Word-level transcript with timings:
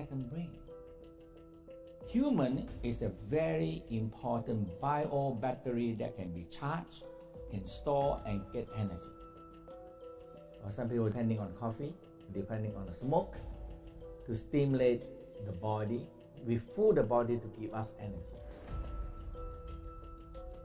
second 0.00 0.30
brain. 0.30 0.50
Human 2.08 2.68
is 2.82 3.02
a 3.02 3.10
very 3.28 3.82
important 3.90 4.80
bio 4.80 5.36
battery 5.40 5.92
that 5.98 6.16
can 6.16 6.30
be 6.32 6.44
charged, 6.44 7.04
can 7.50 7.66
store 7.66 8.20
and 8.26 8.40
get 8.52 8.66
energy. 8.76 9.14
Or 10.64 10.70
some 10.70 10.88
people 10.88 11.06
depending 11.06 11.38
on 11.38 11.52
coffee, 11.60 11.92
depending 12.32 12.74
on 12.76 12.86
the 12.86 12.92
smoke, 12.92 13.36
to 14.26 14.34
stimulate 14.34 15.02
the 15.46 15.52
body. 15.52 16.06
We 16.46 16.56
fool 16.56 16.94
the 16.94 17.02
body 17.02 17.36
to 17.36 17.48
give 17.60 17.74
us 17.74 17.92
energy. 18.00 18.38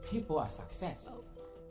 People 0.10 0.40
are 0.40 0.50
successful 0.50 1.24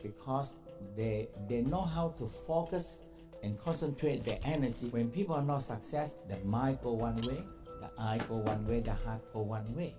because 0.03 0.53
they 0.95 1.29
they 1.49 1.61
know 1.61 1.81
how 1.81 2.13
to 2.19 2.27
focus 2.27 3.01
and 3.43 3.59
concentrate 3.59 4.23
their 4.23 4.39
energy. 4.43 4.87
When 4.89 5.09
people 5.09 5.35
are 5.35 5.41
not 5.43 5.63
success, 5.63 6.17
the 6.27 6.37
mind 6.45 6.79
go 6.83 6.93
one 6.93 7.15
way, 7.21 7.43
the 7.85 8.01
eye 8.01 8.19
go 8.27 8.35
one 8.37 8.67
way, 8.67 8.79
the 8.79 8.93
heart 8.93 9.21
go 9.33 9.41
one 9.41 9.75
way. 9.75 9.93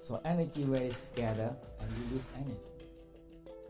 So 0.00 0.20
energy 0.24 0.64
very 0.64 0.90
scattered 0.90 1.56
and 1.80 1.90
you 1.96 2.14
lose 2.14 2.26
energy. 2.36 2.72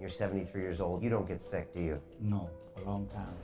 You're 0.00 0.10
73 0.10 0.60
years 0.60 0.80
old. 0.80 1.02
You 1.02 1.10
don't 1.10 1.28
get 1.28 1.42
sick, 1.42 1.72
do 1.74 1.80
you? 1.80 2.00
No, 2.20 2.50
a 2.76 2.80
long 2.88 3.06
time. 3.06 3.36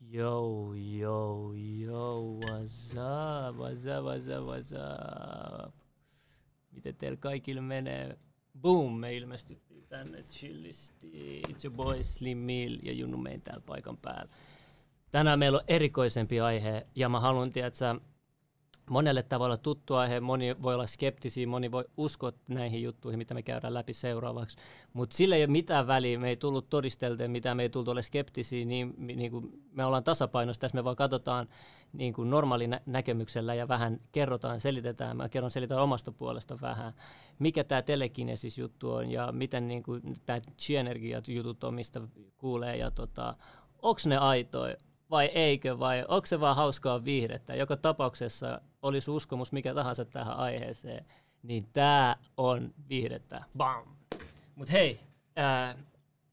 Yo, 0.00 0.74
yo, 0.74 1.54
yo, 1.54 2.40
what's 2.42 2.98
up, 2.98 3.54
what's 3.54 3.86
up, 3.86 4.04
what's 4.04 4.28
up, 4.28 4.44
what's 4.44 4.72
up? 4.72 5.72
Miten 6.72 6.96
teillä 6.96 7.16
kaikille 7.16 7.60
menee? 7.60 8.18
Boom, 8.60 8.92
me 8.92 9.16
ilmestyttiin 9.16 9.69
tänne 9.90 10.22
chillisti. 10.22 11.42
It's 11.48 11.64
your 11.64 11.76
boy 11.76 12.02
Slim 12.02 12.38
Mill 12.38 12.78
ja 12.82 12.92
Junnu 12.92 13.16
Mein 13.16 13.42
täällä 13.42 13.62
paikan 13.66 13.96
päällä. 13.96 14.32
Tänään 15.10 15.38
meillä 15.38 15.58
on 15.58 15.64
erikoisempi 15.68 16.40
aihe 16.40 16.86
ja 16.94 17.08
mä 17.08 17.20
haluan, 17.20 17.52
tiedätkö, 17.52 18.00
monelle 18.90 19.22
tavalla 19.22 19.56
tuttu 19.56 19.94
aihe, 19.94 20.20
moni 20.20 20.62
voi 20.62 20.74
olla 20.74 20.86
skeptisiä, 20.86 21.46
moni 21.46 21.70
voi 21.70 21.84
uskoa 21.96 22.32
näihin 22.48 22.82
juttuihin, 22.82 23.18
mitä 23.18 23.34
me 23.34 23.42
käydään 23.42 23.74
läpi 23.74 23.94
seuraavaksi, 23.94 24.56
mutta 24.92 25.16
sillä 25.16 25.36
ei 25.36 25.42
ole 25.42 25.50
mitään 25.50 25.86
väliä, 25.86 26.18
me 26.18 26.28
ei 26.28 26.36
tullut 26.36 26.68
todistelteen, 26.68 27.30
mitä 27.30 27.54
me 27.54 27.62
ei 27.62 27.70
tullut 27.70 27.88
ole 27.88 28.02
skeptisiä, 28.02 28.64
niin, 28.64 28.94
niin 28.98 29.30
kuin 29.30 29.62
me 29.72 29.84
ollaan 29.84 30.04
tasapainossa 30.04 30.60
tässä, 30.60 30.74
me 30.74 30.84
vaan 30.84 30.96
katsotaan 30.96 31.48
niin 31.92 32.12
kuin 32.12 32.30
normaali 32.30 32.66
nä- 32.66 32.80
näkemyksellä 32.86 33.54
ja 33.54 33.68
vähän 33.68 34.00
kerrotaan, 34.12 34.60
selitetään, 34.60 35.16
mä 35.16 35.28
kerron 35.28 35.50
selitän 35.50 35.78
omasta 35.78 36.12
puolesta 36.12 36.58
vähän, 36.60 36.92
mikä 37.38 37.64
tämä 37.64 37.82
telekinesis 37.82 38.58
juttu 38.58 38.92
on 38.92 39.10
ja 39.10 39.32
miten 39.32 39.68
niin 39.68 39.82
tämä 40.26 40.40
chi-energiat 40.58 41.28
jutut 41.28 41.64
on, 41.64 41.74
mistä 41.74 42.00
kuulee. 42.38 42.76
Ja 42.76 42.90
tota, 42.90 43.36
onko 43.82 44.00
ne 44.06 44.16
aitoja, 44.16 44.76
vai 45.10 45.26
eikö, 45.26 45.78
vai 45.78 46.04
onko 46.08 46.26
se 46.26 46.40
vaan 46.40 46.56
hauskaa 46.56 47.04
viihdettä. 47.04 47.54
Joka 47.54 47.76
tapauksessa 47.76 48.60
olisi 48.82 49.10
uskomus 49.10 49.52
mikä 49.52 49.74
tahansa 49.74 50.04
tähän 50.04 50.36
aiheeseen, 50.36 51.06
niin 51.42 51.68
tämä 51.72 52.16
on 52.36 52.74
viihdettä. 52.88 53.44
Bam! 53.56 53.84
Mutta 54.54 54.72
hei, 54.72 55.00
ää, 55.36 55.78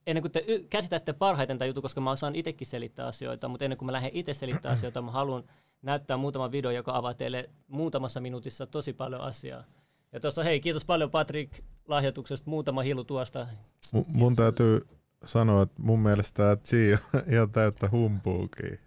ennen 0.07 0.21
kuin 0.21 0.31
te 0.31 0.43
y- 0.47 0.63
käsitätte 0.69 1.13
parhaiten 1.13 1.57
tämän 1.57 1.69
jutun, 1.69 1.81
koska 1.81 2.01
mä 2.01 2.11
osaan 2.11 2.35
itsekin 2.35 2.67
selittää 2.67 3.07
asioita, 3.07 3.47
mutta 3.47 3.65
ennen 3.65 3.77
kuin 3.77 3.85
mä 3.85 3.91
lähden 3.91 4.11
itse 4.13 4.33
selittämään 4.33 4.73
asioita, 4.77 5.01
mä 5.01 5.11
haluan 5.11 5.43
näyttää 5.81 6.17
muutama 6.17 6.51
video, 6.51 6.71
joka 6.71 6.97
avaa 6.97 7.13
teille 7.13 7.49
muutamassa 7.67 8.19
minuutissa 8.19 8.67
tosi 8.67 8.93
paljon 8.93 9.21
asiaa. 9.21 9.63
Ja 10.11 10.19
tuossa 10.19 10.43
hei, 10.43 10.59
kiitos 10.59 10.85
paljon 10.85 11.11
Patrick 11.11 11.63
lahjoituksesta, 11.87 12.49
muutama 12.49 12.81
hilu 12.81 13.03
tuosta. 13.03 13.47
M- 13.93 14.17
mun 14.17 14.35
täytyy 14.35 14.87
sanoa, 15.25 15.63
että 15.63 15.81
mun 15.81 15.99
mielestä 15.99 16.37
tämä 16.37 16.55
Chi 16.55 16.93
on 16.93 17.21
ihan 17.33 17.51
täyttä 17.51 17.89
humpuukia. 17.91 18.77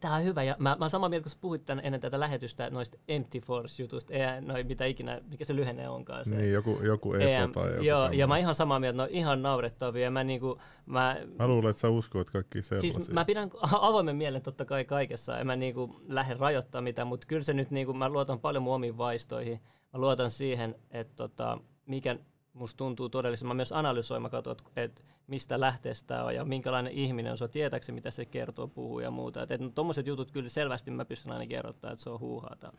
Tämä 0.00 0.14
on 0.14 0.24
hyvä, 0.24 0.42
ja 0.42 0.56
mä, 0.58 0.76
mä 0.80 0.88
samaa 0.88 1.08
mieltä, 1.08 1.24
kun 1.24 1.30
sä 1.30 1.38
puhuit 1.40 1.64
tämän 1.64 1.84
ennen 1.84 2.00
tätä 2.00 2.20
lähetystä 2.20 2.70
noista 2.70 2.98
Empty 3.08 3.38
Force-jutusta, 3.40 4.12
ei, 4.14 4.40
noi, 4.40 4.64
mitä 4.64 4.84
ikinä, 4.84 5.20
mikä 5.30 5.44
se 5.44 5.56
lyhenne 5.56 5.88
onkaan. 5.88 6.24
Se. 6.24 6.36
Niin, 6.36 6.52
joku, 6.52 6.78
joku 6.82 7.14
EM, 7.14 7.20
EFO 7.22 7.52
tai 7.52 7.70
joku 7.70 7.82
Joo, 7.82 8.00
tämmönen. 8.00 8.18
ja 8.18 8.26
mä 8.26 8.38
ihan 8.38 8.54
samaa 8.54 8.80
mieltä, 8.80 8.96
no 8.96 9.08
ihan 9.10 9.42
naurettavia, 9.42 10.04
ja 10.04 10.10
mä 10.10 10.24
niinku, 10.24 10.58
mä, 10.86 11.16
Mä 11.38 11.46
luulen, 11.48 11.70
että 11.70 11.80
sä 11.80 11.88
uskoit 11.88 12.30
kaikki 12.30 12.62
sellaisia. 12.62 12.92
siis 12.92 13.10
mä 13.10 13.24
pidän 13.24 13.50
avoimen 13.80 14.16
mielen 14.16 14.42
totta 14.42 14.64
kai 14.64 14.84
kaikessa, 14.84 15.38
en 15.38 15.46
mä 15.46 15.56
niinku 15.56 16.00
lähde 16.06 16.34
rajoittamaan 16.34 16.84
mitään, 16.84 17.08
mutta 17.08 17.26
kyllä 17.26 17.42
se 17.42 17.52
nyt 17.52 17.70
niinku, 17.70 17.92
mä 17.94 18.08
luotan 18.08 18.40
paljon 18.40 18.62
mun 18.62 18.74
omiin 18.74 18.98
vaistoihin, 18.98 19.60
mä 19.92 20.00
luotan 20.00 20.30
siihen, 20.30 20.74
että 20.90 21.14
tota, 21.16 21.58
mikä 21.86 22.16
musta 22.58 22.78
tuntuu 22.78 23.08
todelliselta. 23.08 23.48
Mä 23.48 23.54
myös 23.54 23.72
analysoin, 23.72 24.22
mä 24.22 24.28
katson, 24.28 24.52
että 24.52 24.64
et 24.76 25.04
mistä 25.26 25.60
lähteestä 25.60 26.24
on 26.24 26.34
ja 26.34 26.44
minkälainen 26.44 26.92
ihminen 26.92 27.32
on, 27.32 27.50
tietääkseni, 27.50 27.94
mitä 27.94 28.10
se 28.10 28.24
kertoo, 28.24 28.68
puhuu 28.68 29.00
ja 29.00 29.10
muuta. 29.10 29.42
Et, 29.42 29.50
et, 29.50 29.60
no, 29.60 29.70
tommoset 29.74 30.06
jutut 30.06 30.32
kyllä 30.32 30.48
selvästi 30.48 30.90
mä 30.90 31.04
pystyn 31.04 31.32
aina 31.32 31.46
kerrottamaan, 31.46 31.92
että 31.92 32.02
se 32.02 32.10
on 32.10 32.20
huuhaata. 32.20 32.72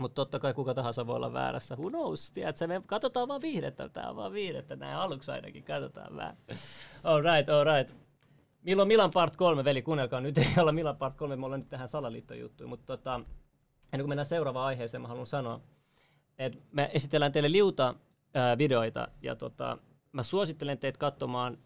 Mutta 0.00 0.14
totta 0.14 0.38
kai 0.38 0.54
kuka 0.54 0.74
tahansa 0.74 1.06
voi 1.06 1.16
olla 1.16 1.32
väärässä. 1.32 1.76
Who 1.76 1.90
knows? 1.90 2.32
Tiedätkö, 2.32 2.66
me 2.66 2.82
katsotaan 2.86 3.28
vaan 3.28 3.40
viihdettä. 3.40 3.88
Tää 3.88 4.10
on 4.10 4.16
vaan 4.16 4.32
viihdettä. 4.32 4.76
Näin 4.76 4.96
aluksi 4.96 5.30
ainakin. 5.30 5.64
Katsotaan 5.64 6.16
vähän. 6.16 6.36
All 7.04 7.22
right, 7.22 7.48
all 7.48 7.64
right. 7.64 7.94
Milloin 8.62 8.88
Milan 8.88 9.10
Part 9.10 9.36
3, 9.36 9.64
veli, 9.64 9.82
kuunnelkaa. 9.82 10.20
Nyt 10.20 10.38
ei 10.38 10.46
olla 10.58 10.72
Milan 10.72 10.96
Part 10.96 11.16
3, 11.16 11.36
me 11.36 11.46
ollaan 11.46 11.60
nyt 11.60 11.68
tähän 11.68 11.88
salaliittojuttuun. 11.88 12.70
Mutta 12.70 12.96
tota, 12.96 13.14
ennen 13.92 14.04
kuin 14.04 14.08
mennään 14.08 14.26
seuraavaan 14.26 14.66
aiheeseen, 14.66 15.00
mä 15.00 15.08
haluan 15.08 15.26
sanoa, 15.26 15.60
että 16.38 16.58
me 16.72 16.90
esitellään 16.92 17.32
teille 17.32 17.52
liuta 17.52 17.94
ää, 18.34 18.58
videoita. 18.58 19.08
Ja 19.22 19.36
tota, 19.36 19.78
mä 20.12 20.22
suosittelen 20.22 20.78
teitä 20.78 20.98
katsomaan 20.98 21.58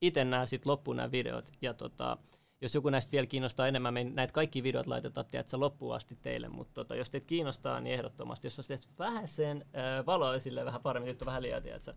itse 0.00 0.24
nämä 0.24 0.46
sit 0.46 0.66
loppuun 0.66 0.96
nämä 0.96 1.10
videot. 1.10 1.50
Ja 1.62 1.74
tota, 1.74 2.18
jos 2.60 2.74
joku 2.74 2.90
näistä 2.90 3.12
vielä 3.12 3.26
kiinnostaa 3.26 3.66
enemmän, 3.66 3.94
me 3.94 4.04
näitä 4.04 4.32
kaikki 4.32 4.62
videot 4.62 4.86
laitetaan 4.86 5.26
tiedätkö, 5.26 5.60
loppuun 5.60 5.94
asti 5.94 6.18
teille, 6.22 6.48
mutta 6.48 6.74
tota, 6.74 6.96
jos 6.96 7.10
teitä 7.10 7.26
kiinnostaa, 7.26 7.80
niin 7.80 7.94
ehdottomasti, 7.94 8.46
jos 8.46 8.58
olisi 8.58 8.88
vähän 8.98 9.28
sen 9.28 9.64
äh, 9.76 10.06
valoa 10.06 10.34
esille 10.34 10.64
vähän 10.64 10.82
paremmin, 10.82 11.08
nyt 11.08 11.22
on 11.22 11.26
vähän 11.26 11.42
liian, 11.42 11.62
tiedätkö, 11.62 11.94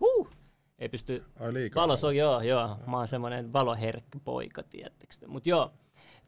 huh, 0.00 0.30
ei 0.78 0.88
pysty, 0.88 1.24
Ai 1.40 1.54
liikaa. 1.54 1.82
valos 1.82 2.04
on, 2.04 2.16
joo, 2.16 2.40
joo, 2.40 2.76
mä 2.86 2.96
oon 2.96 3.08
semmoinen 3.08 3.52
valoherkkä 3.52 4.18
poika, 4.24 4.62
tiedättekö 4.62 5.14
te, 5.20 5.26
mutta 5.26 5.48
joo, 5.48 5.72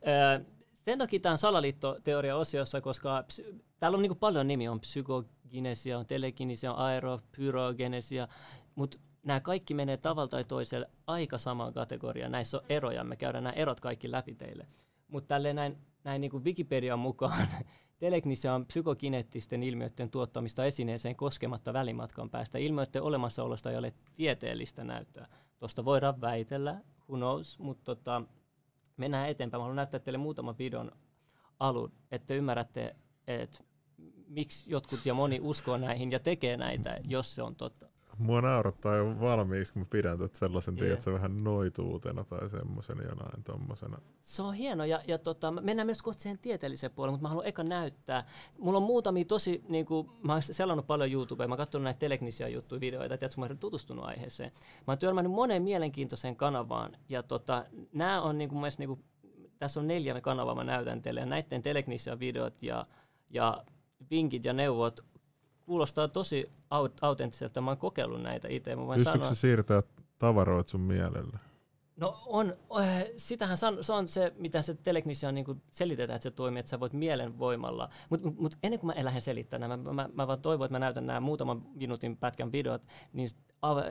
äh, 0.08 0.46
sen 0.90 0.98
takia 0.98 1.20
tämä 1.20 1.32
on 1.32 1.38
salaliittoteoria-osiossa, 1.38 2.80
koska 2.80 3.24
psy- 3.26 3.62
täällä 3.78 3.96
on 3.96 4.02
niinku 4.02 4.14
paljon 4.14 4.48
nimiä, 4.48 4.72
on 4.72 4.80
psykoginesia, 4.80 5.98
on 5.98 6.06
telekinesia, 6.06 6.72
on 6.72 6.78
aero, 6.78 7.20
pyrogenesia, 7.36 8.28
mutta 8.74 8.98
nämä 9.22 9.40
kaikki 9.40 9.74
menee 9.74 9.96
tavalla 9.96 10.28
tai 10.28 10.44
toisella 10.44 10.86
aika 11.06 11.38
samaan 11.38 11.72
kategoriaan. 11.72 12.32
Näissä 12.32 12.56
on 12.56 12.64
eroja, 12.68 13.04
me 13.04 13.16
käydään 13.16 13.44
nämä 13.44 13.52
erot 13.52 13.80
kaikki 13.80 14.10
läpi 14.10 14.34
teille. 14.34 14.66
Mutta 15.08 15.28
tälleen 15.28 15.56
näin, 15.56 15.78
näin 16.04 16.20
niin 16.20 16.30
kuin 16.30 16.44
Wikipedian 16.44 16.98
mukaan 16.98 17.46
telekinesia 17.98 18.54
on 18.54 18.66
psykokineettisten 18.66 19.62
ilmiöiden 19.62 20.10
tuottamista 20.10 20.64
esineeseen 20.64 21.16
koskematta 21.16 21.72
välimatkan 21.72 22.30
päästä. 22.30 22.58
Ilmiöiden 22.58 23.02
olemassaolosta 23.02 23.70
ei 23.70 23.76
ole 23.76 23.94
tieteellistä 24.16 24.84
näyttöä. 24.84 25.26
Tuosta 25.58 25.84
voidaan 25.84 26.20
väitellä, 26.20 26.80
who 27.08 27.16
knows, 27.16 27.58
mutta 27.58 27.84
tota, 27.84 28.22
mennään 28.96 29.28
eteenpäin. 29.28 29.60
Mä 29.60 29.62
haluan 29.62 29.76
näyttää 29.76 30.00
teille 30.00 30.18
muutaman 30.18 30.58
videon 30.58 30.92
alun, 31.60 31.92
että 32.10 32.26
te 32.26 32.36
ymmärrätte, 32.36 32.96
että 33.26 33.64
miksi 34.28 34.70
jotkut 34.70 35.06
ja 35.06 35.14
moni 35.14 35.40
uskoo 35.42 35.76
näihin 35.76 36.12
ja 36.12 36.18
tekee 36.18 36.56
näitä, 36.56 37.00
jos 37.08 37.34
se 37.34 37.42
on 37.42 37.56
totta. 37.56 37.89
Mua 38.20 38.40
naurattaa 38.40 38.96
jo 38.96 39.20
valmiiksi, 39.20 39.72
kun 39.72 39.82
mä 39.82 39.86
pidän 39.90 40.18
tätä 40.18 40.38
sellaisen, 40.38 40.78
yeah. 40.82 40.98
vähän 41.12 41.36
noituutena 41.42 42.24
tai 42.24 42.50
semmoisen 42.50 42.98
jonain 43.08 43.44
tommosena. 43.44 43.98
Se 44.22 44.42
on 44.42 44.54
hieno 44.54 44.84
ja, 44.84 45.00
ja 45.06 45.18
tota, 45.18 45.50
mennään 45.50 45.86
myös 45.86 46.02
kohta 46.02 46.22
siihen 46.22 46.38
tieteelliseen 46.38 46.92
puoleen, 46.92 47.12
mutta 47.12 47.22
mä 47.22 47.28
haluan 47.28 47.46
eka 47.46 47.64
näyttää. 47.64 48.26
Mulla 48.58 48.76
on 48.76 48.82
muutamia 48.82 49.24
tosi, 49.24 49.64
niin 49.68 49.86
kuin, 49.86 50.08
mä 50.22 50.32
oon 50.32 50.42
selannut 50.42 50.86
paljon 50.86 51.12
YouTubea, 51.12 51.48
mä 51.48 51.52
oon 51.52 51.58
katsonut 51.58 51.84
näitä 51.84 51.98
telegnisia 51.98 52.48
juttuja, 52.48 52.80
videoita, 52.80 53.18
tiedätkö, 53.18 53.40
mä 53.40 53.46
oon 53.46 53.58
tutustunut 53.58 54.04
aiheeseen. 54.04 54.50
Mä 54.86 54.92
oon 54.92 54.98
törmännyt 54.98 55.32
moneen 55.32 55.62
mielenkiintoiseen 55.62 56.36
kanavaan 56.36 56.96
ja 57.08 57.22
tota, 57.22 57.64
nämä 57.92 58.22
on 58.22 58.38
niin 58.38 58.48
kuin, 58.48 58.56
mun 58.56 58.62
mielestä, 58.62 58.80
niin 58.80 58.88
kuin, 58.88 59.04
tässä 59.58 59.80
on 59.80 59.88
neljä 59.88 60.20
kanavaa 60.20 60.54
mä 60.54 60.64
näytän 60.64 61.02
teille 61.02 61.20
ja 61.20 61.26
näiden 61.26 61.62
telegnisia 61.62 62.18
videot 62.18 62.62
ja, 62.62 62.86
ja 63.30 63.64
vinkit 64.10 64.44
ja 64.44 64.52
neuvot 64.52 65.09
kuulostaa 65.70 66.08
tosi 66.08 66.50
aut- 66.70 66.98
autenttiselta. 67.00 67.60
Mä 67.60 67.70
oon 67.70 67.78
kokeillut 67.78 68.22
näitä 68.22 68.48
itse. 68.48 68.76
Mä 68.76 68.86
voin 68.86 69.04
sanoa, 69.04 69.28
se 69.28 69.34
siirtää 69.34 69.82
tavaroit 70.18 70.68
sun 70.68 70.80
mielelle? 70.80 71.38
No 71.96 72.22
on, 72.26 72.54
äh, 72.80 73.04
sitähän 73.16 73.56
san, 73.56 73.84
se 73.84 73.92
on 73.92 74.08
se, 74.08 74.32
mitä 74.36 74.62
se 74.62 74.74
telegnisia 74.74 75.28
on, 75.28 75.34
niin 75.34 75.62
selitetään, 75.70 76.16
että 76.16 76.22
se 76.22 76.30
toimii, 76.30 76.60
että 76.60 76.70
sä 76.70 76.80
voit 76.80 76.92
mielen 76.92 77.38
voimalla. 77.38 77.88
Mutta 78.10 78.26
mut, 78.26 78.38
mut 78.38 78.56
ennen 78.62 78.80
kuin 78.80 78.86
mä 78.86 78.92
en 78.92 79.04
lähde 79.04 79.20
selittämään, 79.20 79.80
mä, 79.80 79.92
mä, 79.92 80.08
mä 80.12 80.26
vaan 80.26 80.40
toivon, 80.40 80.64
että 80.64 80.74
mä 80.74 80.78
näytän 80.78 81.06
nämä 81.06 81.20
muutaman 81.20 81.62
minuutin 81.74 82.16
pätkän 82.16 82.52
videot, 82.52 82.82
niin 83.12 83.28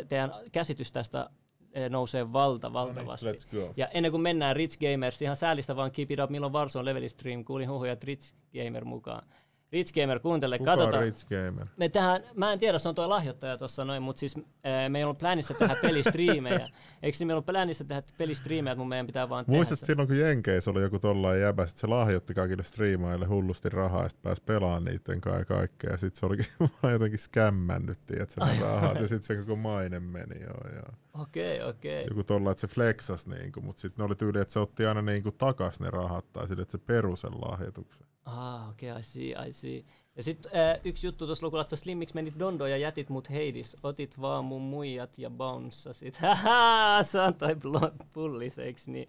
teidän 0.07 0.33
käsitys 0.51 0.91
tästä 0.91 1.29
eh, 1.73 1.89
nousee 1.89 2.33
valta, 2.33 2.73
valtavasti. 2.73 3.25
No 3.25 3.31
niin, 3.31 3.41
let's 3.41 3.67
go. 3.67 3.73
Ja 3.77 3.87
ennen 3.87 4.11
kuin 4.11 4.21
mennään 4.21 4.55
Rich 4.55 4.79
Gamers, 4.79 5.21
ihan 5.21 5.35
säällistä 5.35 5.75
vaan 5.75 5.91
keep 5.91 6.11
it 6.11 6.19
up, 6.19 6.29
milloin 6.29 6.53
Warzone 6.53 6.85
Level 6.85 7.07
Stream, 7.07 7.45
kuulin 7.45 7.69
huhuja, 7.69 7.91
että 7.91 8.05
Rich 8.05 8.33
Gamer 8.53 8.85
mukaan. 8.85 9.27
Rich 9.71 9.93
Gamer 9.93 10.19
kuuntele, 10.19 10.57
Kuka 10.57 10.75
katsotaan. 10.75 11.03
Rich 11.03 11.25
Gamer? 11.29 11.67
Me 11.77 11.89
tähän, 11.89 12.23
mä 12.35 12.53
en 12.53 12.59
tiedä, 12.59 12.79
se 12.79 12.89
on 12.89 12.95
tuo 12.95 13.09
lahjoittaja 13.09 13.57
tuossa 13.57 13.85
noin, 13.85 14.03
mutta 14.03 14.19
siis 14.19 14.35
ää, 14.63 14.89
meillä 14.89 15.09
on 15.09 15.15
plännissä 15.15 15.53
tehdä 15.53 15.75
pelistriimejä. 15.81 16.69
Eikö 17.03 17.17
niin 17.19 17.27
meillä 17.27 17.37
on 17.37 17.43
plännissä 17.43 17.83
tehdä 17.83 18.03
pelistriimejä, 18.17 18.75
mun 18.75 18.87
meidän 18.87 19.07
pitää 19.07 19.29
vaan 19.29 19.45
Muistat 19.47 19.79
tehdä 19.79 19.85
silloin, 19.85 20.07
kun 20.07 20.17
Jenkeissä 20.17 20.71
oli 20.71 20.81
joku 20.81 20.99
tollain 20.99 21.41
jäbä, 21.41 21.65
sit 21.65 21.77
se 21.77 21.87
lahjoitti 21.87 22.33
kaikille 22.33 22.63
striimaille 22.63 23.25
hullusti 23.25 23.69
rahaa, 23.69 24.03
ja 24.03 24.09
sit 24.09 24.21
pääsi 24.21 24.43
pelaamaan 24.45 24.83
niiden 24.83 25.21
kai 25.21 25.45
kaikkea, 25.45 25.91
ja 25.91 25.97
sit 25.97 26.15
se 26.15 26.25
olikin 26.25 26.45
vaan 26.83 26.93
jotenkin 26.93 27.19
skämmännyt, 27.19 27.97
että 28.19 28.33
se 28.33 28.41
ne 28.41 28.61
rahat, 28.65 29.01
ja 29.01 29.07
sit 29.07 29.23
se 29.23 29.35
koko 29.35 29.55
maine 29.55 29.99
meni, 29.99 30.41
joo, 30.41 30.73
joo. 30.75 30.93
Okei, 31.13 31.63
okei. 31.63 32.05
Joku 32.09 32.23
tolla, 32.23 32.51
että 32.51 32.61
se 32.61 32.67
flexas 32.67 33.27
niinku, 33.27 33.61
mut 33.61 33.77
sit 33.77 33.97
ne 33.97 34.03
oli 34.03 34.15
tyyli, 34.15 34.39
että 34.39 34.53
se 34.53 34.59
otti 34.59 34.85
aina 34.85 35.01
niinku 35.01 35.31
takas 35.31 35.79
ne 35.79 35.89
rahat, 35.89 36.33
tai 36.33 36.47
sille, 36.47 36.61
että 36.61 36.71
se 36.71 36.77
peru 36.77 37.15
sen 37.15 37.31
lahjoituksen. 37.31 38.08
Ah, 38.31 38.69
okei, 38.69 38.91
okay, 38.91 38.99
I 38.99 39.03
see, 39.03 39.47
I 39.47 39.53
see. 39.53 39.83
Ja 40.15 40.23
sitten 40.23 40.51
äh, 40.55 40.79
yksi 40.83 41.07
juttu 41.07 41.25
tuossa 41.25 41.45
lukulla, 41.45 41.61
että 41.61 41.75
Slim, 41.75 41.97
miksi 41.97 42.15
menit 42.15 42.39
Dondo 42.39 42.67
ja 42.67 42.77
jätit 42.77 43.09
mut 43.09 43.29
Heidis? 43.29 43.77
Otit 43.83 44.21
vaan 44.21 44.45
mun 44.45 44.61
muijat 44.61 45.17
ja 45.17 45.29
bounceasit. 45.29 46.17
Haha, 46.21 47.03
se 47.03 47.21
on 47.21 47.33
blo- 47.33 48.05
pullis, 48.13 48.59
eiks 48.59 48.87
niin? 48.87 49.07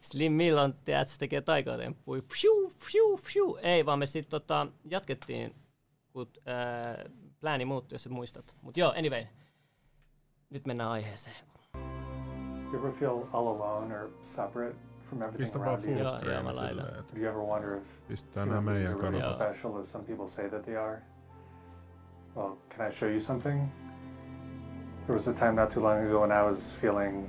Slim 0.00 0.32
milloin, 0.32 0.74
teet, 0.84 1.08
se 1.08 1.18
tekee 1.18 1.40
taikatemppuja. 1.40 2.22
Fiu, 2.22 2.72
fiu, 2.92 3.16
fiu. 3.16 3.58
Ei, 3.62 3.86
vaan 3.86 3.98
me 3.98 4.06
sitten 4.06 4.30
tota, 4.30 4.66
jatkettiin, 4.90 5.54
kun 6.12 6.26
äh, 6.48 7.12
plääni 7.40 7.64
muuttui, 7.64 7.94
jos 7.94 8.02
sä 8.02 8.10
muistat. 8.10 8.54
Mut 8.62 8.76
joo, 8.76 8.94
anyway. 8.98 9.26
Nyt 10.50 10.66
mennään 10.66 10.90
aiheeseen. 10.90 11.36
You 12.72 12.78
ever 12.78 12.92
feel 12.92 13.26
all 13.32 13.46
alone 13.48 14.00
or 14.00 14.10
separate 14.22 14.91
from 15.12 15.22
everything 15.22 15.44
Pistä 15.44 15.58
vaan 15.58 15.68
around 15.68 15.84
you? 15.84 15.94
full 15.94 16.20
Joo, 16.22 16.32
joo, 16.32 16.42
mä 16.42 16.56
laitan. 16.56 16.86
Do 17.14 17.20
you 17.20 17.28
ever 17.28 17.42
wonder 17.42 17.76
if 17.76 17.84
pistää 18.08 18.44
human 18.44 18.64
nää 18.64 18.72
beings 18.72 18.84
meidän 18.84 18.92
are 18.94 19.02
really 19.02 19.20
kanssa. 19.20 19.38
kanssa. 19.38 19.52
special 19.52 19.80
as 19.80 19.92
some 19.92 20.04
people 20.04 20.28
say 20.28 20.48
that 20.48 20.62
they 20.64 20.76
are? 20.76 21.02
Well, 22.36 22.56
can 22.76 22.86
I 22.88 22.90
show 22.94 23.10
you 23.10 23.20
something? 23.20 23.72
There 25.06 25.14
was 25.14 25.28
a 25.28 25.32
time 25.32 25.52
not 25.52 25.70
too 25.70 25.82
long 25.82 26.06
ago 26.06 26.20
when 26.20 26.32
I 26.32 26.50
was 26.50 26.78
feeling 26.80 27.28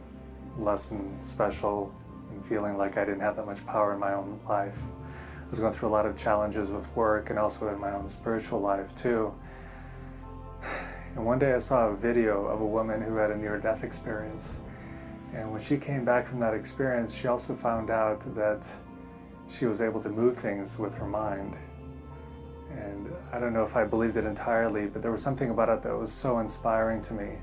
less 0.57 0.89
than 0.89 1.23
special 1.23 1.91
and 2.31 2.45
feeling 2.45 2.77
like 2.77 3.01
I 3.01 3.05
didn't 3.05 3.21
have 3.21 3.35
that 3.35 3.45
much 3.45 3.65
power 3.65 3.93
in 3.93 3.99
my 3.99 4.13
own 4.13 4.39
life. 4.49 4.77
I 5.47 5.49
was 5.49 5.59
going 5.59 5.73
through 5.73 5.89
a 5.89 5.95
lot 5.97 6.05
of 6.05 6.23
challenges 6.23 6.69
with 6.69 6.95
work 6.95 7.29
and 7.29 7.39
also 7.39 7.67
in 7.67 7.79
my 7.79 7.91
own 7.91 8.09
spiritual 8.09 8.61
life 8.61 8.95
too. 8.95 9.33
And 11.15 11.25
one 11.25 11.39
day 11.39 11.53
I 11.55 11.59
saw 11.59 11.87
a 11.89 11.95
video 11.95 12.45
of 12.45 12.61
a 12.61 12.65
woman 12.65 13.01
who 13.01 13.15
had 13.17 13.31
a 13.31 13.35
near 13.37 13.59
death 13.59 13.83
experience. 13.83 14.61
And 15.33 15.51
when 15.51 15.61
she 15.61 15.77
came 15.77 16.05
back 16.05 16.27
from 16.27 16.39
that 16.41 16.53
experience, 16.53 17.13
she 17.13 17.27
also 17.27 17.55
found 17.55 17.89
out 17.89 18.21
that 18.35 18.67
she 19.49 19.65
was 19.65 19.81
able 19.81 20.01
to 20.01 20.09
move 20.09 20.37
things 20.37 20.77
with 20.77 20.93
her 20.95 21.07
mind. 21.07 21.55
And 22.71 23.11
I 23.31 23.39
don't 23.39 23.53
know 23.53 23.63
if 23.63 23.75
I 23.75 23.83
believed 23.83 24.17
it 24.17 24.25
entirely, 24.25 24.87
but 24.87 25.01
there 25.01 25.11
was 25.11 25.21
something 25.21 25.49
about 25.49 25.69
it 25.69 25.81
that 25.83 25.97
was 25.97 26.11
so 26.11 26.39
inspiring 26.39 27.01
to 27.03 27.13
me. 27.13 27.37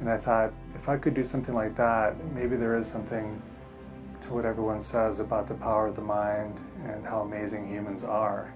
And 0.00 0.08
I 0.08 0.16
thought, 0.16 0.52
if 0.74 0.88
I 0.88 0.96
could 0.96 1.14
do 1.14 1.24
something 1.24 1.54
like 1.54 1.76
that, 1.76 2.16
maybe 2.32 2.56
there 2.56 2.76
is 2.76 2.86
something 2.86 3.40
to 4.22 4.32
what 4.32 4.44
everyone 4.44 4.80
says 4.80 5.20
about 5.20 5.46
the 5.46 5.54
power 5.54 5.86
of 5.86 5.96
the 5.96 6.02
mind 6.02 6.58
and 6.86 7.06
how 7.06 7.20
amazing 7.20 7.68
humans 7.68 8.04
are. 8.04 8.52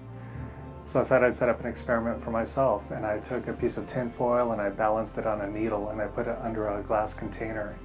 So 0.85 1.03
I 1.03 1.05
thought 1.05 1.23
I'd 1.23 1.37
set 1.37 1.50
up 1.50 1.61
an 1.61 1.67
experiment 1.67 2.23
for 2.25 2.31
myself, 2.31 2.91
and 2.91 3.05
I 3.05 3.19
took 3.19 3.47
a 3.47 3.53
piece 3.53 3.77
of 3.77 3.87
tin 3.87 4.11
foil 4.11 4.53
and 4.53 4.61
I 4.61 4.71
balanced 4.71 5.19
it 5.19 5.27
on 5.27 5.43
a 5.43 5.47
needle 5.47 5.91
and 5.91 6.00
I 6.00 6.06
put 6.06 6.27
it 6.27 6.39
under 6.41 6.69
a 6.69 6.83
glass 6.83 7.12
container. 7.12 7.77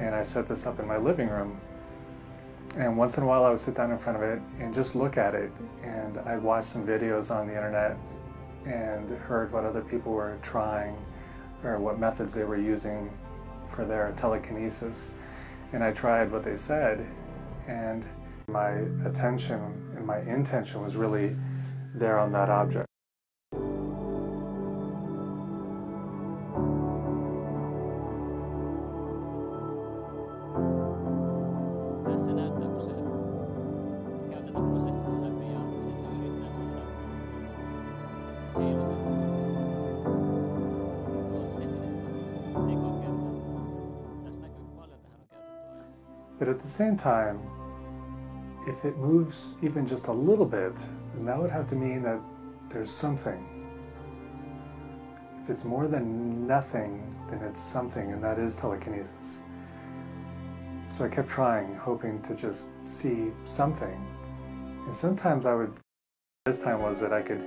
And 0.00 0.14
I 0.14 0.22
set 0.22 0.48
this 0.48 0.66
up 0.66 0.80
in 0.80 0.88
my 0.88 0.96
living 0.96 1.28
room. 1.28 1.60
And 2.76 2.96
once 2.96 3.16
in 3.16 3.22
a 3.22 3.26
while, 3.26 3.44
I 3.44 3.50
would 3.50 3.60
sit 3.60 3.74
down 3.74 3.92
in 3.92 3.98
front 3.98 4.16
of 4.16 4.24
it 4.24 4.40
and 4.58 4.74
just 4.74 4.96
look 4.96 5.16
at 5.16 5.34
it. 5.34 5.52
And 5.82 6.18
I 6.18 6.36
watched 6.36 6.68
some 6.68 6.86
videos 6.86 7.30
on 7.34 7.46
the 7.46 7.54
internet 7.54 7.96
and 8.64 9.10
heard 9.10 9.52
what 9.52 9.64
other 9.64 9.82
people 9.82 10.12
were 10.12 10.38
trying 10.42 10.96
or 11.62 11.78
what 11.78 11.98
methods 11.98 12.32
they 12.32 12.44
were 12.44 12.56
using 12.56 13.10
for 13.74 13.84
their 13.84 14.12
telekinesis. 14.16 15.14
And 15.72 15.84
I 15.84 15.92
tried 15.92 16.32
what 16.32 16.42
they 16.42 16.56
said, 16.56 17.06
and 17.68 18.04
my 18.48 18.70
attention 19.04 19.60
and 19.96 20.04
my 20.04 20.18
intention 20.20 20.82
was 20.82 20.96
really 20.96 21.36
there 21.94 22.18
on 22.18 22.32
that 22.32 22.48
object. 22.48 22.89
At 46.60 46.64
the 46.64 46.70
same 46.70 46.94
time, 46.94 47.40
if 48.68 48.84
it 48.84 48.98
moves 48.98 49.54
even 49.62 49.86
just 49.86 50.08
a 50.08 50.12
little 50.12 50.44
bit, 50.44 50.76
then 51.14 51.24
that 51.24 51.40
would 51.40 51.50
have 51.50 51.66
to 51.70 51.74
mean 51.74 52.02
that 52.02 52.20
there's 52.68 52.90
something. 52.90 53.66
If 55.42 55.48
it's 55.48 55.64
more 55.64 55.88
than 55.88 56.46
nothing, 56.46 57.16
then 57.30 57.40
it's 57.40 57.62
something, 57.62 58.12
and 58.12 58.22
that 58.22 58.38
is 58.38 58.56
telekinesis. 58.56 59.40
So 60.86 61.06
I 61.06 61.08
kept 61.08 61.30
trying, 61.30 61.76
hoping 61.76 62.20
to 62.24 62.34
just 62.34 62.72
see 62.84 63.32
something. 63.46 63.98
And 64.84 64.94
sometimes 64.94 65.46
I 65.46 65.54
would, 65.54 65.72
this 66.44 66.60
time 66.60 66.82
was 66.82 67.00
that 67.00 67.14
I 67.14 67.22
could 67.22 67.42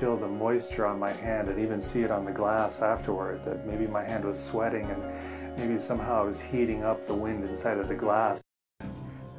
feel 0.00 0.16
the 0.16 0.26
moisture 0.26 0.86
on 0.86 0.98
my 0.98 1.12
hand 1.12 1.50
and 1.50 1.60
even 1.60 1.82
see 1.82 2.00
it 2.00 2.10
on 2.10 2.24
the 2.24 2.32
glass 2.32 2.80
afterward, 2.80 3.44
that 3.44 3.66
maybe 3.66 3.86
my 3.86 4.02
hand 4.02 4.24
was 4.24 4.42
sweating 4.42 4.90
and 4.90 5.58
maybe 5.58 5.78
somehow 5.78 6.22
I 6.22 6.24
was 6.24 6.40
heating 6.40 6.82
up 6.82 7.06
the 7.06 7.14
wind 7.14 7.44
inside 7.44 7.76
of 7.76 7.88
the 7.88 7.94
glass. 7.94 8.40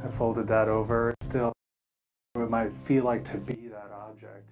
I 0.06 0.08
folded 0.08 0.48
that 0.48 0.68
over. 0.68 1.14
Still, 1.24 1.52
it 2.36 2.50
might 2.50 2.74
feel 2.84 3.04
like 3.12 3.32
to 3.32 3.38
be 3.38 3.70
that 3.70 3.92
object. 3.92 4.52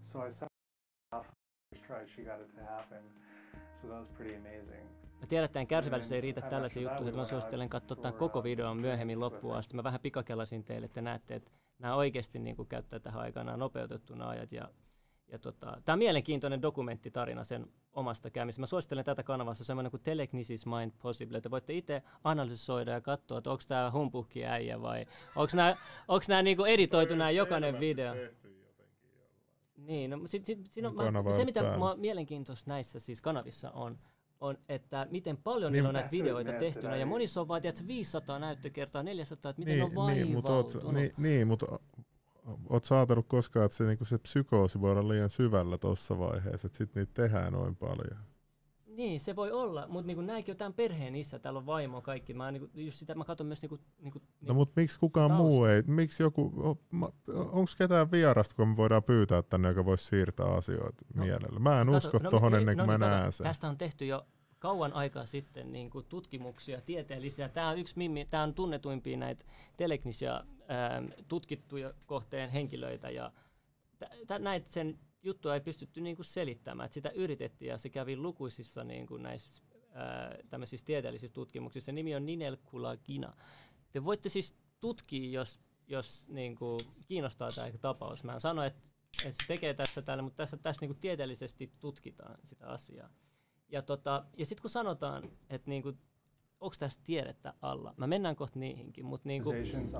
So 0.00 0.26
I 0.26 0.30
set 0.30 0.48
off. 1.12 1.26
First 1.70 1.86
try, 1.86 2.06
she 2.16 2.22
got 2.22 2.40
it 2.40 2.54
to 2.56 2.62
happen. 2.62 3.02
So 3.80 3.88
that 3.88 3.98
was 3.98 4.08
pretty 4.16 4.34
amazing. 4.36 4.86
Mä 5.20 5.26
tiedän, 5.26 5.44
että 5.44 5.52
tämän 5.52 5.66
kärsivällys 5.66 6.12
ei 6.12 6.20
riitä 6.20 6.40
tällaisia 6.40 6.82
juttuja, 6.82 7.08
että 7.08 7.20
mä 7.20 7.24
suosittelen 7.24 7.68
katsoa 7.68 7.96
tämän 7.96 8.18
koko 8.18 8.42
videon 8.42 8.76
myöhemmin 8.76 9.20
loppuun 9.20 9.56
asti. 9.56 9.76
Mä 9.76 9.84
vähän 9.84 10.00
pikakelasin 10.00 10.64
teille, 10.64 10.84
että 10.84 11.02
näette, 11.02 11.34
että 11.34 11.50
nämä 11.78 11.94
oikeasti 11.94 12.38
niin 12.38 12.56
kuin 12.56 12.68
käyttää 12.68 13.00
tähän 13.00 13.22
aikaan 13.22 13.46
nämä 13.46 13.58
nopeutettuna 13.58 14.28
ajat. 14.28 14.52
Ja, 14.52 14.68
ja 15.32 15.38
tota, 15.38 15.76
tämä 15.84 15.94
on 15.94 15.98
mielenkiintoinen 15.98 16.62
dokumenttitarina 16.62 17.44
sen 17.44 17.66
omasta 17.92 18.30
käymisestä. 18.30 18.60
Mä 18.60 18.66
suosittelen 18.66 19.04
tätä 19.04 19.22
kanavassa 19.22 19.64
semmoinen 19.64 19.90
kuin 19.90 20.02
Telekinesis 20.02 20.66
Mind 20.66 20.92
Possible. 21.02 21.40
Te 21.40 21.50
voitte 21.50 21.72
itse 21.72 22.02
analysoida 22.24 22.90
ja 22.90 23.00
katsoa, 23.00 23.38
että 23.38 23.50
onko 23.50 23.62
tämä 23.68 23.90
humpukki 23.90 24.46
äijä 24.46 24.82
vai 24.82 25.06
onko 25.36 25.52
nämä, 25.56 25.76
onko 26.08 26.24
nämä 26.28 26.42
niin 26.42 26.66
editoitu 26.66 27.14
nämä 27.14 27.30
jokainen 27.30 27.80
video. 27.80 28.14
Niin, 29.76 30.10
no, 30.10 30.20
sit, 30.26 30.46
sit, 30.46 30.58
siinä 30.70 30.88
on, 30.88 30.94
mä, 30.94 31.02
se 31.02 31.40
on 31.40 31.44
mitä 31.44 31.76
mua 31.78 31.96
mielenkiintoista 31.96 32.70
näissä 32.70 33.00
siis 33.00 33.20
kanavissa 33.20 33.70
on, 33.70 33.98
on, 34.40 34.58
että 34.68 35.06
miten 35.10 35.36
paljon 35.36 35.72
Niin, 35.72 35.76
niillä 35.76 35.88
on 35.88 35.94
näitä 35.94 36.10
videoita 36.10 36.52
tehtynä, 36.52 36.96
ja 36.96 37.06
monissa 37.06 37.40
on 37.40 37.48
vaan 37.48 37.62
tiedätkö, 37.62 37.86
500 37.86 38.38
näyttökertaa, 38.38 39.02
400, 39.02 39.50
että 39.50 39.60
miten 39.60 39.78
ne 39.78 39.84
on 39.96 40.12
niin, 40.12 40.32
mutta 40.32 40.52
oot, 40.52 40.74
vaivautunut. 40.74 40.94
niin, 40.94 41.12
niin, 41.16 41.46
mutta 41.46 41.66
oot 42.70 42.84
sä 42.84 42.96
ajatellut 42.96 43.28
koskaan, 43.28 43.64
että 43.66 43.76
se, 43.76 43.84
niinku 43.84 44.04
se 44.04 44.18
psykoosi 44.18 44.80
voi 44.80 44.92
olla 44.92 45.08
liian 45.08 45.30
syvällä 45.30 45.78
tuossa 45.78 46.18
vaiheessa, 46.18 46.66
että 46.66 46.78
sit 46.78 46.94
niitä 46.94 47.12
tehdään 47.14 47.52
noin 47.52 47.76
paljon. 47.76 48.18
Niin, 48.86 49.20
se 49.20 49.36
voi 49.36 49.52
olla, 49.52 49.86
mutta 49.88 50.06
niinku 50.06 50.22
näinkin 50.22 50.52
on 50.52 50.56
tämän 50.56 50.72
perheen 50.74 51.14
isä, 51.14 51.38
täällä 51.38 51.58
on 51.58 51.66
vaimo 51.66 52.00
kaikki. 52.02 52.34
Mä, 52.34 52.50
niinku, 52.50 52.70
just 52.74 52.96
sitä 52.98 53.14
mä 53.14 53.24
katson 53.24 53.46
myös 53.46 53.62
niinku, 53.62 53.78
niinku, 54.00 54.22
No 54.40 54.54
mutta 54.54 54.80
miksi 54.80 54.98
kukaan 54.98 55.30
tausta. 55.30 55.44
muu 55.44 55.64
ei, 55.64 55.82
miksi 55.86 56.22
joku, 56.22 56.76
onko 57.32 57.70
ketään 57.78 58.10
vierasta, 58.10 58.54
kun 58.54 58.68
me 58.68 58.76
voidaan 58.76 59.02
pyytää 59.02 59.42
tänne, 59.42 59.68
joka 59.68 59.84
voisi 59.84 60.04
siirtää 60.04 60.46
asioita 60.46 61.04
No, 61.14 61.24
mielellä? 61.24 61.58
Mä 61.60 61.80
en 61.80 61.88
usko 61.88 62.18
no, 62.18 62.30
tohon 62.30 62.54
ei, 62.54 62.60
ennen 62.60 62.76
kuin 62.76 62.86
no, 62.86 62.92
mä 62.92 62.92
niin, 62.92 63.00
kato, 63.00 63.16
näen 63.20 63.32
sen. 63.32 63.44
Tästä 63.44 63.68
on 63.68 63.78
tehty 63.78 64.06
jo 64.06 64.26
kauan 64.62 64.92
aikaa 64.92 65.26
sitten 65.26 65.72
niin 65.72 65.90
kuin 65.90 66.06
tutkimuksia, 66.06 66.80
tieteellisiä. 66.80 67.48
Tämä 67.48 67.68
on 67.68 67.78
yksi 67.78 67.98
mimmi, 67.98 68.24
tämä 68.24 68.42
on 68.42 68.54
tunnetuimpia 68.54 69.16
näitä 69.16 69.44
teleknisiä 69.76 70.34
ähm, 70.34 71.06
tutkittuja 71.28 71.94
kohteen 72.06 72.50
henkilöitä 72.50 73.10
ja 73.10 73.32
t- 73.98 74.26
t- 74.26 74.38
näitä 74.38 74.66
sen 74.70 74.98
juttua 75.22 75.54
ei 75.54 75.60
pystytty 75.60 76.00
niin 76.00 76.16
kuin 76.16 76.26
selittämään. 76.26 76.86
Et 76.86 76.92
sitä 76.92 77.10
yritettiin 77.10 77.68
ja 77.68 77.78
se 77.78 77.88
kävi 77.88 78.16
lukuisissa 78.16 78.84
niin 78.84 79.06
kuin 79.06 79.22
näissä 79.22 79.62
ää, 79.92 80.36
tämmöisissä 80.50 80.86
tieteellisissä 80.86 81.34
tutkimuksissa. 81.34 81.86
Se 81.86 81.92
nimi 81.92 82.14
on 82.14 82.26
Ninel 82.26 82.56
Kulagina. 82.64 83.32
Te 83.92 84.04
voitte 84.04 84.28
siis 84.28 84.56
tutkia, 84.80 85.30
jos, 85.30 85.60
jos 85.86 86.28
niin 86.28 86.56
kuin 86.56 86.80
kiinnostaa 87.08 87.48
tämä 87.54 87.68
tapaus. 87.80 88.24
Mä 88.24 88.34
en 88.34 88.40
sano, 88.40 88.62
että, 88.62 88.80
että 89.26 89.42
se 89.42 89.48
tekee 89.48 89.74
tässä 89.74 90.02
tällä, 90.02 90.22
mutta 90.22 90.36
tässä, 90.36 90.56
tässä 90.56 90.80
niin 90.82 90.88
kuin 90.88 91.00
tieteellisesti 91.00 91.70
tutkitaan 91.80 92.38
sitä 92.44 92.66
asiaa. 92.66 93.10
Ja, 93.72 93.82
tota, 93.82 94.24
ja 94.38 94.46
sitten 94.46 94.62
kun 94.62 94.70
sanotaan, 94.70 95.30
että 95.50 95.70
niin 95.70 95.82
kuin 95.82 95.98
onko 96.62 96.74
tässä 96.78 97.00
tiedettä 97.04 97.54
alla. 97.62 97.94
Mä 97.96 98.06
mennään 98.06 98.36
kohta 98.36 98.58
niihinkin, 98.58 99.04
mutta 99.04 99.28
niinku, 99.28 99.52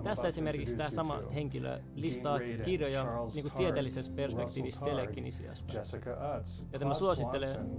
tässä 0.05 0.29
esimerkiksi 0.29 0.77
tämä 0.77 0.87
introduce 0.87 0.97
sama 0.97 1.35
henkilö 1.35 1.81
listaa 1.95 2.39
kirjoja 2.65 3.07
niinku 3.35 3.51
telekinesiasta. 4.85 5.73
Jessica 5.73 6.11
Utz, 6.39 6.63
Joten 6.73 6.89
mä 6.89 6.95
suosittelen 6.95 7.71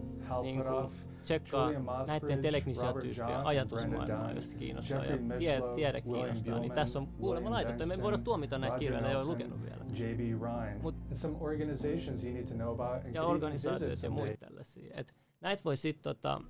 niinku, 0.42 0.92
tsekkaa 1.24 1.72
näiden 2.08 2.42
telekinesiatyyppien 2.42 3.18
Robert 3.18 3.36
Jahn, 3.36 3.48
ajatusmaailmaa, 3.48 4.32
jos 4.32 4.56
kiinnostaa 4.56 5.06
ja 5.06 5.18
tie, 5.38 5.62
tiede 5.76 6.02
kiinnostaa, 6.02 6.60
niin 6.60 6.72
tässä 6.72 7.00
on 7.00 7.08
kuulemma 7.08 7.52
laitettu. 7.52 7.86
Me 7.86 7.94
ei 7.94 8.02
voida 8.02 8.18
tuomita 8.18 8.58
näitä 8.58 8.80
kirjoja, 8.80 9.02
ne 9.02 9.10
ei 9.10 9.16
ole 9.16 9.26
lukenut 9.26 9.62
vielä. 9.62 9.86
J.B. 9.94 10.20
Ryan, 10.20 10.82
Mut- 10.82 11.08
and 11.10 11.18
some 11.18 11.38
organizations 11.40 12.24
you 12.24 12.34
need 12.34 12.48
to 12.48 12.54
know 12.54 12.74
about 12.74 13.06
and 13.06 13.16
ja 13.16 13.24
organisaatiot 13.24 14.04
ja 14.04 14.10
muita 14.10 14.38
tällaisia. 14.38 14.94
Et 14.96 15.14
näitä 15.44 15.64
voi 15.64 15.78
sitten 15.78 16.04
tota, 16.04 16.42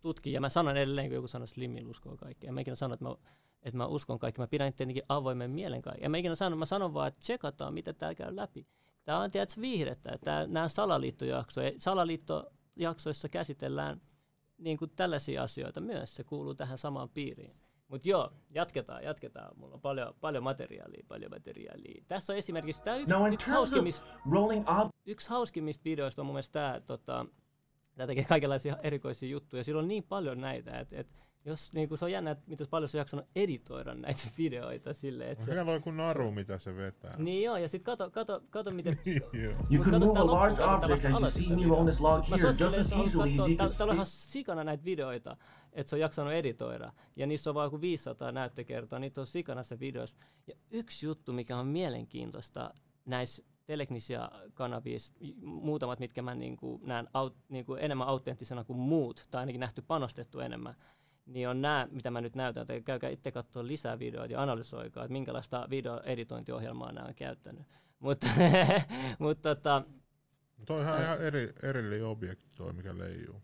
tutkia, 0.00 0.32
ja 0.32 0.40
mä 0.40 0.48
sanon 0.48 0.76
edelleen, 0.76 1.08
kun 1.08 1.14
joku 1.14 1.28
sanoo 1.28 1.46
Slimin 1.46 1.88
uskoo 1.88 2.16
kaikkea. 2.16 2.52
Mä 2.52 2.60
ikinä 2.60 2.74
sanon, 2.74 2.94
että 2.94 3.04
mä, 3.04 3.14
että 3.62 3.76
mä 3.76 3.86
uskon 3.86 4.18
kaikki. 4.18 4.40
Mä 4.40 4.46
pidän 4.46 4.72
tietenkin 4.72 5.02
avoimen 5.08 5.50
mielen 5.50 5.82
kaikki. 5.82 6.04
Ja 6.04 6.10
mä 6.10 6.16
ikinä 6.16 6.34
sanon, 6.34 6.58
mä 6.58 6.64
sanon 6.64 6.94
vaan, 6.94 7.08
että 7.08 7.20
tsekataan, 7.20 7.74
mitä 7.74 7.92
tää 7.92 8.14
käy 8.14 8.36
läpi. 8.36 8.66
Tää 9.04 9.18
on 9.18 9.30
tiedätkö, 9.30 9.60
viihdettä. 9.60 10.18
Tää, 10.24 10.46
nämä 10.46 10.68
salaliittojaksoja. 10.68 11.72
Salaliittojaksoissa 11.78 13.28
käsitellään 13.28 14.00
niin 14.58 14.78
kuin 14.78 14.90
tällaisia 14.96 15.42
asioita 15.42 15.80
myös. 15.80 16.14
Se 16.14 16.24
kuuluu 16.24 16.54
tähän 16.54 16.78
samaan 16.78 17.08
piiriin. 17.08 17.56
Mutta 17.88 18.08
joo, 18.08 18.32
jatketaan, 18.50 19.04
jatketaan. 19.04 19.58
Mulla 19.58 19.74
on 19.74 19.80
paljon, 19.80 20.14
paljon 20.20 20.42
materiaalia, 20.42 21.04
paljon 21.08 21.30
materiaalia. 21.30 22.04
Tässä 22.08 22.32
on 22.32 22.36
esimerkiksi 22.36 22.82
tämä 22.82 22.96
yksi, 22.96 23.14
Now, 23.14 23.32
yksi 23.32 23.50
hauskimmista 23.50 24.06
rolling 24.30 24.64
up 24.80 24.92
yksi 25.06 25.30
hauskimmista 25.30 25.84
videoista 25.84 26.22
on 26.22 26.26
mun 26.26 26.34
mielestä 26.34 26.52
tämä, 26.52 26.80
tota, 26.80 27.26
tää 27.94 28.06
tekee 28.06 28.24
kaikenlaisia 28.24 28.76
erikoisia 28.82 29.28
juttuja. 29.28 29.64
Sillä 29.64 29.78
on 29.78 29.88
niin 29.88 30.04
paljon 30.04 30.40
näitä, 30.40 30.80
että 30.80 30.96
et, 30.96 31.08
jos 31.44 31.72
niinku, 31.72 31.96
se 31.96 32.04
on 32.04 32.12
jännä, 32.12 32.30
että 32.30 32.44
miten 32.46 32.66
paljon 32.68 32.88
se 32.88 32.96
on 32.96 33.00
jaksanut 33.00 33.26
editoida 33.36 33.94
näitä 33.94 34.22
videoita 34.38 34.94
silleen, 34.94 35.30
että 35.30 35.44
se, 35.44 35.54
Heillä 35.54 35.72
on 35.72 35.82
kuin 35.82 35.96
naru, 35.96 36.30
mitä 36.30 36.58
se 36.58 36.76
vetää. 36.76 37.14
niin 37.18 37.42
joo, 37.42 37.56
ja 37.56 37.68
sit 37.68 37.82
kato, 37.82 38.10
kato, 38.10 38.42
kato 38.50 38.70
miten... 38.70 38.98
You 39.70 39.84
can 39.84 40.00
move 40.00 40.18
a 40.18 40.26
large 40.26 40.62
object 40.62 41.04
as 41.04 41.20
you 41.20 41.30
see 41.30 41.56
me 41.56 41.68
roll 41.68 41.84
this 41.84 42.00
log 42.00 42.24
here 42.30 42.54
just 42.58 42.78
as 42.78 42.92
easily 42.92 43.40
as 43.40 43.48
you 43.48 43.56
can 43.56 43.68
Täällä 43.78 43.90
on 43.90 43.94
ihan 43.94 44.06
sikana 44.06 44.64
näitä 44.64 44.84
videoita, 44.84 45.36
että 45.72 45.90
se 45.90 45.96
on 45.96 46.00
jaksanut 46.00 46.32
editoida. 46.32 46.92
Ja 47.16 47.26
niissä 47.26 47.50
on 47.50 47.54
vaan 47.54 47.66
joku 47.66 47.80
500 47.80 48.32
näyttökertaa, 48.32 48.98
niitä 48.98 49.20
on 49.20 49.26
sikana 49.26 49.62
se 49.62 49.80
videossa. 49.80 50.16
Ja 50.46 50.54
yksi 50.70 51.06
juttu, 51.06 51.32
mikä 51.32 51.56
on 51.56 51.66
mielenkiintoista 51.66 52.74
näissä 53.04 53.42
teleknisia 53.66 54.30
kanavissa, 54.54 55.14
muutamat, 55.42 55.98
mitkä 55.98 56.22
mä 56.22 56.34
niinku 56.34 56.80
näen 56.84 57.08
aut, 57.14 57.36
niinku 57.48 57.74
enemmän 57.74 58.08
autenttisena 58.08 58.64
kuin 58.64 58.78
muut, 58.78 59.28
tai 59.30 59.40
ainakin 59.40 59.60
nähty 59.60 59.82
panostettu 59.82 60.40
enemmän, 60.40 60.74
niin 61.26 61.48
on 61.48 61.62
nämä, 61.62 61.88
mitä 61.90 62.10
mä 62.10 62.20
nyt 62.20 62.34
näytän, 62.34 62.60
että 62.60 62.80
käykää 62.80 63.10
itse 63.10 63.32
katsoa 63.32 63.66
lisää 63.66 63.98
videoita 63.98 64.32
ja 64.32 64.42
analysoikaa, 64.42 65.04
että 65.04 65.12
minkälaista 65.12 65.66
videoeditointiohjelmaa 65.70 66.92
nämä 66.92 67.06
on 67.06 67.14
käyttänyt. 67.14 67.62
Mutta 67.98 68.26
mut, 69.18 69.42
tota, 69.42 69.82
Toi 70.66 70.76
on 70.76 70.82
ihan, 70.82 71.02
ihan 71.02 71.20
eri, 71.22 71.52
erillinen 71.62 72.06
objekti 72.06 72.46
toi, 72.56 72.72
mikä 72.72 72.98
leijuu. 72.98 73.42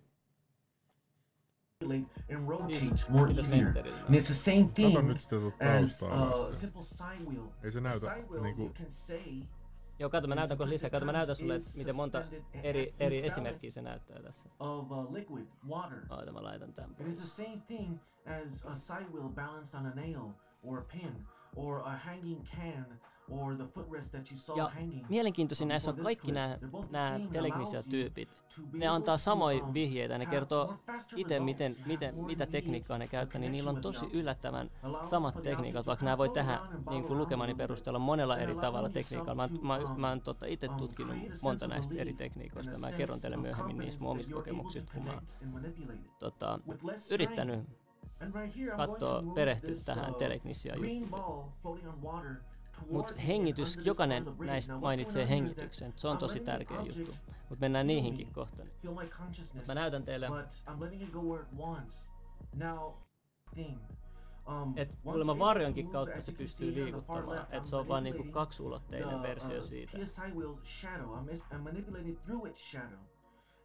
and 2.30 2.48
rotates 2.48 2.78
Siis, 2.78 3.08
more 3.08 3.30
easier. 3.32 3.68
And 3.68 4.14
it's 4.14 4.26
the 4.26 4.34
same 4.34 4.64
Kato 4.64 4.72
thing 4.74 5.08
nyt 5.08 5.20
sitä 5.20 5.36
tuota 5.36 5.56
as 5.76 5.98
taustaa 5.98 6.24
a 6.24 6.30
vasten. 6.30 6.52
simple 6.52 6.82
wheel. 7.28 7.48
Ei 7.62 7.72
se 7.72 7.78
A 7.78 7.80
näytä 7.80 8.06
wheel, 8.30 8.42
niinku... 8.42 8.62
you 8.62 8.72
can 8.72 8.90
say 8.90 9.42
joo, 9.98 10.10
kato, 10.10 10.28
mä 10.28 10.34
näytän 10.34 10.58
kohta 10.58 10.70
lisää, 10.70 10.90
kato, 10.90 11.04
mä 11.06 11.12
näytän 11.12 11.36
sulle, 11.36 11.54
että 11.54 11.68
miten 11.78 11.96
monta 11.96 12.22
eri, 12.62 12.94
eri 13.00 13.26
esimerkkiä 13.26 13.70
se 13.70 13.82
näyttää 13.82 14.22
tässä. 14.22 14.48
of 14.60 14.90
uh, 14.90 15.12
liquid 15.12 15.46
water. 15.68 15.98
Oota, 16.10 16.32
mä 16.32 16.42
laitan 16.42 16.72
tämän 16.72 16.90
It 16.90 16.98
is 17.00 17.04
the 17.06 17.12
pois. 17.14 17.36
same 17.36 17.62
thing 17.66 17.98
as 18.44 18.66
a 18.66 18.74
side 18.76 19.06
wheel 19.12 19.28
balanced 19.28 19.80
on 19.80 19.86
a 19.86 19.94
nail 19.94 20.30
or 20.62 20.78
a 20.78 20.84
pin 20.92 21.26
or 21.56 21.80
a 21.80 21.96
hanging 21.96 22.44
can 22.44 22.86
Ja 24.56 24.72
mielenkiintoisin 25.08 25.68
näissä 25.68 25.90
on 25.90 25.96
kaikki 25.96 26.32
nämä, 26.32 26.58
nämä 26.90 27.08
same. 27.08 27.24
It 27.24 27.30
telekinisia 27.30 27.78
allows 27.78 27.94
you 27.94 28.02
tyypit. 28.02 28.28
to 28.28 28.62
be 28.72 28.78
Ne 28.78 28.88
antaa 28.88 29.18
samoja 29.18 29.64
um, 29.64 29.74
vihjeitä, 29.74 30.18
ne 30.18 30.26
kertoo 30.26 30.74
itse, 31.16 31.40
miten, 31.40 31.76
miten, 31.86 32.14
mitä 32.14 32.46
tekniikkaa 32.46 32.98
ne 32.98 33.08
käyttää, 33.08 33.40
niin 33.40 33.52
niillä 33.52 33.70
on 33.70 33.80
tosi 33.80 34.06
yllättävän 34.12 34.70
samat 35.10 35.42
tekniikat, 35.42 35.86
vaikka 35.86 36.04
nämä 36.04 36.18
voi 36.18 36.28
tehdä 36.28 36.60
niin 36.90 37.04
kuin 37.04 37.18
lukemani 37.18 37.54
perusteella 37.54 37.98
monella 37.98 38.38
eri 38.38 38.54
tavalla 38.54 38.88
tekniikalla. 38.88 39.34
Mä, 39.34 39.48
mä, 39.62 39.78
um, 39.78 40.00
mä 40.00 40.08
oon 40.08 40.20
tota 40.20 40.46
itse 40.46 40.68
um, 40.68 40.76
tutkinut 40.76 41.16
monta 41.42 41.68
näistä 41.68 41.94
eri 41.94 42.14
tekniikoista. 42.14 42.78
Mä 42.78 42.92
kerron 42.92 43.20
teille 43.20 43.36
myöhemmin 43.36 43.78
niistä 43.78 44.04
omista 44.04 44.34
kokemuksista, 44.34 44.92
kun 44.94 45.04
mä 45.04 45.12
oon 45.12 45.22
tota, 46.18 46.58
yrittänyt 47.12 47.60
katsoa, 48.76 49.22
perehtyä 49.34 49.74
tähän 49.86 50.10
uh, 50.10 50.16
telekinisia 50.16 50.74
Mutta 52.90 53.14
hengitys, 53.20 53.78
jokainen 53.84 54.24
näistä 54.38 54.76
mainitsee 54.76 55.28
hengityksen. 55.28 55.92
Se 55.96 56.08
on 56.08 56.18
tosi 56.18 56.40
tärkeä 56.40 56.80
juttu. 56.80 57.12
Mutta 57.48 57.60
mennään 57.60 57.86
niihinkin 57.86 58.32
kohta. 58.32 58.62
Consciousness. 59.10 59.68
Mä 59.68 59.74
näytän 59.74 60.02
teille. 60.02 60.28
Um, 64.48 64.72
että 64.76 64.94
once 64.94 65.02
kuulemma 65.02 65.38
varjonkin 65.38 65.90
kautta 65.90 66.20
se 66.20 66.32
pystyy 66.32 66.74
liikuttamaan. 66.74 67.46
Että 67.50 67.68
se 67.68 67.76
on 67.76 67.88
vaan 67.88 68.04
niinku 68.04 68.24
kaksulotteinen 68.24 69.22
versio 69.22 69.58
uh, 69.58 69.64
siitä. 69.64 69.98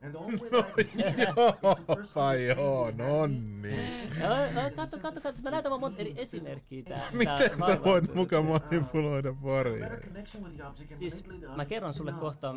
And 0.03 0.11
the 0.11 0.19
only 0.19 0.37
way 0.37 0.49
that 0.49 0.65
I 0.77 0.83
can 0.83 0.97
do 0.97 1.33
that 1.33 1.63
is 1.63 1.85
to 1.85 1.95
first 1.95 2.13
no 2.97 3.27
niin. 3.27 4.09
Katso, 4.75 4.99
katso, 4.99 5.21
katso. 5.21 5.43
Mä 5.43 5.51
näytän 5.51 5.69
vaan 5.69 5.79
monta 5.79 6.01
eri 6.01 6.13
esimerkkiä 6.17 6.83
tää. 6.83 6.97
tää 6.97 7.11
Miten 7.13 7.63
sä 7.65 7.83
voit 7.85 8.15
muka 8.15 8.41
manipuloida 8.41 9.41
and 9.41 9.89
Siis 10.99 11.23
mä 11.55 11.65
kerron 11.65 11.93
sulle 11.93 12.11
kohta, 12.13 12.55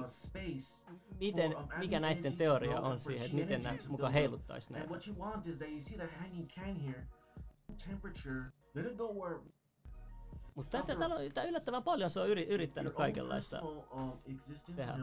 Miten, 1.20 1.54
mikä 1.78 2.00
näiden 2.00 2.36
teoria 2.36 2.80
on 2.80 2.98
siihen, 2.98 3.24
että 3.24 3.36
miten 3.36 3.62
nämä 3.62 3.74
to 3.74 3.88
muka 3.88 4.08
heiluttais 4.08 4.70
näitä. 4.70 4.88
what 4.88 5.06
you 5.06 5.16
want 5.18 5.46
is 5.46 5.56
that 5.58 5.68
you 5.68 5.80
see 5.80 5.98
that 5.98 6.10
hanging 6.20 6.48
can 6.48 6.76
here, 6.76 7.06
temperature, 7.88 8.44
let 8.74 8.86
it 8.86 8.96
go 8.96 9.12
where 9.12 9.38
Mutta 10.54 10.82
täällä 10.98 11.16
on 11.16 11.24
yllättävän 11.48 11.82
paljon 11.82 12.10
se 12.10 12.20
on 12.20 12.28
yri, 12.28 12.42
yrittänyt 12.42 12.94
kaikenlaista. 12.94 13.60
um, 13.62 14.12
tehdä. 14.76 14.98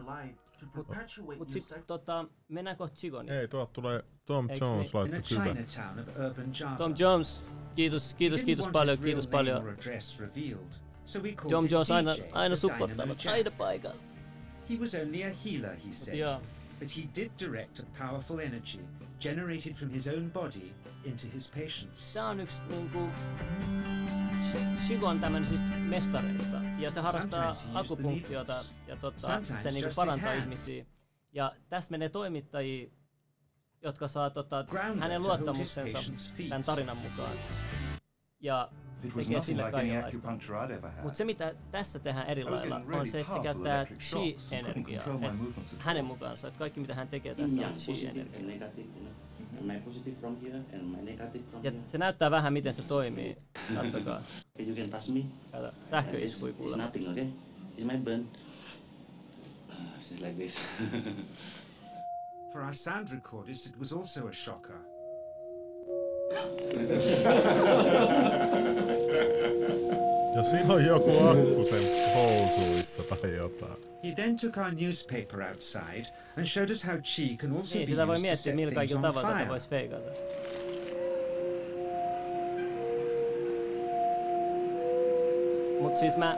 Mut 1.37 1.55
your 1.55 1.63
sit 1.63 1.87
tota, 1.87 2.25
mennään 2.47 2.77
kohta 2.77 2.95
Chigoniin. 2.95 3.37
Ei, 3.37 3.47
tuolta 3.47 3.71
tulee 3.73 4.03
Tom 4.25 4.49
Eiks 4.49 4.61
Jones 4.61 4.93
niin? 4.93 5.07
In 5.07 5.13
a 5.13 5.17
laittoi 5.17 5.21
kybä. 5.37 5.43
Chinatown 5.43 5.99
of 5.99 6.07
urban 6.17 6.51
Java. 6.59 6.75
Tom 6.75 6.95
Jones, 6.97 7.43
kiitos, 7.75 8.13
kiitos, 8.13 8.43
kiitos 8.43 8.67
paljon, 8.67 8.97
kiitos 8.97 9.27
paljon. 9.27 9.55
name 9.57 9.69
or 9.69 9.77
address 9.77 10.19
revealed, 10.19 10.73
so 11.05 11.19
we 11.19 11.31
called 11.31 11.51
Tom 11.51 11.69
Jones 11.69 11.91
aina, 11.91 12.11
DJ 12.13 12.23
aina 12.31 12.55
Jack. 12.55 13.33
aina 13.33 13.51
paikalla. 13.51 13.99
He 14.69 14.77
was 14.79 14.95
only 14.95 15.23
a 15.23 15.29
healer, 15.45 15.75
he 15.85 15.91
said, 15.91 16.39
but 16.79 16.97
he 16.97 17.09
did 17.15 17.31
direct 17.45 17.79
a 17.79 17.85
powerful 17.97 18.39
energy 18.39 18.79
generated 19.19 19.75
from 19.75 19.89
his 19.89 20.07
own 20.07 20.29
body 20.29 20.73
into 21.03 21.23
his 21.33 21.51
patients. 21.51 22.13
Tää 22.13 22.27
on 22.27 22.39
yksi 22.39 22.61
niinku... 22.69 23.09
Sh- 24.39 24.79
Shigo 24.87 25.07
on 25.07 25.19
tämmöisistä 25.19 25.71
mestareista 25.71 26.61
ja 26.77 26.91
se 26.91 27.01
harrastaa 27.01 27.51
akupunktiota 27.73 28.53
ja 28.87 28.95
tota, 28.95 29.45
se 29.45 29.69
just 29.69 29.85
his 29.85 29.95
parantaa 29.95 30.33
ihmisiä. 30.33 30.85
Ja 31.33 31.51
tässä 31.69 31.91
menee 31.91 32.09
toimittajia, 32.09 32.89
jotka 33.81 34.07
saa 34.07 34.29
tota, 34.29 34.63
Ground 34.63 34.99
hänen 35.01 35.21
luottamuksensa 35.21 35.99
tämän 36.49 36.63
tarinan 36.63 36.97
mukaan. 36.97 37.37
Ja 38.39 38.69
It 39.03 39.15
was 39.15 39.25
tekee 39.25 39.37
nothing 39.37 39.43
sille 39.43 39.65
like 39.65 39.77
any 39.77 39.87
kaikenlaista. 39.87 40.17
acupuncture 40.17 40.59
I'd 40.59 40.71
ever 40.71 40.91
had. 40.91 41.03
Mutta 41.03 41.17
se 41.17 41.25
mitä 41.25 41.55
tässä 41.71 41.99
tehdään 41.99 42.27
eri 42.27 42.41
I 42.41 42.45
was 42.45 42.53
lailla 42.53 42.75
getting 42.75 42.89
on 42.89 42.93
really 42.93 43.05
se, 43.05 43.19
että 43.19 43.33
se 43.33 43.39
powerful 43.39 43.63
käyttää 43.63 43.97
chi-energiaa. 43.99 45.03
Hänen 45.79 46.05
mukaansa, 46.05 46.47
että 46.47 46.57
kaikki 46.57 46.79
mitä 46.79 46.95
hän 46.95 47.07
tekee 47.07 47.35
tässä 47.35 47.57
yeah, 47.57 47.71
on 47.71 47.77
chi-energiaa. 47.77 48.69
And 49.53 49.53
negative, 49.53 49.53
you 49.53 49.53
know. 49.53 49.59
And 49.59 49.67
my 49.67 49.79
positive 49.79 50.15
from 50.21 50.37
here 50.41 50.61
and 50.73 50.83
my 50.83 51.01
negative 51.01 51.41
from 51.51 51.63
Ja 51.63 51.71
here. 51.71 51.83
se 51.87 51.97
näyttää 51.97 52.31
vähän 52.31 52.53
miten 52.53 52.73
se 52.73 52.81
toimii. 52.81 53.37
Kattokaa. 53.75 54.21
You 54.59 54.75
can 54.75 54.89
touch 54.89 55.09
me. 55.09 55.19
Kato, 55.51 55.65
And 55.65 55.73
this 55.75 55.89
sähköiskui 55.89 56.49
is 56.49 56.55
kuulemma. 56.55 56.83
nothing, 56.83 57.09
okay? 57.09 57.27
It's 57.77 57.91
my 57.91 57.97
burn. 57.97 58.27
Ah, 59.69 59.75
She's 60.09 60.21
like 60.21 60.37
this. 60.37 60.57
For 62.53 62.61
our 62.61 62.73
sound 62.73 63.07
recordist, 63.09 63.67
it 63.69 63.79
was 63.79 63.93
also 63.93 64.27
a 64.27 64.33
shocker. 64.33 64.77
Ja 70.35 70.43
siinä 70.43 70.73
on 70.73 70.85
joku 70.85 71.27
akku 71.27 71.65
sen 71.69 72.13
housuissa 72.15 73.03
tai 73.03 73.35
jotain. 73.35 73.73
He 74.03 74.11
then 74.15 74.35
took 74.35 74.57
our 74.57 74.73
newspaper 74.81 75.41
outside 75.49 76.05
and 76.37 76.45
showed 76.45 76.69
us 76.69 76.83
how 76.87 76.95
chi 77.01 77.37
can 77.37 77.51
also 77.57 77.77
Niin, 77.77 77.87
be 77.87 77.91
sitä 77.91 78.07
voi 78.07 78.13
used 78.13 78.21
to 78.21 78.27
miettiä 78.27 78.35
set 78.35 78.55
millä 78.55 78.71
things 78.71 78.91
kaikilla 78.91 79.07
on 79.07 79.13
tavalla 79.13 79.27
tätä 79.27 79.39
fire. 79.39 79.49
voisi 79.49 79.69
feikata. 79.69 80.11
Mut 85.81 85.97
siis 85.97 86.17
mä, 86.17 86.37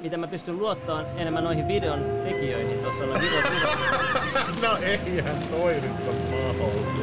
mitä 0.00 0.16
mä 0.16 0.26
pystyn 0.26 0.58
luottamaan 0.58 1.06
enemmän 1.18 1.44
noihin 1.44 1.68
videon 1.68 2.20
tekijöihin, 2.24 2.78
tuossa 2.78 3.04
on 3.04 3.10
video, 3.10 3.42
video 3.50 3.68
No 4.62 4.76
eihän 4.82 5.36
toi 5.50 5.74
nyt 5.74 6.08
on 6.08 6.14
mahdollista. 6.30 6.99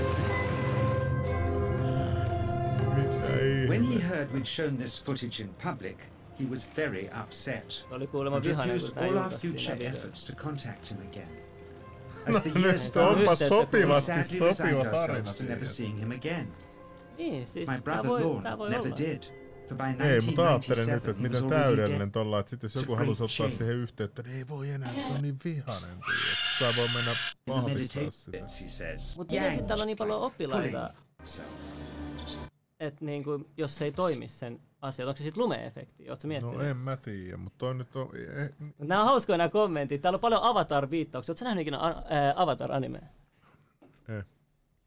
Heard 3.99 4.31
we'd 4.31 4.47
shown 4.47 4.77
this 4.77 4.99
footage 5.05 5.43
in 5.43 5.49
public, 5.63 5.97
he 6.39 6.45
was 6.45 6.65
very 6.75 7.09
upset 7.23 7.85
and 7.91 8.45
refused 8.45 8.97
all 8.97 9.17
our 9.17 9.29
future 9.29 9.77
efforts 9.81 10.23
to 10.23 10.35
contact 10.35 10.87
him 10.91 10.97
again. 11.11 11.29
No 12.27 12.35
As 12.37 12.43
the 12.43 12.49
nyt 12.49 12.63
years 12.65 12.89
onpa 12.89 13.25
passed, 13.25 13.51
we 13.51 13.93
sadly 13.93 14.39
resigned 14.39 14.87
ourselves 14.87 15.35
to 15.37 15.43
never 15.45 15.65
seeing 15.65 15.97
him 15.97 16.11
again. 16.11 16.47
Niin, 17.17 17.47
siis 17.47 17.69
My 17.69 17.77
brother 17.79 18.09
Lorne 18.09 18.69
never 18.69 18.91
did, 18.97 19.23
for 19.67 19.75
by 19.75 19.83
Ei, 20.03 20.21
mutta 20.21 20.47
ajattelen 20.47 20.87
nyt, 20.87 21.03
1997 21.03 21.09
että 21.09 21.11
he 21.11 21.13
was 21.13 21.21
miten 21.21 21.49
täydellinen 21.49 21.99
dead. 21.99 22.11
tolla, 22.11 22.39
että 22.39 22.49
sitten 22.49 22.71
jos 22.75 22.81
joku 22.81 22.95
halusi 22.95 23.23
ottaa 23.23 23.49
siihen 23.49 23.75
yhteyttä, 23.75 24.23
niin 24.23 24.35
ei 24.37 24.47
voi 24.47 24.69
enää, 24.69 24.93
se 24.93 25.13
on 25.15 25.21
niin 25.21 25.37
vihainen. 25.45 25.97
Tää 26.59 26.73
voi 26.77 26.87
mennä 26.95 27.11
vahvistaa 27.47 28.11
sitä. 28.11 28.31
meditations, 28.31 28.61
he 28.61 28.67
says, 28.69 29.17
Mut 29.17 29.31
miten 29.31 29.55
sit 29.55 29.67
täällä 29.67 29.81
on 29.81 29.87
niin 29.87 29.97
paljon 29.97 30.21
oppilaita, 30.21 30.93
että 32.79 33.05
niinku, 33.05 33.49
jos 33.57 33.77
se 33.77 33.85
ei 33.85 33.91
toimi 33.91 34.27
sen 34.27 34.59
asiat, 34.81 35.07
onko 35.07 35.17
se 35.17 35.23
sit 35.23 35.37
lume-efekti? 35.37 36.09
Ootko 36.09 36.27
miettinyt? 36.27 36.57
No 36.57 36.63
en 36.63 36.77
mä 36.77 36.97
tiedä, 36.97 37.37
mutta 37.37 37.57
toi 37.57 37.75
nyt 37.75 37.95
on... 37.95 38.09
Eh, 38.15 38.49
Mut 38.59 38.75
Nämä 38.87 39.01
on 39.01 39.07
hauskoja 39.07 39.37
nämä 39.37 39.49
kommentit. 39.49 40.01
Täällä 40.01 40.17
on 40.17 40.21
paljon 40.21 40.41
Avatar-viittauksia. 40.43 41.31
Oletko 41.31 41.43
nähnyt 41.45 41.61
ikinä 41.61 41.77
a- 41.79 42.03
ää, 42.09 42.33
Avatar-anime? 42.35 43.01
eh. 44.09 44.25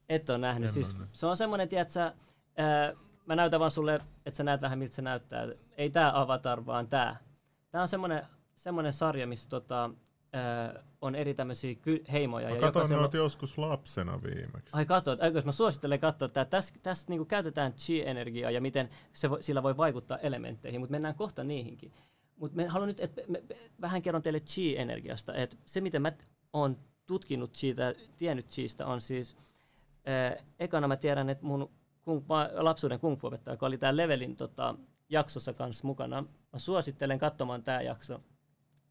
Et 0.09 0.31
ole 0.31 0.39
nähnyt. 0.39 0.69
En 0.69 0.75
siis 0.75 0.97
ole 0.99 1.07
se 1.13 1.27
on 1.27 1.37
semmonen, 1.37 1.69
tiedätkö, 1.69 2.01
ää, 2.01 2.93
mä 3.27 3.37
näytän 3.37 3.61
vaan 3.61 3.71
sulle, 3.71 3.95
että 4.27 4.37
sä 4.37 4.45
näet 4.45 4.61
vähän 4.61 4.79
miltä 4.79 4.95
se 4.95 5.03
näyttää. 5.03 5.49
Ei 5.77 5.91
tää 5.91 6.21
Avatar, 6.21 6.67
vaan 6.67 6.89
tää. 6.89 7.17
Tää 7.71 7.83
on 7.83 7.89
semmonen, 7.89 8.27
semmonen 8.57 8.93
sarja, 8.93 9.27
missä 9.27 9.49
tota, 9.49 9.91
ää, 10.33 10.83
on 11.01 11.15
eri 11.15 11.35
tämmöisiä 11.35 11.75
ky- 11.75 12.05
heimoja. 12.13 12.49
Mä 12.49 12.55
ja 12.55 12.73
katsoin 12.73 13.01
noita 13.01 13.17
joskus 13.17 13.59
lapsena 13.59 14.23
viimeksi. 14.23 14.71
Ai 14.73 14.87
katsot, 14.87 15.23
eikö 15.23 15.43
mä 15.45 15.53
suosittelen 15.53 16.01
katsoa, 16.01 16.27
että 16.27 16.45
tässä, 16.45 16.75
tässä 16.83 17.07
niinku 17.09 17.25
käytetään 17.25 17.73
chi-energiaa 17.73 18.51
ja 18.51 18.61
miten 18.61 18.89
se 19.13 19.31
voi, 19.31 19.43
sillä 19.43 19.63
voi 19.63 19.77
vaikuttaa 19.77 20.19
elementteihin, 20.19 20.81
mutta 20.81 20.91
mennään 20.91 21.15
kohta 21.15 21.45
niihinkin. 21.45 21.93
Mutta 22.37 22.57
mä 22.57 22.69
haluan 22.69 22.89
nyt, 22.89 23.01
että 23.01 23.23
vähän 23.81 24.03
kerron 24.03 24.23
teille 24.23 24.41
chi-energiasta, 24.41 25.35
että 25.35 25.57
se 25.67 25.81
miten 25.81 26.03
mä 26.03 26.13
oon 26.53 26.77
tutkinut 27.07 27.53
chiitä, 27.53 27.95
tiennyt 28.17 28.47
chiistä 28.47 28.87
on 28.87 29.01
siis, 29.01 29.37
äh, 30.09 30.47
ekana 30.59 30.89
mä 30.89 30.97
tiedän, 30.97 31.31
että 31.31 31.47
mun 31.47 31.71
kung, 32.03 32.25
lapsuuden 32.53 33.01
kung 33.01 33.17
fu-opettaja, 33.19 33.55
joka 33.55 33.67
oli 33.67 33.79
tää 33.79 33.97
Levelin 33.97 34.37
tota, 34.37 34.75
jaksossa 35.09 35.53
kanssa 35.53 35.87
mukana, 35.87 36.25
mä 36.53 36.59
suosittelen 36.59 37.19
katsomaan 37.19 37.63
tämä 37.63 37.83
jakso. 37.83 38.21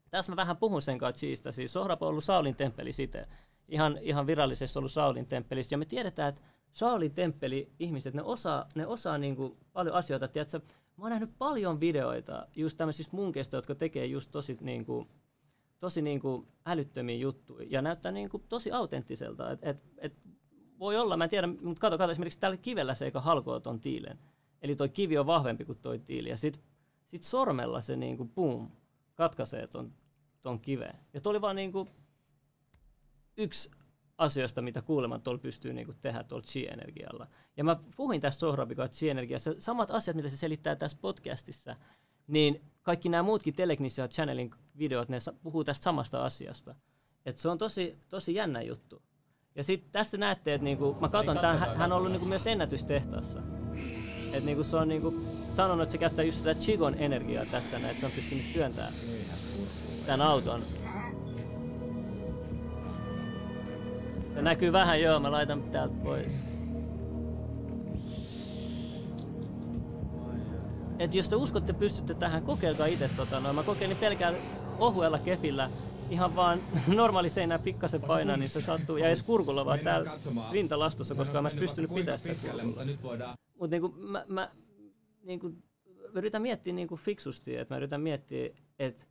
Tässä 0.09 0.31
mä 0.31 0.35
vähän 0.35 0.57
puhun 0.57 0.81
sen 0.81 0.97
kanssa 0.97 1.19
chiistä, 1.19 1.51
siis 1.51 1.73
Sohrab 1.73 2.01
on 2.01 2.09
ollut 2.09 2.23
Saulin 2.23 2.55
temppeli 2.55 2.93
sitten, 2.93 3.27
ihan, 3.67 3.97
ihan 4.01 4.27
virallisesti 4.27 4.79
ollut 4.79 4.91
Saulin 4.91 5.27
temppelissä. 5.27 5.73
Ja 5.73 5.77
me 5.77 5.85
tiedetään, 5.85 6.29
että 6.29 6.41
Saulin 6.71 7.13
temppeli 7.13 7.71
ihmiset, 7.79 8.13
ne 8.13 8.23
osaa, 8.23 8.65
ne 8.75 8.87
osaa 8.87 9.17
niinku 9.17 9.57
paljon 9.73 9.95
asioita. 9.95 10.27
Tiedätkö, 10.27 10.59
mä 10.97 11.03
oon 11.03 11.09
nähnyt 11.09 11.37
paljon 11.37 11.79
videoita 11.79 12.47
just 12.55 12.77
tämmöisistä 12.77 13.15
munkeista, 13.15 13.57
jotka 13.57 13.75
tekee 13.75 14.05
just 14.05 14.31
tosi, 14.31 14.57
niinku, 14.61 15.07
tosi 15.79 16.01
niinku 16.01 16.47
älyttömiä 16.65 17.15
juttuja 17.15 17.67
ja 17.69 17.81
näyttää 17.81 18.11
niinku 18.11 18.39
tosi 18.39 18.71
autenttiselta. 18.71 19.51
Et, 19.51 19.59
et, 19.61 19.83
et 19.97 20.13
voi 20.79 20.97
olla, 20.97 21.17
mä 21.17 21.23
en 21.23 21.29
tiedä, 21.29 21.47
mutta 21.47 21.81
kato, 21.81 21.97
kato 21.97 22.11
esimerkiksi 22.11 22.39
tällä 22.39 22.57
kivellä 22.57 22.95
se 22.95 23.05
eikä 23.05 23.19
halkoa 23.19 23.59
ton 23.59 23.79
tiilen. 23.79 24.19
Eli 24.61 24.75
toi 24.75 24.89
kivi 24.89 25.17
on 25.17 25.25
vahvempi 25.25 25.65
kuin 25.65 25.77
toi 25.81 25.99
tiili. 25.99 26.29
Ja 26.29 26.37
sit, 26.37 26.61
sit 27.07 27.23
sormella 27.23 27.81
se 27.81 27.95
niinku 27.95 28.25
boom, 28.25 28.69
katkaisee 29.15 29.67
ton, 29.67 29.93
ton 30.41 30.59
kiveen. 30.59 30.99
Ja 31.13 31.21
toi 31.21 31.31
oli 31.31 31.41
vaan 31.41 31.55
niinku 31.55 31.87
yksi 33.37 33.71
asioista, 34.17 34.61
mitä 34.61 34.81
kuuleman 34.81 35.21
tuolla 35.21 35.39
pystyy 35.39 35.73
niinku 35.73 35.93
tehdä 36.01 36.23
tuolla 36.23 36.45
chi-energialla. 36.47 37.27
Ja 37.57 37.63
mä 37.63 37.79
puhuin 37.95 38.21
tästä 38.21 38.39
Sohrabika 38.39 38.87
chi-energiassa, 38.87 39.51
samat 39.59 39.91
asiat, 39.91 40.15
mitä 40.15 40.29
se 40.29 40.37
selittää 40.37 40.75
tässä 40.75 40.97
podcastissa, 41.01 41.75
niin 42.27 42.61
kaikki 42.81 43.09
nämä 43.09 43.23
muutkin 43.23 43.53
Telegnisia 43.53 44.07
Channelin 44.07 44.51
videot, 44.77 45.09
ne 45.09 45.17
puhuu 45.43 45.63
tästä 45.63 45.83
samasta 45.83 46.25
asiasta. 46.25 46.75
Et 47.25 47.37
se 47.37 47.49
on 47.49 47.57
tosi, 47.57 47.97
tosi 48.09 48.35
jännä 48.35 48.61
juttu. 48.61 49.01
Ja 49.55 49.63
sitten 49.63 49.91
tässä 49.91 50.17
näette, 50.17 50.53
että 50.53 50.63
niinku, 50.63 50.97
mä 51.01 51.09
katson, 51.09 51.37
tämän, 51.37 51.59
hän 51.59 51.77
hän 51.77 51.91
on 51.91 51.97
ollut 51.97 52.11
niinku 52.11 52.27
myös 52.27 52.47
ennätystehtaassa. 52.47 53.39
Et 54.33 54.43
niinku 54.43 54.63
se 54.63 54.77
on 54.77 54.87
niinku 54.87 55.13
sanonut, 55.51 55.83
että 55.83 55.91
se 55.91 55.97
käyttää 55.97 56.25
just 56.25 56.37
sitä 56.37 56.55
Chigon 56.55 56.95
energiaa 56.95 57.45
tässä, 57.45 57.77
että 57.77 57.99
se 57.99 58.05
on 58.05 58.11
pystynyt 58.11 58.53
työntämään 58.53 58.93
tämän 60.09 60.27
auton. 60.27 60.61
Se 64.33 64.41
näkyy 64.41 64.71
vähän 64.71 65.01
joo, 65.01 65.19
mä 65.19 65.31
laitan 65.31 65.63
täältä 65.63 65.95
pois. 66.03 66.45
Et 70.99 71.13
jos 71.13 71.29
te 71.29 71.35
uskotte, 71.35 71.73
pystytte 71.73 72.13
tähän, 72.13 72.43
kokeilkaa 72.43 72.85
itse 72.85 73.09
tota, 73.17 73.39
no, 73.39 73.53
mä 73.53 73.63
kokeilin 73.63 73.97
pelkään 73.97 74.35
ohuella 74.79 75.19
kepillä, 75.19 75.69
ihan 76.09 76.35
vaan 76.35 76.59
normaali 76.87 77.29
seinää 77.29 77.59
pikkasen 77.59 78.01
painaa, 78.01 78.37
niin 78.37 78.49
se 78.49 78.61
sattuu, 78.61 78.97
ja 78.97 79.07
edes 79.07 79.23
kurkulla 79.23 79.65
vaan 79.65 79.79
täällä 79.79 80.11
rintalastussa, 80.51 81.15
koska 81.15 81.37
en 81.37 81.43
mä 81.43 81.49
edes 81.49 81.59
pystynyt 81.59 81.93
pitämään 81.93 82.19
sitä 82.19 82.35
kurkulla. 82.41 83.37
Mutta 83.59 83.75
niinku, 83.75 83.89
mä, 83.89 84.25
mä 84.27 84.51
niinku, 85.21 85.51
yritän 86.15 86.41
miettiä 86.41 86.73
niinku 86.73 86.95
fiksusti, 86.95 87.57
että 87.57 87.73
mä 87.73 87.77
yritän 87.77 88.01
miettiä, 88.01 88.49
että 88.79 89.03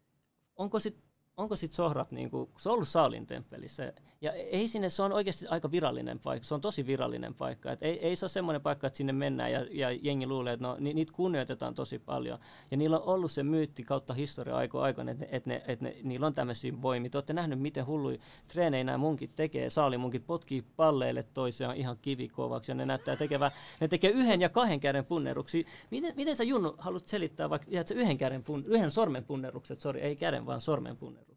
onko 0.59 0.81
sit, 0.81 0.97
onko 1.39 1.57
sit 1.57 1.73
Sohrab, 1.73 2.09
niinku, 2.11 2.51
se 2.59 2.69
on 2.69 2.73
ollut 2.73 2.89
Saulin 2.89 3.27
temppelissä, 3.27 3.93
ja 4.21 4.33
ei 4.33 4.69
sinne, 4.69 4.91
se 4.91 5.03
on 5.03 5.13
oikeasti 5.13 5.47
aika 5.47 5.71
virallinen 5.71 6.19
paikka, 6.19 6.47
se 6.47 6.55
on 6.55 6.61
tosi 6.61 6.87
virallinen 6.87 7.35
paikka, 7.35 7.73
et 7.73 7.83
ei, 7.83 8.07
ei 8.07 8.17
se 8.17 8.25
ole 8.25 8.31
semmoinen 8.31 8.63
paikka, 8.63 8.87
että 8.87 8.97
sinne 8.97 9.13
mennään 9.13 9.53
ja, 9.53 9.67
ja 9.71 9.91
jengi 9.91 10.27
luulee, 10.27 10.53
että 10.53 10.67
no, 10.67 10.77
ni, 10.81 10.95
niitä 10.95 11.13
kunnioitetaan 11.13 11.75
tosi 11.75 11.99
paljon, 11.99 12.39
ja 12.71 12.77
niillä 12.77 12.99
on 12.99 13.15
ollut 13.15 13.33
se 13.33 13.43
myytti 13.43 13.83
kautta 13.83 14.15
historia 14.15 14.57
aiko 14.57 14.81
aikana, 14.81 15.11
että 15.11 15.27
et 15.31 15.47
ne, 15.47 15.63
et 15.67 15.81
ne, 15.81 15.97
niillä 16.03 16.27
on 16.27 16.35
tämmöisiä 16.35 16.73
voimia. 16.83 17.11
Te 17.11 17.19
olette 17.19 17.33
nähnyt, 17.33 17.61
miten 17.61 17.87
hullui 17.87 18.21
treenejä 18.49 18.85
nämä 18.85 18.99
munkit 18.99 19.37
tekee, 19.37 19.71
saalimunkit 19.71 20.27
potkii 20.27 20.63
palleille 20.77 21.23
toisiaan 21.23 21.77
ihan 21.77 21.97
kivikovaksi, 22.03 22.71
ja 22.71 22.75
ne 22.75 22.87
näyttää 22.87 23.17
tekevää, 23.17 23.51
ne 23.81 23.89
tekee 23.89 24.11
yhden 24.11 24.41
ja 24.41 24.49
kahden 24.49 24.81
käden 24.81 25.05
punneruksia. 25.05 25.65
Miten, 25.91 26.13
miten 26.17 26.37
sä 26.37 26.45
Junnu 26.45 26.75
haluat 26.79 27.07
selittää 27.07 27.51
vaikka, 27.51 27.69
yhden, 27.95 28.19
käden 28.19 28.43
pun, 28.43 28.65
yhden 28.67 28.91
sormen 28.91 29.25
punnerukset, 29.25 29.81
sori, 29.81 30.01
ei 30.01 30.17
käden, 30.17 30.47
vaan 30.47 30.61
sormen 30.61 30.97
punnerukset? 30.97 31.28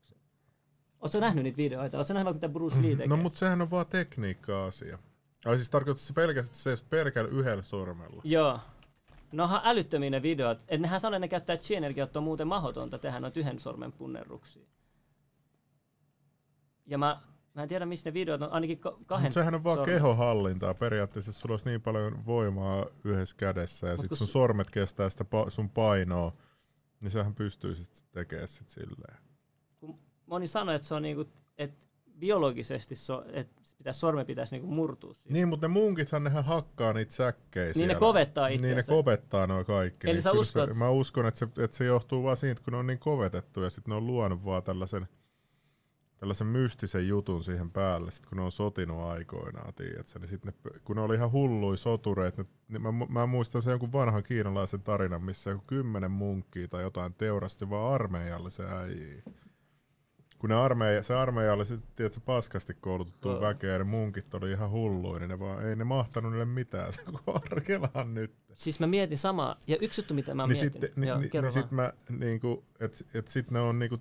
Oletko 1.01 1.19
nähnyt 1.19 1.43
niitä 1.43 1.57
videoita? 1.57 1.97
Oletko 1.97 2.13
nähnyt 2.13 2.33
mitä 2.33 2.49
Bruce 2.49 2.81
Lee 2.81 2.91
tekee? 2.91 3.07
No 3.07 3.17
mutta 3.17 3.39
sehän 3.39 3.61
on 3.61 3.71
vaan 3.71 3.85
tekniikka-asia. 3.85 4.97
Ai 5.45 5.55
siis 5.55 5.69
tarkoittaa 5.69 6.05
se 6.05 6.13
pelkästään, 6.13 6.73
että 6.73 6.79
se 6.81 6.85
pelkällä 6.89 7.29
yhdellä 7.31 7.63
sormella. 7.63 8.21
Joo. 8.25 8.59
No 9.31 9.43
onhan 9.43 9.61
älyttömiä 9.63 10.09
ne 10.09 10.21
videot. 10.21 10.59
Et 10.67 10.81
nehän 10.81 10.99
sanoo, 11.01 11.15
että 11.17 11.19
ne 11.19 11.27
käyttää 11.27 11.57
chi-energiaa, 11.57 12.03
että 12.05 12.19
on 12.19 12.23
muuten 12.23 12.47
mahdotonta 12.47 12.97
tehdä 12.99 13.19
noita 13.19 13.39
yhden 13.39 13.59
sormen 13.59 13.91
punnerruksia. 13.91 14.65
Ja 16.85 16.97
mä, 16.97 17.21
mä 17.53 17.63
en 17.63 17.69
tiedä, 17.69 17.85
missä 17.85 18.09
ne 18.09 18.13
videot 18.13 18.41
on, 18.41 18.51
ainakin 18.51 18.79
ka- 18.79 18.97
kahden 19.05 19.25
Mutta 19.29 19.39
sehän 19.39 19.55
on 19.55 19.63
vaan 19.63 19.77
sormen. 19.77 19.95
kehohallintaa. 19.95 20.73
Periaatteessa 20.73 21.29
jos 21.29 21.39
sulla 21.39 21.53
olisi 21.53 21.65
niin 21.65 21.81
paljon 21.81 22.25
voimaa 22.25 22.85
yhdessä 23.03 23.35
kädessä 23.39 23.87
ja 23.87 23.93
Mut 23.93 24.01
sit 24.01 24.09
kun 24.09 24.17
sun 24.17 24.27
s- 24.27 24.31
sormet 24.31 24.71
kestää 24.71 25.09
sitä 25.09 25.23
pa- 25.23 25.49
sun 25.49 25.69
painoa, 25.69 26.33
niin 27.01 27.11
sähän 27.11 27.35
pystyy 27.35 27.75
sit 27.75 28.05
tekemään 28.11 28.47
sit 28.47 28.69
silleen. 28.69 29.17
Moni 30.31 30.47
sanoo, 30.47 30.75
että 30.75 30.87
se 30.87 30.93
on 30.95 31.01
niinku, 31.01 31.25
että 31.57 31.85
biologisesti 32.19 32.95
so, 32.95 33.23
että 33.33 33.61
pitäisi, 33.77 33.99
sormen 33.99 34.25
pitäisi 34.25 34.55
niinku 34.55 34.71
murtua 34.75 35.13
siitä. 35.13 35.33
Niin, 35.33 35.47
mutta 35.47 35.67
ne 35.67 35.73
munkithan 35.73 36.23
nehän 36.23 36.45
hakkaa 36.45 36.93
niitä 36.93 37.13
säkkejä 37.13 37.65
Niin 37.65 37.73
siellä. 37.73 37.93
ne 37.93 37.99
kovettaa 37.99 38.47
Niin 38.47 38.61
ne 38.61 38.67
itseänsä. 38.69 38.91
kovettaa 38.91 39.47
nuo 39.47 39.63
kaikki. 39.65 40.07
Eli 40.09 40.13
niin 40.13 40.23
sä 40.23 40.31
uskot- 40.31 40.73
Se, 40.73 40.79
mä 40.79 40.89
uskon, 40.89 41.25
että 41.25 41.37
se, 41.39 41.47
että 41.63 41.77
se 41.77 41.85
johtuu 41.85 42.23
vaan 42.23 42.37
siitä, 42.37 42.61
kun 42.63 42.71
ne 42.73 42.77
on 42.77 42.87
niin 42.87 42.99
kovetettu 42.99 43.61
ja 43.61 43.69
sitten 43.69 43.91
ne 43.91 43.95
on 43.95 44.07
luonut 44.07 44.45
vaan 44.45 44.63
tällaisen, 44.63 45.07
tällaisen 46.17 46.47
mystisen 46.47 47.07
jutun 47.07 47.43
siihen 47.43 47.71
päälle, 47.71 48.11
sit 48.11 48.25
kun 48.25 48.37
ne 48.37 48.43
on 48.43 48.51
sotinut 48.51 49.01
aikoinaan, 49.01 49.73
tiedätkö? 49.73 50.19
Niin 50.19 50.29
sit 50.29 50.45
ne, 50.45 50.53
kun 50.83 50.95
ne 50.95 51.01
oli 51.01 51.15
ihan 51.15 51.31
hullui 51.31 51.77
sotureet, 51.77 52.37
ne, 52.37 52.45
niin 52.67 52.81
mä, 52.81 52.91
mä, 53.09 53.25
muistan 53.25 53.61
sen 53.61 53.71
jonkun 53.71 53.91
vanhan 53.91 54.23
kiinalaisen 54.23 54.81
tarinan, 54.81 55.23
missä 55.23 55.49
joku 55.49 55.63
kymmenen 55.67 56.11
munkkia 56.11 56.67
tai 56.67 56.83
jotain 56.83 57.13
teurasti 57.13 57.69
vaan 57.69 57.93
armeijalle 57.93 58.49
se 58.49 58.63
äijii. 58.63 59.23
Kun 60.41 60.49
ne 60.49 60.55
armeija, 60.55 61.03
se 61.03 61.13
armeija 61.15 61.53
oli 61.53 61.65
sitten, 61.65 61.89
tiedätkö, 61.95 62.19
paskasti 62.25 62.73
koulutettu 62.73 63.29
Joo. 63.29 63.41
väkeä 63.41 63.71
ja 63.71 63.77
ne 63.77 63.83
munkit 63.83 64.33
oli 64.33 64.51
ihan 64.51 64.71
hulluja, 64.71 65.19
niin 65.19 65.29
ne 65.29 65.39
vaan, 65.39 65.65
ei 65.65 65.75
ne 65.75 65.83
mahtanut 65.83 66.31
niille 66.31 66.45
mitään, 66.45 66.93
se 66.93 67.01
kun 67.03 67.19
arkelaan 67.43 68.13
nyt. 68.13 68.33
Siis 68.55 68.79
mä 68.79 68.87
mietin 68.87 69.17
samaa, 69.17 69.55
ja 69.67 69.77
yksi 69.81 70.01
juttu, 70.01 70.13
mitä 70.13 70.35
mä 70.35 70.47
Niin 70.47 70.57
miettinyt. 70.59 70.87
sitten, 70.87 71.01
niin, 71.01 71.07
Joo, 71.07 71.17
niin, 71.17 71.31
kerro 71.31 71.49
niin 71.49 71.63
sit 71.63 71.71
mä 71.71 71.93
niinku, 72.09 72.63
et, 72.79 73.05
et 73.13 73.27
sit 73.27 73.51
ne 73.51 73.59
on 73.59 73.79
niinku, 73.79 73.97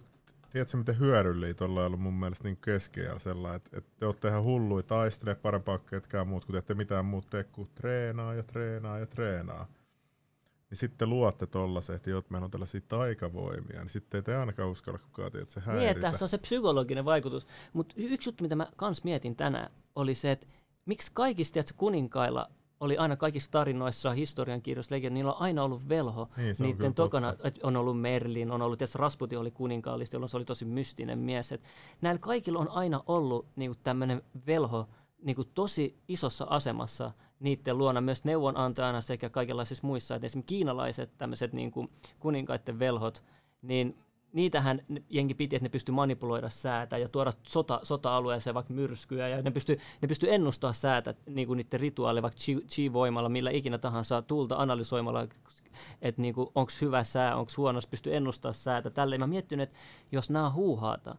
tiedätkö 0.52 0.76
miten 0.76 0.98
hyödyllisiä 0.98 1.54
tuolla 1.54 1.86
ollut 1.86 2.00
mun 2.00 2.14
mielestä 2.14 2.44
niinku 2.44 2.60
keskiajalla 2.60 3.18
sellainen, 3.18 3.56
että 3.56 3.78
et 3.78 3.84
te 3.98 4.06
ootte 4.06 4.28
ihan 4.28 4.44
hulluja, 4.44 4.82
taistelee 4.82 5.34
parempaa 5.34 5.78
ketkään 5.78 6.28
muut, 6.28 6.44
kun 6.44 6.52
te 6.52 6.58
ette 6.58 6.74
mitään 6.74 7.04
muuta 7.04 7.28
tee 7.30 7.44
kuin 7.44 7.68
treenaa 7.74 8.34
ja 8.34 8.42
treenaa 8.42 8.98
ja 8.98 9.06
treenaa. 9.06 9.66
Niin 10.70 10.78
sitten 10.78 11.10
luotte 11.10 11.46
tollasen, 11.46 11.96
että 11.96 12.10
jot, 12.10 12.30
meillä 12.30 12.44
on 12.44 12.50
tällaisia 12.50 12.80
taikavoimia, 12.88 13.80
niin 13.80 13.90
sitten 13.90 14.24
ei 14.28 14.34
ainakaan 14.34 14.68
uskalla 14.70 14.98
kukaan, 14.98 15.32
tiedä, 15.32 15.42
että 15.42 15.54
se 15.54 15.60
Niin, 15.60 15.66
häiritä. 15.66 15.90
että 15.90 16.00
tässä 16.10 16.24
on 16.24 16.28
se 16.28 16.38
psykologinen 16.38 17.04
vaikutus. 17.04 17.46
Mutta 17.72 17.94
yksi 17.98 18.28
juttu, 18.28 18.44
mitä 18.44 18.56
mä 18.56 18.66
kans 18.76 19.04
mietin 19.04 19.36
tänään, 19.36 19.70
oli 19.94 20.14
se, 20.14 20.30
että 20.30 20.46
miksi 20.86 21.10
kaikista 21.14 21.52
tiedätkö, 21.52 21.74
kuninkailla 21.76 22.50
oli 22.80 22.96
aina 22.98 23.16
kaikissa 23.16 23.50
tarinoissa, 23.50 24.12
historian 24.12 24.62
kirjoissa, 24.62 24.94
legend, 24.94 25.14
niillä 25.14 25.32
on 25.32 25.40
aina 25.42 25.62
ollut 25.62 25.88
velho. 25.88 26.28
Niin, 26.36 26.54
se 26.56 26.62
on 26.62 26.66
kyllä 26.66 26.76
Niiden 26.78 26.94
tokana 26.94 27.28
totta. 27.32 27.48
et 27.48 27.58
on 27.62 27.76
ollut 27.76 28.00
Merlin, 28.00 28.50
on 28.50 28.62
ollut, 28.62 28.78
tietysti 28.78 28.98
Rasputin 28.98 29.38
oli 29.38 29.50
kuninkaallista, 29.50 30.16
jolloin 30.16 30.28
se 30.28 30.36
oli 30.36 30.44
tosi 30.44 30.64
mystinen 30.64 31.18
mies. 31.18 31.52
Et 31.52 31.62
näillä 32.00 32.18
kaikilla 32.18 32.58
on 32.58 32.68
aina 32.70 33.02
ollut 33.06 33.46
niinku 33.56 33.78
tämmöinen 33.82 34.22
velho 34.46 34.88
niinku 35.22 35.44
tosi 35.44 35.98
isossa 36.08 36.46
asemassa 36.50 37.12
niiden 37.40 37.78
luona 37.78 38.00
myös 38.00 38.24
neuvonantajana 38.24 39.00
sekä 39.00 39.30
kaikenlaisissa 39.30 39.86
muissa. 39.86 40.14
Et 40.14 40.24
esimerkiksi 40.24 40.54
kiinalaiset 40.54 41.18
tämmöiset 41.18 41.52
niinku 41.52 41.88
kuninkaiden 42.18 42.78
velhot, 42.78 43.24
niin 43.62 43.98
niitähän 44.32 44.80
jengi 45.08 45.34
piti, 45.34 45.56
että 45.56 45.64
ne 45.64 45.68
pystyi 45.68 45.94
manipuloida 45.94 46.48
säätä 46.48 46.98
ja 46.98 47.08
tuoda 47.08 47.32
sota, 47.42 47.80
sota-alueeseen 47.82 48.54
vaikka 48.54 48.74
myrskyä 48.74 49.28
ja 49.28 49.42
ne 49.42 49.50
pystyi 49.50 49.78
ne 50.02 50.08
pysty 50.08 50.34
ennustaa 50.34 50.72
säätä 50.72 51.14
niin 51.26 51.46
kuin 51.46 51.56
niiden 51.56 51.80
rituaaleilla 51.80 52.22
vaikka 52.22 52.40
chi, 52.40 52.60
chi-voimalla, 52.68 53.28
millä 53.28 53.50
ikinä 53.50 53.78
tahansa 53.78 54.22
tuulta 54.22 54.56
analysoimalla, 54.56 55.22
että 56.02 56.22
niin 56.22 56.34
onko 56.38 56.72
hyvä 56.80 57.04
sää, 57.04 57.36
onko 57.36 57.52
huono, 57.56 57.80
se 57.80 57.88
pystyy 57.88 58.16
ennustaa 58.16 58.52
säätä. 58.52 58.90
Tälleen 58.90 59.20
mä 59.20 59.26
miettinyt, 59.26 59.62
että 59.62 59.78
jos 60.12 60.30
nämä 60.30 60.50
huuhaata, 60.50 61.16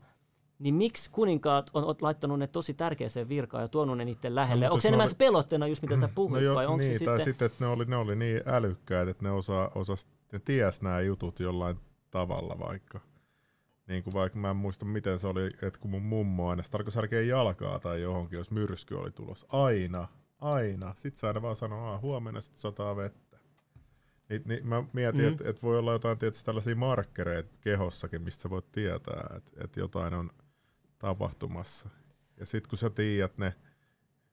niin 0.62 0.76
miksi 0.76 1.10
kuninkaat 1.12 1.72
on, 1.74 1.96
laittanut 2.02 2.40
ne 2.40 2.48
tosi 2.48 2.74
tärkeäseen 2.74 3.30
virkaan 3.30 3.64
ja 3.64 3.68
tuonut 3.68 3.98
ne 3.98 4.06
niiden 4.06 4.36
lähelle? 4.36 4.66
No, 4.66 4.72
onko 4.72 4.82
se 4.82 4.88
ne 4.88 4.90
enemmän 4.90 5.06
oli- 5.06 5.12
se 5.12 5.18
pelotteena 5.18 5.68
just 5.68 5.82
mitä 5.82 5.96
sä 5.96 6.02
No 6.02 6.10
puhuit 6.16 6.44
jo, 6.44 6.56
vai 6.56 6.66
onko 6.66 6.78
niin, 6.78 7.00
se 7.00 7.06
tai 7.06 7.18
sitten... 7.18 7.34
sitten, 7.34 7.46
että 7.46 7.66
ne 7.66 7.72
oli, 7.72 7.86
ne 7.86 7.96
oli 7.96 8.16
niin 8.16 8.42
älykkäitä, 8.46 9.12
että 9.12 9.24
ne 9.24 9.32
osaa, 9.32 9.72
osas, 9.76 10.08
ne 10.32 10.40
ties 10.40 10.82
nämä 10.82 11.00
jutut 11.00 11.40
jollain 11.40 11.78
tavalla 12.12 12.60
vaikka. 12.60 13.00
Niin 13.88 14.04
kuin 14.04 14.14
vaikka 14.14 14.40
mä 14.40 14.50
en 14.50 14.56
muista 14.56 14.86
miten 14.86 15.20
se 15.20 15.28
oli, 15.28 15.46
että 15.46 15.80
kun 15.80 15.92
mun 15.92 16.02
mummo 16.02 16.50
aina 16.50 16.64
tarkoitus 16.72 16.94
särkeä 16.94 17.22
jalkaa 17.22 17.80
tai 17.80 18.02
johonkin, 18.02 18.38
jos 18.38 18.52
myrsky 18.52 18.96
oli 18.96 19.12
tulossa. 19.12 19.48
Aina, 19.50 20.08
aina. 20.40 20.94
Sitten 20.98 21.20
se 21.20 21.28
aina 21.28 21.42
vaan 21.42 21.56
sanoo, 21.56 21.90
että 21.90 22.02
huomenna 22.02 22.42
sitten 22.42 22.62
sataa 22.62 22.96
vettä. 22.96 23.38
Niin, 24.30 24.42
niin 24.46 24.68
mä 24.68 24.84
mietin, 24.94 25.22
mm. 25.22 25.28
että 25.28 25.50
et 25.50 25.64
voi 25.64 25.80
olla 25.80 25.92
jotain 25.92 26.18
tietysti 26.18 26.46
tällaisia 26.46 26.76
markkereita 26.76 27.50
kehossakin, 27.62 28.22
mistä 28.22 28.42
sä 28.42 28.50
voit 28.50 28.72
tietää, 28.72 29.34
että 29.38 29.52
et 29.64 29.78
jotain 29.78 30.14
on 30.14 30.30
tapahtumassa. 31.02 31.90
Ja 32.40 32.46
sitten 32.46 32.70
kun 32.70 32.78
sä 32.78 32.90
tiedät 32.90 33.38
ne, 33.38 33.54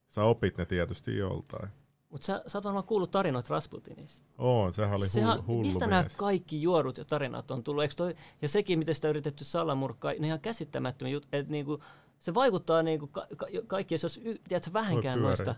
sä 0.09 0.24
opit 0.24 0.59
ne 0.59 0.66
tietysti 0.66 1.16
joltain. 1.16 1.68
Mutta 2.11 2.24
sä, 2.24 2.42
sä 2.46 2.59
oot 2.59 2.64
varmaan 2.64 2.85
kuullut 2.85 3.11
tarinoita 3.11 3.54
Rasputinista. 3.54 4.26
On, 4.38 4.74
sehän 4.74 4.98
oli 4.98 5.09
Sehän, 5.09 5.37
hullu, 5.37 5.46
hullu 5.46 5.62
mistä 5.62 5.87
mies. 5.87 5.90
nämä 5.90 6.04
kaikki 6.16 6.62
juorut 6.62 6.98
ja 6.98 7.04
tarinat 7.04 7.50
on 7.50 7.64
tullut? 7.64 7.83
Eikö 7.83 7.94
toi, 7.94 8.14
ja 8.42 8.48
sekin, 8.48 8.78
miten 8.78 8.94
sitä 8.94 9.09
yritetty 9.09 9.44
salamurkkaa, 9.44 10.12
ne 10.18 10.26
ihan 10.26 10.40
käsittämättömiä 10.40 11.12
juttuja. 11.12 11.42
Niinku, 11.42 11.83
se 12.18 12.35
vaikuttaa 12.35 12.83
niinku 12.83 13.07
ka, 13.07 13.26
ka, 13.37 13.46
kaikki, 13.66 13.94
jos 13.94 14.20
y, 14.24 14.35
tiedätkö, 14.48 14.72
vähänkään 14.72 15.22
noista. 15.22 15.54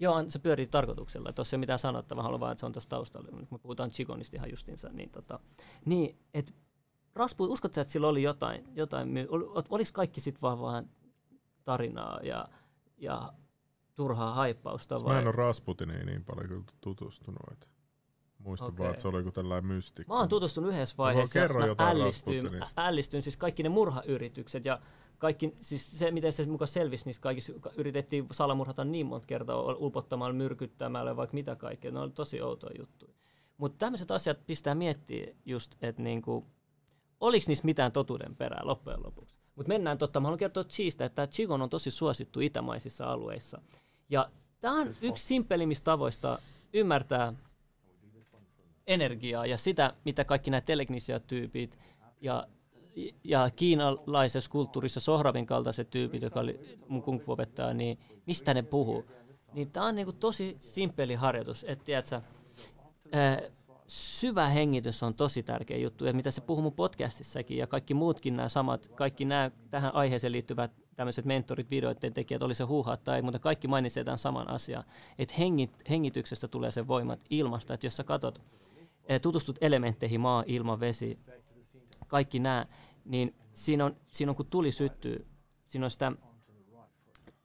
Joo, 0.00 0.24
se 0.28 0.38
pyörii 0.38 0.66
tarkoituksella. 0.66 1.32
Tuossa 1.32 1.54
ei 1.54 1.58
ole 1.58 1.62
mitään 1.62 1.78
sanottavaa, 1.78 2.22
haluan 2.22 2.40
vaan, 2.40 2.52
että 2.52 2.60
se 2.60 2.66
on 2.66 2.72
tuossa 2.72 2.90
taustalla. 2.90 3.28
Nyt 3.40 3.50
me 3.50 3.58
puhutaan 3.58 3.90
Chigonista 3.90 4.36
ihan 4.36 4.50
justinsa. 4.50 4.88
Niin, 4.88 5.10
tota, 5.10 5.40
niin 5.84 6.18
että 6.34 6.52
Rasput, 7.16 7.50
uskotko 7.50 7.80
että 7.80 7.92
sillä 7.92 8.08
oli 8.08 8.22
jotain, 8.22 8.64
jotain 8.74 9.08
myy- 9.08 9.26
ol, 9.30 9.42
ol- 9.42 9.62
oliko 9.70 9.90
kaikki 9.92 10.20
sitten 10.20 10.42
vaan, 10.42 10.60
vaan 10.60 10.90
tarinaa 11.64 12.20
ja, 12.22 12.48
ja 12.98 13.32
turhaa 13.94 14.34
haippausta 14.34 14.98
Mä 14.98 15.04
vai? 15.04 15.18
en 15.18 15.26
ole 15.26 15.32
Rasputiniin 15.32 16.06
niin 16.06 16.24
paljon 16.24 16.48
kyllä 16.48 16.64
tutustunut. 16.80 17.40
Et 17.52 17.68
muistan 18.38 18.68
Okei. 18.68 18.78
vaan, 18.78 18.90
että 18.90 19.02
se 19.02 19.08
oli 19.08 19.18
joku 19.18 19.32
tällainen 19.32 19.72
mystikko. 19.72 20.14
Mä 20.14 20.18
oon 20.18 20.28
tutustunut 20.28 20.70
yhdessä 20.70 20.96
vaiheessa 20.98 21.40
kerro 21.40 21.60
mä 21.60 21.66
jotain 21.66 21.96
ällistyin, 21.96 22.52
mä 22.52 22.66
ällistyin, 22.76 23.22
siis 23.22 23.36
kaikki 23.36 23.62
ne 23.62 23.68
murhayritykset 23.68 24.64
ja 24.64 24.80
kaikki, 25.18 25.56
siis 25.60 25.98
se 25.98 26.10
miten 26.10 26.32
se 26.32 26.46
mukaan 26.46 26.68
selvisi, 26.68 27.06
niistä 27.06 27.22
kaikissa 27.22 27.52
yritettiin 27.76 28.26
salamurhata 28.30 28.84
niin 28.84 29.06
monta 29.06 29.26
kertaa 29.26 29.62
ulpottamalla, 29.62 30.34
myrkyttämällä, 30.34 31.16
vaikka 31.16 31.34
mitä 31.34 31.56
kaikkea, 31.56 31.90
ne 31.90 32.00
oli 32.00 32.10
tosi 32.10 32.42
outoja 32.42 32.74
juttuja. 32.78 33.12
Mutta 33.56 33.78
tämmöiset 33.78 34.10
asiat 34.10 34.46
pistää 34.46 34.74
miettiä 34.74 35.34
just, 35.44 35.74
että 35.82 36.02
niinku, 36.02 36.46
oliko 37.20 37.44
niissä 37.48 37.64
mitään 37.64 37.92
totuuden 37.92 38.36
perää 38.36 38.60
loppujen 38.64 39.02
lopuksi. 39.02 39.36
Mutta 39.56 39.68
mennään 39.68 39.98
totta, 39.98 40.20
mä 40.20 40.26
haluan 40.26 40.38
kertoa 40.38 40.64
Cheestä, 40.64 41.04
että 41.04 41.26
Chigon 41.26 41.62
on 41.62 41.70
tosi 41.70 41.90
suosittu 41.90 42.40
itämaisissa 42.40 43.04
alueissa. 43.04 43.60
Ja 44.08 44.30
tämä 44.60 44.80
on 44.80 44.88
yksi 45.02 45.26
simpelimmistä 45.26 45.84
tavoista 45.84 46.38
ymmärtää 46.72 47.32
energiaa 48.86 49.46
ja 49.46 49.58
sitä, 49.58 49.94
mitä 50.04 50.24
kaikki 50.24 50.50
nämä 50.50 50.60
telegnisia-tyypit 50.60 51.78
ja, 52.20 52.46
ja 53.24 53.50
kiinalaisessa 53.56 54.50
kulttuurissa 54.50 55.00
Sohravin 55.00 55.46
kaltaiset 55.46 55.90
tyypit, 55.90 56.22
joka 56.22 56.40
oli 56.40 56.78
mun 56.88 57.02
kung 57.02 57.20
fu 57.20 57.32
opettaja, 57.32 57.74
niin 57.74 57.98
mistä 58.26 58.54
ne 58.54 58.62
puhuu. 58.62 59.04
Niin 59.52 59.70
tämä 59.70 59.86
on 59.86 59.94
niinku 59.94 60.12
tosi 60.12 60.56
simppeli 60.60 61.14
harjoitus, 61.14 61.64
että 61.68 61.84
tiedätkö, 61.84 62.20
ää, 63.12 63.40
syvä 63.88 64.48
hengitys 64.48 65.02
on 65.02 65.14
tosi 65.14 65.42
tärkeä 65.42 65.76
juttu, 65.76 66.04
ja 66.04 66.12
mitä 66.12 66.30
se 66.30 66.40
puhuu 66.40 66.62
mun 66.62 66.72
podcastissakin, 66.72 67.58
ja 67.58 67.66
kaikki 67.66 67.94
muutkin 67.94 68.36
nämä 68.36 68.48
samat, 68.48 68.88
kaikki 68.88 69.24
nämä 69.24 69.50
tähän 69.70 69.94
aiheeseen 69.94 70.32
liittyvät 70.32 70.70
tämmöiset 70.96 71.24
mentorit, 71.24 71.70
videoiden 71.70 72.12
tekijät, 72.12 72.42
oli 72.42 72.54
se 72.54 72.64
huuhaa 72.64 72.96
tai 72.96 73.22
mutta 73.22 73.38
kaikki 73.38 73.68
mainitsee 73.68 74.04
tämän 74.04 74.18
saman 74.18 74.50
asian, 74.50 74.84
että 75.18 75.34
hengit, 75.38 75.70
hengityksestä 75.90 76.48
tulee 76.48 76.70
se 76.70 76.86
voimat 76.86 77.20
ilmasta, 77.30 77.74
että 77.74 77.86
jos 77.86 77.96
sä 77.96 78.04
katot, 78.04 78.42
eh, 79.08 79.20
tutustut 79.20 79.58
elementteihin, 79.60 80.20
maa, 80.20 80.44
ilma, 80.46 80.80
vesi, 80.80 81.18
kaikki 82.06 82.38
nämä, 82.38 82.66
niin 83.04 83.34
siinä 83.52 83.84
on, 83.84 83.96
siinä 84.12 84.30
on 84.30 84.36
kun 84.36 84.46
tuli 84.46 84.72
syttyy, 84.72 85.26
siinä 85.66 85.86
on 85.86 85.90
sitä 85.90 86.12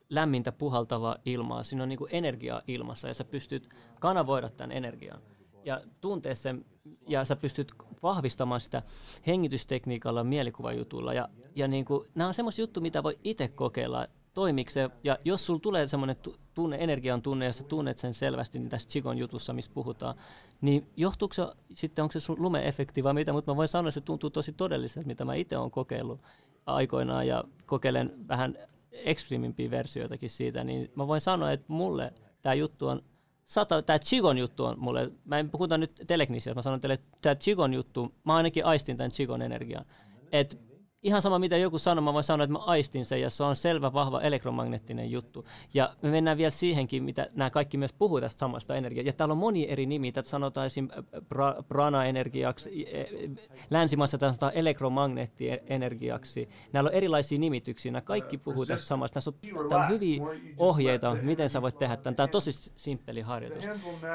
lämmintä 0.09 0.51
puhaltavaa 0.51 1.17
ilmaa, 1.25 1.63
siinä 1.63 1.83
on 1.83 1.89
niin 1.89 1.99
energiaa 2.11 2.61
ilmassa 2.67 3.07
ja 3.07 3.13
sä 3.13 3.23
pystyt 3.23 3.69
kanavoida 3.99 4.49
tämän 4.49 4.71
energian 4.71 5.21
ja 5.65 5.81
tuntee 6.01 6.35
sen 6.35 6.65
ja 7.07 7.25
sä 7.25 7.35
pystyt 7.35 7.71
vahvistamaan 8.03 8.59
sitä 8.59 8.81
hengitystekniikalla, 9.27 10.23
mielikuvajutulla. 10.23 11.13
Ja, 11.13 11.29
ja 11.55 11.67
niin 11.67 11.85
kuin, 11.85 12.07
nämä 12.15 12.27
on 12.27 12.33
semmoisia 12.33 12.63
juttuja, 12.63 12.81
mitä 12.81 13.03
voi 13.03 13.19
itse 13.23 13.47
kokeilla, 13.47 14.07
toimiko 14.33 14.69
se, 14.69 14.89
ja 15.03 15.17
jos 15.25 15.45
sulla 15.45 15.59
tulee 15.59 15.87
semmoinen 15.87 16.15
tu- 16.15 16.35
tunne, 16.53 16.77
energian 16.79 17.21
tunne, 17.21 17.45
ja 17.45 17.53
sä 17.53 17.63
tunnet 17.63 17.97
sen 17.97 18.13
selvästi 18.13 18.59
niin 18.59 18.69
tässä 18.69 18.89
Chigon 18.89 19.17
jutussa, 19.17 19.53
mistä 19.53 19.73
puhutaan, 19.73 20.15
niin 20.61 20.87
johtuuko 20.97 21.33
se 21.33 21.43
sitten, 21.73 22.03
onko 22.03 22.11
se 22.11 22.19
sun 22.19 22.35
lumeefekti 22.39 23.03
vai 23.03 23.13
mitä, 23.13 23.33
mutta 23.33 23.51
mä 23.51 23.55
voin 23.55 23.67
sanoa, 23.67 23.89
että 23.89 23.99
se 23.99 24.01
tuntuu 24.01 24.29
tosi 24.29 24.53
todelliselta, 24.53 25.07
mitä 25.07 25.25
mä 25.25 25.35
itse 25.35 25.57
olen 25.57 25.71
kokeillut 25.71 26.21
aikoinaan, 26.65 27.27
ja 27.27 27.43
kokeilen 27.65 28.27
vähän 28.27 28.57
ekstriimimpiä 28.91 29.71
versioitakin 29.71 30.29
siitä, 30.29 30.63
niin 30.63 30.91
mä 30.95 31.07
voin 31.07 31.21
sanoa, 31.21 31.51
että 31.51 31.65
mulle 31.67 32.13
tämä 32.41 32.53
juttu 32.53 32.87
on 32.87 33.03
sata, 33.51 33.81
tämä 33.81 33.99
Chigon 33.99 34.37
juttu 34.37 34.65
on 34.65 34.79
mulle, 34.79 35.11
mä 35.25 35.39
en 35.39 35.49
puhuta 35.49 35.77
nyt 35.77 36.01
telegnisiä, 36.07 36.53
mä 36.53 36.61
sanon 36.61 36.81
teille, 36.81 36.93
että 36.93 37.17
tämä 37.21 37.35
Chigon 37.35 37.73
juttu, 37.73 38.13
mä 38.23 38.35
ainakin 38.35 38.65
aistin 38.65 38.97
tämän 38.97 39.11
Chigon 39.11 39.41
energian. 39.41 39.85
Et 40.31 40.59
ihan 41.03 41.21
sama 41.21 41.39
mitä 41.39 41.57
joku 41.57 41.77
sanoo, 41.77 42.01
mä 42.01 42.13
voin 42.13 42.23
sanoa, 42.23 42.43
että 42.43 42.51
mä 42.51 42.59
aistin 42.59 43.05
sen 43.05 43.21
ja 43.21 43.29
se 43.29 43.43
on 43.43 43.55
selvä, 43.55 43.93
vahva 43.93 44.21
elektromagneettinen 44.21 45.11
juttu. 45.11 45.45
Ja 45.73 45.95
me 46.01 46.09
mennään 46.09 46.37
vielä 46.37 46.51
siihenkin, 46.51 47.03
mitä 47.03 47.27
nämä 47.33 47.49
kaikki 47.49 47.77
myös 47.77 47.93
puhuu 47.93 48.21
tästä 48.21 48.39
samasta 48.39 48.75
energiaa. 48.75 49.05
Ja 49.05 49.13
täällä 49.13 49.31
on 49.31 49.37
moni 49.37 49.69
eri 49.69 49.85
nimiä, 49.85 50.11
tätä 50.11 50.29
sanotaan 50.29 50.67
esim. 50.67 50.87
Pra, 51.29 51.55
prana-energiaksi, 51.67 52.85
e- 52.89 53.01
e- 53.01 53.29
länsimaissa 53.69 54.17
tämä 54.17 54.31
sanotaan 54.31 54.53
elektromagneettienergiaksi. 54.55 56.49
Näillä 56.73 56.87
on 56.87 56.93
erilaisia 56.93 57.39
nimityksiä, 57.39 57.91
nämä 57.91 58.01
kaikki 58.01 58.37
puhuu 58.37 58.65
tästä 58.65 58.87
samasta. 58.87 59.13
Tässä 59.13 59.31
on, 59.55 59.73
on 59.73 59.89
hyviä 59.89 60.21
ohjeita, 60.57 61.17
miten 61.21 61.49
sä 61.49 61.61
voit 61.61 61.77
tehdä 61.77 61.97
tämän. 61.97 62.15
Tämä 62.15 62.25
on 62.25 62.29
tosi 62.29 62.51
simppeli 62.75 63.21
harjoitus. 63.21 63.65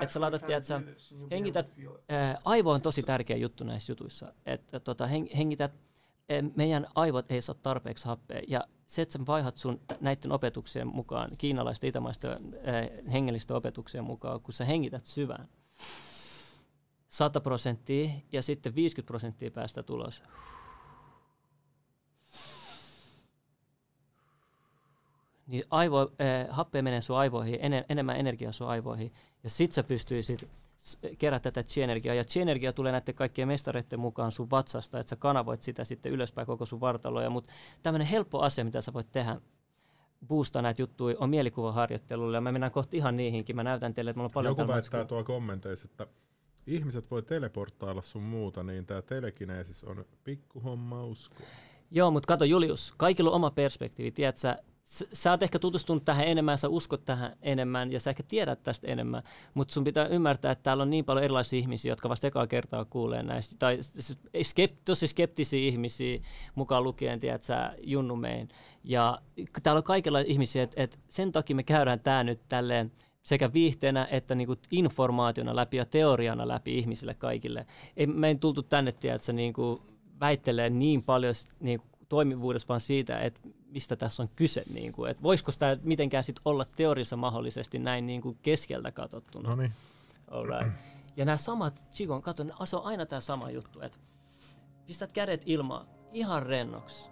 Että 0.00 0.12
sä 0.12 0.20
laitat, 0.20 0.50
että 0.50 0.66
sä 0.66 0.80
hengität, 1.30 1.66
ää, 2.08 2.38
aivo 2.44 2.70
on 2.70 2.80
tosi 2.80 3.02
tärkeä 3.02 3.36
juttu 3.36 3.64
näissä 3.64 3.90
jutuissa. 3.90 4.32
Että 4.46 4.80
tota, 4.80 5.06
heng- 5.06 5.36
hengität 5.36 5.72
meidän 6.56 6.86
aivot 6.94 7.32
ei 7.32 7.42
saa 7.42 7.54
tarpeeksi 7.62 8.06
happea. 8.06 8.40
Ja 8.48 8.64
se, 8.86 9.02
että 9.02 9.12
sä 9.12 9.26
vaihat 9.26 9.58
sun 9.58 9.80
näiden 10.00 10.32
opetuksien 10.32 10.86
mukaan, 10.86 11.30
kiinalaisten, 11.38 11.88
itämaisten 11.88 12.32
äh, 12.32 13.12
hengellisten 13.12 13.56
opetuksien 13.56 14.04
mukaan, 14.04 14.40
kun 14.40 14.54
sä 14.54 14.64
hengität 14.64 15.06
syvään, 15.06 15.48
100 17.08 17.40
prosenttia 17.40 18.10
ja 18.32 18.42
sitten 18.42 18.74
50 18.74 19.06
prosenttia 19.06 19.50
päästä 19.50 19.82
tulos. 19.82 20.22
Niin 25.46 25.64
aivo, 25.70 26.00
äh, 26.00 26.46
happea 26.50 26.82
menee 26.82 27.00
sun 27.00 27.16
aivoihin, 27.16 27.58
ene, 27.60 27.84
enemmän 27.88 28.16
energiaa 28.16 28.52
sun 28.52 28.68
aivoihin, 28.68 29.12
ja 29.44 29.50
sit 29.50 29.72
sä 29.72 29.82
pystyisit 29.82 30.48
kerätä 31.18 31.50
tätä 31.50 31.68
chi-energiaa. 31.68 32.14
Ja 32.14 32.24
chi-energia 32.24 32.72
tulee 32.72 32.92
näiden 32.92 33.14
kaikkien 33.14 33.48
mestareiden 33.48 34.00
mukaan 34.00 34.32
sun 34.32 34.50
vatsasta, 34.50 35.00
että 35.00 35.10
sä 35.10 35.16
kanavoit 35.16 35.62
sitä 35.62 35.84
sitten 35.84 36.12
ylöspäin 36.12 36.46
koko 36.46 36.66
sun 36.66 36.80
vartaloja. 36.80 37.30
Mutta 37.30 37.52
tämmöinen 37.82 38.08
helppo 38.08 38.40
asia, 38.40 38.64
mitä 38.64 38.82
sä 38.82 38.92
voit 38.92 39.12
tehdä, 39.12 39.40
boostaa 40.26 40.62
näitä 40.62 40.82
juttuja, 40.82 41.16
on 41.18 41.30
mielikuvaharjoittelulla. 41.30 42.36
Ja 42.36 42.40
mä 42.40 42.52
mennään 42.52 42.72
kohta 42.72 42.96
ihan 42.96 43.16
niihinkin. 43.16 43.56
Mä 43.56 43.62
näytän 43.62 43.94
teille, 43.94 44.10
että 44.10 44.18
mulla 44.18 44.28
on 44.28 44.34
paljon 44.34 44.56
Joku 44.58 44.72
väittää 44.72 45.04
tuo 45.04 45.24
kommenteissa, 45.24 45.88
että 45.90 46.06
ihmiset 46.66 47.10
voi 47.10 47.22
teleporttailla 47.22 48.02
sun 48.02 48.22
muuta, 48.22 48.62
niin 48.62 48.86
tämä 48.86 49.02
telekineesis 49.02 49.84
on 49.84 50.04
pikkuhomma 50.24 51.04
usko. 51.04 51.36
Joo, 51.90 52.10
mutta 52.10 52.26
kato 52.26 52.44
Julius, 52.44 52.94
kaikilla 52.96 53.30
on 53.30 53.36
oma 53.36 53.50
perspektiivi. 53.50 54.10
Tiedät 54.10 54.36
sä, 54.86 55.06
sä 55.12 55.30
oot 55.30 55.42
ehkä 55.42 55.58
tutustunut 55.58 56.04
tähän 56.04 56.26
enemmän, 56.26 56.58
sä 56.58 56.68
uskot 56.68 57.04
tähän 57.04 57.36
enemmän 57.42 57.92
ja 57.92 58.00
sä 58.00 58.10
ehkä 58.10 58.22
tiedät 58.22 58.62
tästä 58.62 58.86
enemmän, 58.86 59.22
mutta 59.54 59.74
sun 59.74 59.84
pitää 59.84 60.06
ymmärtää, 60.06 60.52
että 60.52 60.62
täällä 60.62 60.82
on 60.82 60.90
niin 60.90 61.04
paljon 61.04 61.24
erilaisia 61.24 61.58
ihmisiä, 61.58 61.92
jotka 61.92 62.08
vasta 62.08 62.26
ekaa 62.26 62.46
kertaa 62.46 62.84
kuulee 62.84 63.22
näistä, 63.22 63.56
tai 63.58 63.78
s- 63.82 64.16
skep, 64.42 64.72
tosi 64.84 65.06
skeptisiä 65.06 65.68
ihmisiä, 65.68 66.18
mukaan 66.54 66.84
lukien, 66.84 67.20
tiedät 67.20 67.42
sä, 67.42 67.74
Junnumein. 67.82 68.48
Ja 68.84 69.18
täällä 69.62 69.78
on 69.78 69.84
kaikilla 69.84 70.20
ihmisiä, 70.20 70.62
että 70.62 70.82
et 70.82 70.98
sen 71.08 71.32
takia 71.32 71.56
me 71.56 71.62
käydään 71.62 72.00
tää 72.00 72.24
nyt 72.24 72.40
tälleen 72.48 72.92
sekä 73.22 73.52
viihteenä 73.52 74.08
että 74.10 74.34
niinku 74.34 74.54
informaationa 74.70 75.56
läpi 75.56 75.76
ja 75.76 75.84
teoriana 75.84 76.48
läpi 76.48 76.78
ihmisille 76.78 77.14
kaikille. 77.14 77.66
Ei, 77.96 78.06
me 78.06 78.28
ei 78.28 78.34
tultu 78.34 78.62
tänne, 78.62 78.92
tiedätkö, 78.92 79.32
niinku 79.32 79.82
väittelee 80.20 80.70
niin 80.70 81.02
paljon 81.02 81.34
niinku 81.60 81.86
toimivuudessa, 82.08 82.68
vaan 82.68 82.80
siitä, 82.80 83.18
että 83.20 83.40
mistä 83.76 83.96
tässä 83.96 84.22
on 84.22 84.28
kyse. 84.36 84.62
Niin 84.72 84.92
kuin, 84.92 85.10
että 85.10 85.22
voisiko 85.22 85.52
tämä 85.58 85.76
mitenkään 85.82 86.24
sit 86.24 86.40
olla 86.44 86.64
teoriassa 86.64 87.16
mahdollisesti 87.16 87.78
näin 87.78 88.06
niin 88.06 88.22
kuin 88.22 88.38
keskeltä 88.42 88.92
katsottuna. 88.92 89.50
No 89.50 89.56
niin. 89.56 89.72
Alright. 90.30 90.72
Ja 91.16 91.24
nämä 91.24 91.36
samat 91.36 91.84
Chigon, 91.92 92.22
kato, 92.22 92.44
ne- 92.44 92.52
se 92.64 92.76
on 92.76 92.84
aina 92.84 93.06
tämä 93.06 93.20
sama 93.20 93.50
juttu, 93.50 93.80
että 93.80 93.98
pistät 94.86 95.12
kädet 95.12 95.42
ilmaan 95.46 95.86
ihan 96.12 96.42
rennoksi. 96.42 97.08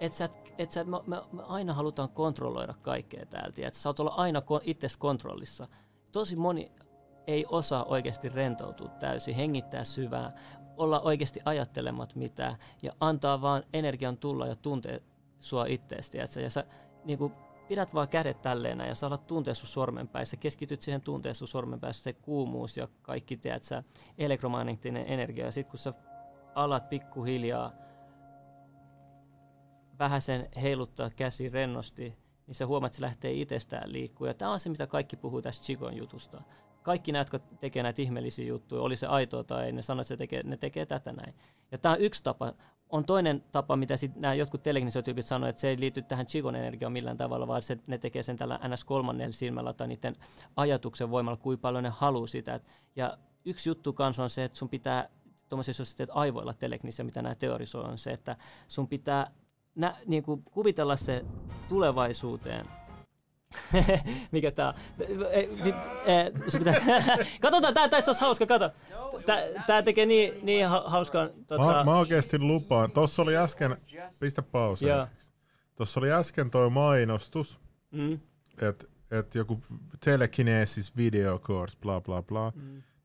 Et 0.00 0.12
sä, 0.12 0.28
et 0.58 0.72
sä, 0.72 0.84
me, 0.84 0.96
me, 1.06 1.22
me, 1.32 1.42
aina 1.42 1.74
halutaan 1.74 2.08
kontrolloida 2.08 2.74
kaikkea 2.82 3.26
täältä, 3.26 3.66
että 3.66 3.78
sä 3.78 3.88
oot 3.88 4.00
olla 4.00 4.14
aina 4.14 4.40
ko, 4.40 4.60
itses 4.64 4.96
kontrollissa. 4.96 5.68
Tosi 6.12 6.36
moni 6.36 6.72
ei 7.26 7.46
osaa 7.48 7.84
oikeasti 7.84 8.28
rentoutua 8.28 8.88
täysin, 8.88 9.34
hengittää 9.34 9.84
syvää, 9.84 10.32
olla 10.76 11.00
oikeasti 11.00 11.40
ajattelemat 11.44 12.14
mitään 12.14 12.56
ja 12.82 12.92
antaa 13.00 13.40
vaan 13.40 13.62
energian 13.72 14.16
tulla 14.16 14.46
ja 14.46 14.56
tuntea 14.56 14.98
sua 15.44 15.66
ittees, 15.66 16.10
tiedätkö? 16.10 16.40
Ja 16.40 16.50
sä 16.50 16.64
niin 17.04 17.18
kuin, 17.18 17.32
pidät 17.68 17.94
vaan 17.94 18.08
kädet 18.08 18.42
tälleen 18.42 18.80
ja 18.80 18.94
sä 18.94 19.06
alat 19.06 19.26
tuntea 19.26 19.54
sun 19.54 19.68
sormenpäissä, 19.68 20.36
keskityt 20.36 20.82
siihen 20.82 21.00
tuntea 21.00 21.34
sun 21.34 21.48
sormenpäissä, 21.48 22.02
se 22.02 22.12
kuumuus 22.12 22.76
ja 22.76 22.88
kaikki, 23.02 23.36
tiedätkö, 23.36 23.82
elektromagneettinen 24.18 25.04
energia. 25.06 25.44
Ja 25.44 25.52
sit 25.52 25.68
kun 25.68 25.78
sä 25.78 25.92
alat 26.54 26.88
pikkuhiljaa 26.88 27.72
vähän 29.98 30.22
sen 30.22 30.48
heiluttaa 30.62 31.10
käsi 31.10 31.48
rennosti, 31.48 32.18
niin 32.46 32.54
sä 32.54 32.66
huomaat, 32.66 32.88
että 32.88 32.96
se 32.96 33.02
lähtee 33.02 33.32
itsestään 33.32 33.92
liikkua. 33.92 34.28
Ja 34.28 34.34
tämä 34.34 34.50
on 34.52 34.60
se, 34.60 34.70
mitä 34.70 34.86
kaikki 34.86 35.16
puhuu 35.16 35.42
tästä 35.42 35.64
Chigon 35.64 35.96
jutusta. 35.96 36.42
Kaikki 36.84 37.12
nämä, 37.12 37.20
jotka 37.20 37.38
tekee 37.38 37.82
näitä 37.82 38.02
ihmeellisiä 38.02 38.46
juttuja, 38.46 38.82
oli 38.82 38.96
se 38.96 39.06
aitoa 39.06 39.44
tai 39.44 39.66
ei, 39.66 39.72
ne 39.72 39.82
sanoo, 39.82 40.00
että 40.00 40.08
se 40.08 40.16
tekee, 40.16 40.40
ne 40.44 40.56
tekee 40.56 40.86
tätä 40.86 41.12
näin. 41.12 41.34
Ja 41.72 41.78
tämä 41.78 41.92
on 41.94 42.00
yksi 42.00 42.24
tapa. 42.24 42.52
On 42.88 43.04
toinen 43.04 43.44
tapa, 43.52 43.76
mitä 43.76 43.96
sit 43.96 44.16
nämä 44.16 44.34
jotkut 44.34 44.62
telekinesiotyypit 44.62 45.26
sanoo, 45.26 45.48
että 45.48 45.60
se 45.60 45.68
ei 45.68 45.80
liity 45.80 46.02
tähän 46.02 46.26
Chigon 46.26 46.56
energiaan 46.56 46.92
millään 46.92 47.16
tavalla, 47.16 47.46
vaan 47.46 47.62
se, 47.62 47.78
ne 47.86 47.98
tekee 47.98 48.22
sen 48.22 48.36
tällä 48.36 48.60
ns. 48.68 48.84
kolmannella 48.84 49.32
silmällä 49.32 49.72
tai 49.72 49.88
niiden 49.88 50.16
ajatuksen 50.56 51.10
voimalla, 51.10 51.36
kuinka 51.36 51.60
paljon 51.60 51.84
ne 51.84 51.90
haluaa 51.94 52.26
sitä. 52.26 52.60
Ja 52.96 53.18
yksi 53.44 53.70
juttu 53.70 53.92
kanssa 53.92 54.22
on 54.22 54.30
se, 54.30 54.44
että 54.44 54.58
sun 54.58 54.68
pitää, 54.68 55.08
tuommoisessa 55.48 55.80
jos 55.80 55.94
teet 55.94 56.10
aivoilla 56.12 56.54
telekinesiä, 56.54 57.04
mitä 57.04 57.22
nämä 57.22 57.34
teorisoi, 57.34 57.84
on 57.84 57.98
se, 57.98 58.12
että 58.12 58.36
sun 58.68 58.88
pitää 58.88 59.30
nä, 59.74 59.96
niin 60.06 60.22
kuin 60.22 60.42
kuvitella 60.42 60.96
se 60.96 61.24
tulevaisuuteen. 61.68 62.66
Mikä 64.32 64.50
tää 64.50 64.68
on? 64.68 64.74
Katsotaan, 67.40 67.74
tää 67.74 67.88
tässä 67.88 68.10
olisi 68.10 68.20
hauska, 68.20 68.46
kato. 68.46 68.70
Tää, 69.26 69.42
tää 69.66 69.82
tekee 69.82 70.06
niin, 70.06 70.34
niin 70.42 70.68
ha- 70.68 70.84
hauskan. 70.86 71.30
Tota, 71.46 71.64
Mä, 71.64 71.84
mä 71.84 71.98
oikeesti 71.98 72.38
lupaan. 72.38 72.90
Tossa 72.90 73.22
oli 73.22 73.36
äsken, 73.36 73.76
pistä. 74.20 74.42
Joo. 74.86 75.00
hetkeksi. 75.02 75.32
Tossa 75.76 76.00
oli 76.00 76.12
äsken 76.12 76.50
toi 76.50 76.70
mainostus, 76.70 77.60
mm, 77.90 78.20
että 78.62 78.86
et 79.10 79.34
joku 79.34 79.60
telekinesis 80.04 80.96
video 80.96 81.38
course, 81.38 81.78
bla 81.80 82.00
bla 82.00 82.22
bla. 82.22 82.52
mm. 82.54 82.62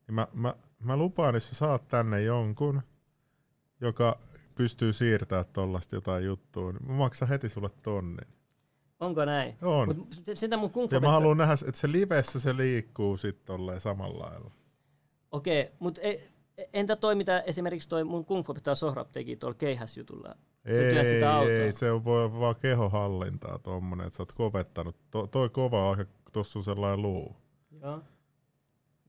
Niin 0.08 0.16
mä, 0.16 0.28
mä, 0.34 0.54
mä 0.80 0.98
lupaan, 0.98 1.36
jos 1.36 1.50
sä 1.50 1.56
saat 1.56 1.88
tänne 1.88 2.22
jonkun, 2.22 2.82
joka 3.82 4.20
pystyy 4.56 4.94
siirtämään 4.94 5.46
tollasta 5.54 5.96
jotain 5.96 6.26
juttua, 6.26 6.72
niin 6.72 6.88
mä 6.88 6.94
maksan 6.94 7.28
heti 7.28 7.50
sulle 7.50 7.70
tonnin. 7.84 8.28
Onko 9.00 9.26
näin? 9.26 9.58
On. 9.62 9.88
Mut 9.88 10.08
sitä 10.34 10.58
mun 10.58 10.70
kung 10.70 10.90
fu 10.90 10.96
ja 10.96 11.00
mä 11.00 11.12
haluan 11.12 11.38
nähdä, 11.38 11.54
että 11.54 11.82
se 11.82 11.92
livessä 11.92 12.40
se 12.40 12.58
liikkuu 12.58 13.18
sit 13.18 13.46
tolleen 13.46 13.82
samalla 13.82 14.26
lailla. 14.26 14.52
Okei, 15.32 15.72
mutta 15.80 16.02
entä 16.74 16.96
toi, 16.96 17.16
mitä 17.16 17.40
esimerkiksi 17.40 17.90
toi 17.90 18.04
mun 18.04 18.26
kung 18.26 18.46
fu 18.46 18.54
Sohrab 18.74 19.12
teki 19.12 19.36
tuolla 19.36 19.56
keihäsjutulla? 19.58 20.36
Se 20.66 20.90
ei, 20.90 21.06
sitä 21.06 21.36
autoa. 21.36 21.54
ei, 21.54 21.72
se 21.72 21.92
on 21.92 22.04
voi 22.04 22.32
vaan 22.32 22.56
kehohallintaa 22.56 23.60
tommonen, 23.60 24.08
että 24.08 24.18
sä 24.18 24.24
oot 24.24 24.32
kovettanut. 24.32 24.96
To, 25.12 25.28
toi 25.28 25.50
kova 25.50 25.90
aika, 25.90 26.06
tossa 26.32 26.60
on 26.60 26.64
sellainen 26.64 27.02
luu. 27.02 27.36
Joo. 27.82 28.02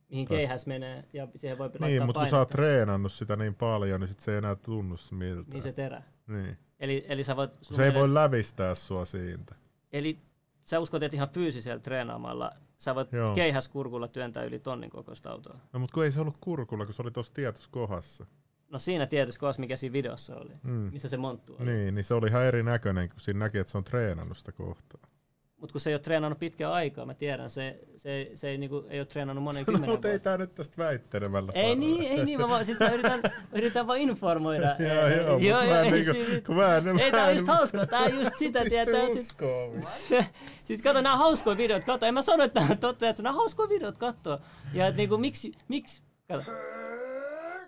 Mihin 0.09 0.27
Taas- 0.27 0.37
keihäs 0.37 0.67
menee 0.67 1.05
ja 1.13 1.29
siihen 1.37 1.59
voi 1.59 1.65
laittaa 1.65 1.89
Niin, 1.89 2.07
mutta 2.07 2.21
kun 2.21 2.31
sä 2.31 2.39
oot 2.39 2.49
treenannut 2.49 3.13
sitä 3.13 3.37
niin 3.37 3.55
paljon, 3.55 4.01
niin 4.01 4.09
sit 4.09 4.21
se 4.21 4.33
ei 4.33 4.39
enää 4.39 4.55
tunnu 4.55 4.97
miltä. 5.11 5.53
Niin 5.53 5.63
se 5.63 5.73
terä. 5.73 6.03
niin. 6.27 6.59
Eli, 6.81 7.05
eli 7.09 7.25
sä 7.25 7.37
voit... 7.37 7.59
Se 7.63 7.87
ei 7.87 7.95
voi 7.95 8.15
lävistää 8.15 8.75
sua 8.75 9.05
siitä. 9.05 9.55
Eli 9.93 10.19
sä 10.65 10.79
uskot, 10.79 11.03
että 11.03 11.17
ihan 11.17 11.29
fyysisellä 11.29 11.81
treenaamalla 11.81 12.51
sä 12.79 12.95
voit 12.95 13.13
Joo. 13.13 13.35
keihäskurkulla 13.35 14.09
työntää 14.09 14.45
yli 14.45 14.59
tonnin 14.59 14.91
kokoista 14.91 15.31
autoa. 15.31 15.59
No 15.73 15.81
mutta 15.81 15.95
kun 15.95 16.05
ei 16.05 16.13
se 16.13 16.21
ollut 16.21 16.37
kurkulla, 16.41 16.85
kun 16.85 16.95
se 16.95 17.03
oli 17.03 17.11
tuossa 17.11 17.35
tietyssä 17.35 17.69
kohdassa. 17.73 18.27
No 18.71 18.79
siinä 18.79 19.07
tietysti 19.07 19.41
kohdassa, 19.41 19.61
mikä 19.61 19.77
siinä 19.77 19.93
videossa 19.93 20.37
oli. 20.37 20.53
Mm. 20.63 20.73
Missä 20.93 21.09
se 21.09 21.17
monttu 21.17 21.57
oli. 21.59 21.71
Niin, 21.71 21.95
niin 21.95 22.05
se 22.05 22.15
oli 22.15 22.27
ihan 22.27 22.45
erinäköinen, 22.45 23.09
kun 23.09 23.21
siinä 23.21 23.39
näki, 23.39 23.59
että 23.59 23.71
se 23.71 23.79
on 23.79 23.85
treenannut 23.85 24.37
sitä 24.37 24.53
kohtaa. 24.53 25.01
Mutta 25.61 25.73
kun 25.73 25.81
se 25.81 25.91
ei 25.91 25.95
ole 25.95 26.01
treenannut 26.01 26.39
pitkään 26.39 26.73
aikaa, 26.73 27.07
mä 27.07 27.15
tiedän, 27.15 27.51
se, 27.51 27.79
se, 27.97 28.31
se 28.35 28.49
ei, 28.49 28.59
niinku, 28.59 28.85
ei 28.89 29.01
ole 29.01 29.07
treenannut 29.07 29.45
monen 29.45 29.61
No, 29.61 29.65
kymmenen 29.73 29.91
mutta 29.91 30.09
ei 30.11 30.19
tää 30.21 30.39
nyt 30.39 30.55
tästä 30.55 30.77
väittelemällä 30.79 31.53
Ei 31.55 31.63
parane. 31.63 31.75
niin, 31.81 32.03
ei 32.03 32.25
niin, 32.25 32.41
mä, 32.41 32.49
vaan, 32.49 32.65
siis 32.65 32.81
mä 32.81 32.89
yritän, 32.89 33.21
yritän 33.53 33.87
vaan 33.87 33.99
informoida. 33.99 34.77
Joo, 34.79 35.39
joo, 35.41 35.63
mut 35.65 35.69
mä 35.71 35.81
en 35.81 35.85
ei 35.85 35.91
niinku- 35.93 36.13
siinä- 36.13 36.41
kun 36.47 36.57
mä 36.57 36.77
en- 36.77 36.89
Ei, 36.89 37.11
mä 37.11 37.17
tää 37.19 37.27
on 37.27 37.35
just 37.35 37.47
hauskaa, 37.49 37.87
tää 37.87 38.01
on 38.01 38.15
just 38.15 38.37
sitä, 38.39 38.65
tietää. 38.71 39.07
Siis, 39.07 39.35
siis 40.65 40.83
kato, 40.83 41.01
nämä 41.01 41.13
on 41.13 41.19
hauskoja 41.19 41.57
videot, 41.57 41.85
kato, 41.85 42.07
en 42.07 42.15
mä 42.15 42.23
sano, 42.23 42.45
että 42.45 42.61
tää 42.61 42.69
on 42.71 42.79
totta, 42.79 43.09
että 43.09 43.23
nämä 43.23 43.33
on 43.33 43.37
hauskoja 43.37 43.69
videot 43.69 43.99
katsoa. 43.99 44.41
Ja 44.75 44.87
et 44.87 44.97
niinku, 44.97 45.19
miksi, 45.19 45.53
miksi, 45.69 46.03
kato. 46.29 46.51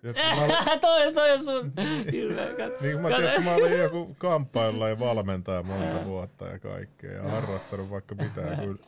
Ja 0.03 0.13
mä- 0.13 0.77
toi, 0.81 1.07
on- 1.07 1.15
toi 1.15 1.31
on 1.33 1.41
sun 1.45 1.73
hirveä. 2.13 2.47
Niin 2.81 2.93
kuin 2.93 3.01
mä 3.03 3.09
tiedän, 3.09 3.29
että 3.29 3.41
mä 3.41 3.55
olin 3.55 3.79
joku 3.79 4.15
kamppailla 4.19 4.89
ja 4.89 4.99
valmentaja 4.99 5.63
monta 5.63 6.05
vuotta 6.11 6.47
ja 6.47 6.59
kaikkea 6.59 7.13
ja 7.13 7.23
harrastanut 7.29 7.91
vaikka 7.91 8.15
mitään 8.15 8.61
kyllä 8.61 8.79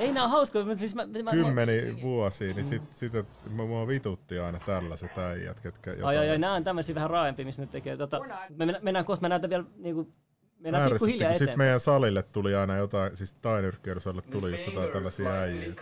Ei 0.00 0.12
nää 0.12 0.24
on 0.24 0.30
hauskoja, 0.30 0.64
mutta 0.64 0.78
siis 0.78 0.94
mä... 0.94 1.06
mä 1.24 1.30
kymmeni 1.30 2.02
vuosia, 2.02 2.54
niin 2.54 2.64
sit, 2.64 2.82
sit 2.94 3.14
et, 3.14 3.26
mä, 3.50 3.64
mua 3.64 3.86
vitutti 3.88 4.38
aina 4.38 4.58
tällaiset 4.66 5.18
äijät, 5.18 5.60
ketkä 5.60 5.90
Ai, 6.02 6.16
ai, 6.18 6.30
ai, 6.30 6.38
nää 6.38 6.52
on 6.52 6.64
tämmöisiä 6.64 6.94
vähän 6.94 7.10
raaempia, 7.10 7.44
missä 7.44 7.62
ne 7.62 7.66
tekee. 7.66 7.96
Tota, 7.96 8.20
me 8.20 8.26
mennään, 8.56 8.84
mennään 8.84 9.04
kohta, 9.04 9.20
mä 9.20 9.28
näytän 9.28 9.50
vielä 9.50 9.64
niinku, 9.76 10.12
mennään 10.58 10.84
Ärsytti, 10.84 11.04
pikkuhiljaa 11.04 11.30
eteenpäin. 11.32 11.58
meidän 11.58 11.80
salille 11.80 12.22
tuli 12.22 12.54
aina 12.54 12.76
jotain, 12.76 13.16
siis 13.16 13.34
tainyrkkeilysalille 13.34 14.22
tuli 14.22 14.50
just 14.50 14.66
jotain 14.66 14.90
tällaisia 14.90 15.32
äijiä. 15.32 15.74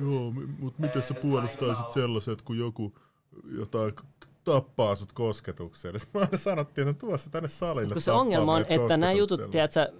Joo, 0.00 0.30
mi- 0.30 0.46
mut 0.58 0.78
miten 0.78 1.02
sä 1.02 1.14
puolustaisit 1.14 1.92
sellaiset, 1.92 2.42
kun 2.42 2.58
joku 2.58 2.98
jotain 3.58 3.92
tappaa 4.44 4.94
sut 4.94 5.12
kosketuksella? 5.12 5.98
Sitten 5.98 6.20
mä 6.20 6.24
aina 6.26 6.38
sanottiin, 6.38 6.88
että 6.88 7.00
tuossa 7.00 7.30
tänne 7.30 7.48
salille 7.48 7.92
Kun 7.92 8.02
se 8.02 8.12
ongelma 8.12 8.54
on, 8.54 8.64
että 8.68 8.96
nämä 8.96 9.12
jutut, 9.12 9.50
tiedätkö, 9.50 9.92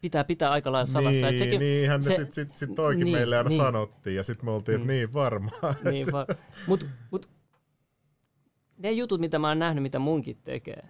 pitää 0.00 0.24
pitää 0.24 0.50
aika 0.50 0.72
lailla 0.72 0.86
salassa. 0.86 1.10
Niin, 1.26 1.34
Et 1.34 1.38
sekin, 1.38 1.60
niinhän 1.60 2.02
se- 2.02 2.10
se, 2.16 2.24
sit, 2.24 2.34
sit, 2.34 2.56
sit 2.56 2.74
toikin 2.74 3.04
niin, 3.04 3.16
meille 3.16 3.36
aina 3.38 3.48
niin. 3.48 3.60
sanottiin, 3.62 4.16
ja 4.16 4.22
sitten 4.22 4.44
me 4.46 4.50
oltiin, 4.50 4.74
että 4.74 4.84
Mm. 4.84 4.88
niin 4.90 5.12
varmaan. 5.12 5.74
Niin, 5.90 6.12
va- 6.12 6.26
mut, 6.66 6.86
mut, 7.10 7.30
ne 8.78 8.92
jutut, 8.92 9.20
mitä 9.20 9.38
mä 9.38 9.48
oon 9.48 9.58
nähnyt, 9.58 9.82
mitä 9.82 9.98
munkit 9.98 10.44
tekee, 10.44 10.82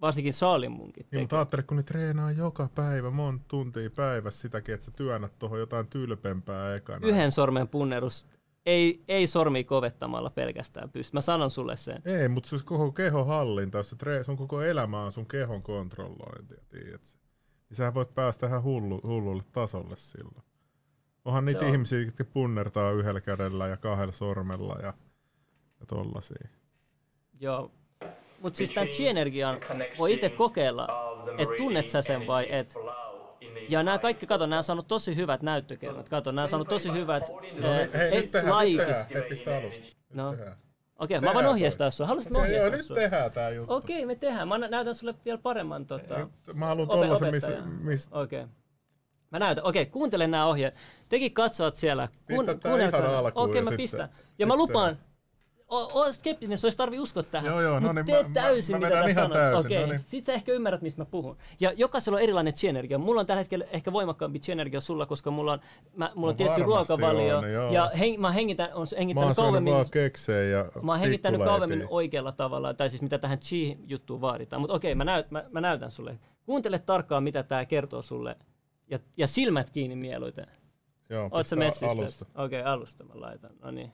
varsinkin 0.00 0.32
Saalin 0.32 0.72
munkit 0.72 0.96
Niin, 0.96 1.10
tekee. 1.10 1.20
mutta 1.22 1.36
ajattele, 1.38 1.62
kun 1.62 1.76
ne 1.76 1.82
treenaa 1.82 2.32
joka 2.32 2.68
päivä, 2.74 3.10
monta 3.10 3.44
tuntia 3.48 3.90
päivässä 3.90 4.40
sitäkin, 4.40 4.74
että 4.74 4.84
sä 4.84 4.90
työnnät 4.90 5.38
tuohon 5.38 5.58
jotain 5.58 5.86
tylpempää 5.86 6.74
ekana. 6.74 7.06
Yhden 7.06 7.32
sormen 7.32 7.68
punnerus, 7.68 8.26
ei, 8.68 9.04
ei 9.08 9.26
sormi 9.26 9.64
kovettamalla 9.64 10.30
pelkästään 10.30 10.90
pysty. 10.90 11.16
Mä 11.16 11.20
sanon 11.20 11.50
sulle 11.50 11.76
sen. 11.76 12.02
Ei, 12.04 12.28
mutta 12.28 12.48
se 12.48 12.56
on 12.56 12.62
koko 12.64 12.92
kehon 12.92 13.26
hallinta, 13.26 13.78
jos 13.78 13.90
sä 13.90 13.96
tree, 13.96 14.24
sun 14.24 14.36
koko 14.36 14.62
elämä 14.62 15.02
on 15.02 15.12
sun 15.12 15.26
kehon 15.26 15.62
kontrollointia, 15.62 16.62
tiedätkö? 16.68 17.08
Niin 17.68 17.76
sä 17.76 17.94
voit 17.94 18.14
päästä 18.14 18.46
ihan 18.46 18.62
hullu, 18.62 19.00
hullulle 19.02 19.42
tasolle 19.52 19.96
silloin. 19.96 20.44
Onhan 21.24 21.44
niitä 21.44 21.60
Se 21.60 21.66
on. 21.66 21.72
ihmisiä, 21.72 22.00
jotka 22.00 22.24
punnertaa 22.24 22.92
yhdellä 22.92 23.20
kädellä 23.20 23.66
ja 23.66 23.76
kahdella 23.76 24.12
sormella 24.12 24.76
ja, 24.82 24.94
ja 25.80 25.86
tollasia. 25.86 26.48
Joo. 27.40 27.70
Mut 28.40 28.56
siis 28.56 28.70
tämän 28.74 28.88
chi-energian 28.88 29.60
voi 29.98 30.14
itse 30.14 30.30
kokeilla, 30.30 30.88
että 31.38 31.54
tunnet 31.56 31.88
sä 31.88 32.02
sen 32.02 32.26
vai 32.26 32.46
et. 32.50 32.74
Ja 33.68 33.82
nämä 33.82 33.98
kaikki, 33.98 34.26
kato, 34.26 34.46
nämä 34.46 34.58
on 34.58 34.64
saanut 34.64 34.88
tosi 34.88 35.16
hyvät 35.16 35.42
näyttökerrat. 35.42 36.08
Kato, 36.08 36.32
nämä 36.32 36.42
on 36.42 36.48
saanut 36.48 36.68
tosi 36.68 36.92
hyvät 36.92 37.28
No, 37.28 37.72
eh, 37.74 37.90
hei, 37.94 38.00
ei, 38.08 38.20
nyt 38.20 38.30
tehdään, 38.30 38.44
nyt 38.44 38.54
laikit. 38.54 38.76
tehdään, 38.78 39.06
hei, 39.14 39.22
pistä 39.22 39.56
alusta. 39.56 39.78
Nyt 39.78 39.96
No. 40.14 40.28
Okei, 40.98 41.16
mä 41.16 41.20
Tehdään 41.20 41.34
voin 41.34 41.46
ohjeistaa 41.46 41.90
sua. 41.90 42.06
Haluaisit 42.06 42.32
mä 42.32 42.38
Okei, 42.38 42.56
joo, 42.56 42.66
ohjeistaa 42.66 42.94
nyt 42.96 43.02
tehdään 43.02 43.32
tää 43.32 43.50
juttu. 43.50 43.74
Okei, 43.74 44.06
me 44.06 44.14
tehdään. 44.14 44.48
Mä 44.48 44.58
nä- 44.58 44.68
näytän 44.68 44.94
sulle 44.94 45.14
vielä 45.24 45.38
paremman 45.38 45.86
tota, 45.86 46.28
Mä 46.54 46.66
haluan 46.66 46.88
tollasen, 46.88 47.30
missä, 47.34 47.56
missä 47.80 48.10
Okei. 48.12 48.44
Mä 49.30 49.38
näytän. 49.38 49.64
Okei, 49.64 49.86
kuuntele 49.86 50.26
nämä 50.26 50.46
ohjeet. 50.46 50.74
Tekin 51.08 51.34
katsot 51.34 51.76
siellä. 51.76 52.08
Pistä 52.26 52.44
tää 52.44 52.70
kuunnelkaa 52.70 53.00
ihan 53.00 53.14
alkuun 53.16 53.44
Okei, 53.50 53.58
ja 53.58 53.62
mä 53.64 53.70
pistän. 53.76 54.08
Ja 54.38 54.46
mä 54.46 54.52
sitten- 54.52 54.58
lupaan, 54.58 54.98
o, 55.68 56.00
o 56.00 56.12
skeptinen, 56.12 56.58
se 56.58 56.66
olisi 56.66 56.78
tarvi 56.78 56.98
uskoa 56.98 57.22
tähän. 57.22 57.50
Joo, 57.50 57.60
joo, 57.60 57.80
no 57.80 57.92
niin, 57.92 58.06
tee 58.06 58.22
mä- 58.22 58.28
mä- 58.28 58.34
täysin, 58.34 58.74
mä 58.74 58.78
mitä 58.78 58.90
vedän 58.90 59.04
mä 59.04 59.10
ihan 59.10 59.14
sanon. 59.14 59.32
täysin, 59.38 59.66
Okei, 59.66 59.80
no 59.80 59.86
niin. 59.92 60.00
sit 60.00 60.26
sä 60.26 60.32
ehkä 60.32 60.52
ymmärrät, 60.52 60.82
mistä 60.82 61.00
mä 61.02 61.06
puhun. 61.06 61.36
Ja 61.60 61.72
jokaisella 61.76 62.16
on 62.16 62.22
erilainen 62.22 62.52
chi-energia. 62.54 62.98
Mulla 62.98 63.20
on 63.20 63.26
tällä 63.26 63.40
hetkellä 63.40 63.64
ehkä 63.72 63.92
voimakkaampi 63.92 64.38
chi-energia 64.38 64.80
sulla, 64.80 65.06
koska 65.06 65.30
mulla 65.30 65.52
on, 65.52 65.60
mä, 65.96 66.12
mulla 66.14 66.28
on 66.30 66.34
No 66.34 66.36
tietty 66.36 66.62
ruokavalio. 66.62 67.38
on, 67.38 67.52
joo. 67.52 67.72
ja 67.72 67.90
heng, 67.98 68.18
mä 68.20 68.32
hengitän, 68.32 68.66
on 68.66 68.72
Mä 68.72 68.78
oon 68.78 68.86
hengittänyt 68.98 69.36
kauemmin. 69.36 69.74
vaan 69.74 69.86
keksejä 69.90 70.58
ja 70.58 70.70
Mä 70.82 70.92
oon 70.92 71.00
hengittänyt 71.00 71.40
kauemmin 71.44 71.86
oikealla 71.90 72.32
tavalla, 72.32 72.74
tai 72.74 72.90
siis 72.90 73.02
mitä 73.02 73.18
tähän 73.18 73.38
chi-juttuun 73.38 74.20
vaaditaan. 74.20 74.60
Mutta 74.62 74.74
okei, 74.74 74.94
mä, 74.94 75.04
näyt, 75.04 75.30
mä, 75.30 75.44
mä 75.50 75.60
näytän 75.60 75.90
sulle. 75.90 76.18
Kuuntele 76.44 76.78
tarkkaan, 76.78 77.22
mitä 77.22 77.42
tämä 77.42 77.64
kertoo 77.64 78.02
sulle. 78.02 78.36
Ja, 78.90 78.98
ja 79.16 79.26
silmät 79.26 79.70
kiinni 79.70 79.96
mieluiten. 79.96 80.46
Joo, 81.10 81.28
Oot 81.32 81.46
sä 81.46 81.56
messissä? 81.56 82.26
Okei, 82.34 82.60
okay, 82.60 82.72
alusta 82.72 83.04
mä 83.04 83.12
laitan. 83.14 83.50
No 83.62 83.70
niin. 83.70 83.92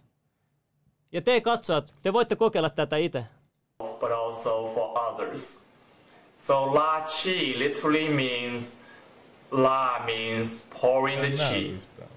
Ja 1.13 1.21
te 1.23 1.41
katsojat, 1.41 1.93
te 2.03 2.13
voitte 2.13 2.37
kokeilla 2.37 2.71
tätä 2.71 2.97
itse. 2.97 3.25
but 4.01 4.11
also 4.13 4.71
for 4.75 4.99
others. 5.09 5.61
So 6.39 6.75
La 6.75 7.01
Chi 7.07 7.55
literally 7.59 8.09
means 8.09 8.77
La 9.51 10.03
means 10.07 10.65
pouring 10.81 11.21
the 11.21 11.31
chi. 11.31 11.69
yhtään. 11.69 12.09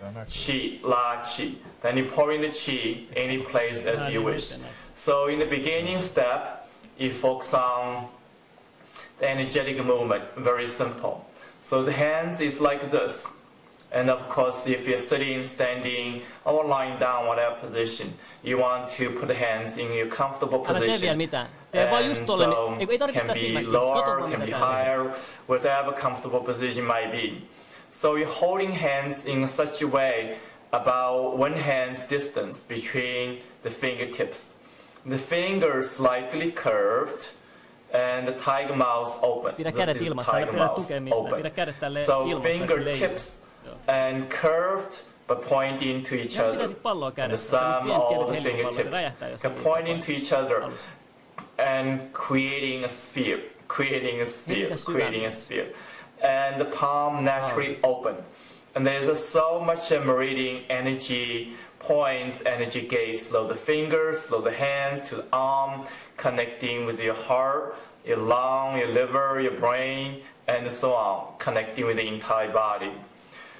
Tää 0.00 0.10
näkyy. 0.12 0.30
Chi, 0.46 0.80
La 0.82 1.16
Chi. 1.22 1.58
Then 1.82 1.98
you 1.98 2.08
pour 2.16 2.32
in 2.32 2.40
the 2.40 2.50
chi 2.50 3.06
any 3.16 3.38
place 3.38 3.86
as 3.92 4.12
you 4.14 4.24
wish. 4.24 4.54
So 4.94 5.26
in 5.28 5.38
the 5.38 5.46
beginning 5.46 6.02
step, 6.02 6.66
you 6.98 7.10
focus 7.10 7.54
on 7.54 8.08
the 9.18 9.26
energetic 9.28 9.84
movement, 9.84 10.24
very 10.44 10.68
simple. 10.68 11.14
So 11.62 11.82
the 11.84 11.92
hands 11.92 12.40
is 12.40 12.60
like 12.60 12.90
this. 12.90 13.26
And 13.96 14.10
of 14.10 14.28
course, 14.28 14.70
if 14.70 14.86
you're 14.86 14.98
sitting, 14.98 15.44
standing, 15.44 16.22
or 16.44 16.64
lying 16.64 16.98
down, 17.00 17.26
whatever 17.26 17.56
position, 17.60 18.12
you 18.44 18.58
want 18.58 18.90
to 18.98 19.10
put 19.10 19.28
the 19.28 19.34
hands 19.34 19.78
in 19.78 19.86
your 19.92 20.08
comfortable 20.08 20.58
vielä 20.58 20.80
position. 20.80 21.16
mitään. 21.16 21.46
Tee 21.70 21.90
vaan 21.90 22.04
just 22.04 22.20
And 22.20 22.26
so 22.26 22.42
ei 22.42 22.86
can 23.16 23.64
be 23.64 23.78
lower, 23.78 24.30
can 24.30 24.40
be 24.40 24.50
higher, 24.50 25.14
whatever 25.48 25.92
comfortable 26.02 26.40
position 26.40 26.84
might 26.84 27.10
be. 27.12 27.42
So 27.92 28.16
you're 28.16 28.34
holding 28.40 28.72
hands 28.72 29.26
in 29.26 29.48
such 29.48 29.82
a 29.82 29.86
way 29.86 30.36
about 30.72 31.38
one 31.38 31.56
hand's 31.56 32.10
distance 32.10 32.64
between 32.68 33.38
the 33.62 33.70
fingertips. 33.70 34.52
The 35.08 35.18
fingers 35.18 35.96
slightly 35.96 36.52
curved 36.52 37.28
and 37.94 38.26
the 38.26 38.32
tiger 38.32 38.76
mouth 38.76 39.18
open. 39.22 39.54
This 39.56 39.66
is 39.66 40.12
tiger 40.26 40.52
mouth 40.52 40.90
open. 41.12 41.36
Pidä 41.36 41.50
kädet 41.50 41.80
tälleen 41.80 42.06
So 42.06 42.22
ilmassa, 42.24 42.48
että 42.48 42.66
se 42.66 42.74
leijuu. 42.74 42.98
fingertips. 42.98 43.45
And 43.88 44.30
curved 44.30 45.02
but 45.26 45.42
pointing 45.42 46.02
to 46.04 46.14
each 46.14 46.38
other. 46.38 46.68
palloa 46.68 47.12
And 47.18 47.32
the 47.32 47.38
sum 47.38 47.60
kädet 47.60 48.28
the 48.28 48.34
heiluu 48.34 48.62
palloa, 48.62 48.72
se 48.72 48.82
fingertips 48.82 48.86
räjähtää, 48.86 49.28
jos 49.30 49.62
pointing 49.62 50.02
to 50.02 50.12
each 50.12 50.32
other 50.32 50.60
alussa. 50.60 50.88
and 51.58 52.12
creating 52.12 52.84
a 52.84 52.88
sphere, 52.88 53.40
creating 53.68 54.20
a 54.20 54.26
sphere, 54.26 54.68
creating 54.76 55.24
a 55.24 55.30
sphere. 55.30 55.68
And 56.22 56.60
the 56.60 56.66
palm 56.66 57.24
naturally 57.24 57.78
open. 57.82 58.16
And 58.74 58.86
there's 58.86 59.06
a, 59.06 59.16
so 59.16 59.60
much 59.60 59.90
meridian 59.90 60.64
energy 60.68 61.54
points, 61.78 62.42
energy 62.44 62.86
gates. 62.86 63.26
Slow 63.26 63.46
the 63.46 63.54
fingers, 63.54 64.20
slow 64.20 64.40
the 64.40 64.50
hands 64.50 65.00
to 65.08 65.16
the 65.16 65.24
arm, 65.32 65.86
connecting 66.16 66.84
with 66.84 67.02
your 67.02 67.14
heart, 67.14 67.76
your 68.04 68.18
lung, 68.18 68.78
your 68.78 68.88
liver, 68.88 69.40
your 69.40 69.52
brain, 69.52 70.22
and 70.48 70.70
so 70.70 70.94
on, 70.94 71.34
connecting 71.38 71.86
with 71.86 71.96
the 71.96 72.06
entire 72.06 72.52
body. 72.52 72.92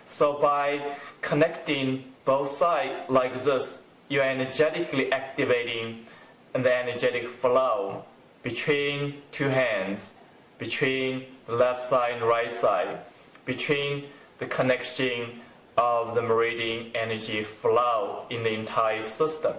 So 0.07 0.35
by 0.35 0.81
connecting 1.21 2.05
both 2.25 2.49
sides 2.49 3.11
like 3.11 3.43
this, 3.43 3.83
you're 4.09 4.23
energetically 4.23 5.13
activating 5.13 6.07
the 6.53 6.75
energetic 6.75 7.29
flow 7.29 8.05
between 8.43 9.21
two 9.33 9.49
hands, 9.49 10.15
between 10.59 11.27
the 11.47 11.55
left 11.57 11.83
side 11.83 12.15
and 12.15 12.23
right 12.23 12.51
side, 12.51 13.01
between 13.45 14.05
the 14.39 14.47
connection 14.47 15.41
of 15.77 16.15
the 16.15 16.23
meridian 16.23 16.91
energy 16.95 17.43
flow 17.43 18.25
in 18.31 18.43
the 18.43 18.53
entire 18.53 19.03
system. 19.03 19.55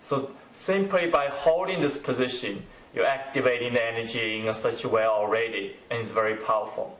So 0.00 0.30
simply 0.52 1.08
by 1.08 1.26
holding 1.26 1.80
this 1.80 1.98
position, 1.98 2.62
you're 2.94 3.06
activating 3.06 3.74
the 3.74 3.84
energy 3.84 4.46
in 4.46 4.54
such 4.54 4.84
a 4.84 4.88
way 4.88 5.04
already, 5.04 5.76
and 5.90 6.02
it's 6.02 6.12
very 6.12 6.36
powerful. 6.36 6.98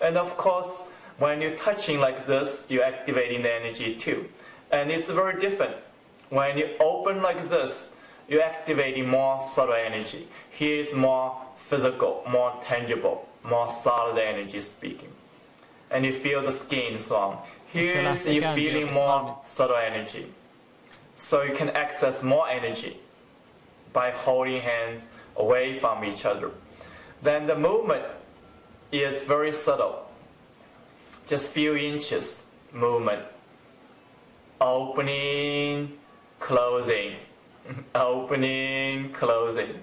And 0.00 0.16
of 0.16 0.36
course, 0.36 0.82
when 1.18 1.40
you're 1.40 1.56
touching 1.56 2.00
like 2.00 2.26
this, 2.26 2.66
you're 2.68 2.84
activating 2.84 3.42
the 3.42 3.52
energy 3.52 3.94
too. 3.94 4.28
And 4.70 4.90
it's 4.90 5.10
very 5.10 5.40
different. 5.40 5.76
When 6.30 6.56
you 6.56 6.70
open 6.80 7.22
like 7.22 7.48
this, 7.48 7.94
you're 8.28 8.42
activating 8.42 9.08
more 9.08 9.42
subtle 9.42 9.74
energy. 9.74 10.28
Here 10.50 10.80
is 10.80 10.94
more 10.94 11.36
physical, 11.56 12.22
more 12.28 12.54
tangible, 12.62 13.28
more 13.44 13.68
solid 13.68 14.18
energy 14.18 14.60
speaking. 14.60 15.10
And 15.90 16.06
you 16.06 16.12
feel 16.12 16.42
the 16.42 16.52
skin 16.52 16.98
so 16.98 17.16
on. 17.16 17.38
Here 17.72 18.06
is 18.06 18.26
you're 18.26 18.54
feeling 18.54 18.92
more 18.92 19.38
subtle 19.44 19.76
energy. 19.76 20.26
So 21.16 21.42
you 21.42 21.54
can 21.54 21.70
access 21.70 22.22
more 22.22 22.48
energy 22.48 22.96
by 23.92 24.10
holding 24.10 24.60
hands 24.60 25.06
away 25.36 25.78
from 25.78 26.04
each 26.04 26.24
other. 26.24 26.50
Then 27.22 27.46
the 27.46 27.56
movement 27.56 28.04
is 28.90 29.22
very 29.22 29.52
subtle. 29.52 30.01
Just 31.32 31.48
few 31.48 31.74
inches 31.76 32.48
movement. 32.74 33.22
Opening, 34.60 35.96
closing, 36.38 37.14
opening, 37.94 39.10
closing. 39.12 39.82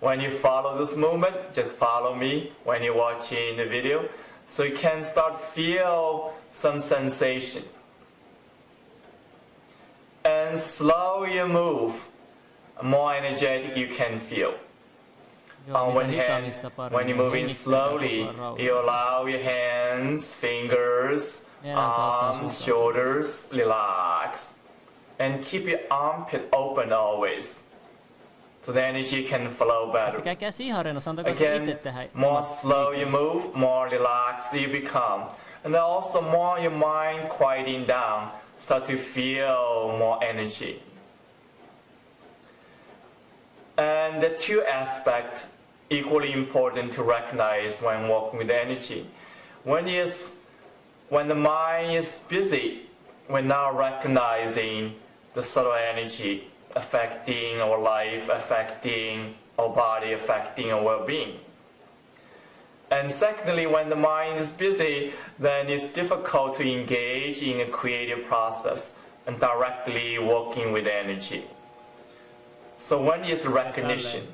When 0.00 0.18
you 0.18 0.30
follow 0.30 0.78
this 0.78 0.96
movement, 0.96 1.36
just 1.52 1.68
follow 1.72 2.14
me 2.14 2.52
when 2.64 2.82
you're 2.82 2.96
watching 2.96 3.58
the 3.58 3.66
video. 3.66 4.08
So 4.46 4.62
you 4.62 4.74
can 4.74 5.02
start 5.02 5.38
feel 5.38 6.32
some 6.52 6.80
sensation. 6.80 7.64
And 10.24 10.58
slow 10.58 11.26
you 11.26 11.46
move, 11.46 12.08
more 12.82 13.14
energetic 13.14 13.76
you 13.76 13.88
can 13.88 14.18
feel. 14.18 14.54
On 15.74 15.94
one 15.94 16.08
hand, 16.08 16.54
when 16.90 17.08
you're 17.08 17.16
moving 17.16 17.48
slowly, 17.48 18.24
koko 18.24 18.30
ajan 18.30 18.36
rauhassa. 18.36 18.62
you 18.62 18.80
allow 18.80 19.26
your 19.26 19.42
hands, 19.42 20.32
fingers, 20.32 21.44
Nenän 21.62 21.76
kautta 21.76 22.26
ja 22.26 22.30
arms, 22.30 22.64
shoulders, 22.64 23.48
relax. 23.52 24.50
And 25.18 25.44
keep 25.44 25.66
your 25.66 25.80
armpit 25.90 26.48
open 26.52 26.92
always. 26.92 27.60
So 28.62 28.72
the 28.72 28.86
energy 28.86 29.22
can 29.24 29.48
flow 29.48 29.92
better. 29.92 30.06
Pistäkää 30.06 30.36
käsi 30.36 30.66
ihan 30.66 30.84
rennossa, 30.84 31.10
antakaa 31.10 31.34
se 31.34 31.56
itse 31.56 31.88
Again, 31.90 32.10
more 32.14 32.44
slow 32.44 32.94
you 32.94 33.10
move, 33.10 33.44
more 33.54 33.90
relaxed 33.90 34.60
you 34.60 34.72
become. 34.72 35.24
And 35.64 35.74
also 35.74 36.20
more 36.20 36.60
your 36.60 36.72
mind 36.72 37.28
quieting 37.28 37.86
down, 37.88 38.30
start 38.56 38.84
to 38.84 38.96
feel 38.96 39.98
more 39.98 40.24
energy. 40.24 40.82
And 43.76 44.22
the 44.22 44.30
two 44.30 44.62
aspects 44.64 45.44
equally 45.90 46.32
important 46.32 46.92
to 46.92 47.02
recognize 47.02 47.80
when 47.80 48.08
working 48.08 48.38
with 48.38 48.50
energy. 48.50 49.06
When 49.64 49.88
is 49.88 50.36
when 51.08 51.28
the 51.28 51.34
mind 51.34 51.92
is 51.92 52.18
busy, 52.28 52.82
we're 53.28 53.40
not 53.40 53.76
recognizing 53.76 54.94
the 55.34 55.42
subtle 55.42 55.72
energy 55.72 56.48
affecting 56.76 57.60
our 57.60 57.78
life, 57.78 58.28
affecting 58.28 59.34
our 59.58 59.68
body, 59.68 60.12
affecting 60.12 60.70
our 60.70 60.82
well-being. 60.82 61.38
And 62.90 63.10
secondly, 63.10 63.66
when 63.66 63.90
the 63.90 63.96
mind 63.96 64.38
is 64.38 64.50
busy, 64.50 65.12
then 65.38 65.68
it's 65.68 65.92
difficult 65.92 66.54
to 66.56 66.66
engage 66.66 67.42
in 67.42 67.60
a 67.60 67.66
creative 67.66 68.24
process 68.24 68.94
and 69.26 69.38
directly 69.38 70.18
working 70.18 70.72
with 70.72 70.86
energy. 70.86 71.44
So 72.78 73.02
one 73.02 73.24
is 73.24 73.46
recognition, 73.46 74.26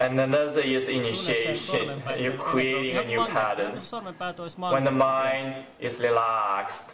and 0.00 0.18
another 0.18 0.64
is 0.66 0.84
Tunnet 0.84 0.84
sen 0.84 0.94
initiation. 0.94 1.56
sormenpäissä, 1.56 2.28
You're 2.28 2.32
että 2.34 2.44
creating 2.50 2.98
a 2.98 3.00
ihan 3.00 3.06
new 3.06 3.16
vankat, 3.20 3.36
ihan 3.36 3.46
patterns. 3.48 3.90
sormenpäät 3.90 4.40
olisi 4.40 4.58
When 4.60 4.82
the 4.82 4.90
magnetteja. 4.90 5.42
mind 5.52 5.64
is 5.80 6.00
relaxed, 6.00 6.86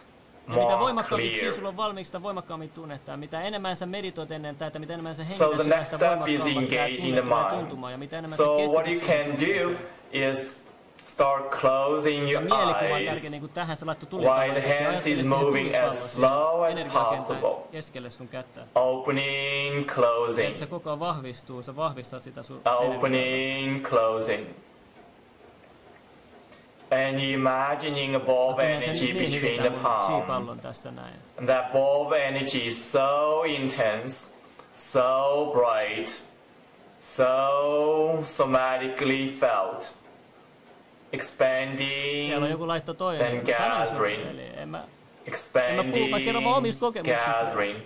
Ja 0.47 0.53
mitä 0.53 0.61
more 0.61 0.79
voimakkaammin 0.79 1.29
clear. 1.31 1.45
chi 1.45 1.51
sulla 1.55 1.69
on 1.69 1.77
valmiiksi, 1.77 2.07
sitä 2.09 2.21
voimakkaammin 2.23 2.69
tunnettaa. 2.69 3.17
Mitä 3.17 3.41
enemmän 3.41 3.75
sä 3.75 3.85
meditoit 3.85 4.31
ennen 4.31 4.55
tätä, 4.55 4.79
mitä 4.79 4.93
enemmän 4.93 5.15
sä 5.15 5.23
So 5.25 5.29
hengität 5.29 5.55
the 5.55 5.63
sitä, 5.63 5.75
next 5.75 5.91
sitä 5.91 5.97
step 5.97 6.27
is 6.27 6.41
voimakkaammat 6.41 6.69
tämä 6.69 6.85
engaging 6.85 6.99
tunne 7.01 7.21
the 7.21 7.29
tulee 7.29 7.43
mind. 7.43 7.59
tuntumaan. 7.59 7.91
Ja 7.91 7.97
mitä 7.97 8.17
enemmän 8.17 8.37
So 8.37 8.43
sä 8.67 8.73
what 8.73 8.87
you 8.87 8.99
keskityt 8.99 8.99
siihen 8.99 9.25
can 9.25 9.39
do 9.39 9.63
tunteeseen. 9.63 10.31
is 10.33 10.66
start 11.07 11.49
closing 11.51 12.25
Ja 12.31 12.31
your 12.39 12.43
mielikuva 12.43 12.95
on 12.95 12.97
eyes 13.01 13.09
tärkeä, 13.09 13.29
niin 13.29 13.41
kuin 13.41 13.51
tähän 13.51 13.77
sä 13.77 13.85
laittoi 13.85 14.09
while 14.19 14.29
tulipalloa. 14.29 14.61
the 14.61 14.69
ja 14.69 14.75
hands 14.83 14.89
ajattele 14.93 15.13
is 15.13 15.19
siihen 15.19 15.27
moving 15.27 15.53
tulipalloon 15.67 15.87
as 15.89 16.11
siihen 16.13 16.29
slow 16.29 16.63
as 16.65 16.71
energiakentän 16.71 17.17
possible. 17.17 17.55
Keskelle 17.71 18.09
sun 18.09 18.27
kättä. 18.27 18.61
Opening, 18.75 19.85
closing, 19.87 20.47
Että 20.47 20.59
se 20.59 20.65
koko 20.65 20.89
ajan 20.89 20.99
vahvistuu, 20.99 21.61
sä 21.61 21.75
vahvistat 21.75 22.23
sitä 22.23 22.43
sun 22.43 22.61
energiaa. 22.65 22.97
opening, 22.97 23.85
closing. 23.85 24.45
And 26.91 27.19
imagining 27.19 28.15
a 28.15 28.19
ball 28.19 28.49
of 28.49 28.55
Tunnen 28.55 28.81
sen 28.81 28.89
energy 28.89 29.05
niin 29.05 29.15
hyvin 29.15 29.31
between 29.31 29.55
the 29.61 29.63
tämän 29.69 29.79
palm. 29.79 30.21
chi-pallon 30.21 30.59
tässä 30.59 30.91
näin. 30.91 31.15
And 31.39 31.47
that 31.49 31.71
ball 31.73 32.05
of 32.05 32.11
energy 32.13 32.57
is 32.67 32.91
so 32.91 33.43
intense, 33.43 34.31
so 34.73 35.51
bright, 35.53 36.21
so 37.01 37.27
somatically 38.23 39.27
felt, 39.39 39.93
expanding, 41.13 42.27
Siellä 42.27 42.43
on 42.45 42.51
joku 42.51 42.67
laitto 42.67 42.93
toinen. 42.93 43.41
then 43.41 43.55
mä 43.61 43.79
gathering, 43.79 44.29
eli 44.29 44.51
en 44.55 44.69
mä, 44.69 44.83
expanding, 45.25 46.09
mä 46.11 46.19
kerron 46.19 46.43
vaan 46.43 46.57
omista 46.57 46.79
kokemuksista. 46.79 47.31
gathering, 47.43 47.79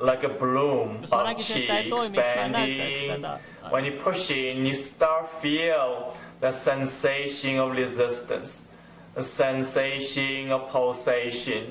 like 0.00 0.26
a 0.26 0.30
bloom 0.30 1.00
Jos 1.00 1.10
mä 1.10 1.22
näkisin, 1.24 1.60
että 1.60 1.78
ei 1.78 1.88
toimisi, 1.88 2.28
mä 2.36 2.48
näyttäisin 2.48 3.10
tätä. 3.10 3.40
When 3.70 3.86
you 3.86 4.02
push 4.04 4.30
in, 4.32 4.66
you 4.66 4.74
start 4.74 5.30
feel 5.40 6.02
the 6.40 6.52
sensation 6.52 7.70
of 7.70 7.76
resistance, 7.76 8.72
a 9.16 9.22
sensation 9.22 10.52
of 10.52 10.72
pulsation, 10.72 11.62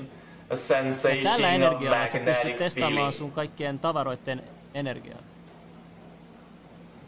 a 0.50 0.52
ja 0.52 0.56
sensation 0.56 1.22
tällä 1.22 1.48
of 1.48 1.52
energialla 1.54 2.06
sä 2.06 2.18
pystyt 2.18 2.34
magnetic 2.34 2.56
testaamaan 2.58 2.94
feeling. 2.94 3.12
sun 3.12 3.32
kaikkien 3.32 3.78
tavaroiden 3.78 4.42
energiat. 4.74 5.31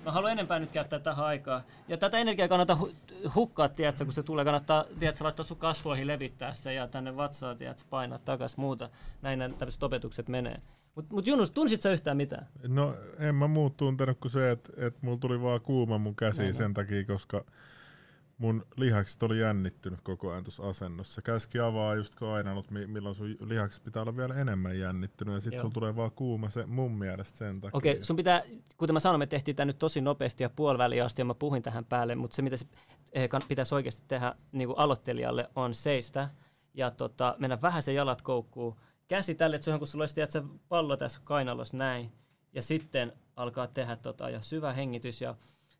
Mä 0.04 0.12
haluan 0.12 0.32
enempää 0.32 0.58
nyt 0.58 0.72
käyttää 0.72 0.98
tähän 0.98 1.26
aikaa. 1.26 1.62
Ja 1.88 1.96
tätä 1.96 2.18
energiaa 2.18 2.48
kannattaa 2.48 2.78
hu- 2.82 3.30
hukkaa, 3.34 3.68
tiedätkö, 3.68 4.04
kun 4.04 4.12
se 4.12 4.22
tulee. 4.22 4.44
Kannattaa 4.44 4.84
tiedätkö, 4.98 5.24
laittaa 5.24 5.44
sun 5.44 5.56
kasvoihin 5.56 6.06
levittää 6.06 6.52
se 6.52 6.74
ja 6.74 6.88
tänne 6.88 7.16
vatsaan 7.16 7.56
tiedätkö, 7.56 7.84
painaa 7.90 8.18
takas 8.18 8.56
muuta. 8.56 8.90
Näin 9.22 9.38
nämä 9.38 9.54
tämmöiset 9.58 9.82
opetukset 9.82 10.28
menee. 10.28 10.60
Mutta 10.94 11.14
mut 11.14 11.26
Junus, 11.26 11.50
tunsit 11.50 11.82
sä 11.82 11.92
yhtään 11.92 12.16
mitään? 12.16 12.46
No 12.68 12.94
en 13.18 13.34
mä 13.34 13.46
muut 13.48 13.76
tuntenut 13.76 14.18
kuin 14.20 14.32
se, 14.32 14.50
että 14.50 14.72
et 14.76 15.02
mulla 15.02 15.18
tuli 15.18 15.42
vaan 15.42 15.60
kuuma 15.60 15.98
mun 15.98 16.16
käsi 16.16 16.52
sen 16.52 16.74
takia, 16.74 17.04
koska 17.04 17.44
mun 18.38 18.66
lihakset 18.76 19.22
oli 19.22 19.40
jännittynyt 19.40 20.00
koko 20.00 20.30
ajan 20.30 20.44
tuossa 20.44 20.62
asennossa. 20.62 21.22
Käski 21.22 21.60
avaa 21.60 21.94
just 21.94 22.14
mi- 22.70 22.86
milloin 22.86 23.14
sun 23.14 23.36
lihakset 23.40 23.84
pitää 23.84 24.02
olla 24.02 24.16
vielä 24.16 24.34
enemmän 24.34 24.78
jännittynyt 24.78 25.34
ja 25.34 25.40
sit 25.40 25.52
Joo. 25.52 25.60
sulla 25.60 25.74
tulee 25.74 25.96
vaan 25.96 26.10
kuuma 26.10 26.50
se 26.50 26.66
mun 26.66 26.92
mielestä 26.92 27.38
sen 27.38 27.60
takia. 27.60 27.78
Okei, 27.78 27.92
okay, 27.92 28.04
sun 28.04 28.16
pitää, 28.16 28.42
kuten 28.76 28.94
mä 28.94 29.00
sanoin, 29.00 29.18
me 29.18 29.26
tehtiin 29.26 29.56
tämä 29.56 29.64
nyt 29.64 29.78
tosi 29.78 30.00
nopeasti 30.00 30.42
ja 30.42 30.50
puoliväliin 30.50 31.04
asti 31.04 31.20
ja 31.20 31.24
mä 31.24 31.34
puhuin 31.34 31.62
tähän 31.62 31.84
päälle, 31.84 32.14
mutta 32.14 32.34
se 32.34 32.42
mitä 32.42 32.56
se, 32.56 32.66
eh, 33.12 33.28
pitäisi 33.48 33.74
oikeasti 33.74 34.02
tehdä 34.08 34.34
niin 34.52 34.68
kuin 34.68 34.78
aloittelijalle 34.78 35.50
on 35.54 35.74
seistä 35.74 36.30
ja 36.74 36.90
tota, 36.90 37.36
mennä 37.38 37.58
vähän 37.62 37.82
se 37.82 37.92
jalat 37.92 38.22
koukkuun. 38.22 38.76
Käsi 39.08 39.34
tälle, 39.34 39.56
että 39.56 39.64
se 39.64 39.72
on 39.72 39.78
kun 39.78 39.86
sulla 39.86 40.02
olisi 40.02 40.14
tiedätkö, 40.14 40.42
pallo 40.68 40.96
tässä 40.96 41.20
kainalossa 41.24 41.76
näin 41.76 42.12
ja 42.52 42.62
sitten 42.62 43.12
alkaa 43.36 43.66
tehdä 43.66 43.96
tota, 43.96 44.30
ja 44.30 44.40
syvä 44.40 44.72
hengitys 44.72 45.20
ja 45.20 45.34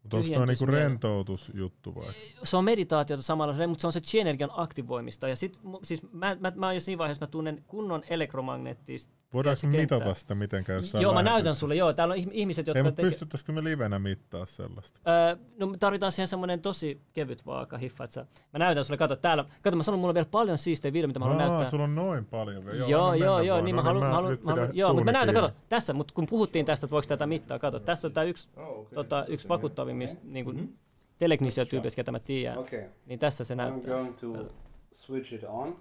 Mutta 0.04 0.16
onko 0.16 0.26
tyhjentys 0.26 0.60
niinku 0.60 0.72
rentoutusjuttu 0.72 1.94
vai? 1.94 2.12
se 2.42 2.56
on 2.56 2.64
meditaatiota 2.64 3.22
samalla, 3.22 3.68
mutta 3.68 3.80
se 3.80 3.86
on 3.86 3.92
se 3.92 4.00
chi-energian 4.00 4.50
aktivoimista. 4.52 5.28
Ja 5.28 5.36
sit, 5.36 5.58
siis 5.82 6.12
mä, 6.12 6.36
mä, 6.40 6.52
mä 6.56 6.66
oon 6.66 6.74
jo 6.74 6.80
siinä 6.80 6.98
vaiheessa, 6.98 7.24
mä 7.24 7.30
tunnen 7.30 7.64
kunnon 7.66 8.02
elektromagneettista 8.08 9.14
Voidaanko 9.34 9.66
mitata 9.66 10.14
sitä 10.14 10.34
mitenkään 10.34 10.76
jossain 10.76 11.02
Joo, 11.02 11.12
mä 11.12 11.18
näytän 11.22 11.32
lähetyksessä? 11.34 11.60
sulle, 11.60 11.74
joo. 11.74 11.92
Täällä 11.92 12.12
on 12.12 12.18
ihm- 12.18 12.28
ihmiset, 12.32 12.66
jotka 12.66 12.78
Ei, 12.78 12.82
mutta 12.82 13.02
teke- 13.02 13.06
pystyttäisikö 13.06 13.52
me 13.52 13.64
livenä 13.64 13.98
mittaa 13.98 14.46
sellaista? 14.46 15.00
Öö, 15.10 15.36
no 15.58 15.66
me 15.66 15.78
tarvitaan 15.78 16.12
siihen 16.12 16.28
semmoinen 16.28 16.60
tosi 16.60 17.00
kevyt 17.12 17.46
vaaka, 17.46 17.78
hiffa, 17.78 18.04
että 18.04 18.14
sä, 18.14 18.26
mä 18.52 18.58
näytän 18.58 18.84
sulle, 18.84 18.98
kato 18.98 19.16
täällä, 19.16 19.44
kato 19.62 19.76
mä 19.76 19.82
sanon, 19.82 19.98
mulla 20.00 20.10
on 20.10 20.14
vielä 20.14 20.28
paljon 20.30 20.58
siistejä 20.58 20.92
videoita, 20.92 21.08
mitä 21.08 21.18
mä 21.18 21.24
haluan 21.24 21.42
Aa, 21.42 21.48
näyttää. 21.48 21.70
sulla 21.70 21.84
on 21.84 21.94
noin 21.94 22.24
paljon 22.24 22.64
vielä. 22.64 22.86
Joo, 22.86 23.14
joo, 23.14 23.40
joo, 23.40 23.54
vaan. 23.54 23.64
niin 23.64 23.76
No 23.76 23.82
mä 23.82 23.88
haluan, 23.88 24.06
mä 24.06 24.12
haluan, 24.14 24.38
mä 24.42 24.50
haluan 24.50 24.70
joo, 24.72 24.92
mutta 24.92 25.04
mä 25.04 25.12
näytän, 25.12 25.34
kato, 25.34 25.50
tässä, 25.68 25.92
mutta 25.92 26.14
kun 26.14 26.26
puhuttiin 26.30 26.66
tästä, 26.66 26.86
että 26.86 26.92
voiko 26.92 27.06
tätä 27.08 27.26
mittaa, 27.26 27.58
kato, 27.58 27.80
tässä 27.80 28.08
on 28.08 28.12
tää 28.12 28.24
yksi, 28.24 28.48
tota, 28.94 29.24
yksi 29.28 29.48
vakuuttavimmista 29.48 30.20
niin 30.24 30.44
kuin, 30.44 30.78
telekinesia-tyypeistä, 31.18 31.96
ketä 31.96 32.12
mä 32.12 32.18
tiedän, 32.18 32.58
Okay. 32.58 32.82
niin 33.06 33.18
tässä 33.18 33.44
se 33.44 33.54
I'm 33.54 33.56
näyttää. 33.56 33.92
going 33.94 34.16
to 34.16 34.52
switch 34.92 35.32
it 35.34 35.44
on. 35.44 35.76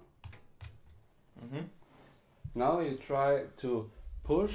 Now 2.56 2.82
you 2.82 2.98
try 2.98 3.48
to 3.62 3.90
push 4.24 4.52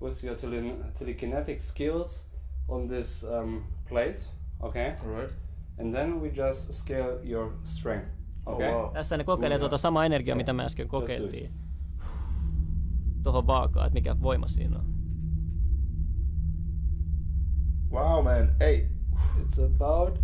with 0.00 0.24
your 0.24 0.36
tele- 0.36 0.92
telekinetic 0.98 1.60
skills 1.60 2.24
on 2.68 2.88
this 2.88 3.24
um, 3.24 3.64
plate, 3.88 4.20
okay? 4.62 4.94
Alright. 5.04 5.30
And 5.78 5.94
then 5.94 6.20
we 6.20 6.30
just 6.30 6.72
scale 6.74 7.18
your 7.24 7.52
strength, 7.64 8.08
okay? 8.46 8.52
Oh, 8.52 8.54
okay? 8.54 8.72
wow. 8.72 8.92
Tässä 8.92 9.16
ne 9.16 9.24
kokeilee 9.24 9.58
tuota 9.58 9.78
samaa 9.78 10.04
energiaa, 10.04 10.36
mitä 10.36 10.52
me 10.52 10.64
äsken 10.64 10.88
kokeiltiin. 10.88 11.52
Tuohon 13.22 13.46
vaakaan, 13.46 13.86
että 13.86 13.94
mikä 13.94 14.16
voima 14.22 14.46
siinä 14.46 14.78
on. 14.78 14.84
Wow, 17.90 18.24
man. 18.24 18.48
Hey. 18.60 18.86
It's 19.40 19.58
about, 19.58 20.18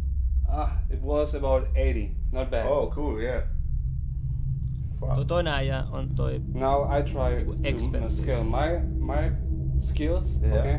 ah, 0.48 0.70
it 0.90 1.02
was 1.02 1.34
about 1.34 1.64
80, 1.74 2.14
not 2.32 2.50
bad. 2.50 2.66
Oh, 2.66 2.90
cool. 2.94 3.20
Yeah. 3.20 3.42
Tuo 5.00 5.24
toinen 5.24 5.52
äijä 5.52 5.84
on 5.90 6.08
toi, 6.14 6.42
Now 6.54 6.98
I 6.98 7.02
try 7.02 7.44
to 7.44 7.54
expert. 7.64 8.04
uh, 8.04 8.10
scale 8.10 8.44
my 8.44 8.88
my 8.98 9.32
skills, 9.80 10.40
Yeah. 10.42 10.58
okay? 10.58 10.78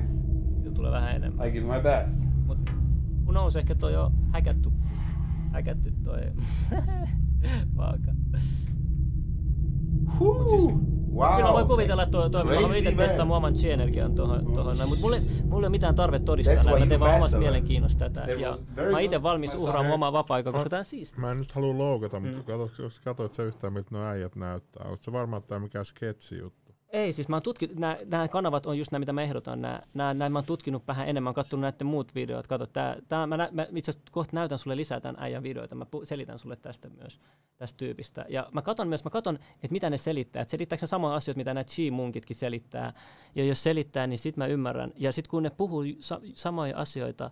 sillä 0.60 0.72
tulee 0.76 0.92
vähän 0.92 1.16
enemmän. 1.16 1.48
I 1.48 1.52
give 1.52 1.66
my 1.76 1.82
best. 1.84 2.24
Mut 2.46 2.58
mun 3.26 3.34
nousi 3.34 3.60
ehkä 3.60 3.76
toi 3.76 3.94
jo 3.94 4.12
häkätty, 4.32 4.70
häkätty 5.52 5.94
toi 6.04 6.20
vaaka. 7.78 8.12
Mut 10.20 10.50
siis, 10.50 10.68
Wow. 11.18 11.36
Kyllä 11.36 11.48
mä 11.48 11.54
voin 11.54 11.68
kuvitella, 11.68 12.04
että 12.04 12.12
toi, 12.12 12.30
toi 12.30 12.44
mä 12.44 12.54
haluan 12.56 12.76
itse 12.76 12.90
man. 12.92 12.98
testaa 12.98 13.26
mun 13.26 13.38
oman 13.38 13.54
chi-energian 13.54 14.16
tuohon, 14.16 14.46
tuohon 14.54 14.78
näin, 14.78 14.90
mutta 14.90 15.02
mulle, 15.04 15.20
mulle 15.20 15.40
ei 15.44 15.58
ole 15.58 15.70
mitään 15.70 15.96
tarve 15.96 16.20
todistaa 16.20 16.56
näitä, 16.56 16.80
mä 16.80 16.86
teen 16.86 17.00
vaan 17.00 17.16
omasta 17.16 17.38
mielenkiinnosta 17.38 18.10
tätä, 18.10 18.32
ja 18.32 18.58
mä 18.76 18.84
oon 18.92 19.00
itse 19.02 19.24
valmis 19.24 19.54
uhraamaan 19.56 19.94
omaa 19.94 20.14
vapaa-aikaa, 20.14 20.54
koska 20.54 20.70
tää 20.70 20.80
on 20.80 20.86
siistiä. 20.86 21.22
Mä 21.22 21.32
en 21.32 21.38
nyt 21.40 21.52
halua 21.52 21.78
loukata, 21.78 22.20
mutta 22.20 22.54
Mm. 22.54 22.84
jos 22.84 23.00
katsoit 23.00 23.34
sä 23.34 23.44
yhtään, 23.44 23.74
miltä 23.74 23.88
nuo 23.92 24.04
äijät 24.04 24.36
näyttää. 24.36 24.86
Oletko 24.88 25.04
sä 25.04 25.12
varma, 25.12 25.38
että 25.38 25.48
tämä 25.48 25.56
on 25.58 25.62
mikään 25.64 25.86
sketsi 25.86 26.38
juttu? 26.38 26.67
Ei, 26.90 27.14
siis 27.14 27.28
mä 27.28 27.36
oon 27.36 27.44
tutkinut, 27.44 27.76
nämä, 28.06 28.28
kanavat 28.28 28.66
on 28.66 28.78
just 28.78 28.92
nämä, 28.92 29.00
mitä 29.00 29.14
mä 29.14 29.22
ehdotan. 29.22 29.62
Nämä, 29.62 30.30
mä 30.30 30.38
oon 30.38 30.46
tutkinut 30.46 30.88
vähän 30.88 31.08
enemmän, 31.08 31.34
katsonut 31.34 31.62
näiden 31.62 31.88
muut 31.88 32.16
videot. 32.16 32.48
Kato, 32.48 32.66
tää, 32.66 32.98
tää, 33.08 33.28
mä, 33.28 33.38
mä 33.52 33.66
itse 33.76 33.92
asiassa 33.92 34.12
kohta 34.12 34.36
näytän 34.36 34.60
sulle 34.60 34.78
lisää 34.78 35.00
tämän 35.00 35.24
äijän 35.24 35.44
videoita. 35.44 35.76
Mä 35.76 35.86
pu, 35.86 36.06
selitän 36.06 36.40
sulle 36.40 36.56
tästä 36.56 36.90
myös, 36.90 37.20
tästä 37.58 37.78
tyypistä. 37.78 38.26
Ja 38.30 38.50
mä 38.54 38.62
katon 38.62 38.88
myös, 38.88 39.04
mä 39.04 39.10
katon, 39.10 39.36
että 39.36 39.72
mitä 39.72 39.90
ne 39.90 39.98
selittää. 39.98 40.42
Että 40.42 40.52
selittääkö 40.52 40.84
ne 40.84 40.88
samoja 40.88 41.16
asioita, 41.16 41.38
mitä 41.38 41.54
nämä 41.54 41.64
chi-munkitkin 41.64 42.36
selittää. 42.36 42.94
Ja 43.36 43.46
jos 43.46 43.64
selittää, 43.64 44.08
niin 44.08 44.20
sit 44.20 44.38
mä 44.38 44.48
ymmärrän. 44.48 44.94
Ja 44.96 45.12
sit 45.12 45.28
kun 45.28 45.44
ne 45.44 45.50
puhuu 45.50 45.84
sa, 46.00 46.22
samoja 46.34 46.78
asioita, 46.78 47.32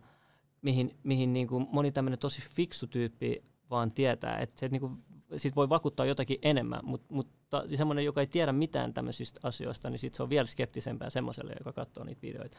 mihin, 0.61 0.95
mihin 1.03 1.33
niin 1.33 1.47
kuin 1.47 1.67
moni 1.71 1.91
tämmöinen 1.91 2.19
tosi 2.19 2.41
fiksu 2.41 2.87
tyyppi 2.87 3.43
vaan 3.69 3.91
tietää, 3.91 4.37
että 4.37 4.59
se 4.59 4.67
niin 4.67 4.81
kuin, 4.81 5.03
sit 5.37 5.55
voi 5.55 5.69
vakuuttaa 5.69 6.05
jotakin 6.05 6.37
enemmän, 6.41 6.79
mutta 6.83 7.13
mutta 7.13 7.63
semmoinen, 7.75 8.05
joka 8.05 8.21
ei 8.21 8.27
tiedä 8.27 8.51
mitään 8.51 8.93
tämmöisistä 8.93 9.39
asioista, 9.43 9.89
niin 9.89 9.99
sit 9.99 10.13
se 10.13 10.23
on 10.23 10.29
vielä 10.29 10.45
skeptisempää 10.45 11.09
semmoiselle, 11.09 11.53
joka 11.59 11.73
katsoo 11.73 12.03
niitä 12.03 12.21
videoita. 12.21 12.57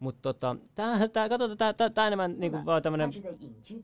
Mutta 0.00 0.22
tota, 0.22 0.56
tää, 0.74 1.08
tää, 1.08 1.28
katsotaan, 1.28 1.58
tää, 1.58 1.72
tää, 1.72 1.90
tää 1.90 2.06
enemmän 2.06 2.34
niin 2.40 2.52
kuin 2.52 2.66
vaan 2.66 2.82
tämmöinen 2.82 3.10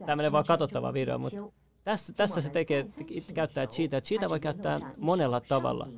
tämmöinen 0.06 0.32
vaan 0.32 0.44
katsottava 0.44 0.92
video, 0.92 1.18
mutta 1.18 1.38
tässä, 1.84 2.12
tässä 2.12 2.40
se 2.40 2.50
tekee, 2.50 2.84
te- 2.84 3.32
käyttää 3.34 3.66
cheetah. 3.66 4.02
Cheetah 4.02 4.30
voi 4.30 4.40
käyttää 4.40 4.94
monella 4.96 5.40
tavalla. 5.40 5.88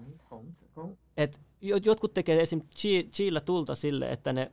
Et 1.16 1.40
jo- 1.60 1.76
jotkut 1.76 2.14
tekee 2.14 2.42
esim. 2.42 2.60
chi- 2.60 3.08
chiillä 3.12 3.40
tulta 3.40 3.74
sille, 3.74 4.10
että 4.10 4.32
ne, 4.32 4.52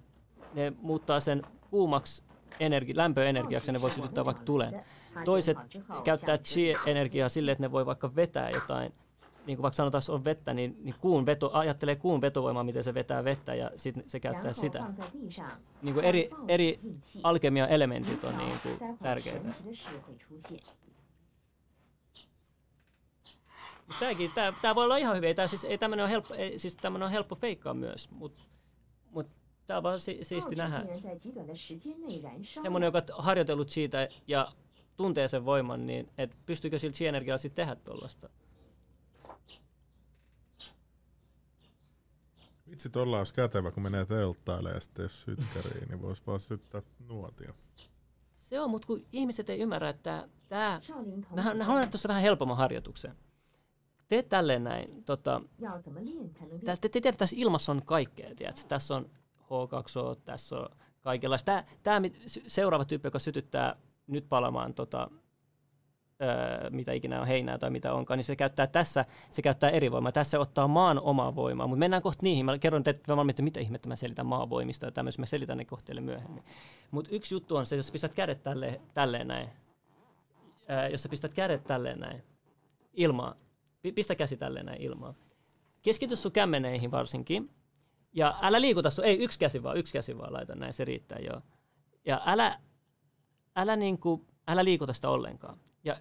ne 0.54 0.74
muuttaa 0.82 1.20
sen 1.20 1.42
kuumaksi 1.70 2.24
energi- 2.60 2.98
lämpöenergiaksi 2.98 3.70
ja 3.70 3.74
ne 3.74 3.82
voi 3.82 3.92
sytyttää 3.92 4.26
vaikka 4.26 4.44
tulen. 4.44 4.84
Toiset 5.26 5.58
käyttää 6.04 6.38
chi-energiaa 6.38 7.30
sille, 7.30 7.52
että 7.52 7.64
ne 7.64 7.72
voi 7.72 7.86
vaikka 7.86 8.16
vetää 8.16 8.50
jotain, 8.50 8.94
niin 9.46 9.58
kuin 9.58 9.62
vaikka 9.62 9.76
sanotaan, 9.76 9.98
jos 9.98 10.10
on 10.10 10.24
vettä, 10.24 10.54
niin, 10.54 10.78
niin 10.84 10.96
kuun 11.02 11.26
veto, 11.26 11.52
ajattelee 11.54 11.96
kuun 11.96 12.22
vetovoimaa, 12.22 12.64
miten 12.64 12.84
se 12.84 12.94
vetää 12.94 13.24
vettä 13.24 13.56
ja 13.56 13.72
sitten 13.76 14.04
se 14.08 14.20
käyttää 14.20 14.54
sitä. 14.54 14.84
Niin 15.82 15.94
kuin 15.94 16.06
eri, 16.06 16.30
eri 16.48 16.80
alkemian 17.24 17.70
elementit 17.70 18.24
on 18.24 18.38
niin 18.38 18.60
kuin 18.64 18.98
tärkeitä. 19.04 19.50
Mut 23.88 24.00
Tääkin, 24.00 24.32
tää, 24.32 24.54
tää 24.62 24.76
voi 24.76 24.84
olla 24.84 24.98
ihan 24.98 25.16
hyvin. 25.16 25.28
Ei, 25.28 25.36
tää, 25.36 25.48
siis, 25.48 25.64
ei 25.64 25.78
tämmönen 25.78 26.04
on 26.04 26.10
helppo, 26.10 26.34
ei, 26.34 26.60
siis 26.60 26.76
tämmönen 26.76 27.06
on 27.06 27.12
helppo 27.12 27.36
feikkaa 27.36 27.74
myös, 27.74 28.12
mutta 28.12 28.44
mut, 29.12 29.28
tää 29.68 29.78
on 29.78 29.84
vaan 29.84 30.00
si, 30.00 30.20
siisti 30.22 30.56
nähdä. 30.56 30.86
Semmonen, 32.44 32.88
joka 32.88 33.02
on 33.14 33.24
harjoitellut 33.24 33.70
siitä 33.70 34.08
ja 34.28 34.52
tuntee 34.98 35.28
sen 35.28 35.46
voiman, 35.46 35.88
niin 35.88 36.10
et 36.18 36.38
pystyykö 36.46 36.80
sillä 36.80 36.94
chi-energialla 36.94 37.38
sitten 37.38 37.66
tehdä 37.66 37.76
tuollaista? 37.76 38.30
Vitsi, 42.70 42.90
tuolla 42.90 43.18
olisi 43.18 43.34
kätevä, 43.34 43.72
kun 43.72 43.84
menee 43.84 44.06
telttailemaan 44.06 44.76
ja 44.76 44.82
sitten 44.82 45.04
jos 45.04 45.22
sytkäriin, 45.22 45.88
niin 45.90 46.02
voisi 46.02 46.24
vaan 46.28 46.40
syttää 46.40 46.82
nuotia. 47.08 47.54
Se 48.36 48.60
on, 48.60 48.70
mutta 48.70 48.88
kun 48.88 49.06
ihmiset 49.12 49.50
ei 49.50 49.60
ymmärrä, 49.60 49.90
että 49.90 50.28
tämä... 50.50 50.82
Mä, 51.36 51.54
mä 51.54 51.64
haluan 51.64 51.90
tuossa 51.90 52.10
vähän 52.10 52.22
helpomman 52.22 52.58
harjoituksen. 52.58 53.16
Tee 54.08 54.24
tälleen 54.24 54.64
näin. 54.64 55.04
Tota, 55.04 55.42
Tää, 56.66 56.76
te, 56.76 56.82
te 56.82 56.90
tiedätte, 56.90 57.20
tässä 57.20 57.36
ilmassa 57.40 57.72
on 57.72 57.82
kaikkea. 57.86 58.36
Tiedätkö? 58.36 58.62
Tässä 58.68 58.96
on 58.96 59.10
H2O, 59.54 60.22
tässä 60.26 60.56
on 60.56 60.70
kaikenlaista. 61.02 61.46
Tämä, 61.46 61.64
tämä 61.84 62.08
seuraava 62.48 62.86
tyyppi, 62.86 63.08
joka 63.08 63.20
sytyttää 63.20 63.76
nyt 64.08 64.26
palamaan 64.30 64.74
tota, 64.74 65.10
öö, 66.22 66.70
mitä 66.70 66.92
ikinä 66.92 67.22
on 67.22 67.28
heinää 67.28 67.58
tai 67.58 67.70
mitä 67.70 67.94
onkaan, 67.94 68.18
niin 68.18 68.24
se 68.24 68.36
käyttää 68.36 68.68
tässä, 68.68 69.06
se 69.32 69.42
käyttää 69.42 69.70
eri 69.70 69.92
voimaa. 69.92 70.12
Tässä 70.12 70.40
ottaa 70.40 70.68
maan 70.68 71.00
omaa 71.00 71.36
voimaa, 71.36 71.68
mutta 71.68 71.80
mennään 71.80 72.02
kohta 72.02 72.24
niihin. 72.24 72.46
Mä 72.46 72.58
kerron 72.58 72.84
teille 72.84 73.02
valmiin, 73.08 73.30
että 73.30 73.44
mitä 73.44 73.60
ihmettä 73.60 73.88
mä 73.88 73.96
selitän 73.96 74.26
maavoimista 74.26 74.86
ja 74.86 74.92
tämmöistä, 74.92 75.22
mä 75.22 75.26
selitän 75.26 75.58
ne 75.58 75.66
kohteille 75.66 76.02
myöhemmin. 76.02 76.44
Mutta 76.92 77.16
yksi 77.16 77.36
juttu 77.36 77.56
on 77.56 77.66
se, 77.66 77.76
jos 77.76 77.92
pistät 77.92 78.14
kädet 78.14 78.44
tälleen, 78.44 78.82
tälleen 78.94 79.28
näin, 79.28 79.50
öö, 80.70 80.88
jos 80.88 81.04
sä 81.04 81.10
pistät 81.10 81.34
kädet 81.34 81.64
tälleen 81.64 82.00
näin, 82.00 82.24
ilmaa, 82.94 83.36
pistä 83.96 84.16
käsi 84.16 84.38
tälleen 84.38 84.66
näin 84.66 84.82
ilmaa. 84.82 85.14
Keskity 85.82 86.16
sun 86.16 86.32
kämmeneihin 86.32 86.92
varsinkin, 86.92 87.50
ja 88.14 88.40
älä 88.42 88.62
liikuta 88.62 88.90
sun, 88.90 89.06
ei 89.06 89.24
yksi 89.24 89.40
käsi 89.40 89.64
vaan, 89.64 89.78
yksi 89.78 89.94
käsi 89.94 90.18
vaan 90.18 90.34
laita 90.34 90.56
näin, 90.56 90.74
se 90.74 90.86
riittää 90.86 91.20
joo. 91.20 91.42
Ja 92.06 92.22
älä, 92.26 92.60
älä, 93.56 93.76
niinku, 93.76 94.26
älä 94.48 94.64
liikuta 94.64 94.94
sitä 94.94 95.10
ollenkaan. 95.10 95.60
Ja 95.84 95.98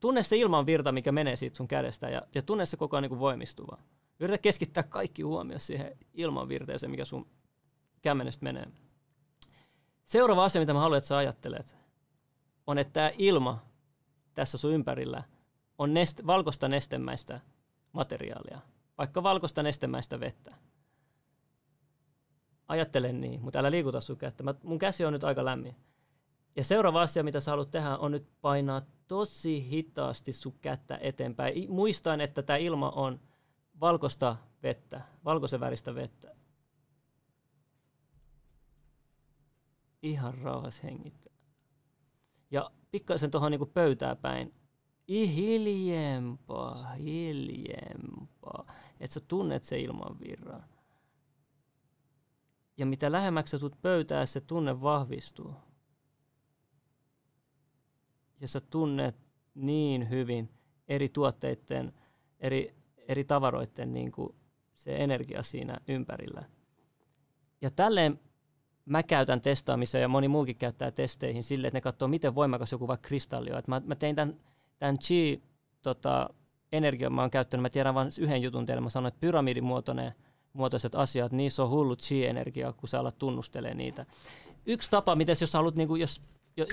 tunne 0.00 0.22
se 0.22 0.36
ilmanvirta, 0.36 0.92
mikä 0.92 1.12
menee 1.12 1.36
siitä 1.36 1.56
sun 1.56 1.68
kädestä 1.68 2.08
ja, 2.08 2.22
ja 2.34 2.42
tunne 2.42 2.66
se 2.66 2.76
koko 2.76 2.96
ajan 2.96 3.10
niin 3.10 3.18
voimistuva. 3.18 3.78
Yritä 4.20 4.38
keskittää 4.38 4.82
kaikki 4.82 5.22
huomio 5.22 5.58
siihen 5.58 5.98
ilmanvirteeseen, 6.14 6.90
mikä 6.90 7.04
sun 7.04 7.26
kämmenestä 8.02 8.44
menee. 8.44 8.66
Seuraava 10.04 10.44
asia, 10.44 10.60
mitä 10.60 10.72
mä 10.72 10.80
haluan, 10.80 10.98
että 10.98 11.08
sä 11.08 11.16
ajattelet, 11.16 11.76
on, 12.66 12.78
että 12.78 12.92
tämä 12.92 13.10
ilma 13.18 13.64
tässä 14.34 14.58
sun 14.58 14.72
ympärillä 14.72 15.22
on 15.78 15.94
nest, 15.94 16.26
valkoista 16.26 16.68
nestemäistä 16.68 17.40
materiaalia, 17.92 18.60
vaikka 18.98 19.22
valkoista 19.22 19.62
nestemäistä 19.62 20.20
vettä. 20.20 20.54
Ajattele 22.68 23.12
niin, 23.12 23.42
mutta 23.42 23.58
älä 23.58 23.70
liikuta 23.70 24.00
sun 24.00 24.16
kättä. 24.16 24.42
Mä, 24.42 24.54
mun 24.62 24.78
käsi 24.78 25.04
on 25.04 25.12
nyt 25.12 25.24
aika 25.24 25.44
lämmin. 25.44 25.76
Ja 26.56 26.64
seuraava 26.64 27.02
asia, 27.02 27.24
mitä 27.24 27.40
sä 27.40 27.50
haluat 27.50 27.70
tehdä, 27.70 27.96
on 27.96 28.10
nyt 28.10 28.28
painaa 28.40 28.82
tosi 29.08 29.70
hitaasti 29.70 30.32
sun 30.32 30.58
kättä 30.60 30.98
eteenpäin. 31.00 31.72
Muistan, 31.72 32.20
että 32.20 32.42
tämä 32.42 32.56
ilma 32.56 32.90
on 32.90 33.20
valkoista 33.80 34.36
vettä, 34.62 35.00
valkoisen 35.24 35.60
väristä 35.60 35.94
vettä. 35.94 36.36
Ihan 40.02 40.34
rauhas 40.34 40.82
hengittää. 40.82 41.34
Ja 42.50 42.70
pikkaisen 42.90 43.30
tuohon 43.30 43.50
niinku 43.50 43.66
pöytää 43.66 44.16
päin. 44.16 44.54
I 45.08 45.34
hiljempaa, 45.36 46.92
hiljempaa. 46.92 48.66
Että 49.00 49.14
sä 49.14 49.20
tunnet 49.28 49.64
se 49.64 49.78
ilmanvirran. 49.78 50.73
Ja 52.76 52.86
mitä 52.86 53.12
lähemmäksi 53.12 53.50
sä 53.50 53.58
tulet 53.58 53.82
pöytää, 53.82 54.26
se 54.26 54.40
tunne 54.40 54.80
vahvistuu 54.80 55.54
ja 58.40 58.48
sä 58.48 58.60
tunnet 58.60 59.16
niin 59.54 60.10
hyvin 60.10 60.50
eri 60.88 61.08
tuotteiden, 61.08 61.92
eri, 62.40 62.74
eri 63.08 63.24
tavaroiden 63.24 63.92
niin 63.92 64.12
kuin 64.12 64.34
se 64.74 64.96
energia 64.96 65.42
siinä 65.42 65.80
ympärillä. 65.88 66.44
Ja 67.60 67.70
tälleen 67.70 68.20
mä 68.84 69.02
käytän 69.02 69.40
testaamiseen 69.40 70.02
ja 70.02 70.08
moni 70.08 70.28
muukin 70.28 70.56
käyttää 70.56 70.90
testeihin 70.90 71.44
sille, 71.44 71.66
että 71.66 71.76
ne 71.76 71.80
katsoo, 71.80 72.08
miten 72.08 72.34
voimakas 72.34 72.72
joku 72.72 72.88
vaikka 72.88 73.08
kristalli 73.08 73.52
on. 73.52 73.58
Et 73.58 73.68
mä, 73.68 73.82
mä 73.84 73.94
tein 73.94 74.16
tämän, 74.16 74.40
tämän 74.78 74.98
chi 74.98 75.42
tota, 75.82 76.30
energian, 76.72 77.12
mä 77.12 77.20
oon 77.20 77.30
käyttänyt, 77.30 77.62
mä 77.62 77.70
tiedän 77.70 77.94
vain 77.94 78.10
yhden 78.20 78.42
jutun 78.42 78.66
teille, 78.66 78.80
mä 78.80 78.88
sanoin, 78.88 79.08
että 79.08 79.20
pyramidimuotoinen 79.20 80.12
muotoiset 80.54 80.94
asiat, 80.94 81.32
niissä 81.32 81.62
on 81.62 81.70
hullu 81.70 81.96
chi-energiaa, 81.96 82.72
kun 82.72 82.88
sä 82.88 83.00
alat 83.00 83.18
tunnustelemaan 83.18 83.78
niitä. 83.78 84.06
Yksi 84.66 84.90
tapa, 84.90 85.14
miten 85.14 85.36
jos 85.40 85.54
haluat, 85.54 85.76
niin 85.76 85.88
kuin, 85.88 86.00
jos 86.00 86.22
jos, 86.56 86.68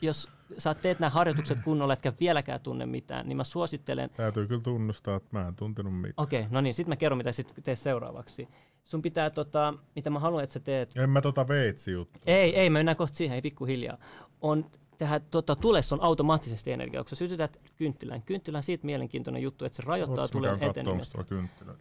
jos 0.00 0.28
sä 0.58 0.74
teet 0.74 1.00
nämä 1.00 1.10
harjoitukset 1.10 1.58
kunnolla, 1.64 1.92
etkä 1.92 2.12
vieläkään 2.20 2.60
tunne 2.60 2.86
mitään, 2.86 3.28
niin 3.28 3.36
mä 3.36 3.44
suosittelen... 3.44 4.10
Täytyy 4.10 4.46
kyllä 4.46 4.60
tunnustaa, 4.60 5.16
että 5.16 5.28
mä 5.32 5.48
en 5.48 5.56
tuntenut 5.56 5.96
mitään. 5.96 6.14
Okei, 6.16 6.40
okay, 6.40 6.52
no 6.52 6.60
niin, 6.60 6.74
sit 6.74 6.86
mä 6.86 6.96
kerron, 6.96 7.18
mitä 7.18 7.32
sit 7.32 7.54
teet 7.62 7.78
seuraavaksi. 7.78 8.48
Sun 8.84 9.02
pitää, 9.02 9.30
tota, 9.30 9.74
mitä 9.96 10.10
mä 10.10 10.18
haluan, 10.18 10.44
että 10.44 10.52
sä 10.54 10.60
teet... 10.60 10.96
En 10.96 11.10
mä 11.10 11.20
tota 11.20 11.48
veitsi 11.48 11.92
juttu. 11.92 12.18
Ei, 12.26 12.56
ei, 12.56 12.70
mä 12.70 12.78
mennään 12.78 12.96
kohta 12.96 13.16
siihen, 13.16 13.34
ei 13.34 13.42
pikkuhiljaa. 13.42 13.98
On 14.40 14.70
tehdä, 14.98 15.20
tota, 15.20 15.56
tulessa 15.56 15.94
on 15.94 16.02
automaattisesti 16.02 16.72
energia, 16.72 17.00
kun 17.02 17.08
sä 17.08 17.16
sytytät 17.16 17.56
kynttilän. 17.76 18.22
Kynttilä 18.22 18.58
on 18.58 18.62
siitä 18.62 18.86
mielenkiintoinen 18.86 19.42
juttu, 19.42 19.64
että 19.64 19.76
se 19.76 19.82
rajoittaa 19.86 20.28
tulen 20.28 20.62
etenemistä. 20.62 21.24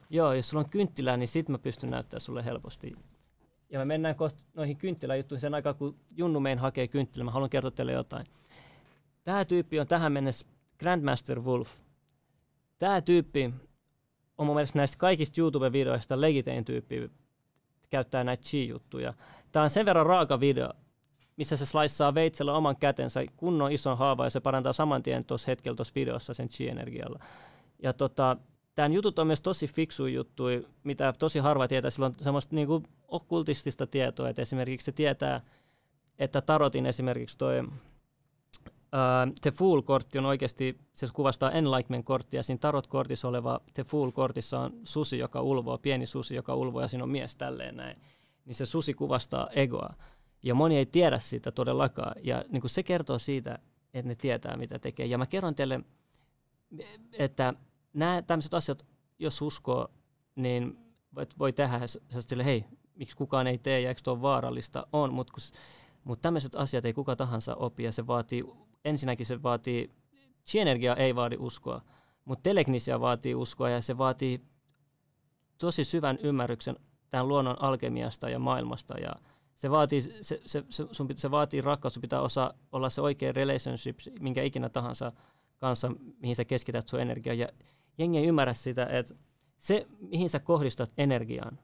Joo, 0.10 0.34
jos 0.34 0.50
sulla 0.50 0.64
on 0.64 0.70
kynttilä, 0.70 1.18
niin 1.18 1.28
sit 1.28 1.50
mä 1.50 1.58
pystyn 1.58 1.90
näyttämään 1.90 2.22
sulle 2.22 2.46
helposti 2.46 2.94
ja 3.72 3.80
me 3.80 3.86
mennään 3.86 4.16
kohta 4.16 4.44
noihin 4.54 4.78
kynttiläjuttuihin 4.78 5.42
sen 5.42 5.54
aikaa, 5.54 5.74
kun 5.74 5.96
Junnu 6.18 6.40
mein 6.40 6.60
hakee 6.60 6.88
kynttilä. 6.88 7.24
Mä 7.24 7.32
haluan 7.32 7.50
kertoa 7.50 7.72
teille 7.72 7.92
jotain. 7.92 8.28
Tämä 9.24 9.46
tyyppi 9.46 9.80
on 9.80 9.88
tähän 9.88 10.12
mennessä 10.12 10.46
Grandmaster 10.80 11.42
Wolf. 11.42 11.70
Tämä 12.80 13.02
tyyppi 13.02 13.54
on 14.38 14.46
mun 14.46 14.56
mielestä 14.56 14.80
näistä 14.80 14.98
kaikista 14.98 15.42
YouTube-videoista 15.42 16.22
legitein 16.22 16.66
tyyppi 16.66 17.12
käyttää 17.90 18.24
näitä 18.24 18.44
chi-juttuja. 18.44 19.14
Tämä 19.52 19.64
on 19.64 19.70
sen 19.70 19.86
verran 19.86 20.06
raaka 20.06 20.40
video, 20.40 20.70
missä 21.42 21.58
se 21.58 21.66
slaissaa 21.66 22.14
veitsellä 22.14 22.54
oman 22.54 22.76
kätensä 22.76 23.26
kunnon 23.38 23.72
ison 23.72 23.98
haava 23.98 24.24
ja 24.24 24.30
se 24.30 24.40
parantaa 24.40 24.74
saman 24.74 25.04
tien 25.04 25.26
tuossa 25.26 25.52
hetkellä 25.52 25.76
tuossa 25.76 25.96
videossa 25.96 26.34
sen 26.34 26.50
chi-energialla. 26.50 27.20
Ja 27.84 27.94
tota, 27.94 28.38
tämän 28.76 28.94
jutut 28.94 29.20
on 29.20 29.28
myös 29.28 29.42
tosi 29.42 29.68
fiksu 29.68 30.08
juttu, 30.08 30.44
mitä 30.84 31.14
tosi 31.20 31.40
harva 31.40 31.68
tietää. 31.68 31.92
Sillä 31.92 32.06
on 32.06 32.16
semmoista 32.22 32.56
niin 32.56 32.68
kuin 32.68 32.84
okkultistista 33.08 33.88
tietoa, 33.88 34.30
että 34.30 34.42
esimerkiksi 34.42 34.86
se 34.86 34.92
tietää, 34.92 35.42
että 36.20 36.42
tarotin 36.42 36.86
esimerkiksi 36.86 37.38
toi 37.38 37.60
uh, 37.60 37.74
The 39.42 39.52
Fool-kortti 39.52 40.18
on 40.18 40.26
oikeasti, 40.26 40.78
se 40.94 41.08
kuvastaa 41.14 41.52
Enlightenment-korttia. 41.52 42.44
Siinä 42.44 42.60
tarot-kortissa 42.60 43.28
oleva 43.28 43.60
The 43.74 43.84
Fool-kortissa 43.84 44.60
on 44.60 44.74
susi, 44.84 45.18
joka 45.18 45.42
ulvoo, 45.42 45.78
pieni 45.78 46.06
susi, 46.06 46.36
joka 46.36 46.56
ulvoo, 46.56 46.82
ja 46.82 46.88
siinä 46.88 47.04
on 47.04 47.10
mies 47.10 47.36
tälleen 47.36 47.78
näin. 47.78 48.02
Niin 48.46 48.56
se 48.56 48.66
susi 48.66 48.94
kuvastaa 48.94 49.48
egoa. 49.56 49.94
Ja 50.44 50.56
moni 50.56 50.78
ei 50.78 50.86
tiedä 50.86 51.20
sitä 51.20 51.52
todellakaan. 51.52 52.16
Ja 52.24 52.44
niin 52.50 52.62
kuin 52.62 52.72
se 52.72 52.84
kertoo 52.84 53.20
siitä, 53.20 53.60
että 53.94 54.08
ne 54.08 54.16
tietää, 54.16 54.58
mitä 54.58 54.80
tekee. 54.80 55.06
Ja 55.06 55.18
mä 55.18 55.26
kerron 55.26 55.56
teille, 55.56 55.80
että 57.14 57.54
nämä 57.94 58.22
tämmöiset 58.22 58.54
asiat, 58.54 58.86
jos 59.20 59.42
uskoo, 59.42 59.88
niin 60.36 60.78
voi 61.40 61.54
tehdä 61.54 61.80
sille, 62.20 62.46
hei, 62.46 62.66
miksi 62.96 63.16
kukaan 63.16 63.48
ei 63.48 63.58
tee 63.58 63.82
ja 63.82 63.90
eikö 63.90 64.02
tuo 64.04 64.22
vaarallista 64.22 64.88
on, 64.94 65.14
mutta 65.14 65.34
mut 66.04 66.22
tämmöiset 66.22 66.56
asiat 66.56 66.86
ei 66.86 66.94
kuka 66.94 67.16
tahansa 67.16 67.56
opi 67.56 67.84
ja 67.84 67.92
se 67.92 68.08
vaatii, 68.08 68.44
ensinnäkin 68.86 69.26
se 69.26 69.44
vaatii, 69.44 69.90
chi-energia 70.52 70.96
ei 70.96 71.16
vaadi 71.16 71.38
uskoa, 71.40 71.82
mutta 72.26 72.44
telegnisia 72.44 73.00
vaatii 73.00 73.36
uskoa 73.36 73.70
ja 73.70 73.82
se 73.82 73.98
vaatii 73.98 74.42
tosi 75.58 75.84
syvän 75.84 76.18
ymmärryksen 76.24 76.76
tämän 77.10 77.28
luonnon 77.28 77.62
alkemiasta 77.62 78.30
ja 78.30 78.40
maailmasta 78.40 79.00
ja 79.00 79.16
se 79.56 79.72
vaatii, 79.72 80.02
se, 80.02 80.42
se, 80.46 80.64
se, 80.70 80.86
sun, 80.92 81.08
se 81.16 81.32
vaatii 81.32 81.62
rakkaus, 81.62 81.94
sun 81.94 82.02
pitää 82.02 82.22
osaa 82.22 82.54
olla 82.72 82.90
se 82.90 83.02
oikea 83.02 83.32
relationship, 83.32 84.00
minkä 84.20 84.44
ikinä 84.44 84.70
tahansa 84.70 85.12
kanssa, 85.58 85.92
mihin 86.20 86.36
sä 86.36 86.46
keskität 86.46 86.88
sun 86.88 87.02
energiaa. 87.02 87.34
Ja 87.34 87.48
jengi 87.98 88.18
ei 88.18 88.26
ymmärrä 88.26 88.54
sitä, 88.54 88.86
että 88.86 89.16
se, 89.58 89.88
mihin 90.00 90.30
sä 90.30 90.40
kohdistat 90.40 90.94
energiaan, 90.98 91.60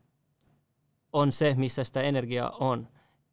on 1.13 1.31
se, 1.31 1.55
missä 1.57 1.83
sitä 1.83 2.01
energiaa 2.01 2.49
on. 2.49 2.87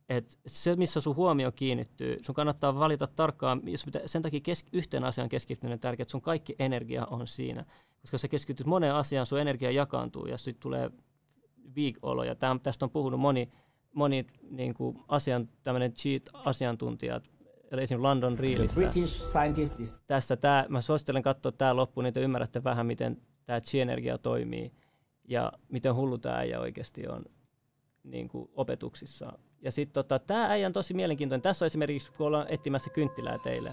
Et 0.08 0.38
se, 0.46 0.76
missä 0.76 1.00
sun 1.00 1.16
huomio 1.16 1.52
kiinnittyy, 1.52 2.18
sun 2.22 2.34
kannattaa 2.34 2.78
valita 2.78 3.06
tarkkaan, 3.06 3.60
jos 3.64 3.86
mitä, 3.86 4.00
sen 4.06 4.22
takia 4.22 4.40
kes, 4.40 4.66
yhteen 4.72 5.04
asiaan 5.04 5.28
keskittyminen 5.28 5.76
on 5.76 5.80
tärkeää, 5.80 6.02
että 6.02 6.12
sun 6.12 6.20
kaikki 6.20 6.54
energia 6.58 7.06
on 7.06 7.26
siinä. 7.26 7.64
Koska 8.00 8.18
sä 8.18 8.28
keskityt 8.28 8.66
moneen 8.66 8.94
asiaan, 8.94 9.26
sun 9.26 9.40
energia 9.40 9.70
jakaantuu 9.70 10.26
ja 10.26 10.38
sitten 10.38 10.62
tulee 10.62 10.90
viikolo. 11.74 12.24
Ja 12.24 12.34
täm, 12.34 12.60
tästä 12.60 12.84
on 12.84 12.90
puhunut 12.90 13.20
moni, 13.20 13.52
moni 13.94 14.26
niin 14.50 14.74
kuin 14.74 14.98
asian, 15.08 15.48
cheat-asiantuntija, 15.94 17.20
eli 17.72 17.82
esimerkiksi 17.82 18.02
London 18.02 18.38
Reelissä. 18.38 18.80
Tässä 20.06 20.36
tää, 20.36 20.66
mä 20.68 20.80
suosittelen 20.80 21.22
katsoa 21.22 21.52
tämä 21.52 21.76
loppu, 21.76 22.00
niin 22.00 22.14
te 22.14 22.20
ymmärrätte 22.20 22.64
vähän, 22.64 22.86
miten 22.86 23.22
tämä 23.46 23.60
chi-energia 23.60 24.18
toimii 24.18 24.72
ja 25.28 25.52
miten 25.68 25.94
hullu 25.94 26.18
tämä 26.18 26.36
äijä 26.36 26.60
oikeasti 26.60 27.08
on 27.08 27.24
niin 28.04 28.28
kuin 28.28 28.50
opetuksissa. 28.54 29.32
Ja 29.62 29.72
sitten 29.72 29.94
tota, 29.94 30.18
tämä 30.18 30.46
äijä 30.46 30.66
on 30.66 30.72
tosi 30.72 30.94
mielenkiintoinen. 30.94 31.42
Tässä 31.42 31.64
on 31.64 31.66
esimerkiksi, 31.66 32.12
kun 32.12 32.26
ollaan 32.26 32.46
etsimässä 32.48 32.90
kynttilää 32.90 33.38
teille, 33.44 33.70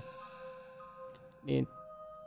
niin 1.43 1.67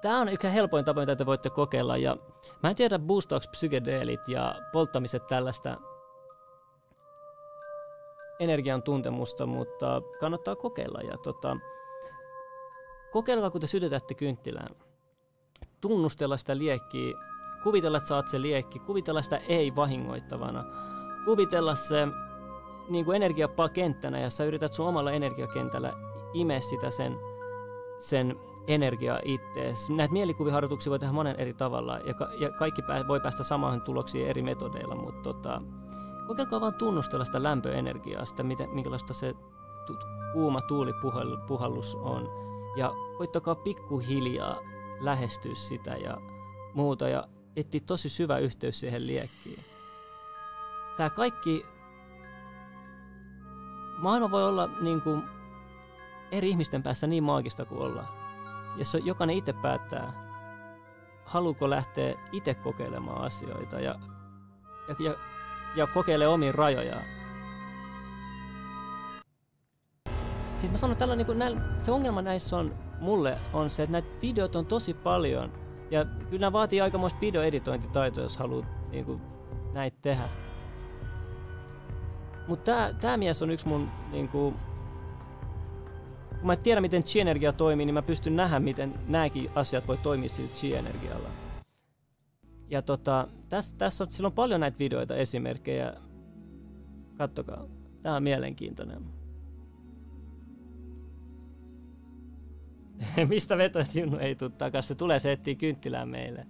tämä 0.03 0.21
on 0.21 0.29
yhä 0.29 0.51
helpoin 0.51 0.85
tapa, 0.85 1.01
mitä 1.01 1.17
te 1.17 1.27
voitte 1.27 1.51
kokeilla. 1.51 1.97
Ja 1.97 2.17
mä 2.63 2.71
en 2.71 2.77
tiedä, 2.77 2.99
boostaako 2.99 3.47
psykedeelit 3.51 4.29
ja 4.29 4.55
polttamiset 4.73 5.27
tällaista 5.27 5.77
energian 8.45 8.83
tuntemusta, 8.83 9.47
mutta 9.47 10.03
kannattaa 10.21 10.57
kokeilla. 10.57 11.01
Ja 11.01 11.19
tota, 11.19 11.57
kokeilkaa, 13.13 13.51
kun 13.51 13.61
te 13.61 13.67
sytytätte 13.67 14.15
kynttilään. 14.15 14.77
Tunnustella 15.81 16.37
sitä 16.37 16.59
liekkiä, 16.59 17.15
kuvitella, 17.63 17.99
että 17.99 18.09
saat 18.09 18.29
se 18.29 18.43
liekki, 18.43 18.79
kuvitella 18.79 19.23
sitä 19.23 19.37
ei-vahingoittavana 19.37 20.65
kuvitella 21.25 21.75
se 21.75 22.09
niin 22.89 23.05
kuin 23.05 23.17
energiakenttänä 23.17 24.21
ja 24.21 24.31
sä 24.31 24.45
yrität 24.45 24.73
sun 24.73 24.89
omalla 24.89 25.13
energiakentällä 25.13 25.93
imeä 26.35 26.61
sitä 26.61 26.91
sen, 26.91 27.17
sen 27.99 28.37
energiaa 28.67 29.19
ittees. 29.25 29.91
Näitä 29.91 30.13
mielikuviharjoituksia 30.13 30.91
voi 30.91 30.99
tehdä 30.99 31.13
monen 31.13 31.37
eri 31.37 31.55
tavalla 31.55 31.99
ja, 31.99 32.15
ka- 32.15 32.31
ja 32.39 32.51
kaikki 32.51 32.83
pää- 32.83 33.09
voi 33.09 33.21
päästä 33.21 33.43
samaan 33.43 33.83
tuloksiin 33.83 34.27
eri 34.27 34.43
metodeilla, 34.43 34.95
mutta 34.95 35.23
tota, 35.23 35.63
kokeilkaa 36.27 36.61
vaan 36.61 36.75
tunnustella 36.75 37.25
sitä 37.25 37.43
lämpöenergiaa, 37.43 38.25
sitä 38.25 38.43
miten, 38.43 38.71
minkälaista 38.71 39.15
se 39.15 39.35
tu- 39.87 39.99
kuuma 40.33 40.61
tuulipuhallus 40.61 41.95
on. 41.95 42.29
Ja 42.77 42.93
koittakaa 43.19 43.55
pikkuhiljaa 43.55 44.59
lähestyä 45.01 45.55
sitä 45.55 45.91
ja 45.91 46.17
muuta 46.75 47.09
ja 47.09 47.29
etsiä 47.57 47.81
tosi 47.87 48.09
syvä 48.09 48.39
yhteys 48.39 48.81
siihen 48.81 49.07
liekkiin. 49.07 49.65
Tämä 50.97 51.11
kaikki, 51.11 51.67
maailma 53.99 54.31
voi 54.31 54.45
olla 54.45 54.69
niin 54.81 55.01
kuin 55.01 55.23
eri 56.31 56.51
ihmisten 56.51 56.83
päässä 56.83 57.07
niin 57.07 57.25
maagista 57.25 57.65
kuin 57.65 57.81
ollaan. 57.81 58.09
Jos 58.77 58.97
jokainen 59.05 59.37
itse 59.37 59.53
päättää, 59.53 60.13
haluuko 61.25 61.71
lähteä 61.71 62.15
itse 62.33 62.55
kokeilemaan 62.55 63.23
asioita 63.23 63.81
ja, 63.81 63.95
ja, 64.89 64.95
ja, 64.99 65.15
ja 65.77 65.87
kokeilee 65.87 66.29
omiin 66.29 66.55
rajojaan. 66.55 67.05
Sitten 70.51 70.71
mä 70.71 70.77
sanon, 70.77 70.97
tällä, 70.97 71.17
niin 71.17 71.27
kuin, 71.27 71.39
näillä, 71.39 71.61
se 71.83 71.91
ongelma 71.91 72.23
näissä 72.23 72.57
on 72.57 72.75
mulle 73.01 73.39
on 73.53 73.71
se, 73.71 73.83
että 73.83 73.93
näitä 73.93 74.09
videot 74.23 74.57
on 74.57 74.67
tosi 74.67 74.95
paljon 74.95 75.53
ja 75.91 76.05
kyllä 76.05 76.41
nämä 76.41 76.53
vaatii 76.53 76.81
aikamoista 76.81 77.21
videoeditointitaitoa, 77.21 78.25
jos 78.25 78.39
haluat 78.39 78.65
niin 78.91 79.05
kuin, 79.05 79.21
näitä 79.73 79.97
tehdä. 80.03 80.29
Mutta 82.49 82.73
tää, 82.73 82.93
tää 82.93 83.17
mies 83.17 83.43
on 83.43 83.51
yksi 83.51 83.69
mun 83.69 83.89
niinku, 84.13 84.55
kun 86.31 86.47
mä 86.47 86.53
en 86.53 86.59
tiedä 86.59 86.81
miten 86.81 87.05
chi-energia 87.05 87.53
toimii, 87.53 87.87
niin 87.87 87.95
mä 87.95 88.03
pystyn 88.03 88.37
nähdä 88.37 88.61
miten 88.61 88.95
nämäkin 89.09 89.51
asiat 89.55 89.89
voi 89.89 89.97
toimia 89.97 90.29
sillä 90.29 90.51
chi-energialla. 90.55 91.44
Ja 92.71 92.83
tota, 92.83 93.29
tässä, 93.49 93.75
tässä 93.79 94.05
on, 94.05 94.11
sillä 94.11 94.27
on 94.27 94.33
paljon 94.33 94.61
näitä 94.61 94.79
videoita, 94.79 95.17
esimerkkejä. 95.17 95.95
Kattokaa, 97.17 97.67
tää 98.03 98.17
on 98.17 98.23
mielenkiintoinen. 98.23 99.03
Mistä 103.29 103.59
veto, 103.59 103.79
että 103.79 104.01
Junnu 104.01 104.19
ei 104.19 104.35
tule 104.35 104.51
takaisin? 104.51 104.89
Se 104.89 104.95
tulee, 104.95 105.19
se 105.19 105.33
etsii 105.33 105.57
kynttilää 105.57 106.07
meille. 106.07 106.47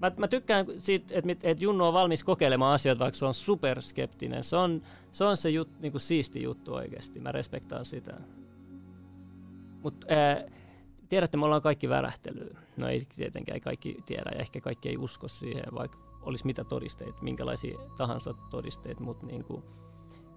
Mä, 0.00 0.12
mä 0.16 0.28
tykkään 0.28 0.66
siitä, 0.78 1.14
että 1.14 1.48
et 1.50 1.60
Junnu 1.60 1.84
on 1.84 1.92
valmis 1.92 2.24
kokeilemaan 2.24 2.74
asioita, 2.74 3.04
vaikka 3.04 3.18
se 3.18 3.26
on 3.26 3.34
superskeptinen. 3.34 4.44
Se 4.44 4.56
on 4.56 4.82
se, 5.12 5.24
on 5.24 5.36
se 5.36 5.50
jut, 5.50 5.80
niinku 5.80 5.98
siisti 5.98 6.42
juttu 6.42 6.74
oikeasti. 6.74 7.20
Mä 7.20 7.32
respektaan 7.32 7.84
sitä. 7.84 8.14
Mutta 9.82 10.06
tiedätte, 11.08 11.36
me 11.36 11.44
ollaan 11.44 11.62
kaikki 11.62 11.88
värähtelyä. 11.88 12.58
No 12.76 12.88
ei 12.88 13.02
tietenkään 13.16 13.60
kaikki 13.60 13.96
tiedä 14.06 14.30
ja 14.34 14.40
ehkä 14.40 14.60
kaikki 14.60 14.88
ei 14.88 14.96
usko 14.98 15.28
siihen, 15.28 15.64
vaikka 15.74 15.98
olisi 16.22 16.46
mitä 16.46 16.64
todisteita, 16.64 17.22
minkälaisia 17.22 17.78
tahansa 17.96 18.34
todisteita, 18.50 19.02
mutta 19.02 19.26
niinku, 19.26 19.64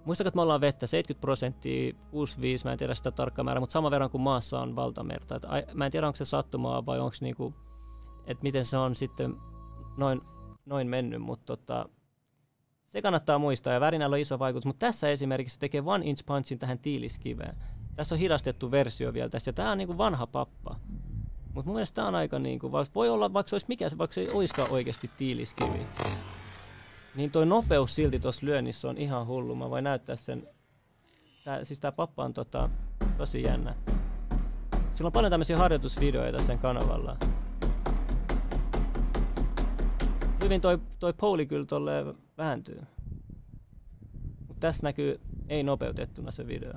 Muistakaa, 0.04 0.28
että 0.28 0.36
me 0.36 0.42
ollaan 0.42 0.60
vettä 0.60 0.86
70 0.86 1.20
prosenttia, 1.20 1.94
65, 2.10 2.64
mä 2.64 2.72
en 2.72 2.78
tiedä 2.78 2.94
sitä 2.94 3.10
tarkkaa 3.10 3.44
määrää, 3.44 3.60
mutta 3.60 3.72
sama 3.72 3.90
verran 3.90 4.10
kuin 4.10 4.22
maassa 4.22 4.60
on 4.60 4.76
valtamerta. 4.76 5.34
Et, 5.34 5.74
mä 5.74 5.86
en 5.86 5.92
tiedä, 5.92 6.06
onko 6.06 6.16
se 6.16 6.24
sattumaa 6.24 6.86
vai 6.86 7.00
onko 7.00 7.16
niinku, 7.20 7.54
että 8.26 8.42
miten 8.42 8.64
se 8.64 8.76
on 8.76 8.94
sitten 8.94 9.36
noin, 9.96 10.20
noin 10.66 10.88
mennyt, 10.88 11.22
mutta 11.22 11.56
tota, 11.56 11.88
se 12.88 13.02
kannattaa 13.02 13.38
muistaa 13.38 13.72
ja 13.72 13.80
värinällä 13.80 14.14
on 14.14 14.20
iso 14.20 14.38
vaikutus, 14.38 14.66
mutta 14.66 14.86
tässä 14.86 15.08
esimerkiksi 15.08 15.54
se 15.54 15.60
tekee 15.60 15.82
one 15.84 16.06
inch 16.06 16.26
punchin 16.26 16.58
tähän 16.58 16.78
tiiliskiveen. 16.78 17.56
Tässä 17.96 18.14
on 18.14 18.18
hidastettu 18.18 18.70
versio 18.70 19.12
vielä 19.12 19.28
tästä 19.28 19.48
ja 19.48 19.52
tämä 19.52 19.70
on 19.70 19.78
niinku 19.78 19.98
vanha 19.98 20.26
pappa. 20.26 20.76
Mutta 21.54 21.66
mun 21.66 21.76
mielestä 21.76 21.94
tämä 21.94 22.08
on 22.08 22.14
aika 22.14 22.38
niinku, 22.38 22.72
voi 22.94 23.08
olla, 23.08 23.32
vaikka 23.32 23.50
se 23.50 23.54
olisi 23.54 23.66
mikä 23.68 23.88
se, 23.88 23.98
vaikka 23.98 24.14
se 24.14 24.20
ei 24.20 24.30
olisikaan 24.30 24.70
oikeasti 24.70 25.10
tiiliskivi. 25.16 25.86
Niin 27.14 27.32
toi 27.32 27.46
nopeus 27.46 27.94
silti 27.94 28.20
tuossa 28.20 28.46
lyönnissä 28.46 28.88
on 28.88 28.98
ihan 28.98 29.26
hullu. 29.26 29.54
Mä 29.54 29.70
voin 29.70 29.84
näyttää 29.84 30.16
sen. 30.16 30.48
Tää, 31.44 31.64
siis 31.64 31.80
tää 31.80 31.92
pappa 31.92 32.24
on 32.24 32.32
tota, 32.32 32.70
tosi 33.18 33.42
jännä. 33.42 33.74
Sillä 34.94 35.08
on 35.08 35.12
paljon 35.12 35.30
tämmöisiä 35.30 35.58
harjoitusvideoita 35.58 36.42
sen 36.42 36.58
kanavalla. 36.58 37.16
Hyvin 40.44 40.60
toi, 40.60 40.78
toi 40.98 41.12
pouli 41.12 41.46
kyllä 41.46 41.66
tolleen 41.66 42.14
vääntyy. 42.38 42.82
Mut 44.48 44.60
tässä 44.60 44.82
näkyy 44.82 45.20
ei 45.48 45.62
nopeutettuna 45.62 46.30
se 46.30 46.46
video. 46.46 46.72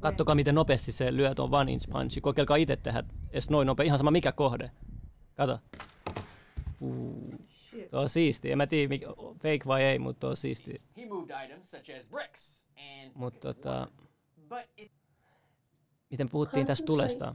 Kattokaa 0.00 0.34
miten 0.34 0.54
nopeasti 0.54 0.92
se 0.92 1.16
lyö 1.16 1.34
tuon 1.34 1.54
one 1.54 1.72
inch 1.72 1.90
punchi. 1.90 2.20
Kokeilkaa 2.20 2.56
itse 2.56 2.76
tehdä 2.76 3.04
edes 3.30 3.50
noin 3.50 3.66
nopea. 3.66 3.86
Ihan 3.86 3.98
sama 3.98 4.10
mikä 4.10 4.32
kohde. 4.32 4.70
Kato. 5.34 5.58
Uh. 6.80 7.34
Tuo 7.90 8.00
on 8.00 8.08
siisti. 8.08 8.52
En 8.52 8.58
mä 8.58 8.66
tiedä 8.66 8.88
mikä, 8.88 9.06
fake 9.32 9.60
vai 9.66 9.82
ei, 9.82 9.98
mutta 9.98 10.20
tuo 10.20 10.30
on 10.30 10.36
siisti. 10.36 10.80
Mutta 13.14 13.54
tota... 13.54 13.86
Miten 16.10 16.28
puhuttiin 16.28 16.66
tästä 16.66 16.86
tulesta? 16.86 17.34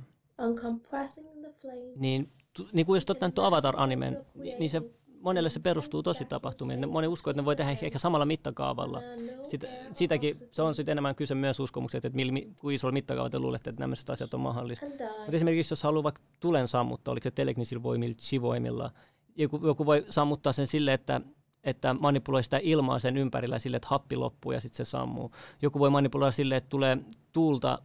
Niin, 1.95 2.31
tu, 2.53 2.67
niin 2.73 2.85
kuin 2.85 2.97
jos 2.97 3.05
ottaa 3.09 3.29
nyt 3.29 3.39
Avatar-animen, 3.39 4.25
niin, 4.35 4.59
niin 4.59 4.69
se 4.69 4.81
monelle 5.25 5.49
se 5.49 5.59
perustuu 5.59 6.03
tosi 6.03 6.25
tapahtumiin. 6.25 6.89
Moni 6.89 7.07
uskoo, 7.07 7.31
että 7.31 7.41
ne 7.41 7.45
voi 7.45 7.55
tehdä 7.55 7.71
ehkä 7.71 7.99
samalla 7.99 8.25
mittakaavalla. 8.25 9.01
Sitä, 9.43 9.67
sitäkin 9.93 10.35
se 10.51 10.61
on 10.61 10.75
sitten 10.75 10.91
enemmän 10.91 11.15
kyse 11.15 11.35
myös 11.35 11.59
uskomukset, 11.59 12.05
että 12.05 12.17
kuin 12.61 12.75
isolla 12.75 12.93
mittakaavalla 12.93 13.29
te 13.29 13.39
luulette, 13.39 13.69
että 13.69 13.79
nämä 13.79 13.93
asiat 14.09 14.33
on 14.33 14.39
mahdollista. 14.39 14.85
Mutta 14.85 15.35
esimerkiksi 15.35 15.71
jos 15.71 15.83
haluaa 15.83 16.03
vaikka 16.03 16.21
tulen 16.39 16.67
sammuttaa, 16.67 17.11
oliko 17.11 17.23
se 17.23 17.31
teleknisillä 17.31 17.83
voimilla, 17.83 18.15
chi-voimilla, 18.15 18.91
joku, 19.35 19.67
joku 19.67 19.85
voi 19.85 20.05
sammuttaa 20.09 20.53
sen 20.53 20.67
sille, 20.67 20.93
että 20.93 21.21
että 21.63 21.93
manipuloi 21.93 22.43
sitä 22.43 22.59
ilmaa 22.63 22.99
sen 22.99 23.17
ympärillä 23.17 23.59
sille, 23.59 23.77
että 23.77 23.87
happi 23.91 24.15
loppuu 24.15 24.51
ja 24.51 24.61
sitten 24.61 24.85
se 24.85 24.89
sammuu. 24.89 25.31
Joku 25.61 25.79
voi 25.79 25.89
manipuloida 25.89 26.31
sille, 26.31 26.55
että 26.55 26.69
tulee 26.69 26.97
tuulta 27.31 27.79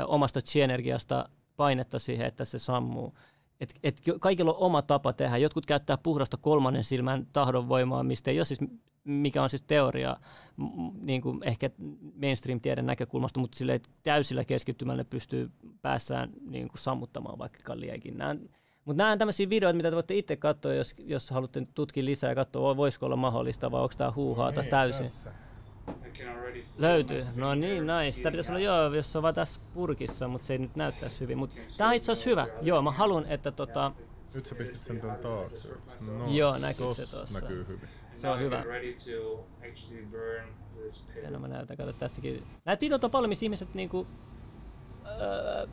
ö, 0.00 0.06
omasta 0.06 0.40
chi-energiasta 0.40 1.28
painetta 1.56 1.98
siihen, 1.98 2.26
että 2.26 2.44
se 2.44 2.58
sammuu. 2.58 3.14
Et, 3.60 3.74
et 3.82 4.00
kaikilla 4.20 4.52
on 4.52 4.62
oma 4.62 4.82
tapa 4.82 5.12
tehdä. 5.12 5.36
Jotkut 5.36 5.66
käyttää 5.66 5.98
puhdasta 5.98 6.36
kolmannen 6.36 6.84
silmän 6.84 7.26
tahdonvoimaa, 7.32 8.02
mistä 8.02 8.30
ei 8.30 8.38
ole 8.38 8.44
siis, 8.44 8.60
mikä 9.04 9.42
on 9.42 9.50
siis 9.50 9.62
teoria 9.62 10.16
niin 11.00 11.22
kuin 11.22 11.40
ehkä 11.44 11.70
mainstream-tieden 12.20 12.86
näkökulmasta, 12.86 13.40
mutta 13.40 13.58
sille 13.58 13.80
täysillä 14.02 14.44
keskittymällä 14.44 15.04
pystyy 15.04 15.50
päässään 15.82 16.30
niin 16.46 16.68
kuin 16.68 16.78
sammuttamaan 16.78 17.38
vaikka 17.38 17.80
liekin. 17.80 18.18
mutta 18.84 19.02
nämä 19.02 19.12
on 19.12 19.18
tämmöisiä 19.18 19.48
videoita, 19.48 19.76
mitä 19.76 19.90
te 19.90 19.94
voitte 19.94 20.14
itse 20.14 20.36
katsoa, 20.36 20.74
jos, 20.74 20.94
jos 20.98 21.30
haluatte 21.30 21.66
tutkia 21.74 22.04
lisää 22.04 22.30
ja 22.30 22.34
katsoa, 22.34 22.76
voisiko 22.76 23.06
olla 23.06 23.16
mahdollista 23.16 23.70
vai 23.70 23.82
onko 23.82 23.94
tämä 23.98 24.12
huuhaata 24.16 24.62
täysin. 24.62 25.02
Tässä. 25.02 25.49
Löytyy. 26.78 27.26
No 27.34 27.54
niin, 27.54 27.84
nice. 27.86 28.22
Tämä 28.22 28.30
pitäisi 28.30 28.50
olla 28.50 28.60
joo, 28.60 28.94
jos 28.94 29.12
se 29.12 29.18
on 29.18 29.22
vaan 29.22 29.34
tässä 29.34 29.60
purkissa, 29.74 30.28
mutta 30.28 30.46
se 30.46 30.54
ei 30.54 30.58
nyt 30.58 30.76
näyttäisi 30.76 31.20
hyvin. 31.20 31.38
Mutta 31.38 31.56
tämä 31.76 31.90
on 31.90 31.96
itse 31.96 32.12
asiassa 32.12 32.30
hyvä. 32.30 32.46
Joo, 32.62 32.82
mä 32.82 32.90
haluan, 32.90 33.26
että 33.26 33.50
tota... 33.50 33.92
Nyt 34.34 34.46
sä 34.46 34.54
pistit 34.54 34.84
sen 34.84 35.00
tän 35.00 35.16
taakse. 35.16 35.68
No, 36.00 36.30
joo, 36.30 36.58
näkyy 36.58 36.94
se 36.94 37.10
tuossa. 37.10 37.40
näkyy 37.40 37.66
hyvin. 37.68 37.88
Se 38.14 38.28
on 38.28 38.40
hyvä. 38.40 38.64
Ja 41.22 41.30
no 41.30 41.38
mä 41.38 41.48
näytän, 41.48 41.76
kato 41.76 41.92
tässäkin. 41.92 42.46
Näitä 42.64 42.80
videoita 42.80 43.06
on 43.06 43.10
paljon, 43.10 43.28
missä 43.28 43.46
ihmiset 43.46 43.74
niinku... 43.74 44.06
Öö, 45.06 45.66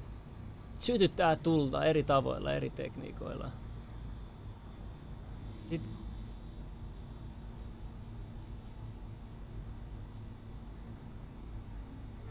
sytyttää 0.79 1.35
tulta 1.35 1.85
eri 1.85 2.03
tavoilla, 2.03 2.53
eri 2.53 2.69
tekniikoilla. 2.69 3.51
Sitten 5.69 5.96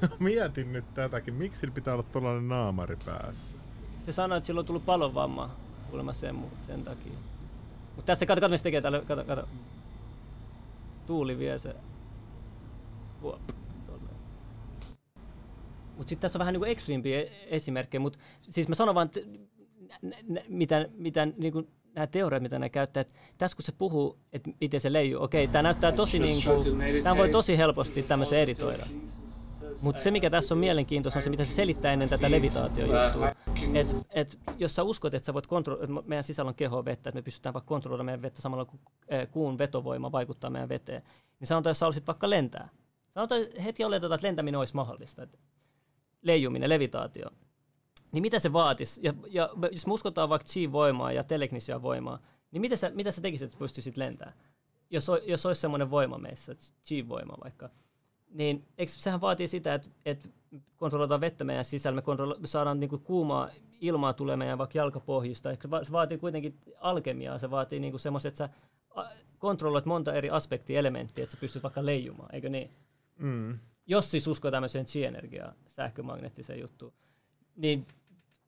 Mietin 0.19 0.73
nyt 0.73 0.95
tätäkin. 0.95 1.35
Miksi 1.35 1.61
sillä 1.61 1.75
pitää 1.75 1.95
olla 1.95 2.03
tuollainen 2.03 2.49
naamari 2.49 2.97
päässä? 3.05 3.57
Se 4.07 4.13
sanoi, 4.13 4.39
että 4.39 4.47
sillä 4.47 4.59
on 4.59 4.67
tullut 4.67 4.87
palovamma 4.87 5.51
kuulemma 5.91 6.13
sen, 6.13 6.37
sen 6.67 6.85
takia. 6.85 7.13
Mutta 7.97 8.07
tässä, 8.07 8.27
kato, 8.27 8.41
kato, 8.41 8.51
mitä 8.51 8.59
se 8.59 8.63
tekee 8.63 8.81
täällä, 8.81 9.01
kato, 9.01 9.25
kato. 9.25 9.49
Tuuli 11.07 11.39
vie 11.39 11.59
se. 11.59 11.77
Mutta 15.97 16.09
sitten 16.09 16.23
tässä 16.23 16.39
on 16.39 16.41
vähän 16.41 16.53
niinku 16.53 16.65
ekstriimpiä 16.65 17.25
esimerkkejä, 17.47 18.01
mutta 18.01 18.19
siis 18.43 18.69
mä 18.69 18.75
sanon 18.75 18.95
vaan, 18.95 19.07
että 19.07 19.21
mitä, 20.49 20.89
mitä 20.97 21.27
niinku, 21.27 21.69
nämä 21.95 22.07
teoriat, 22.07 22.43
mitä 22.43 22.59
ne 22.59 22.69
käyttää, 22.69 23.01
että 23.01 23.15
tässä 23.39 23.57
kun 23.57 23.65
se 23.65 23.73
puhuu, 23.73 24.19
että 24.33 24.51
miten 24.61 24.81
se 24.81 24.93
leijuu, 24.93 25.23
okei, 25.23 25.49
tämä 25.49 25.63
näyttää 25.63 25.93
tosi 25.93 26.19
niinku, 26.19 26.51
tämä 27.03 27.17
voi 27.17 27.29
tosi 27.29 27.59
helposti 27.59 28.03
tämmöisen 28.03 28.41
editoida. 28.41 28.87
Mutta 29.83 30.03
se 30.03 30.11
mikä 30.11 30.31
tässä 30.31 30.55
on 30.55 30.59
mielenkiintoista 30.59 31.19
on 31.19 31.23
se, 31.23 31.31
mitä 31.31 31.45
se 31.45 31.55
selittää 31.55 31.93
ennen 31.93 32.09
tätä 32.09 32.31
levitaatiojuttua. 32.31 33.29
Et, 33.75 33.97
et, 34.11 34.39
jos 34.59 34.77
sä 34.77 34.83
uskot, 34.83 35.15
että 35.15 35.27
sä 35.27 35.35
voit 35.35 35.47
kontrolloida, 35.47 36.03
meidän 36.07 36.25
sisällä 36.25 36.49
on 36.49 36.55
keho 36.55 36.85
vettä, 36.85 37.11
että 37.11 37.19
me 37.19 37.23
pystytään 37.23 37.55
vaikka 37.55 37.69
kontrolloida 37.69 38.05
meidän 38.05 38.23
vettä 38.23 38.43
samalla 38.43 38.65
kun 38.65 38.81
eh, 39.09 39.29
kuun 39.31 39.59
vetovoima 39.59 40.13
vaikuttaa 40.13 40.51
meidän 40.51 40.69
veteen, 40.69 41.03
niin 41.41 41.49
sanotaan, 41.49 41.71
jos 41.71 41.79
sä 41.79 41.87
olisit 41.87 42.07
vaikka 42.07 42.31
lentää. 42.31 42.69
Sanotaan, 43.15 43.41
heti 43.65 43.85
oletetaan, 43.85 44.15
että 44.15 44.27
lentäminen 44.27 44.59
olisi 44.59 44.75
mahdollista. 44.75 45.23
Että 45.23 45.39
leijuminen, 46.23 46.69
levitaatio. 46.69 47.31
Niin 48.13 48.23
mitä 48.23 48.39
se 48.39 48.53
vaatisi? 48.53 49.01
Ja, 49.05 49.15
ja 49.31 49.51
jos 49.73 49.87
me 49.87 49.93
uskotaan 49.93 50.29
vaikka 50.29 50.49
chi-voimaa 50.49 51.13
ja 51.13 51.25
telegnisia 51.25 51.83
voimaa, 51.83 52.19
niin 52.51 52.61
mitä 52.61 52.77
sä, 52.77 52.91
mitä 52.91 53.11
sä 53.11 53.21
tekisit, 53.21 53.47
että 53.47 53.59
pystyisit 53.59 53.97
lentämään? 53.97 54.37
Jos, 54.91 55.07
jos 55.27 55.47
olisi 55.47 55.61
semmoinen 55.61 55.91
voima 55.91 56.19
meissä, 56.19 56.55
chi-voima 56.87 57.35
vaikka, 57.45 57.71
niin 58.29 58.65
eikö 58.79 58.93
sehän 58.93 59.21
vaatii 59.21 59.49
sitä, 59.49 59.75
että, 59.75 59.89
että 60.05 60.29
kontrolloidaan 60.77 61.21
vettä 61.21 61.45
meidän 61.45 61.65
sisällä, 61.65 61.97
me, 61.97 62.03
kontrollo- 62.03 62.39
me 62.41 62.47
saadaan 62.47 62.81
niin 62.81 63.01
kuumaa 63.05 63.51
ilmaa 63.81 64.13
tulee 64.13 64.37
meidän 64.37 64.59
vaikka 64.59 64.79
jalkapohjista. 64.79 65.49
Se 65.83 65.93
vaatii 65.93 66.19
kuitenkin 66.19 66.59
alkemiaa, 66.79 67.39
se 67.39 67.51
vaatii 67.51 67.81
niin 67.81 67.99
semmoista, 67.99 68.29
että 68.29 68.39
sä 68.39 68.49
kontrolloit 69.39 69.87
monta 69.87 70.15
eri 70.15 70.31
aspektia, 70.31 70.79
elementtiä, 70.79 71.25
että 71.25 71.37
sä 71.37 71.41
pystyt 71.41 71.63
vaikka 71.63 71.87
leijumaan, 71.87 72.35
eikö 72.35 72.49
niin? 72.49 72.71
Mm. 73.19 73.59
Jos 73.87 74.11
siis 74.11 74.27
uskoo 74.27 74.51
tämmöiseen 74.51 74.87
chi-energiaan, 74.87 75.55
sähkömagneettiseen 75.67 76.61
juttuun, 76.61 76.93
niin, 77.57 77.87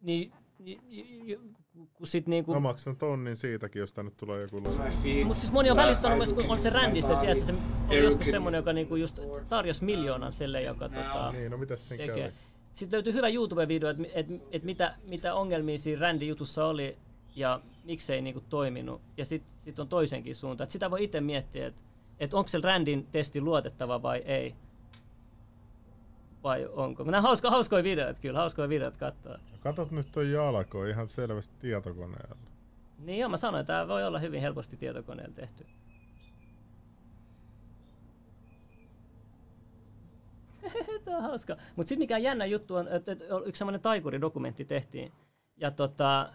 niin, 0.00 0.32
niin 0.58 1.56
kun 1.94 2.06
sit 2.06 2.26
niinku... 2.26 2.54
Mä 2.54 2.60
maksan 2.60 2.96
tonnin 2.96 3.36
siitäkin, 3.36 3.80
jos 3.80 3.92
tänne 3.92 4.12
tulee 4.16 4.42
joku 4.42 4.56
logo. 4.56 4.82
Mutta 5.24 5.40
siis 5.40 5.52
moni 5.52 5.70
on 5.70 5.76
välittänyt 5.76 6.18
myös, 6.18 6.32
kun 6.32 6.44
on 6.48 6.58
se 6.58 6.70
rändissä, 6.70 7.16
tiedätkö, 7.16 7.44
se 7.44 7.54
oli 7.88 8.04
joskus 8.04 8.26
semmoinen, 8.26 8.58
joka 8.58 8.72
niinku 8.72 8.96
just 8.96 9.20
tarjosi 9.48 9.84
miljoonan 9.84 10.32
sille, 10.32 10.62
joka 10.62 10.88
tota, 10.88 11.32
Niin, 11.32 11.50
no 11.50 11.56
mitäs 11.56 11.88
sen 11.88 11.98
tekee. 11.98 12.16
kävi? 12.16 12.34
Sitten 12.74 12.96
löytyy 12.96 13.12
hyvä 13.12 13.28
YouTube-video, 13.28 13.88
että 13.88 14.02
et, 14.14 14.26
et 14.52 14.62
mitä, 14.62 14.94
mitä 15.10 15.34
ongelmia 15.34 15.78
siinä 15.78 16.00
rändi-jutussa 16.00 16.64
oli 16.66 16.96
ja 17.36 17.60
miksei 17.84 18.22
niinku 18.22 18.40
toiminut. 18.48 19.00
Ja 19.16 19.24
sitten 19.24 19.54
sit 19.60 19.78
on 19.78 19.88
toisenkin 19.88 20.34
suuntaan. 20.34 20.64
Et 20.64 20.70
sitä 20.70 20.90
voi 20.90 21.04
itse 21.04 21.20
miettiä, 21.20 21.66
että 21.66 21.82
et 22.20 22.34
onko 22.34 22.48
se 22.48 22.58
rändin 22.62 23.06
testi 23.12 23.40
luotettava 23.40 24.02
vai 24.02 24.18
ei. 24.18 24.54
Vai 26.42 26.68
onko? 26.72 27.04
Nämä 27.04 27.20
hauska, 27.20 27.50
hauskoja 27.50 27.82
videoita 27.82 28.20
kyllä, 28.20 28.38
hauskoja 28.38 28.68
videoita 28.68 28.98
katsoa. 28.98 29.38
Katot 29.60 29.90
nyt 29.90 30.12
toi 30.12 30.32
jalko 30.32 30.84
ihan 30.84 31.08
selvästi 31.08 31.54
tietokoneella. 31.60 32.36
Niin 32.98 33.20
joo, 33.20 33.28
mä 33.28 33.36
sanoin, 33.36 33.66
tämä 33.66 33.88
voi 33.88 34.04
olla 34.04 34.18
hyvin 34.18 34.40
helposti 34.40 34.76
tietokoneella 34.76 35.34
tehty. 35.34 35.66
Tämä 41.04 41.16
on 41.16 41.22
hauska. 41.22 41.56
Mutta 41.76 41.88
sitten 41.88 41.98
mikä 41.98 42.18
jännä 42.18 42.46
juttu 42.46 42.74
on, 42.74 42.88
että 42.88 43.16
yksi 43.44 43.58
semmoinen 43.58 43.80
taikuridokumentti 43.80 44.64
tehtiin. 44.64 45.12
Ja 45.56 45.70
tota, 45.70 46.28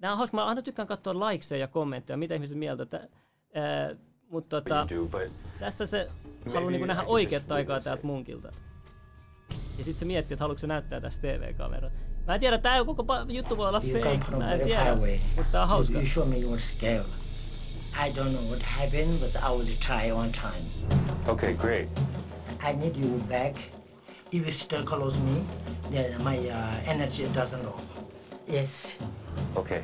nämä 0.00 0.12
on 0.12 0.18
hauska. 0.18 0.36
Mä 0.36 0.44
aina 0.44 0.62
tykkään 0.62 0.88
katsoa 0.88 1.28
likeseja 1.28 1.60
ja 1.60 1.68
kommentteja, 1.68 2.16
mitä 2.16 2.34
ihmiset 2.34 2.58
mieltä. 2.58 2.82
Että, 2.82 3.08
ää, 3.54 3.94
mutta 4.30 4.60
tota, 4.60 4.86
tässä 5.60 5.86
se 5.86 6.08
haluaa 6.54 6.70
niinku 6.70 6.86
nähdä 6.86 7.02
oikeat 7.02 7.46
taikaa 7.46 7.80
täältä 7.80 8.06
munkilta. 8.06 8.52
Ja 9.80 9.84
sitten 9.84 9.98
se 9.98 10.04
miettii, 10.04 10.34
että 10.34 10.44
haluatko 10.44 10.60
se 10.60 10.66
näyttää 10.66 11.00
tässä 11.00 11.20
TV-kameralla. 11.20 11.96
Mä 12.26 12.34
en 12.34 12.40
tiedä, 12.40 12.58
tää 12.58 12.84
koko 12.84 13.04
juttu 13.28 13.56
voi 13.56 13.68
olla 13.68 13.80
fake. 13.80 14.36
Mä 14.36 14.52
en 14.52 14.60
tiedä, 14.60 14.96
mutta 15.36 15.52
tää 15.52 15.62
on 15.62 15.68
hauska. 15.68 15.98
You 15.98 16.06
show 16.06 16.28
me 16.28 16.38
your 16.38 16.60
scale. 16.60 17.04
I 18.06 18.12
don't 18.12 18.30
know 18.30 18.44
what 18.48 18.62
happened, 18.62 19.18
but 19.20 19.34
I 19.34 19.50
will 19.50 19.76
try 19.86 20.12
one 20.12 20.30
time. 20.32 20.64
Okay, 21.28 21.54
great. 21.54 21.88
I 22.70 22.72
need 22.72 22.96
you 23.04 23.20
back. 23.28 23.56
If 24.32 24.42
you 24.42 24.52
still 24.52 24.84
close 24.84 25.18
me, 25.18 25.44
then 25.90 26.22
my 26.24 26.50
uh, 26.50 26.90
energy 26.90 27.24
doesn't 27.24 27.64
go. 27.64 27.80
Yes. 28.52 28.88
Okay. 29.56 29.82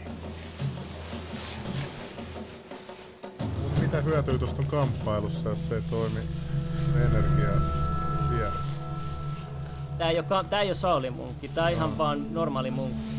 Mitä 3.81 4.01
hyötyä 4.01 4.39
tuosta 4.39 4.63
kamppailussa, 4.63 5.49
jos 5.49 5.69
se 5.69 5.75
ei 5.75 5.83
toimi 5.83 6.21
energia? 6.97 7.36
Tää 9.99 10.11
ei 10.11 10.19
oo, 10.19 10.45
tää 10.51 10.61
ei 10.61 10.69
oo 10.69 10.75
Sauli 10.75 11.11
munkki, 11.11 11.49
tää 11.49 11.65
on 11.65 11.71
ihan 11.71 11.99
vaan 11.99 12.35
normaali 12.35 12.71
munkki. 12.71 13.17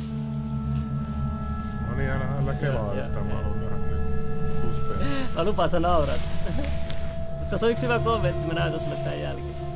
No 1.89 1.95
niin, 1.95 2.09
älä, 2.09 2.25
älä 2.43 2.53
kelaa 2.53 2.93
yhtään, 2.93 3.25
mä 3.25 3.33
haluan 3.33 3.59
nähdä 3.59 3.77
nyt 3.77 4.61
suspeen. 4.61 5.09
Mä 5.35 5.43
lupaan 5.43 5.69
sä 5.69 5.79
naurat. 5.79 6.21
Mutta 7.39 7.49
tässä 7.49 7.65
on 7.65 7.71
yksi 7.71 7.83
hyvä 7.83 7.99
kommentti, 7.99 8.47
mä 8.47 8.53
näytän 8.53 8.79
sulle 8.79 8.95
tän 8.95 9.21
jälkeen. 9.21 9.66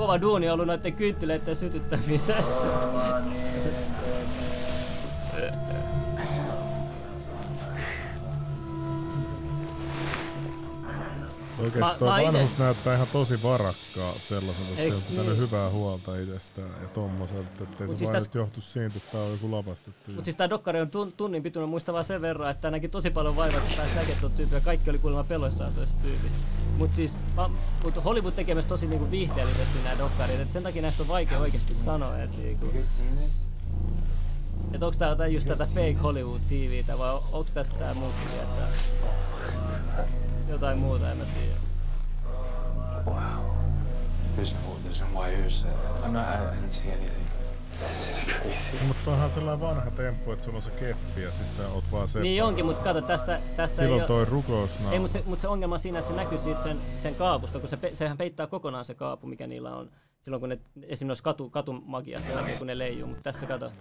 Kova 0.00 0.20
duuni 0.20 0.50
ollut 0.50 0.66
noiden 0.66 0.92
kynttilöiden 0.92 1.56
sytyttämisessä. 1.56 2.66
Oikeesti 11.58 11.80
Mä- 11.80 11.96
mä 12.10 12.20
ite- 12.20 12.24
vanhus 12.26 12.58
näyttää 12.58 12.94
ihan 12.94 13.06
tosi 13.12 13.42
varakkaa 13.42 14.12
sellaiselta, 14.28 14.70
että 14.70 14.82
Eiks 14.82 14.96
se 14.96 15.02
on 15.02 15.10
pitänyt 15.10 15.32
niin? 15.32 15.38
hyvää 15.38 15.70
huolta 15.70 16.16
itsestään 16.16 16.68
ja 16.82 16.88
tommoselta, 16.88 17.62
ettei 17.64 17.86
Mut 17.86 17.96
se 17.96 17.98
siis 17.98 18.10
vaan 18.10 18.22
täs- 18.22 18.26
nyt 18.28 18.34
johtu 18.34 18.60
siitä, 18.60 18.86
että 18.96 19.12
tää 19.12 19.20
on 19.20 19.30
joku 19.30 19.50
lavastettu. 19.50 20.10
Mutta 20.10 20.24
siis 20.24 20.36
tää 20.36 20.50
dokkari 20.50 20.80
on 20.80 20.88
tun- 20.90 21.12
tunnin 21.16 21.42
pituinen, 21.42 21.68
muista 21.68 21.92
vaan 21.92 22.04
sen 22.04 22.22
verran, 22.22 22.50
että 22.50 22.70
näki 22.70 22.88
tosi 22.88 23.10
paljon 23.10 23.36
vaivaa, 23.36 23.58
että 23.60 23.76
pääsi 23.76 23.94
näkemään 23.94 24.20
tuon 24.20 24.32
tyypin 24.32 24.54
ja 24.54 24.60
kaikki 24.60 24.90
oli 24.90 24.98
kuulemma 24.98 25.24
peloissaan 25.24 25.72
tuosta 25.74 26.02
tyypistä. 26.02 26.38
Mutta 26.80 26.96
siis, 26.96 27.18
mä- 27.36 27.50
mut 27.84 28.04
Hollywood 28.04 28.32
tekee 28.32 28.54
myös 28.54 28.66
tosi 28.66 28.86
niinku 28.86 29.10
viihteellisesti 29.10 29.78
nämä 29.84 29.98
dokkarit, 29.98 30.40
et 30.40 30.52
sen 30.52 30.62
takia 30.62 30.82
näistä 30.82 31.02
on 31.02 31.08
vaikea 31.08 31.38
oikeasti 31.38 31.74
sanoa, 31.74 32.18
että 32.22 32.36
niinku, 32.38 32.66
et 34.72 34.82
onks 34.82 34.98
tää 34.98 35.08
jotain 35.08 35.34
just 35.34 35.48
tätä 35.48 35.66
fake 35.66 35.96
Hollywood 36.02 36.40
TVtä 36.48 36.98
vai 36.98 37.20
onks 37.32 37.52
tässä 37.52 37.72
tää 37.72 37.94
muu, 37.94 38.12
tiiätsä? 38.28 38.60
Jotain 40.48 40.78
muuta, 40.78 41.10
en 41.10 41.16
mä 41.16 41.24
tiedä. 41.24 41.56
Wow. 43.06 43.44
There's 44.36 44.54
no, 44.54 44.76
there's 44.88 45.04
no 45.12 45.20
wires. 45.20 45.66
I'm 46.04 46.12
not. 46.12 46.24
I, 46.24 46.56
don't 46.66 46.72
see 46.72 46.92
anything. 46.92 47.29
Mutta 48.86 49.10
onhan 49.10 49.30
sellainen 49.30 49.60
vanha 49.60 49.90
temppu, 49.90 50.32
että 50.32 50.44
sulla 50.44 50.56
on 50.56 50.62
se 50.62 50.70
keppi 50.70 51.22
ja 51.22 51.32
sit 51.32 51.52
sä 51.52 51.68
oot 51.68 51.84
vaan 51.92 52.08
se. 52.08 52.20
Niin 52.20 52.44
onkin, 52.44 52.64
mutta 52.64 52.82
kato 52.82 53.00
tässä, 53.00 53.40
tässä 53.56 53.82
Silloin 53.82 54.00
ei 54.00 54.06
toi 54.06 54.24
rukousnaama. 54.24 54.92
Ei, 54.92 54.98
mutta 54.98 55.12
se, 55.12 55.22
mut 55.26 55.40
se 55.40 55.48
ongelma 55.48 55.74
on 55.74 55.80
siinä, 55.80 55.98
että 55.98 56.10
se 56.10 56.16
näkyy 56.16 56.38
siitä 56.38 56.62
sen, 56.62 56.80
sen 56.96 57.14
kaapusta, 57.14 57.58
kun 57.58 57.68
se, 57.68 57.76
pe, 57.76 57.90
sehän 57.94 58.16
peittää 58.16 58.46
kokonaan 58.46 58.84
se 58.84 58.94
kaapu, 58.94 59.26
mikä 59.26 59.46
niillä 59.46 59.76
on. 59.76 59.90
Silloin 60.20 60.40
kun 60.40 60.48
ne, 60.48 60.58
esimerkiksi 60.74 61.04
noissa 61.04 61.24
katu, 61.24 61.50
katumagiassa 61.50 62.34
näkyy, 62.34 62.56
kun 62.58 62.66
ne 62.66 62.78
leijuu, 62.78 63.08
mutta 63.08 63.22
tässä 63.22 63.46
kato. 63.46 63.72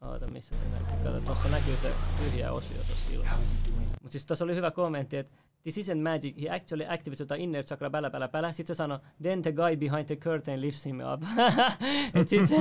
Oota, 0.00 0.26
missä 0.26 0.56
se 0.56 0.64
näkyy? 0.64 1.04
Kato, 1.04 1.20
tuossa 1.20 1.48
näkyy 1.48 1.76
se 1.76 1.92
tyhjä 2.18 2.52
osio 2.52 2.76
tuossa 2.76 3.12
ilmassa. 3.12 3.56
Mutta 4.02 4.12
siis 4.12 4.26
tuossa 4.26 4.44
oli 4.44 4.54
hyvä 4.54 4.70
kommentti, 4.70 5.16
että 5.16 5.36
This 5.62 5.78
isn't 5.78 6.02
magic, 6.02 6.36
he 6.40 6.48
actually 6.48 6.84
activates 6.88 7.20
jotain 7.20 7.40
inner 7.40 7.64
chakra 7.64 7.90
bälä 7.90 8.10
bälä 8.10 8.28
bälä. 8.28 8.52
Sitten 8.52 8.76
se 8.76 8.78
sanoi, 8.78 8.98
then 9.22 9.42
the 9.42 9.52
guy 9.52 9.76
behind 9.76 10.04
the 10.04 10.16
curtain 10.16 10.60
lifts 10.60 10.86
him 10.86 11.00
up. 11.14 11.22
Et 12.20 12.28
sit 12.28 12.48
se, 12.48 12.56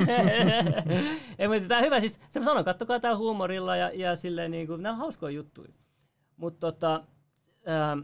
ei, 1.39 1.47
mutta 1.47 1.67
tää 1.67 1.77
on 1.77 1.85
hyvä, 1.85 1.99
siis 1.99 2.19
se 2.29 2.43
sanoi, 2.43 2.63
kattokaa 2.63 2.99
tää 2.99 3.17
huumorilla 3.17 3.75
ja, 3.75 3.91
ja 3.93 4.15
silleen 4.15 4.51
niinku, 4.51 4.75
nämä 4.75 4.93
on 4.93 4.97
hauskoja 4.97 5.31
juttuja. 5.31 5.73
Mutta 6.37 6.71
tota, 6.71 7.03
ähm, 7.67 7.99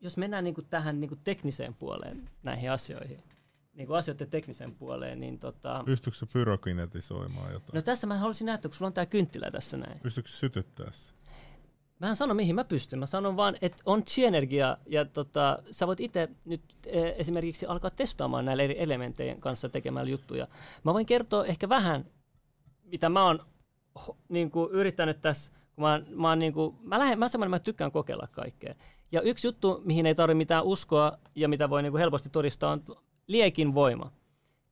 jos 0.00 0.16
mennään 0.16 0.44
niinku 0.44 0.62
tähän 0.62 1.00
niinku 1.00 1.16
tekniseen 1.16 1.74
puoleen 1.74 2.30
näihin 2.42 2.70
asioihin, 2.70 3.22
niinku 3.74 3.92
asioiden 3.92 4.30
tekniseen 4.30 4.74
puoleen, 4.74 5.20
niin 5.20 5.38
tota... 5.38 5.82
Pystyykö 5.86 6.18
se 6.18 6.26
pyrokinetisoimaan 6.32 7.52
jotain? 7.52 7.74
No 7.74 7.82
tässä 7.82 8.06
mä 8.06 8.16
haluaisin 8.16 8.46
näyttää, 8.46 8.68
kun 8.68 8.76
sulla 8.76 8.86
on 8.86 8.92
tää 8.92 9.06
kynttilä 9.06 9.50
tässä 9.50 9.76
näin. 9.76 10.00
Pystyykö 10.00 10.28
se 10.28 10.36
sytyttää 10.36 10.92
se? 10.92 11.19
Mä 12.00 12.08
en 12.08 12.16
sano 12.16 12.34
mihin 12.34 12.54
mä 12.54 12.64
pystyn, 12.64 12.98
mä 12.98 13.06
sanon 13.06 13.36
vaan, 13.36 13.56
että 13.62 13.82
on 13.86 14.04
chi-energia 14.04 14.76
ja 14.86 15.04
tota, 15.04 15.58
sä 15.70 15.86
voit 15.86 16.00
itse 16.00 16.28
nyt 16.44 16.62
e, 16.86 17.08
esimerkiksi 17.16 17.66
alkaa 17.66 17.90
testaamaan 17.90 18.44
näillä 18.44 18.62
eri 18.62 18.76
elementtien 18.78 19.40
kanssa 19.40 19.68
tekemällä 19.68 20.10
juttuja. 20.10 20.48
Mä 20.84 20.94
voin 20.94 21.06
kertoa 21.06 21.44
ehkä 21.44 21.68
vähän, 21.68 22.04
mitä 22.84 23.08
mä 23.08 23.24
oon 23.24 23.44
ho, 24.06 24.16
niin 24.28 24.50
kuin, 24.50 24.70
yrittänyt 24.72 25.20
tässä, 25.20 25.52
kun 25.74 25.84
mä, 25.84 26.02
mä, 26.10 26.28
oon, 26.28 26.38
niin 26.38 26.52
kuin, 26.52 26.76
mä, 26.82 26.98
lähden, 26.98 27.18
mä, 27.18 27.28
semmoinen, 27.28 27.50
mä 27.50 27.58
tykkään 27.58 27.92
kokeilla 27.92 28.28
kaikkea. 28.32 28.74
Ja 29.12 29.20
yksi 29.20 29.46
juttu, 29.46 29.80
mihin 29.84 30.06
ei 30.06 30.14
tarvitse 30.14 30.38
mitään 30.38 30.64
uskoa 30.64 31.18
ja 31.34 31.48
mitä 31.48 31.70
voi 31.70 31.82
niin 31.82 31.92
kuin 31.92 32.00
helposti 32.00 32.30
todistaa, 32.30 32.72
on 32.72 32.82
liekin 33.26 33.74
voima. 33.74 34.12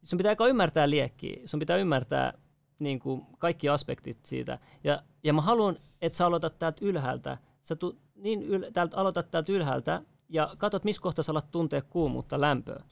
Sun 0.02 0.16
pitää 0.16 0.30
aika 0.30 0.46
ymmärtää 0.46 0.90
liekkiä, 0.90 1.40
sun 1.44 1.60
pitää 1.60 1.76
ymmärtää 1.76 2.32
niin 2.78 2.98
kuin 2.98 3.26
kaikki 3.38 3.68
aspektit 3.68 4.26
siitä. 4.26 4.58
Ja, 4.84 5.02
ja 5.24 5.32
mä 5.32 5.42
haluan, 5.42 5.78
että 6.02 6.18
sä 6.18 6.26
aloitat 6.26 6.58
täältä 6.58 6.84
ylhäältä. 6.84 7.38
Sä 7.62 7.76
tu, 7.76 7.98
niin 8.14 8.42
yl, 8.42 8.64
täältä, 8.72 8.96
aloitat 8.96 9.30
täältä 9.30 9.52
ylhäältä 9.52 10.02
ja 10.28 10.54
katsot, 10.58 10.84
missä 10.84 11.02
kohtaa 11.02 11.22
sä 11.22 11.32
alat 11.32 11.50
tuntea 11.50 11.82
kuumuutta, 11.82 12.40
lämpöä. 12.40 12.82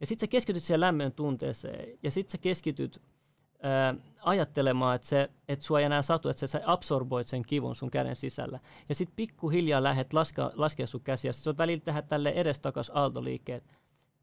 Ja 0.00 0.06
sitten 0.06 0.26
sä 0.26 0.30
keskityt 0.30 0.62
siihen 0.62 0.80
lämmön 0.80 1.12
tunteeseen 1.12 1.98
ja 2.02 2.10
sitten 2.10 2.32
sä 2.32 2.38
keskityt 2.38 3.02
ää, 3.62 3.94
ajattelemaan, 4.22 4.94
että, 4.96 5.06
se, 5.06 5.30
että 5.48 5.64
sua 5.64 5.78
ei 5.78 5.84
enää 5.84 6.02
satu, 6.02 6.28
että 6.28 6.46
sä 6.46 6.60
absorboit 6.66 7.26
sen 7.26 7.42
kivun 7.42 7.74
sun 7.74 7.90
käden 7.90 8.16
sisällä. 8.16 8.60
Ja 8.88 8.94
sitten 8.94 9.16
pikkuhiljaa 9.16 9.82
lähdet 9.82 10.12
laskea 10.54 10.86
sun 10.86 11.00
käsiä. 11.00 11.32
Sä 11.32 11.56
välillä 11.58 11.80
tehdä 11.80 12.02
tälle 12.02 12.28
edestakas 12.28 12.90
aaltoliikkeet. 12.94 13.64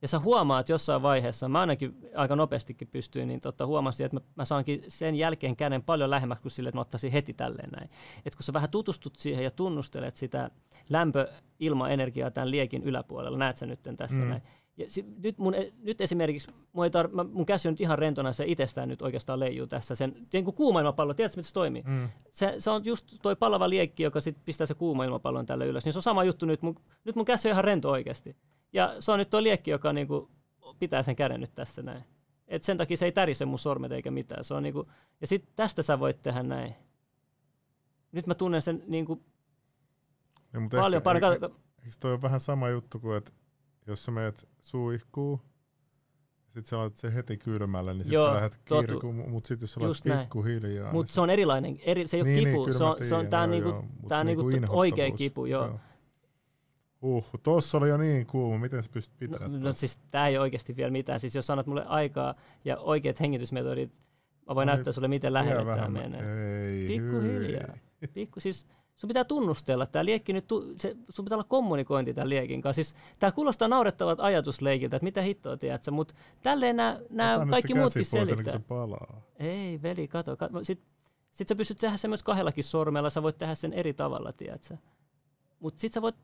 Ja 0.01 0.07
sä 0.07 0.19
huomaat 0.19 0.69
jossain 0.69 1.01
vaiheessa, 1.01 1.49
mä 1.49 1.59
ainakin 1.59 1.95
aika 2.15 2.35
nopeastikin 2.35 2.87
pystyin, 2.87 3.27
niin 3.27 3.41
tota, 3.41 3.65
huomasin, 3.65 4.05
että 4.05 4.15
mä, 4.15 4.21
mä 4.35 4.45
saankin 4.45 4.83
sen 4.87 5.15
jälkeen 5.15 5.55
käden 5.55 5.83
paljon 5.83 6.09
lähemmäksi 6.09 6.41
kuin 6.41 6.51
sille, 6.51 6.69
että 6.69 6.77
mä 6.77 6.81
ottaisin 6.81 7.11
heti 7.11 7.33
tälleen 7.33 7.69
näin. 7.69 7.89
Et 8.25 8.35
kun 8.35 8.43
sä 8.43 8.53
vähän 8.53 8.69
tutustut 8.69 9.15
siihen 9.15 9.43
ja 9.43 9.51
tunnustelet 9.51 10.17
sitä 10.17 10.51
lämpö-ilma-energiaa 10.89 12.31
tämän 12.31 12.51
liekin 12.51 12.83
yläpuolella, 12.83 13.37
näet 13.37 13.57
sä 13.57 13.65
nyt 13.65 13.79
tässä 13.97 14.21
mm. 14.21 14.29
näin, 14.29 14.41
ja 14.77 14.85
si, 14.89 15.05
nyt, 15.23 15.37
mun, 15.37 15.53
nyt 15.83 16.01
esimerkiksi 16.01 16.51
mun, 16.73 16.85
ei 16.85 16.91
tar, 16.91 17.07
mä, 17.07 17.23
mun 17.23 17.45
käsi 17.45 17.67
on 17.67 17.71
nyt 17.71 17.81
ihan 17.81 17.99
rentona, 17.99 18.33
se 18.33 18.43
itsestään 18.47 18.89
nyt 18.89 19.01
oikeastaan 19.01 19.39
leijuu 19.39 19.67
tässä. 19.67 19.95
Sen, 19.95 20.15
niin 20.33 20.45
kuin 20.45 20.55
kuuma 20.55 20.79
ilmapallo, 20.79 21.13
tiedätkö 21.13 21.33
miten 21.39 21.47
se 21.47 21.53
toimii? 21.53 21.83
Mm. 21.87 22.09
Se, 22.31 22.55
se, 22.57 22.69
on 22.69 22.81
just 22.85 23.05
toi 23.21 23.35
palava 23.35 23.69
liekki, 23.69 24.03
joka 24.03 24.21
sit 24.21 24.37
pistää 24.45 24.67
se 24.67 24.73
kuuma 24.73 25.05
ilmapallon 25.05 25.45
tälle 25.45 25.65
ylös. 25.65 25.85
Niin 25.85 25.93
se 25.93 25.99
on 25.99 26.03
sama 26.03 26.23
juttu 26.23 26.45
nyt, 26.45 26.61
mun, 26.61 26.75
nyt 27.03 27.15
mun 27.15 27.25
käsi 27.25 27.47
on 27.47 27.51
ihan 27.51 27.63
rento 27.63 27.89
oikeasti. 27.89 28.35
Ja 28.73 28.95
se 28.99 29.11
on 29.11 29.19
nyt 29.19 29.29
tuo 29.29 29.43
liekki, 29.43 29.71
joka 29.71 29.93
niinku 29.93 30.31
pitää 30.79 31.03
sen 31.03 31.15
käden 31.15 31.39
nyt 31.39 31.55
tässä 31.55 31.81
näin. 31.81 32.03
Et 32.47 32.63
sen 32.63 32.77
takia 32.77 32.97
se 32.97 33.05
ei 33.05 33.11
tärise 33.11 33.45
mun 33.45 33.59
sormet 33.59 33.91
eikä 33.91 34.11
mitään. 34.11 34.43
Se 34.43 34.53
on 34.53 34.63
niinku, 34.63 34.87
ja 35.21 35.27
sitten 35.27 35.53
tästä 35.55 35.81
sä 35.81 35.99
voit 35.99 36.21
tehdä 36.21 36.43
näin. 36.43 36.75
Nyt 38.11 38.27
mä 38.27 38.35
tunnen 38.35 38.61
sen 38.61 38.83
niinku 38.87 39.23
ja, 40.53 40.61
paljon 40.71 41.01
paremmin. 41.01 41.33
Eikö, 41.33 41.45
eikö 41.83 41.95
toi 41.99 42.11
ole 42.11 42.21
vähän 42.21 42.39
sama 42.39 42.69
juttu 42.69 42.99
kuin, 42.99 43.17
että 43.17 43.31
jos 43.87 44.03
sä 44.03 44.11
meet 44.11 44.47
suihkuu, 44.59 45.41
sitten 46.45 46.65
sä 46.65 46.77
laitat 46.77 46.97
se 46.97 47.13
heti 47.13 47.37
kylmälle, 47.37 47.93
niin 47.93 48.03
sitten 48.03 48.21
sä 48.21 48.33
lähdet 48.33 48.59
kirkuun, 48.65 49.15
mutta 49.15 49.47
sitten 49.47 49.63
jos 49.63 49.73
sä 49.73 49.79
laitat 49.79 50.21
pikkuhiljaa. 50.21 50.93
Mutta 50.93 51.09
niin 51.09 51.13
se 51.13 51.21
on 51.21 51.29
erilainen, 51.29 51.79
eri, 51.83 52.07
se 52.07 52.17
ei 52.17 52.23
niin, 52.23 52.37
ole 52.37 52.45
kipu, 52.45 52.65
niin, 52.65 52.77
se 52.77 52.83
on, 52.83 53.05
se 53.05 53.15
on 53.15 53.27
tää, 53.27 53.45
joo, 53.45 53.51
niinku, 53.51 53.69
joo, 53.69 53.85
tää 54.07 54.23
niinku, 54.23 54.47
niinku 54.47 54.79
oikea 54.79 55.11
kipu, 55.11 55.45
joo. 55.45 55.65
joo. 55.65 55.79
Uh, 57.01 57.25
tossa 57.43 57.77
oli 57.77 57.89
jo 57.89 57.97
niin 57.97 58.25
kuuma, 58.25 58.57
miten 58.57 58.83
sä 58.83 58.89
pystyt 58.93 59.19
pitämään? 59.19 59.51
No, 59.51 59.59
no 59.59 59.73
siis 59.73 59.99
tää 60.11 60.27
ei 60.27 60.37
oikeasti 60.37 60.75
vielä 60.75 60.91
mitään, 60.91 61.19
siis 61.19 61.35
jos 61.35 61.47
sanot 61.47 61.67
mulle 61.67 61.85
aikaa 61.85 62.35
ja 62.65 62.77
oikeat 62.77 63.19
hengitysmetodit, 63.19 63.91
mä 64.49 64.55
voin 64.55 64.69
Ai, 64.69 64.75
näyttää 64.75 64.93
sulle 64.93 65.07
miten 65.07 65.33
lähelle 65.33 65.75
tää 65.75 65.89
menee. 65.89 66.87
Pikkuhiljaa. 66.87 67.73
Pikku, 68.13 68.39
siis 68.39 68.67
sun 68.95 69.07
pitää 69.07 69.23
tunnustella 69.23 69.85
tämä 69.85 70.05
liekki 70.05 70.33
nyt, 70.33 70.45
se, 70.77 70.95
sun 71.09 71.25
pitää 71.25 71.35
olla 71.35 71.47
kommunikointi 71.49 72.13
tämän 72.13 72.29
liekin 72.29 72.61
kanssa. 72.61 72.83
Siis, 72.83 72.95
tämä 73.19 73.31
kuulostaa 73.31 73.67
naurettavat 73.67 74.19
ajatusleikiltä, 74.19 74.95
että 74.95 75.03
mitä 75.03 75.21
hittoa 75.21 75.57
tiedät 75.57 75.83
mutta 75.91 76.13
tälleen 76.43 76.75
nämä 77.09 77.47
kaikki 77.49 77.73
muutkin 77.73 78.05
selittää. 78.05 78.53
Se 78.53 78.59
palaa. 78.59 79.21
Ei, 79.39 79.81
veli, 79.81 80.07
kato. 80.07 80.37
kato. 80.37 80.63
Sitten 80.63 80.91
sit 81.31 81.47
sä 81.47 81.55
pystyt 81.55 81.77
tehdä 81.77 81.97
sen 81.97 82.11
myös 82.11 82.23
kahdellakin 82.23 82.63
sormella, 82.63 83.09
sä 83.09 83.23
voit 83.23 83.37
tehdä 83.37 83.55
sen 83.55 83.73
eri 83.73 83.93
tavalla, 83.93 84.33
tiedätkö? 84.33 84.77
Mutta 85.59 85.79
sitten 85.79 85.93
sä 85.93 86.01
voit 86.01 86.15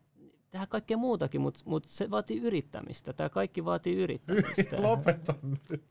tehdä 0.52 0.68
kaikkea 0.68 0.98
muutakin, 0.98 1.42
mutta 1.42 1.60
mut 1.66 1.86
se 1.88 2.10
vaatii 2.10 2.42
yrittämistä. 2.42 3.14
Tämä 3.14 3.30
kaikki 3.30 3.66
vaatii 3.66 3.96
yrittämistä. 3.96 4.82
Lopeta 4.90 5.34
nyt. 5.42 5.84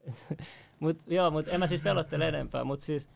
mut, 0.80 0.98
joo, 1.06 1.30
mutta 1.30 1.50
en 1.50 1.60
mä 1.60 1.66
siis 1.66 1.82
pelottele 1.82 2.28
enempää. 2.28 2.64
Mut 2.64 2.82
siis, 2.82 3.08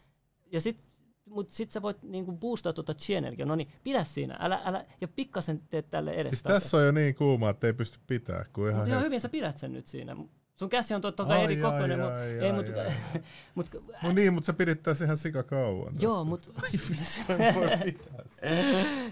ja 0.52 0.60
sitten 0.60 0.92
mutta 1.24 1.54
sit 1.54 1.72
sä 1.72 1.82
voit 1.82 2.02
niinku 2.02 2.32
boostaa 2.32 2.72
tuota 2.72 2.94
chi-energiaa. 2.94 3.46
No 3.46 3.56
niin, 3.56 3.72
pidä 3.84 4.04
siinä. 4.04 4.36
Älä, 4.40 4.60
älä, 4.64 4.84
ja 5.00 5.08
pikkasen 5.08 5.62
teet 5.70 5.90
tälle 5.90 6.10
edestä. 6.10 6.30
Siis 6.30 6.42
tässä 6.42 6.76
on 6.76 6.86
jo 6.86 6.92
niin 6.92 7.14
kuuma, 7.14 7.50
että 7.50 7.66
ei 7.66 7.72
pysty 7.72 7.98
pitää. 8.06 8.44
Mutta 8.56 8.84
ihan 8.86 9.02
hyvin 9.02 9.20
sä 9.20 9.28
pidät 9.28 9.58
sen 9.58 9.72
nyt 9.72 9.86
siinä. 9.86 10.16
Sun 10.62 10.70
käsi 10.70 10.94
on 10.94 11.00
totta 11.00 11.24
kai 11.24 11.44
eri 11.44 11.56
kokoinen. 11.56 12.00
Ai, 12.00 12.38
ei, 12.38 12.52
mut, 12.52 12.66
mut, 13.54 13.66
no 14.02 14.12
niin, 14.12 14.34
mutta 14.34 14.46
se 14.46 14.52
pidättää 14.52 14.94
ihan 15.04 15.16
sika 15.16 15.42
kauan. 15.42 15.94
Joo, 16.00 16.24
mutta... 16.24 16.50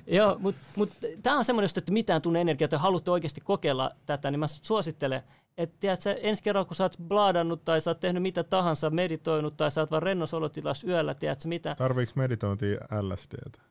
Joo, 0.06 0.36
mutta 0.38 0.60
mut, 0.76 0.90
tämä 1.22 1.38
on 1.38 1.44
semmoinen, 1.44 1.70
että 1.76 1.92
mitään 1.92 2.22
tunne 2.22 2.40
energiaa, 2.40 2.64
että 2.64 2.78
haluatte 2.78 3.10
oikeasti 3.10 3.40
kokeilla 3.40 3.90
tätä, 4.06 4.30
niin 4.30 4.40
mä 4.40 4.46
suosittelen, 4.48 5.22
että 5.58 5.76
tiedätkö, 5.80 6.12
ensi 6.12 6.42
kerralla 6.42 6.64
kun 6.64 6.76
sä 6.76 6.84
oot 6.84 6.96
blaadannut 7.08 7.64
tai 7.64 7.80
sä 7.80 7.90
oot 7.90 8.00
tehnyt 8.00 8.22
mitä 8.22 8.44
tahansa, 8.44 8.90
meditoinut 8.90 9.56
tai 9.56 9.70
sä 9.70 9.80
oot 9.80 9.90
vaan 9.90 10.02
rennossa 10.02 10.36
olotilassa 10.36 10.86
yöllä, 10.86 11.14
tiedätkö 11.14 11.48
mitä. 11.48 11.74
Tarviiko 11.74 12.12
meditointia 12.14 12.80
LSDtä? 13.02 13.69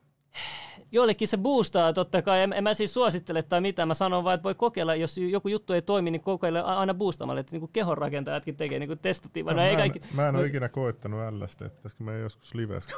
Joillekin 0.92 1.28
se 1.28 1.36
boostaa 1.36 1.92
totta 1.92 2.22
kai, 2.22 2.42
en, 2.42 2.52
en 2.52 2.64
mä 2.64 2.74
siis 2.74 2.94
suosittele 2.94 3.42
tai 3.42 3.60
mitä, 3.60 3.86
mä 3.86 3.94
sanon 3.94 4.24
vaan, 4.24 4.34
että 4.34 4.42
voi 4.44 4.54
kokeilla, 4.54 4.94
jos 4.94 5.18
joku 5.18 5.48
juttu 5.48 5.72
ei 5.72 5.82
toimi, 5.82 6.10
niin 6.10 6.20
kokeile 6.20 6.62
aina 6.62 6.94
boostamalla, 6.94 7.40
että 7.40 7.56
niin 7.56 7.68
kehonrakentajatkin 7.72 8.56
tekee 8.56 8.78
niin 8.78 8.98
testatiivaa. 8.98 9.54
No, 9.54 9.60
no, 9.60 9.66
ei 9.66 9.72
mä, 9.72 9.78
kaikki, 9.78 9.98
en, 9.98 10.16
mä 10.16 10.28
en 10.28 10.36
ole 10.36 10.46
ikinä 10.46 10.68
koettanut 10.68 11.20
LSD, 11.30 11.68
pitäisikö 11.68 12.04
me 12.04 12.18
joskus 12.18 12.54
livessä? 12.54 12.96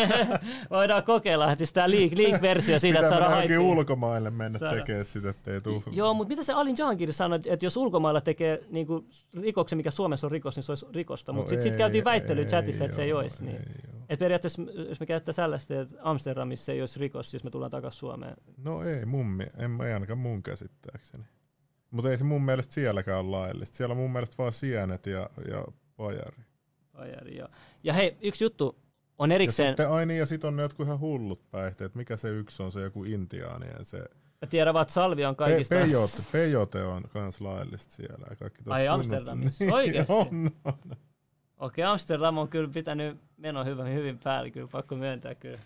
Voidaan 0.70 1.02
kokeilla, 1.02 1.54
siis 1.54 1.72
tämä 1.72 1.90
leak, 1.90 2.12
leak-versio 2.12 2.78
siitä, 2.78 2.98
että 2.98 3.10
saadaan 3.10 3.32
haippiin. 3.32 3.58
ulkomaille 3.58 4.30
mennä 4.30 4.58
Saada. 4.58 4.76
tekemään 4.76 5.04
sitä, 5.04 5.30
ettei 5.30 5.60
tuu. 5.60 5.82
Joo, 5.92 6.14
mutta 6.14 6.28
mitä 6.28 6.42
se 6.42 6.52
Alin 6.52 6.76
Jahangir 6.78 7.12
sanoi, 7.12 7.40
että 7.46 7.66
jos 7.66 7.76
ulkomailla 7.76 8.20
tekee 8.20 8.60
niin 8.70 8.86
kuin 8.86 9.06
rikoksen, 9.40 9.76
mikä 9.76 9.90
Suomessa 9.90 10.26
on 10.26 10.30
rikos, 10.30 10.56
niin 10.56 10.64
se 10.64 10.72
olisi 10.72 10.86
rikosta, 10.92 11.32
mutta 11.32 11.46
no 11.46 11.48
sitten 11.48 11.72
sit 11.72 11.78
käytiin 11.78 12.04
väittelyä 12.04 12.44
chatissa, 12.44 12.84
että 12.84 12.96
se 12.96 13.02
ei 13.02 13.12
olisi. 13.12 13.44
Niin. 13.44 13.62
Et 14.08 14.18
periaatteessa, 14.18 14.62
jos 14.88 15.00
me 15.00 15.06
käyttäisiin 15.06 15.42
sellaista, 15.42 15.80
että 15.80 15.96
Amsterdamissa 16.00 16.72
ei 16.72 16.80
olisi 16.80 17.00
rikos, 17.00 17.34
jos 17.34 17.44
me 17.44 17.50
tullaan 17.50 17.70
takaisin 17.70 17.98
Suomeen. 17.98 18.36
No 18.56 18.82
ei, 18.82 19.04
mun, 19.04 19.42
en, 19.58 19.80
ei 19.86 19.92
ainakaan 19.92 20.18
mun 20.18 20.42
käsittääkseni. 20.42 21.24
Mutta 21.90 22.10
ei 22.10 22.18
se 22.18 22.24
mun 22.24 22.44
mielestä 22.44 22.74
sielläkään 22.74 23.20
ole 23.20 23.30
laillista. 23.30 23.76
Siellä 23.76 23.92
on 23.92 23.98
mun 23.98 24.12
mielestä 24.12 24.36
vaan 24.38 24.52
sienet 24.52 25.06
ja, 25.06 25.30
ja 25.50 25.64
pajari. 25.96 26.42
Pajari, 26.92 27.38
joo. 27.38 27.48
Ja 27.82 27.92
hei, 27.92 28.16
yksi 28.20 28.44
juttu 28.44 28.78
on 29.18 29.32
erikseen... 29.32 29.66
Ja 29.66 29.70
sitten, 29.70 29.90
ai 29.90 30.06
niin, 30.06 30.18
ja 30.18 30.26
sitten 30.26 30.48
on 30.48 30.56
ne 30.56 30.62
jotkut 30.62 30.86
ihan 30.86 31.00
hullut 31.00 31.50
päihteet. 31.50 31.94
Mikä 31.94 32.16
se 32.16 32.28
yksi 32.28 32.62
on, 32.62 32.72
se 32.72 32.80
joku 32.80 33.04
intiaani 33.04 33.66
ja 33.66 33.84
se... 33.84 33.98
Mä 34.42 34.48
tiedän 34.50 34.74
vaan, 34.74 34.82
että 34.82 34.94
salvia 34.94 35.28
on 35.28 35.36
kaikista... 35.36 35.74
Pe- 35.74 35.84
peyote, 35.84 36.16
peyote 36.32 36.82
on 36.82 37.02
kans 37.08 37.40
laillista 37.40 37.94
siellä. 37.94 38.36
Kaikki 38.38 38.62
ai 38.66 38.88
Amsterdamissa, 38.88 39.64
oikeesti? 39.72 40.12
on, 40.22 40.50
on. 40.64 40.96
Okei, 41.64 41.84
Amsterdam 41.84 42.38
on 42.38 42.48
kyllä 42.48 42.70
pitänyt 42.74 43.18
meno 43.36 43.64
hyvin, 43.64 43.94
hyvin 43.94 44.18
päällä, 44.18 44.50
kyllä 44.50 44.68
pakko 44.72 44.94
myöntää 44.94 45.34
kyllä. 45.34 45.58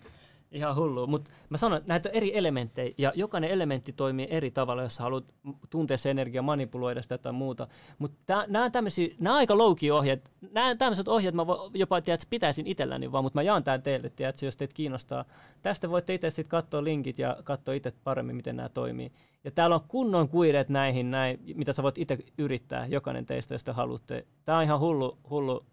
Ihan 0.51 0.75
hullu, 0.75 1.07
mutta 1.07 1.31
mä 1.49 1.57
sanon, 1.57 1.77
että 1.77 1.87
näitä 1.87 2.09
on 2.09 2.15
eri 2.15 2.37
elementtejä 2.37 2.93
ja 2.97 3.11
jokainen 3.15 3.49
elementti 3.49 3.93
toimii 3.93 4.27
eri 4.29 4.51
tavalla, 4.51 4.83
jos 4.83 4.99
haluat 4.99 5.33
tuntea 5.69 5.97
se 5.97 6.11
energia, 6.11 6.41
manipuloida 6.41 7.01
sitä 7.01 7.17
tai 7.17 7.33
muuta. 7.33 7.67
Mutta 7.97 8.45
nämä 8.47 8.65
on 8.65 8.71
tämmöisiä, 8.71 9.15
nämä 9.19 9.35
aika 9.35 9.57
low 9.57 9.75
ohjeet. 9.93 10.31
Nämä 10.51 10.75
tämmöiset 10.75 11.07
ohjeet 11.07 11.35
mä 11.35 11.45
jopa 11.73 12.01
tiedät, 12.01 12.27
pitäisin 12.29 12.67
itselläni 12.67 13.11
vaan, 13.11 13.23
mutta 13.23 13.39
mä 13.39 13.43
jaan 13.43 13.63
tämän 13.63 13.81
teille, 13.81 14.09
tiedät, 14.09 14.41
jos 14.41 14.57
teitä 14.57 14.73
kiinnostaa. 14.73 15.25
Tästä 15.61 15.89
voitte 15.89 16.13
itse 16.13 16.29
sitten 16.29 16.49
katsoa 16.49 16.83
linkit 16.83 17.19
ja 17.19 17.37
katsoa 17.43 17.73
itse 17.73 17.91
paremmin, 18.03 18.35
miten 18.35 18.55
nämä 18.55 18.69
toimii. 18.69 19.11
Ja 19.43 19.51
täällä 19.51 19.75
on 19.75 19.83
kunnon 19.87 20.29
kuidet 20.29 20.69
näihin, 20.69 21.11
näin, 21.11 21.39
mitä 21.55 21.73
sä 21.73 21.83
voit 21.83 21.97
itse 21.97 22.17
yrittää, 22.37 22.85
jokainen 22.85 23.25
teistä, 23.25 23.53
jos 23.53 23.63
te 23.63 23.71
haluatte. 23.71 24.25
Tämä 24.45 24.57
on 24.57 24.63
ihan 24.63 24.79
hullu, 24.79 25.17
hullu 25.29 25.65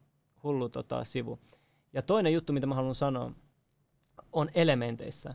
hullu 0.46 0.68
tota, 0.68 1.04
sivu. 1.04 1.38
Ja 1.92 2.02
toinen 2.02 2.32
juttu, 2.32 2.52
mitä 2.52 2.66
mä 2.66 2.74
haluan 2.74 2.94
sanoa, 2.94 3.32
on 4.32 4.48
elementeissä. 4.54 5.34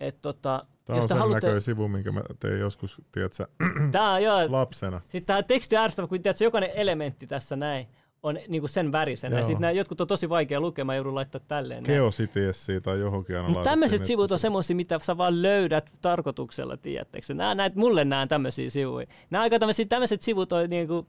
Et, 0.00 0.20
tota, 0.20 0.66
Tämä 0.84 0.98
on 0.98 1.08
sen 1.08 1.16
haluatte... 1.16 1.46
näköinen 1.46 1.62
sivu, 1.62 1.88
minkä 1.88 2.12
mä 2.12 2.22
tein 2.40 2.60
joskus, 2.60 3.02
tiedätkö, 3.12 3.46
Tää 3.92 4.18
joo. 4.18 4.52
lapsena. 4.52 5.00
Sitten 5.08 5.26
tämä 5.26 5.42
teksti 5.42 5.76
ärsyttävä, 5.76 6.08
kun 6.08 6.22
tiedätkö, 6.22 6.44
jokainen 6.44 6.70
elementti 6.74 7.26
tässä 7.26 7.56
näin 7.56 7.86
on 8.22 8.38
niinku 8.48 8.68
sen 8.68 8.92
värisenä. 8.92 9.34
Joo. 9.34 9.40
Ja 9.40 9.46
sitten 9.46 9.60
nämä 9.60 9.70
jotkut 9.70 10.00
on 10.00 10.06
tosi 10.06 10.28
vaikea 10.28 10.60
lukea, 10.60 10.84
mä 10.84 10.94
joudun 10.94 11.14
laittaa 11.14 11.40
tälleen. 11.48 11.84
Geocityessä 11.84 12.80
tai 12.80 12.98
johonkin 13.00 13.36
aina 13.36 13.48
Mutta 13.48 13.64
tämmöiset 13.64 14.04
sivut 14.04 14.32
on 14.32 14.38
semmoisia, 14.38 14.76
mitä 14.76 14.98
sä 15.02 15.16
vaan 15.18 15.42
löydät 15.42 15.90
tarkoituksella, 16.02 16.76
tiedättekö. 16.76 17.34
Nämä, 17.34 17.54
näet, 17.54 17.74
mulle 17.74 18.04
nämä 18.04 18.26
tämmöisiä 18.26 18.70
sivuja. 18.70 19.06
Nämä 19.30 19.42
aika 19.42 19.58
tämmöiset 19.88 20.22
sivut 20.22 20.52
on 20.52 20.70
niinku, 20.70 21.06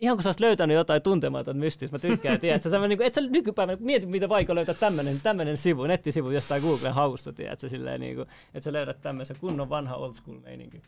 ihan 0.00 0.16
kun 0.16 0.22
sä 0.22 0.28
olisit 0.28 0.40
löytänyt 0.40 0.74
jotain 0.74 1.02
tuntematon 1.02 1.56
mystistä, 1.56 1.94
mä 1.94 1.98
tykkään, 1.98 2.40
tiedätkö, 2.40 2.70
sä, 2.70 2.88
niin 2.88 3.02
et 3.02 3.14
sä 3.14 3.20
nykypäivänä, 3.20 3.78
mieti 3.80 4.06
mitä 4.06 4.28
vaikka 4.28 4.54
löytää 4.54 4.74
tämmönen, 4.74 5.16
tämmönen 5.22 5.56
sivu, 5.56 5.86
nettisivu 5.86 6.30
jostain 6.30 6.62
Google 6.62 6.88
hausta, 6.88 7.32
tiedätkö, 7.32 7.68
silleen 7.68 8.00
niin 8.00 8.16
kuin, 8.16 8.28
että 8.54 8.60
sä 8.60 8.72
löydät 8.72 9.00
tämmöisen 9.00 9.36
kunnon 9.40 9.68
vanha 9.68 9.96
old 9.96 10.12
school 10.14 10.40
meininki. 10.40 10.82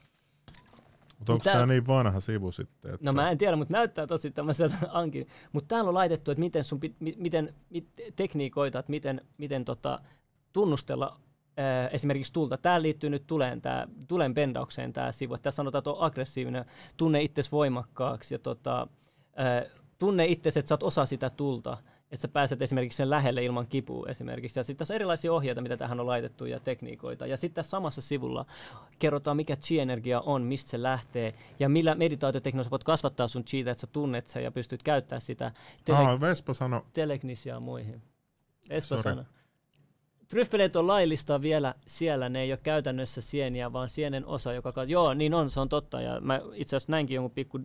Mutta 1.19 1.33
onko 1.33 1.45
tämä 1.45 1.67
niin 1.67 1.87
vanha 1.87 2.21
sivu 2.21 2.53
sitten? 2.53 2.95
Että... 2.95 3.07
No 3.07 3.13
mä 3.13 3.31
en 3.31 3.39
tiedä, 3.39 3.57
mutta 3.57 3.73
näyttää 3.73 4.07
tosi 4.07 4.31
tämmöiseltä 4.31 4.77
ankin. 4.89 5.27
Mutta 5.53 5.69
täällä 5.69 5.89
on 5.89 5.95
laitettu, 5.95 6.31
että 6.31 6.41
miten, 6.41 6.65
sun, 6.65 6.81
miten, 7.01 7.15
miten 7.19 7.55
tekniikoita, 8.17 8.79
että 8.79 8.91
miten, 8.91 9.21
miten 9.39 9.65
tota, 9.65 10.01
tunnustella 10.53 11.21
esimerkiksi 11.91 12.33
tulta. 12.33 12.57
Tämä 12.57 12.83
liittyy 12.83 13.11
nyt 13.11 13.27
tuleen, 13.27 13.61
tää, 13.61 13.89
tulen 14.09 14.35
bendaukseen 14.35 14.93
tämä 14.93 15.13
sivu. 15.13 15.39
Tässä 15.39 15.57
sanotaan, 15.57 15.81
että 15.81 15.91
on 15.91 16.07
aggressiivinen, 16.07 16.65
tunne 16.97 17.23
itsesi 17.23 17.51
voimakkaaksi 17.53 18.35
ja 18.35 18.39
tota, 18.39 18.89
tunne 19.99 20.27
itsesi, 20.27 20.59
että 20.59 20.69
sä 20.69 20.75
oot 20.75 20.83
osa 20.83 21.07
sitä 21.07 21.31
tulta. 21.31 21.79
että 22.11 22.23
sä 22.23 22.29
pääset 22.29 22.63
esimerkiksi 22.63 22.97
sen 22.97 23.11
lähelle 23.11 23.45
ilman 23.45 23.67
kipua 23.67 24.07
esimerkiksi. 24.09 24.59
Ja 24.61 24.65
sitten 24.65 24.79
tässä 24.79 24.95
on 24.95 24.97
erilaisia 24.97 25.33
ohjeita, 25.33 25.61
mitä 25.61 25.77
tähän 25.77 26.01
on 26.01 26.07
laitettu 26.07 26.47
ja 26.47 26.61
tekniikoita. 26.61 27.27
Ja 27.27 27.37
sitten 27.37 27.55
tässä 27.55 27.71
samassa 27.71 28.01
sivulla 28.03 28.47
kerrotaan, 28.99 29.37
mikä 29.37 29.57
chi-energia 29.57 30.21
on, 30.21 30.43
mistä 30.43 30.71
se 30.71 30.83
lähtee 30.83 31.35
ja 31.61 31.69
millä 31.69 31.95
meditaatiotekniikalla 31.95 32.71
voit 32.71 32.85
kasvattaa 32.85 33.29
sun 33.29 33.45
chi, 33.45 33.59
että 33.61 33.75
sä 33.81 33.87
tunnet 33.87 34.27
sen 34.27 34.45
ja 34.45 34.51
pystyt 34.51 34.83
käyttämään 34.83 35.21
sitä 35.21 35.53
tele- 35.85 35.97
Aa, 35.97 36.21
Vespa 36.21 36.55
sano, 36.55 36.87
telegnisia 36.93 37.61
muihin. 37.61 38.03
Espa 38.71 38.97
Sorry. 38.97 39.03
sano. 39.03 39.25
Tryffeleet 40.33 40.77
on 40.77 40.87
laillista 40.87 41.43
vielä 41.43 41.75
siellä, 41.87 42.29
ne 42.29 42.41
ei 42.41 42.53
ole 42.53 42.61
käytännössä 42.63 43.21
sieniä, 43.21 43.73
vaan 43.73 43.89
sienen 43.89 44.27
osa, 44.27 44.53
joka... 44.53 44.71
kat- 44.71 44.89
Joo, 44.91 45.15
niin 45.15 45.35
on, 45.35 45.51
se 45.51 45.61
on 45.61 45.69
totta. 45.69 46.01
Ja 46.01 46.21
mä 46.21 46.41
itse 46.55 46.77
asiassa 46.77 46.93
näinkin 46.93 47.15
jonkun 47.15 47.31
pikku 47.31 47.61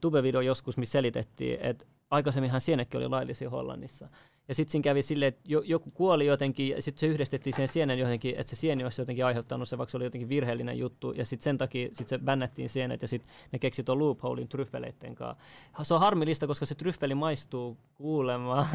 tube-video 0.00 0.40
joskus, 0.40 0.76
missä 0.76 0.92
selitettiin, 0.92 1.60
että 1.60 1.86
aikaisemminhan 2.10 2.60
sienetkin 2.60 2.98
oli 2.98 3.08
laillisia 3.08 3.50
Hollannissa. 3.50 4.08
Ja 4.48 4.54
sitten 4.54 4.72
siinä 4.72 4.82
kävi 4.82 5.02
silleen, 5.02 5.28
että 5.28 5.40
jo, 5.44 5.62
joku 5.64 5.90
kuoli 5.90 6.26
jotenkin, 6.26 6.68
ja 6.68 6.82
sitten 6.82 7.00
se 7.00 7.06
yhdistettiin 7.06 7.54
siihen 7.54 7.68
sienen 7.68 7.98
jotenkin, 7.98 8.34
että 8.38 8.50
se 8.50 8.56
sieni 8.56 8.84
olisi 8.84 9.00
jotenkin 9.00 9.24
aiheuttanut 9.24 9.68
se, 9.68 9.78
vaikka 9.78 9.90
se 9.90 9.96
oli 9.96 10.04
jotenkin 10.04 10.28
virheellinen 10.28 10.78
juttu, 10.78 11.12
ja 11.12 11.24
sitten 11.24 11.44
sen 11.44 11.58
takia 11.58 11.88
sit 11.92 12.08
se 12.08 12.18
bännättiin 12.18 12.68
sienet, 12.68 13.02
ja 13.02 13.08
sitten 13.08 13.32
ne 13.52 13.58
keksi 13.58 13.84
tuon 13.84 13.98
loopholein 13.98 14.48
tryffeleitten 14.48 15.14
kanssa. 15.14 15.44
Se 15.82 15.94
on 15.94 16.00
harmillista, 16.00 16.46
koska 16.46 16.66
se 16.66 16.74
tryffeli 16.74 17.14
maistuu 17.14 17.78
kuulemma 17.94 18.66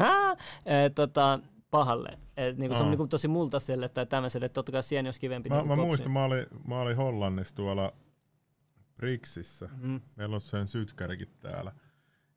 eh, 0.66 0.90
tota, 0.94 1.40
pahalle. 1.74 2.18
Et, 2.36 2.58
niinku, 2.58 2.76
se 2.76 2.82
on 2.82 2.90
niinku, 2.90 3.06
tosi 3.06 3.28
multaselle 3.28 3.88
tai 3.88 4.06
tämmöiselle, 4.06 4.46
että 4.46 4.54
totta 4.54 4.72
kai 4.72 4.82
sieni 4.82 5.08
olisi 5.08 5.20
kivempi. 5.20 5.48
Mä, 5.48 5.56
niinku 5.56 5.76
mä 5.76 5.82
muistan, 5.82 6.12
mä 6.12 6.24
olin, 6.24 6.46
mä 6.68 6.80
olin 6.80 6.96
Hollannissa 6.96 7.56
tuolla 7.56 7.92
Brixissä. 8.96 9.68
Mhm. 9.76 9.96
Meillä 10.16 10.34
on 10.34 10.40
sen 10.40 10.68
sytkärikin 10.68 11.28
täällä. 11.40 11.72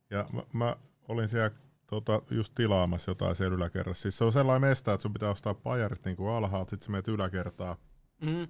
Ja 0.09 0.25
mä, 0.33 0.41
mä 0.53 0.75
olin 1.07 1.29
siellä 1.29 1.51
tota, 1.87 2.21
just 2.31 2.55
tilaamassa 2.55 3.11
jotain 3.11 3.35
siellä 3.35 3.55
yläkerrassa. 3.55 4.01
Siis 4.01 4.17
se 4.17 4.23
on 4.23 4.31
sellainen 4.31 4.69
mesta, 4.69 4.93
että 4.93 5.01
sun 5.01 5.13
pitää 5.13 5.29
ostaa 5.29 5.53
pajarit 5.53 6.05
niin 6.05 6.17
kuin 6.17 6.29
alhaalta, 6.29 6.69
sit 6.69 6.81
sä 6.81 6.91
menet 6.91 7.07
yläkertaan. 7.07 7.77
Mhm. 8.21 8.43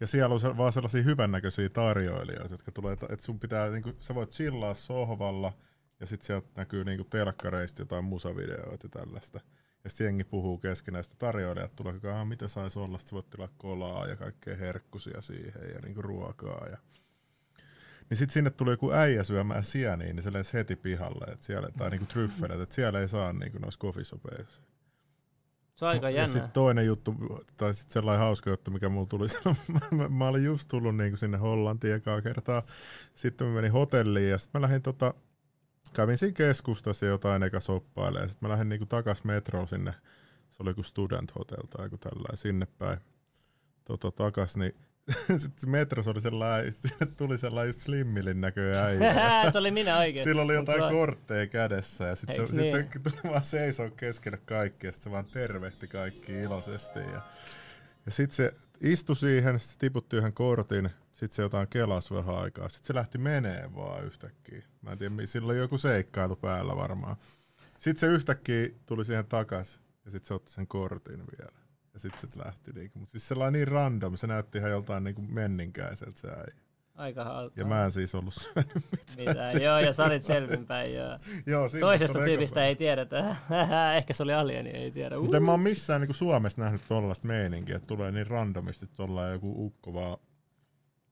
Ja 0.00 0.06
siellä 0.06 0.34
on 0.34 0.40
se, 0.40 0.56
vaan 0.56 0.72
sellaisia 0.72 1.02
hyvännäköisiä 1.02 1.68
tarjoilijoita, 1.68 2.54
jotka 2.54 2.72
tulee, 2.72 2.92
että 2.92 3.16
sun 3.20 3.40
pitää, 3.40 3.70
niin 3.70 3.82
kuin, 3.82 3.96
sä 4.00 4.14
voit 4.14 4.30
chillaa 4.30 4.74
sohvalla, 4.74 5.52
ja 6.00 6.06
sitten 6.06 6.26
sieltä 6.26 6.48
näkyy 6.56 6.84
niin 6.84 6.98
kuin 6.98 7.10
telkkareista 7.10 7.82
jotain 7.82 8.04
musavideoita 8.04 8.86
ja 8.86 8.90
tällaista. 8.90 9.40
Ja 9.86 9.90
sitten 9.90 10.04
jengi 10.04 10.24
puhuu 10.24 10.58
keskenään, 10.58 11.04
sitten 11.04 11.18
tarjoilijat 11.18 11.76
tulee 11.76 11.94
ajan, 12.02 12.28
mitä 12.28 12.48
saisi 12.48 12.78
olla, 12.78 12.98
sitten 12.98 13.14
voit 13.14 13.30
tilaa 13.30 13.48
kolaa 13.56 14.06
ja 14.06 14.16
kaikkea 14.16 14.56
herkkusia 14.56 15.20
siihen 15.20 15.70
ja 15.74 15.80
niinku 15.80 16.02
ruokaa. 16.02 16.66
Ja... 16.66 16.78
Niin 18.10 18.18
sitten 18.18 18.32
sinne 18.32 18.50
tuli 18.50 18.70
joku 18.70 18.92
äijä 18.92 19.24
syömään 19.24 19.64
sieniin, 19.64 20.16
niin 20.16 20.22
se 20.22 20.32
lensi 20.32 20.52
heti 20.52 20.76
pihalle, 20.76 21.32
että 21.32 21.46
siellä, 21.46 21.68
tai 21.78 21.90
niinku 21.90 22.06
tryffelet, 22.06 22.60
että 22.60 22.74
siellä 22.74 23.00
ei 23.00 23.08
saa 23.08 23.32
niinku 23.32 23.58
noissa 23.58 23.80
koffisopeissa. 23.80 24.62
Se 25.76 25.84
on 25.84 25.88
aika 25.88 26.10
Ja 26.10 26.16
jännä. 26.16 26.32
sitten 26.32 26.50
toinen 26.50 26.86
juttu, 26.86 27.14
tai 27.56 27.74
sitten 27.74 27.92
sellainen 27.92 28.20
hauska 28.20 28.50
juttu, 28.50 28.70
mikä 28.70 28.88
mulla 28.88 29.06
tuli, 29.06 29.26
mä, 29.72 29.80
mä, 29.90 30.08
mä 30.08 30.28
olin 30.28 30.44
just 30.44 30.68
tullut 30.68 30.96
niinku 30.96 31.16
sinne 31.16 31.38
Hollantiin 31.38 31.94
ekaa 31.94 32.22
kertaa, 32.22 32.62
sitten 33.14 33.46
mä 33.46 33.54
menin 33.54 33.72
hotelliin 33.72 34.30
ja 34.30 34.38
sitten 34.38 34.60
mä 34.60 34.62
lähdin 34.62 34.82
tota, 34.82 35.14
kävin 35.94 36.18
siinä 36.18 36.34
keskustassa 36.34 37.06
jotain 37.06 37.42
eka 37.42 37.60
soppailemaan, 37.60 38.24
ja 38.24 38.28
sitten 38.28 38.48
mä 38.48 38.52
lähdin 38.52 38.68
niinku 38.68 38.86
takas 38.86 39.24
metroon 39.24 39.68
sinne, 39.68 39.92
se 40.52 40.62
oli 40.62 40.70
joku 40.70 40.82
student 40.82 41.34
hotel 41.34 41.66
tai 41.70 41.86
joku 41.86 41.98
tällainen, 41.98 42.36
sinne 42.36 42.66
päin 42.78 42.98
tota, 43.84 44.10
takas, 44.10 44.56
niin 44.56 44.74
sitten 45.42 45.70
metrossa 45.70 46.10
oli 46.10 46.20
sellainen, 46.20 46.72
tuli 47.16 47.38
sellainen 47.38 47.68
just 47.68 47.80
slimmilin 47.80 48.40
näköinen 48.40 48.76
äijä. 48.76 49.12
Se 49.52 49.58
oli 49.58 49.70
minä 49.70 49.98
oikeesti. 49.98 50.30
Sillä 50.30 50.42
oli 50.42 50.54
jotain 50.54 50.80
Mut 50.80 50.90
kortteja 50.90 51.46
kädessä 51.46 52.04
ja 52.04 52.16
sitten 52.16 52.36
se, 52.36 52.46
sit 52.46 52.56
niin? 52.56 52.72
se 52.72 52.88
tuli 53.02 53.32
vaan 53.32 53.44
seisoo 53.44 53.90
keskelle 53.90 54.38
kaikkia 54.44 54.88
ja 54.88 54.92
sitten 54.92 55.10
se 55.10 55.14
vaan 55.14 55.24
tervehti 55.24 55.86
kaikki 55.86 56.32
iloisesti. 56.32 56.98
Ja, 56.98 57.20
ja 58.06 58.12
sitten 58.12 58.36
se 58.36 58.52
istui 58.80 59.16
siihen, 59.16 59.58
sit 59.58 59.70
se 59.70 59.78
tiputti 59.78 60.16
yhden 60.16 60.32
kortin, 60.32 60.90
sitten 61.16 61.36
se 61.36 61.42
jotain 61.42 61.68
kelas 61.68 62.10
vähän 62.10 62.38
aikaa. 62.38 62.68
Sitten 62.68 62.86
se 62.86 62.94
lähti 62.94 63.18
menee 63.18 63.70
vaan 63.74 64.04
yhtäkkiä. 64.04 64.62
Mä 64.82 64.92
en 64.92 64.98
tiedä, 64.98 65.14
sillä 65.24 65.46
oli 65.46 65.58
joku 65.58 65.78
seikkailu 65.78 66.36
päällä 66.36 66.76
varmaan. 66.76 67.16
Sitten 67.78 68.00
se 68.00 68.06
yhtäkkiä 68.06 68.68
tuli 68.86 69.04
siihen 69.04 69.26
takas 69.26 69.80
ja 70.04 70.10
sitten 70.10 70.28
se 70.28 70.34
otti 70.34 70.52
sen 70.52 70.66
kortin 70.66 71.18
vielä. 71.38 71.58
Ja 71.94 72.00
sitten 72.00 72.20
se 72.20 72.38
lähti 72.44 72.72
niinku. 72.72 72.98
Mutta 72.98 73.12
siis 73.12 73.28
sellainen 73.28 73.52
niin 73.52 73.68
random, 73.68 74.16
se 74.16 74.26
näytti 74.26 74.58
ihan 74.58 74.70
joltain 74.70 75.04
niinku 75.04 75.22
menninkäiseltä 75.22 76.20
se 76.20 76.28
äijä. 76.28 76.66
Aika 76.94 77.24
hauska. 77.24 77.60
Ja 77.60 77.66
mä 77.66 77.84
en 77.84 77.92
siis 77.92 78.14
ollut 78.14 78.34
syönyt 78.34 78.74
mitään. 78.92 79.28
Mitään. 79.28 79.62
Joo, 79.62 79.78
ja 79.78 79.92
sä 79.92 80.04
olit 80.04 80.22
selvinpäin. 80.22 80.94
Joo. 80.94 81.18
Joo, 81.46 81.68
Toisesta 81.80 82.18
tyypistä 82.24 82.66
ei 82.66 82.76
tiedetä. 82.76 83.36
Ehkä 83.98 84.14
se 84.14 84.22
oli 84.22 84.34
alieni, 84.34 84.70
ei 84.70 84.90
tiedä. 84.90 85.18
Mutta 85.18 85.36
en 85.36 85.42
mä 85.42 85.50
oon 85.50 85.60
missään 85.60 86.00
niinku 86.00 86.14
Suomessa 86.14 86.62
nähnyt 86.62 86.82
tollaista 86.88 87.26
meininkiä, 87.26 87.76
että 87.76 87.86
tulee 87.86 88.12
niin 88.12 88.26
randomisti 88.26 88.86
tuolla 88.86 89.28
joku 89.28 89.66
ukko 89.66 89.94
vaan 89.94 90.18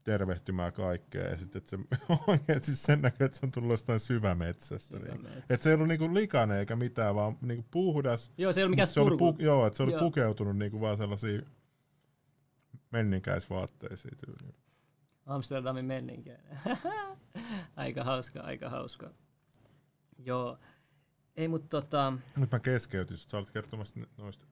tervehtimään 0.05 0.73
kaikkea 0.73 1.29
ja 1.29 1.39
sitten 1.39 1.63
se 1.65 1.79
oikeasti 2.27 2.77
sen 2.77 3.03
näkee, 3.03 3.25
että 3.25 3.39
se 3.39 3.47
on 3.47 3.53
tullut 3.53 3.71
jostain 3.71 4.01
syvämetsästä. 4.01 4.99
Niin. 4.99 5.27
Että 5.27 5.57
se 5.57 5.71
ei 5.71 5.75
ollut 5.75 5.89
niinku 5.89 6.15
likainen 6.15 6.59
eikä 6.59 6.77
mitään, 6.77 7.15
vaan 7.15 7.39
niinku 7.41 7.65
puhdas. 7.71 8.33
Joo, 8.39 8.53
se 8.53 8.61
ei 8.61 8.65
ollut 8.65 8.71
mikään 8.71 8.89
mut 8.89 8.95
se 8.95 9.01
oli 9.01 9.17
spurgu. 9.17 9.43
Joo, 9.43 9.67
että 9.67 9.77
se 9.77 9.83
oli 9.83 9.93
Joo. 9.93 10.01
pukeutunut 10.01 10.59
niinku 10.59 10.81
vaan 10.81 10.97
sellaisiin 10.97 11.47
menninkäisvaatteisiin 12.91 14.17
tyyliin. 14.27 14.55
Amsterdamin 15.27 15.85
menninkiä. 15.87 16.39
aika 17.77 18.05
hauska, 18.05 18.41
aika 18.41 18.69
hauska. 18.69 19.11
Joo. 20.19 20.59
Ei, 21.37 21.49
mutta 21.49 21.69
tota, 21.69 22.13
Nyt 22.37 22.51
mä 22.51 22.59
keskeytin, 22.61 23.17
sä 23.17 23.37
olet 23.37 23.51
kertomassa 23.51 24.01
noista. 24.19 24.47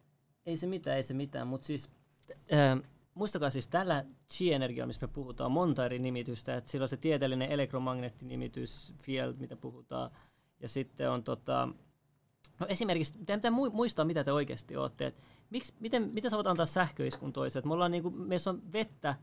ei 0.46 0.56
se 0.56 0.66
mitään, 0.66 0.96
ei 0.96 1.02
se 1.02 1.14
mitään, 1.14 1.46
mutta 1.46 1.66
siis 1.66 1.90
äh, 2.52 2.82
muistakaa 3.14 3.50
siis 3.50 3.68
tällä 3.68 4.04
chi-energialla, 4.32 4.86
missä 4.86 5.06
me 5.06 5.12
puhutaan, 5.12 5.46
on 5.46 5.52
monta 5.52 5.84
eri 5.84 5.98
nimitystä, 5.98 6.56
että 6.56 6.70
sillä 6.70 6.84
on 6.84 6.88
se 6.88 6.96
tieteellinen 6.96 7.50
elektromagneettinimitys, 7.50 8.94
field, 8.98 9.34
mitä 9.38 9.56
puhutaan, 9.56 10.10
ja 10.60 10.68
sitten 10.68 11.10
on 11.10 11.24
tota, 11.24 11.68
no 12.60 12.66
esimerkiksi, 12.66 13.12
teidän 13.12 13.40
pitää 13.40 13.50
mui- 13.50 13.70
muistaa, 13.70 14.04
mitä 14.04 14.24
te 14.24 14.32
oikeasti 14.32 14.76
olette, 14.76 15.06
että 15.06 15.22
miksi, 15.50 15.74
miten, 15.80 16.10
miten 16.12 16.30
sä 16.30 16.36
voit 16.36 16.46
antaa 16.46 16.66
sähköiskun 16.66 17.32
toiselle, 17.32 17.68
me 17.68 17.74
ollaan 17.74 17.90
niinku, 17.90 18.10
meissä 18.10 18.50
on 18.50 18.72
vettä, 18.72 19.14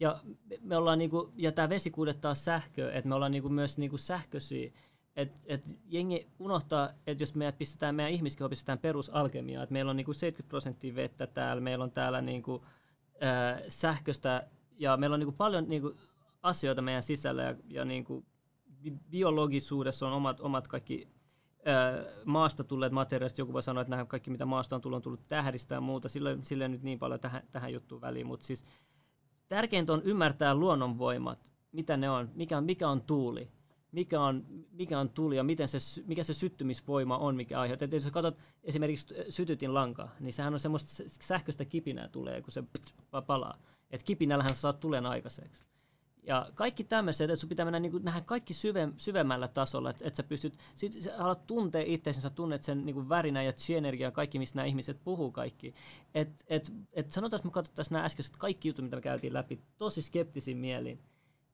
ja 0.00 0.20
me 0.60 0.76
ollaan 0.76 0.98
niinku, 0.98 1.32
ja 1.36 1.52
tämä 1.52 1.68
vesi 1.68 1.90
kuljettaa 1.90 2.34
sähköä, 2.34 2.92
että 2.92 3.08
me 3.08 3.14
ollaan 3.14 3.32
niinku 3.32 3.48
myös 3.48 3.78
niinku 3.78 3.96
sähköisiä, 3.98 4.72
et, 5.16 5.40
et 5.46 5.78
jengi 5.86 6.26
unohtaa, 6.38 6.90
että 7.06 7.22
jos 7.22 7.34
meidät 7.34 7.58
pistetään, 7.58 7.94
meidän 7.94 8.12
ihmiskeho 8.12 8.48
pistetään 8.48 8.78
perusalkemiaan, 8.78 9.62
että 9.62 9.72
meillä 9.72 9.90
on 9.90 9.96
niinku 9.96 10.12
70 10.12 10.48
prosenttia 10.48 10.94
vettä 10.94 11.26
täällä, 11.26 11.60
meillä 11.60 11.82
on 11.82 11.90
täällä 11.90 12.20
niinku, 12.20 12.64
sähköstä 13.68 14.48
ja 14.78 14.96
meillä 14.96 15.14
on 15.14 15.20
niinku 15.20 15.36
paljon 15.36 15.68
niinku 15.68 15.94
asioita 16.42 16.82
meidän 16.82 17.02
sisällä 17.02 17.42
ja, 17.42 17.54
ja 17.68 17.84
niinku 17.84 18.24
bi- 18.84 18.98
biologisuudessa 19.10 20.06
on 20.06 20.12
omat, 20.12 20.40
omat 20.40 20.68
kaikki 20.68 21.08
ää, 21.64 22.04
maasta 22.24 22.64
tulleet 22.64 22.92
materiaalit. 22.92 23.38
Joku 23.38 23.52
voi 23.52 23.62
sanoa, 23.62 23.80
että 23.80 23.90
nämä 23.90 24.04
kaikki 24.04 24.30
mitä 24.30 24.46
maasta 24.46 24.76
on 24.76 24.82
tullut 24.82 24.96
on 24.96 25.02
tullut 25.02 25.28
tähdistä 25.28 25.74
ja 25.74 25.80
muuta. 25.80 26.08
Sillä, 26.08 26.38
sillä 26.42 26.64
ei 26.64 26.68
nyt 26.68 26.82
niin 26.82 26.98
paljon 26.98 27.20
tähän, 27.20 27.42
tähän 27.50 27.72
juttuun 27.72 28.00
väliin, 28.00 28.26
mutta 28.26 28.46
siis 28.46 28.64
tärkeintä 29.48 29.92
on 29.92 30.02
ymmärtää 30.02 30.54
luonnonvoimat, 30.54 31.52
mitä 31.72 31.96
ne 31.96 32.10
on, 32.10 32.30
mikä 32.34 32.58
on, 32.58 32.64
mikä 32.64 32.88
on 32.88 33.02
tuuli, 33.02 33.50
mikä 33.96 34.20
on, 34.20 34.44
mikä 34.72 35.00
on 35.00 35.10
tuli 35.10 35.36
ja 35.36 35.44
miten 35.44 35.68
se, 35.68 35.78
mikä 36.06 36.22
se 36.22 36.34
syttymisvoima 36.34 37.18
on, 37.18 37.36
mikä 37.36 37.60
aiheuttaa. 37.60 37.88
Jos 37.92 38.10
katsot 38.10 38.38
esimerkiksi 38.64 39.14
sytytin 39.28 39.74
lanka, 39.74 40.08
niin 40.20 40.32
sehän 40.32 40.52
on 40.52 40.60
semmoista 40.60 41.04
sähköistä 41.20 41.64
kipinää 41.64 42.08
tulee, 42.08 42.42
kun 42.42 42.52
se 42.52 42.60
pa- 42.60 43.22
palaa. 43.26 43.58
Et 43.90 44.02
kipinällähän 44.02 44.54
sä 44.54 44.60
saat 44.60 44.80
tulen 44.80 45.06
aikaiseksi. 45.06 45.64
Ja 46.22 46.48
kaikki 46.54 46.84
tämmöiset, 46.84 47.30
että 47.30 47.40
sun 47.40 47.48
pitää 47.48 47.64
mennä 47.64 47.80
niin 47.80 48.02
nähdä 48.04 48.20
kaikki 48.20 48.54
syve, 48.54 48.88
syvemmällä 48.96 49.48
tasolla, 49.48 49.90
että, 49.90 50.06
että 50.06 50.16
sä 50.16 50.22
pystyt, 50.22 50.58
sit 50.76 50.92
sä 50.92 51.16
alat 51.18 51.46
tuntea 51.46 51.82
itseäsi, 51.86 52.20
sä 52.20 52.30
tunnet 52.30 52.62
sen 52.62 52.86
niin 52.86 53.08
värinä 53.08 53.42
ja 53.42 53.52
chi-energiaa, 53.52 54.10
kaikki, 54.10 54.38
mistä 54.38 54.56
nämä 54.56 54.66
ihmiset 54.66 55.04
puhuu 55.04 55.32
kaikki. 55.32 55.74
Et, 56.14 56.44
et, 56.46 56.72
et 56.92 57.10
sanotaan, 57.10 57.38
että 57.38 57.48
me 57.48 57.52
katsottaisiin 57.52 57.92
nämä 57.92 58.04
äskeiset 58.04 58.36
kaikki 58.36 58.68
jutut, 58.68 58.84
mitä 58.84 58.96
me 58.96 59.02
käytiin 59.02 59.32
läpi, 59.32 59.60
tosi 59.78 60.02
skeptisin 60.02 60.56
mielin. 60.56 61.00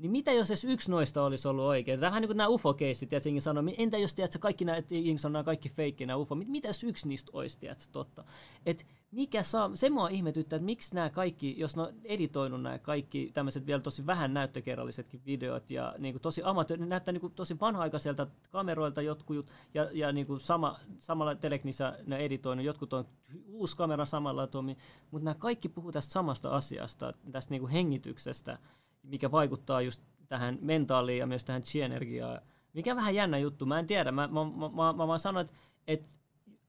Niin 0.02 0.12
mitä 0.12 0.32
jos 0.32 0.50
edes 0.50 0.64
yksi 0.64 0.90
noista 0.90 1.22
olisi 1.22 1.48
ollut 1.48 1.64
oikein? 1.64 2.00
Tämä 2.00 2.10
vähän 2.10 2.20
niin 2.20 2.28
kuin 2.28 2.36
nämä 2.36 2.48
UFO-keisit, 2.48 3.12
ja 3.12 3.20
jengi 3.24 3.40
sanoo, 3.40 3.64
entä 3.78 3.98
jos 3.98 4.14
tiedät, 4.14 4.36
kaikki 4.40 4.64
nämä, 4.64 4.78
jengi 4.90 5.18
sanoo 5.18 5.44
kaikki 5.44 5.68
feikki 5.68 6.06
nämä 6.06 6.16
UFO, 6.16 6.34
mit- 6.34 6.48
mitä 6.48 6.68
jos 6.68 6.84
yksi 6.84 7.08
niistä 7.08 7.30
olisi, 7.34 7.58
tiedät, 7.58 7.88
totta? 7.92 8.24
Et 8.66 8.86
mikä 9.10 9.42
saa, 9.42 9.70
se 9.74 9.90
mua 9.90 10.08
ihmetyttää, 10.08 10.56
että 10.56 10.66
miksi 10.66 10.94
nämä 10.94 11.10
kaikki, 11.10 11.54
jos 11.58 11.76
ne 11.76 11.82
on 11.82 11.88
editoinut 12.04 12.62
nämä 12.62 12.78
kaikki 12.78 13.30
tämmöiset 13.34 13.66
vielä 13.66 13.80
tosi 13.80 14.06
vähän 14.06 14.34
näyttökerrallisetkin 14.34 15.22
videot, 15.26 15.70
ja 15.70 15.94
niin 15.98 16.14
kuin 16.14 16.22
tosi 16.22 16.42
amatöö, 16.44 16.76
ne 16.76 16.86
näyttää 16.86 17.12
niin 17.12 17.20
kuin 17.20 17.32
tosi 17.32 17.60
vanha-aikaiselta 17.60 18.26
kameroilta 18.50 19.02
jotkut, 19.02 19.50
ja, 19.74 19.88
ja 19.92 20.12
niin 20.12 20.26
kuin 20.26 20.40
sama, 20.40 20.80
samalla 21.00 21.34
teleknissä 21.34 21.98
ne 22.06 22.16
editoinut, 22.16 22.64
jotkut 22.64 22.92
on 22.92 23.04
uusi 23.46 23.76
kamera 23.76 24.04
samalla 24.04 24.46
toimi, 24.46 24.76
mutta 25.10 25.24
nämä 25.24 25.34
kaikki 25.34 25.68
puhuu 25.68 25.92
tästä 25.92 26.12
samasta 26.12 26.50
asiasta, 26.50 27.12
tästä 27.32 27.50
niin 27.50 27.60
kuin 27.60 27.72
hengityksestä, 27.72 28.58
mikä 29.02 29.30
vaikuttaa 29.30 29.80
just 29.80 30.02
tähän 30.28 30.58
mentaaliin 30.60 31.18
ja 31.18 31.26
myös 31.26 31.44
tähän 31.44 31.62
chi-energiaan. 31.62 32.40
Mikä 32.72 32.96
vähän 32.96 33.14
jännä 33.14 33.38
juttu, 33.38 33.66
mä 33.66 33.78
en 33.78 33.86
tiedä. 33.86 34.12
Mä, 34.12 34.28
mä, 34.28 34.44
mä, 34.44 34.68
mä, 34.68 34.92
mä 34.92 35.08
vaan 35.08 35.18
sanoin, 35.18 35.46
että, 35.46 35.58
että 35.86 36.10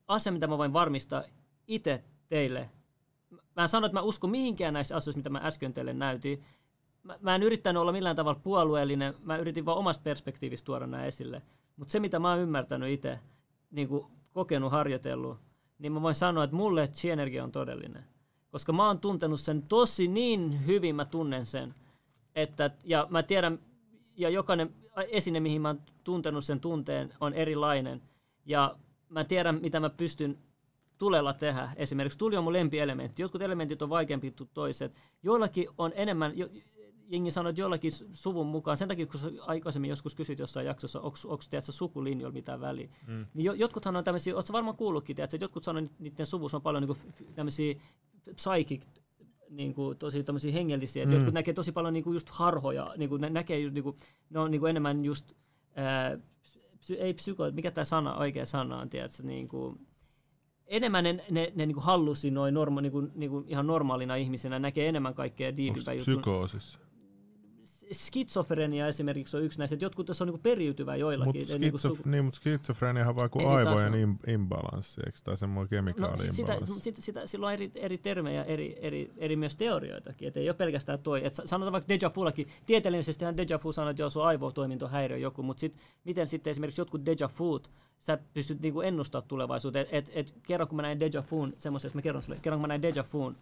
asia, 0.07 0.31
mitä 0.31 0.47
mä 0.47 0.57
voin 0.57 0.73
varmistaa 0.73 1.23
itse 1.67 2.03
teille. 2.29 2.69
Mä 3.31 3.61
en 3.61 3.69
sano, 3.69 3.85
että 3.85 3.97
mä 3.99 4.01
uskon 4.01 4.29
mihinkään 4.29 4.73
näissä 4.73 4.95
asioissa, 4.95 5.19
mitä 5.19 5.29
mä 5.29 5.41
äsken 5.43 5.73
teille 5.73 5.93
näytin. 5.93 6.43
Mä, 7.03 7.17
mä 7.21 7.35
en 7.35 7.43
yrittänyt 7.43 7.81
olla 7.81 7.91
millään 7.91 8.15
tavalla 8.15 8.39
puolueellinen, 8.43 9.13
mä 9.21 9.37
yritin 9.37 9.65
vaan 9.65 9.77
omasta 9.77 10.03
perspektiivistä 10.03 10.65
tuoda 10.65 10.87
nämä 10.87 11.05
esille. 11.05 11.41
Mutta 11.75 11.91
se, 11.91 11.99
mitä 11.99 12.19
mä 12.19 12.31
oon 12.31 12.39
ymmärtänyt 12.39 12.89
itse, 12.89 13.19
niin 13.71 13.87
kuin 13.87 14.05
kokenut, 14.33 14.71
harjoitellut, 14.71 15.37
niin 15.79 15.91
mä 15.91 16.01
voin 16.01 16.15
sanoa, 16.15 16.43
että 16.43 16.55
mulle 16.55 16.87
chi-energia 16.87 17.43
on 17.43 17.51
todellinen. 17.51 18.05
Koska 18.51 18.73
mä 18.73 18.87
oon 18.87 18.99
tuntenut 18.99 19.39
sen 19.39 19.63
tosi 19.63 20.07
niin 20.07 20.65
hyvin, 20.67 20.95
mä 20.95 21.05
tunnen 21.05 21.45
sen. 21.45 21.75
Että, 22.35 22.71
ja 22.83 23.07
mä 23.09 23.23
tiedän, 23.23 23.59
ja 24.17 24.29
jokainen 24.29 24.75
esine, 25.11 25.39
mihin 25.39 25.61
mä 25.61 25.69
oon 25.69 25.81
tuntenut 26.03 26.45
sen 26.45 26.59
tunteen, 26.59 27.13
on 27.19 27.33
erilainen. 27.33 28.01
Ja 28.45 28.75
mä 29.09 29.23
tiedän, 29.23 29.61
mitä 29.61 29.79
mä 29.79 29.89
pystyn 29.89 30.37
tulella 30.97 31.33
tehdä. 31.33 31.69
Esimerkiksi 31.75 32.17
tuli 32.17 32.37
on 32.37 32.43
mun 32.43 32.53
lempielementti. 32.53 33.21
Jotkut 33.21 33.41
elementit 33.41 33.81
on 33.81 33.89
vaikeampi 33.89 34.31
kuin 34.31 34.49
toiset. 34.53 34.95
Joillakin 35.23 35.67
on 35.77 35.91
enemmän, 35.95 36.37
jo, 36.37 36.47
jengi 37.07 37.31
sanoo, 37.31 37.49
että 37.49 37.61
jollakin 37.61 37.91
suvun 38.11 38.47
mukaan, 38.47 38.77
sen 38.77 38.87
takia 38.87 39.05
kun 39.05 39.19
sä 39.19 39.31
aikaisemmin 39.41 39.89
joskus 39.89 40.15
kysyt 40.15 40.39
jossain 40.39 40.65
jaksossa, 40.65 41.01
onko 41.01 41.43
tiedätkö, 41.49 41.71
sukulinjoilla 41.71 42.33
mitään 42.33 42.61
väliä, 42.61 42.89
mm. 43.07 43.25
niin 43.33 43.45
jo, 43.45 43.53
jotkuthan 43.53 43.95
on 43.95 44.03
tämmöisiä, 44.03 44.35
ootko 44.35 44.53
varmaan 44.53 44.77
kuullutkin, 44.77 45.15
tiedätkö, 45.15 45.35
että 45.35 45.43
jotkut 45.43 45.63
sanoo, 45.63 45.83
että 45.83 45.95
niiden 45.99 46.25
suvussa 46.25 46.57
on 46.57 46.61
paljon 46.61 46.83
niin 46.83 46.95
kuin, 47.17 47.33
tämmöisiä 47.35 47.75
psychic 48.35 48.83
niin 49.55 49.73
kuin, 49.73 49.97
tosi 49.97 50.23
tämmöisiä 50.23 50.51
hengellisiä, 50.51 51.03
että 51.03 51.13
mm. 51.13 51.19
jotkut 51.19 51.33
näkee 51.33 51.53
tosi 51.53 51.71
paljon 51.71 51.93
niin 51.93 52.03
kuin 52.03 52.13
just 52.13 52.29
harhoja, 52.29 52.93
niin 52.97 53.09
kuin, 53.09 53.21
ne 53.21 53.29
näkee 53.29 53.59
just, 53.59 53.73
niin 53.73 53.83
kuin, 53.83 53.95
ne 54.29 54.39
on 54.39 54.51
niin 54.51 54.59
kuin 54.59 54.69
enemmän 54.69 55.05
just, 55.05 55.33
ää, 55.75 56.17
psy, 56.79 56.93
ei 56.93 57.13
psyko, 57.13 57.51
mikä 57.51 57.71
tämä 57.71 57.85
sana, 57.85 58.15
oikea 58.15 58.45
sana 58.45 58.79
on, 58.79 58.89
tiedätkö, 58.89 59.23
niin 59.23 59.47
kuin, 59.47 59.87
enemmän 60.65 61.03
ne, 61.03 61.25
ne, 61.31 61.51
ne 61.55 61.65
niin 61.65 61.75
hallusinoi 61.79 62.51
norma, 62.51 62.81
niin 62.81 62.91
kuin, 62.91 63.11
niin 63.15 63.31
kuin 63.31 63.45
ihan 63.47 63.67
normaalina 63.67 64.15
ihmisenä, 64.15 64.59
näkee 64.59 64.87
enemmän 64.87 65.13
kaikkea 65.13 65.55
diipimpää 65.55 65.93
juttuja. 65.93 66.17
psykoosissa? 66.17 66.82
Skitsofrenia 67.91 68.87
esimerkiksi 68.87 69.37
on 69.37 69.43
yksi 69.43 69.59
näistä, 69.59 69.75
että 69.75 69.85
jotkut 69.85 70.05
tässä 70.05 70.23
on 70.23 70.27
niin 70.27 70.39
periytyvä 70.39 70.95
joillakin. 70.95 71.41
Mut 71.41 71.49
skitsof- 71.49 71.59
niin, 71.59 71.79
suku... 71.79 72.09
niin, 72.09 72.25
mutta 72.25 72.37
skitsofrenia 72.37 73.09
on 73.09 73.15
vaan 73.15 73.29
kuin 73.29 73.47
aivojen 73.47 73.93
im- 73.93 74.29
imbalanssi, 74.29 75.01
eikö? 75.05 75.19
Tai 75.23 75.37
semmoinen 75.37 75.69
kemikaali 75.69 76.25
no, 76.25 76.31
sitä, 76.31 76.57
sitä, 76.81 77.01
sitä, 77.01 77.27
sillä 77.27 77.47
on 77.47 77.53
eri, 77.53 77.71
eri 77.75 77.97
termejä, 77.97 78.43
eri, 78.43 78.75
eri, 78.81 79.11
eri 79.17 79.35
myös 79.35 79.55
teorioitakin, 79.55 80.27
että 80.27 80.39
ei 80.39 80.49
ole 80.49 80.55
pelkästään 80.55 80.99
toi. 80.99 81.25
Et 81.25 81.35
sanotaan 81.45 81.71
vaikka 81.71 81.89
deja 81.89 82.11
vullakin, 82.15 82.47
tieteellisesti 82.65 83.25
deja 83.37 83.59
vu 83.63 83.71
sanoo, 83.71 83.89
että 83.89 84.01
joo, 84.01 84.09
se 84.09 84.19
on 84.19 84.25
aivotoimintohäiriö 84.25 85.17
joku, 85.17 85.43
mutta 85.43 85.61
sit, 85.61 85.77
miten 86.03 86.27
sitten 86.27 86.51
esimerkiksi 86.51 86.81
jotkut 86.81 87.05
deja 87.05 87.29
vuut, 87.39 87.71
sä 87.99 88.17
pystyt 88.33 88.61
niinku 88.61 88.81
ennustamaan 88.81 89.27
tulevaisuuteen. 89.27 89.87
Et, 89.91 90.11
et, 90.13 90.35
kerran 90.43 90.67
kun 90.67 90.75
mä 90.75 90.81
näin 90.81 90.99
deja 90.99 91.23
vuun, 91.31 91.53
semmoisessa 91.57 91.97
mä 91.97 92.01
kerron 92.01 92.23
sulle, 92.23 92.39
kerran 92.41 92.57
kun 92.57 92.61
mä 92.61 92.67
näin 92.67 92.81
deja 92.81 93.05
vuun, 93.13 93.37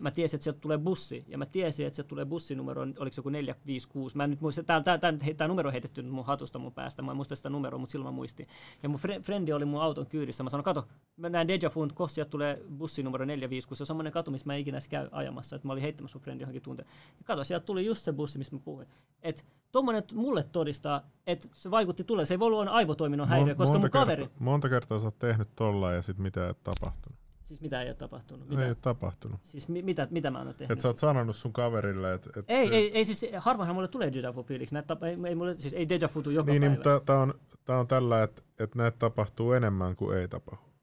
mä 0.00 0.10
tiesin, 0.10 0.36
että 0.36 0.42
sieltä 0.42 0.60
tulee 0.60 0.78
bussi, 0.78 1.24
ja 1.28 1.38
mä 1.38 1.46
tiesin, 1.46 1.86
että 1.86 1.94
sieltä 1.94 2.08
tulee 2.08 2.24
bussinumero, 2.24 2.82
oliko 2.82 3.14
se 3.14 3.18
joku 3.18 3.28
456. 3.28 4.16
Mä 4.16 4.24
en 4.24 4.30
nyt 4.30 4.40
muista, 4.40 4.62
tämä, 4.62 4.80
tämä, 4.80 4.98
tämä, 4.98 5.18
tämä 5.36 5.48
numero 5.48 5.72
heitetty 5.72 6.02
mun 6.02 6.24
hatusta 6.24 6.58
mun 6.58 6.72
päästä, 6.72 7.02
mä 7.02 7.10
en 7.10 7.16
muista 7.16 7.36
sitä 7.36 7.50
numeroa, 7.50 7.78
mutta 7.78 7.92
silloin 7.92 8.14
mä 8.14 8.16
muistin. 8.16 8.46
Ja 8.82 8.88
mun 8.88 8.98
fre, 8.98 9.20
frendi 9.20 9.52
oli 9.52 9.64
mun 9.64 9.82
auton 9.82 10.06
kyydissä, 10.06 10.42
mä 10.42 10.50
sanoin, 10.50 10.64
kato, 10.64 10.88
mä 11.16 11.28
näen 11.28 11.48
Deja 11.48 11.70
Fun, 11.70 11.88
koska 11.94 12.14
sieltä 12.14 12.30
tulee 12.30 12.62
bussinumero 12.78 13.24
456, 13.24 13.78
se 13.78 13.82
on 13.82 13.86
semmoinen 13.86 14.12
katu, 14.12 14.30
missä 14.30 14.46
mä 14.46 14.54
ikinä 14.54 14.78
käy 14.90 15.08
ajamassa, 15.10 15.56
että 15.56 15.68
mä 15.68 15.72
olin 15.72 15.82
heittämässä 15.82 16.18
mun 16.18 16.22
frendi 16.22 16.42
johonkin 16.42 16.62
tunteen. 16.62 16.88
Ja 17.18 17.24
kato, 17.24 17.44
sieltä 17.44 17.66
tuli 17.66 17.86
just 17.86 18.04
se 18.04 18.12
bussi, 18.12 18.38
missä 18.38 18.56
mä 18.56 18.62
puhuin. 18.64 18.86
Että 19.22 19.42
tuommoinen 19.72 20.02
mulle 20.14 20.42
todistaa, 20.42 21.02
että 21.26 21.48
se 21.52 21.70
vaikutti 21.70 22.04
tulee, 22.04 22.24
se 22.24 22.34
ei 22.34 22.38
voi 22.38 22.46
olla 22.46 22.70
aivotoiminnon 22.70 23.28
häiriö, 23.28 23.54
koska 23.54 23.78
mun 23.78 23.90
kaveri... 23.90 24.22
Kerta, 24.22 24.44
monta 24.44 24.68
kertaa 24.68 24.98
sä 24.98 25.04
oot 25.04 25.18
tehnyt 25.18 25.48
tolla 25.56 25.92
ja 25.92 26.02
sitten 26.02 26.22
mitä 26.22 26.46
ei 26.46 26.54
tapahtunut. 26.54 27.23
Siis 27.44 27.60
mitä 27.60 27.82
ei 27.82 27.88
ole 27.88 27.94
tapahtunut? 27.94 28.48
Mitä? 28.48 28.62
Ei 28.62 28.68
ole 28.68 28.76
tapahtunut. 28.80 29.40
Siis 29.42 29.68
mi- 29.68 29.82
mitä, 29.82 30.08
mitä 30.10 30.30
mä 30.30 30.38
oon 30.38 30.54
tehnyt? 30.54 30.70
Et 30.70 30.80
sä 30.80 30.88
oot 30.88 30.98
sanonut 30.98 31.36
sun 31.36 31.52
kaverille, 31.52 32.14
että... 32.14 32.30
Et, 32.40 32.44
ei, 32.48 32.74
ei, 32.74 32.92
ei, 32.92 33.04
siis 33.04 33.26
harvaanhan 33.38 33.76
mulle 33.76 33.88
tulee 33.88 34.12
deja 34.12 34.34
vu 34.34 34.42
fiiliksi. 34.42 34.74
Näitä 34.74 34.96
ei, 35.02 35.28
ei, 35.28 35.34
mulle, 35.34 35.54
siis 35.58 35.74
ei 35.74 35.88
deja 35.88 36.08
vu 36.14 36.30
joka 36.30 36.52
niin, 36.52 36.62
päivä. 36.62 36.72
Niin, 36.72 36.72
mutta 36.72 37.00
tää 37.00 37.20
on, 37.20 37.34
tää 37.64 37.78
on 37.78 37.86
tällä, 37.86 38.22
että 38.22 38.42
et 38.58 38.74
näitä 38.74 38.98
tapahtuu 38.98 39.52
enemmän 39.52 39.96
kuin 39.96 40.18
ei 40.18 40.28
tapahdu. 40.28 40.73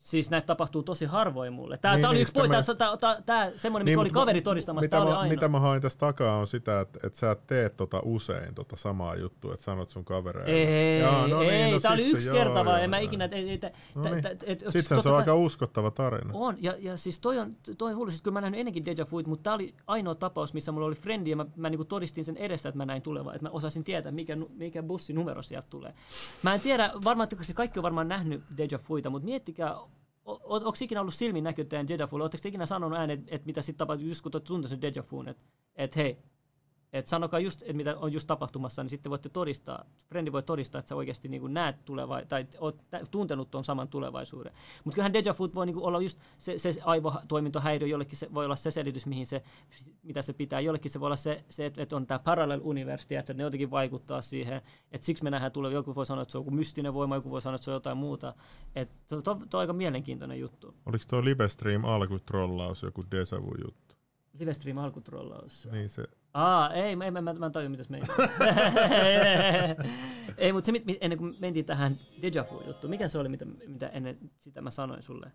Siis 0.00 0.30
näitä 0.30 0.46
tapahtuu 0.46 0.82
tosi 0.82 1.04
harvoin 1.04 1.52
mulle. 1.52 1.78
Tää, 1.78 1.96
niin, 1.96 2.06
oli 2.06 2.14
niin, 2.14 2.22
yksi 2.22 2.32
pointti, 2.32 2.56
mä... 2.56 2.74
tää, 2.74 2.96
tää, 2.96 3.22
tää, 3.26 3.50
semmoinen, 3.56 3.84
missä 3.84 3.96
niin, 3.96 4.00
oli 4.00 4.10
kaveri 4.10 4.42
todistamassa, 4.42 4.84
mitä 4.84 4.90
tää 4.96 5.02
oli 5.02 5.10
mä, 5.10 5.18
ainoa. 5.18 5.34
Mitä 5.34 5.48
mä 5.48 5.60
hain 5.60 5.82
tästä 5.82 6.00
takaa 6.00 6.36
on 6.36 6.46
sitä, 6.46 6.80
että 6.80 6.98
et 7.06 7.14
sä 7.14 7.36
teet 7.46 7.76
tota 7.76 8.00
usein 8.04 8.54
tota 8.54 8.76
samaa 8.76 9.16
juttua, 9.16 9.54
että 9.54 9.64
sanot 9.64 9.90
sun 9.90 10.04
kavereille. 10.04 10.52
Ei, 10.52 11.00
Jaa, 11.00 11.28
no 11.28 11.42
ei, 11.42 11.50
niin, 11.50 11.74
no 11.74 11.80
tää 11.80 11.96
siis 11.96 12.06
oli 12.06 12.16
yksi 12.16 12.30
kerta 12.30 12.64
vaan, 12.64 12.82
en 12.82 12.90
mä 12.90 12.98
ikinä... 12.98 13.28
No 13.94 14.02
niin. 14.02 14.24
Sitten 14.68 15.02
se 15.02 15.08
on 15.08 15.16
aika 15.16 15.34
uskottava 15.34 15.90
tarina. 15.90 16.30
On, 16.34 16.56
ja, 16.58 16.74
ja 16.78 16.96
siis 16.96 17.18
toi 17.18 17.38
on, 17.38 17.56
toi 17.78 17.90
on 17.90 17.96
hullu, 17.96 18.10
siis 18.10 18.22
kyllä 18.22 18.34
mä 18.34 18.40
nähnyt 18.40 18.60
ennenkin 18.60 18.84
Deja 18.84 19.06
Vuit, 19.12 19.26
mutta 19.26 19.42
tää 19.42 19.54
oli 19.54 19.74
ainoa 19.86 20.14
tapaus, 20.14 20.54
missä 20.54 20.72
mulla 20.72 20.86
oli 20.86 20.94
frendi, 20.94 21.30
ja 21.30 21.36
mä, 21.36 21.46
mä 21.56 21.70
niinku 21.70 21.84
todistin 21.84 22.24
sen 22.24 22.36
edessä, 22.36 22.68
että 22.68 22.76
mä 22.76 22.86
näin 22.86 23.02
tulevaa, 23.02 23.34
että 23.34 23.46
mä 23.46 23.50
osasin 23.50 23.84
tietää, 23.84 24.12
mikä, 24.12 24.36
mikä 24.56 24.82
bussinumero 24.82 25.42
sieltä 25.42 25.66
tulee. 25.70 25.94
Mä 26.42 26.54
en 26.54 26.60
tiedä, 26.60 26.92
varmaan, 27.04 27.28
että 27.32 27.54
kaikki 27.54 27.78
on 27.78 27.82
varmaan 27.82 28.08
nähnyt 28.08 28.42
Deja 28.56 28.78
Vuita, 28.88 29.10
mutta 29.10 29.24
miettikää, 29.24 29.76
Onko 30.42 30.72
ikinä 30.80 31.00
ollut 31.00 31.14
silmin 31.14 31.44
näkyttäjän 31.44 31.88
Deja 31.88 32.08
Vu? 32.12 32.16
Oletteko 32.16 32.48
ikinä 32.48 32.66
sanonut 32.66 32.98
ääneen, 32.98 33.24
että, 33.28 33.46
mitä 33.46 33.62
sitten 33.62 33.78
tapahtuu, 33.78 34.08
just 34.08 34.22
kun 34.22 34.32
tuntee 34.44 34.68
sen 34.68 34.82
Deja 34.82 35.04
Vuun, 35.12 35.28
että, 35.28 35.42
että 35.76 36.00
hei, 36.00 36.18
et 36.92 37.06
sanokaa 37.06 37.40
just, 37.40 37.62
että 37.62 37.72
mitä 37.72 37.96
on 37.98 38.12
just 38.12 38.26
tapahtumassa, 38.26 38.82
niin 38.82 38.90
sitten 38.90 39.10
voitte 39.10 39.28
todistaa, 39.28 39.84
frendi 40.08 40.32
voi 40.32 40.42
todistaa, 40.42 40.78
että 40.78 40.88
sä 40.88 40.96
oikeasti 40.96 41.28
niin 41.28 41.40
kuin 41.40 41.54
näet 41.54 41.84
tuleva- 41.84 42.26
tai 42.28 42.46
oot 42.58 42.82
tuntenut 43.10 43.50
tuon 43.50 43.64
saman 43.64 43.88
tulevaisuuden. 43.88 44.52
Mutta 44.84 44.94
kyllähän 44.94 45.12
deja 45.12 45.34
vu 45.38 45.48
voi 45.54 45.66
niin 45.66 45.74
kuin 45.74 45.84
olla 45.84 46.00
just 46.00 46.18
se, 46.38 46.58
se 46.58 46.74
aivotoimintohäiriö, 46.84 47.88
jollekin 47.88 48.18
se 48.18 48.34
voi 48.34 48.44
olla 48.44 48.56
se 48.56 48.70
selitys, 48.70 49.06
mihin 49.06 49.26
se, 49.26 49.42
mitä 50.02 50.22
se 50.22 50.32
pitää. 50.32 50.60
Jollekin 50.60 50.90
se 50.90 51.00
voi 51.00 51.06
olla 51.06 51.16
se, 51.16 51.44
se 51.50 51.72
että 51.76 51.96
on 51.96 52.06
tämä 52.06 52.18
parallel 52.18 52.60
university, 52.62 53.16
että 53.16 53.34
ne 53.34 53.42
jotenkin 53.42 53.70
vaikuttaa 53.70 54.20
siihen. 54.20 54.62
Että 54.92 55.04
siksi 55.06 55.24
me 55.24 55.30
nähdään 55.30 55.52
tulee, 55.52 55.72
joku 55.72 55.94
voi 55.94 56.06
sanoa, 56.06 56.22
että 56.22 56.32
se 56.32 56.38
on 56.38 56.42
joku 56.42 56.50
mystinen 56.50 56.94
voima, 56.94 57.14
joku 57.14 57.30
voi 57.30 57.42
sanoa, 57.42 57.54
että 57.54 57.64
se 57.64 57.70
on 57.70 57.74
jotain 57.74 57.96
muuta. 57.96 58.34
Että 58.74 58.94
to, 59.08 59.22
to, 59.22 59.34
to, 59.50 59.58
on 59.58 59.60
aika 59.60 59.72
mielenkiintoinen 59.72 60.40
juttu. 60.40 60.74
Oliko 60.86 61.04
tuo 61.08 61.24
Livestream 61.24 61.84
alkutrollaus 61.84 62.82
joku 62.82 63.02
deja 63.10 63.42
vu 63.42 63.54
juttu? 63.64 63.94
Livestream 64.38 64.78
alkutrollaus. 64.78 65.68
Niin 65.72 65.88
se 65.88 66.04
Aa, 66.34 66.72
ei, 66.72 66.96
mä, 66.96 67.10
mä, 67.10 67.20
mä, 67.20 67.32
mä 67.32 67.46
en 67.46 67.52
tajua, 67.52 67.70
mitä 67.70 67.84
se 67.84 67.90
meni. 67.90 68.06
ei, 70.38 70.52
mutta 70.52 70.66
se, 70.66 70.72
ennen 71.00 71.18
kuin 71.18 71.36
mentiin 71.40 71.66
tähän 71.66 71.96
deja 72.22 72.44
vu-juttuun, 72.50 72.90
mikä 72.90 73.08
se 73.08 73.18
oli, 73.18 73.28
mitä, 73.28 73.44
mitä 73.66 73.88
ennen 73.88 74.18
sitä 74.38 74.60
mä 74.60 74.70
sanoin 74.70 75.02
sulle? 75.02 75.32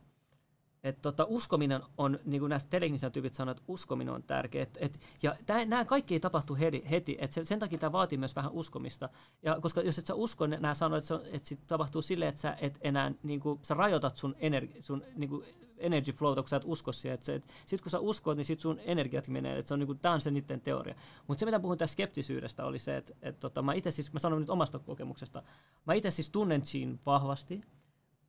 Että 0.85 1.01
tota, 1.01 1.25
uskominen 1.29 1.81
on, 1.97 2.19
niin 2.25 2.39
kuin 2.39 2.49
näistä 2.49 2.69
telegnisiä 2.69 3.09
tyypit 3.09 3.33
sanoivat, 3.33 3.57
että 3.57 3.71
uskominen 3.71 4.13
on 4.13 4.23
tärkeä. 4.23 4.63
Et, 4.63 4.77
et, 4.81 4.99
ja 5.23 5.35
nämä 5.65 5.85
kaikki 5.85 6.13
ei 6.13 6.19
tapahtu 6.19 6.55
heti, 6.55 6.83
heti 6.89 7.17
että 7.19 7.33
sen, 7.33 7.45
sen 7.45 7.59
takia 7.59 7.77
tämä 7.77 7.91
vaatii 7.91 8.17
myös 8.17 8.35
vähän 8.35 8.51
uskomista. 8.51 9.09
Ja 9.43 9.57
koska 9.61 9.81
jos 9.81 9.99
et 9.99 10.05
sä 10.05 10.15
usko, 10.15 10.47
nämä 10.47 10.73
sanoo, 10.73 10.97
että, 10.97 11.07
se, 11.07 11.37
sit 11.43 11.59
tapahtuu 11.67 12.01
silleen, 12.01 12.29
että 12.29 12.41
sä 12.41 12.57
et 12.61 12.77
enää, 12.81 13.11
niin 13.23 13.39
kuin, 13.39 13.59
sä 13.61 13.73
rajoitat 13.73 14.17
sun, 14.17 14.35
energi, 14.39 14.81
sun 14.81 15.03
niin 15.15 15.29
kuin, 15.29 15.45
energy 15.77 16.11
flow, 16.11 16.35
kun 16.35 16.47
sä 16.47 16.57
et 16.57 16.63
usko 16.65 16.91
siihen. 16.91 17.13
Että 17.13 17.33
et, 17.33 17.47
sit 17.65 17.81
kun 17.81 17.91
sä 17.91 17.99
uskot, 17.99 18.37
niin 18.37 18.45
sit 18.45 18.59
sun 18.59 18.79
energiat 18.83 19.27
menee. 19.27 19.57
Että 19.57 19.67
se 19.67 19.73
on, 19.73 19.79
niin 19.79 19.87
kuin, 19.87 19.99
tämä 19.99 20.13
on 20.13 20.21
se 20.21 20.31
niiden 20.31 20.61
teoria. 20.61 20.95
Mutta 21.27 21.39
se, 21.39 21.45
mitä 21.45 21.59
puhun 21.59 21.77
tästä 21.77 21.93
skeptisyydestä, 21.93 22.65
oli 22.65 22.79
se, 22.79 22.97
että, 22.97 23.13
että 23.21 23.39
tota, 23.39 23.61
mä 23.61 23.73
itse 23.73 23.91
siis, 23.91 24.13
mä 24.13 24.19
sanon 24.19 24.39
nyt 24.39 24.49
omasta 24.49 24.79
kokemuksesta, 24.79 25.43
mä 25.85 25.93
itse 25.93 26.11
siis 26.11 26.29
tunnen 26.29 26.61
Jean 26.73 26.99
vahvasti, 27.05 27.61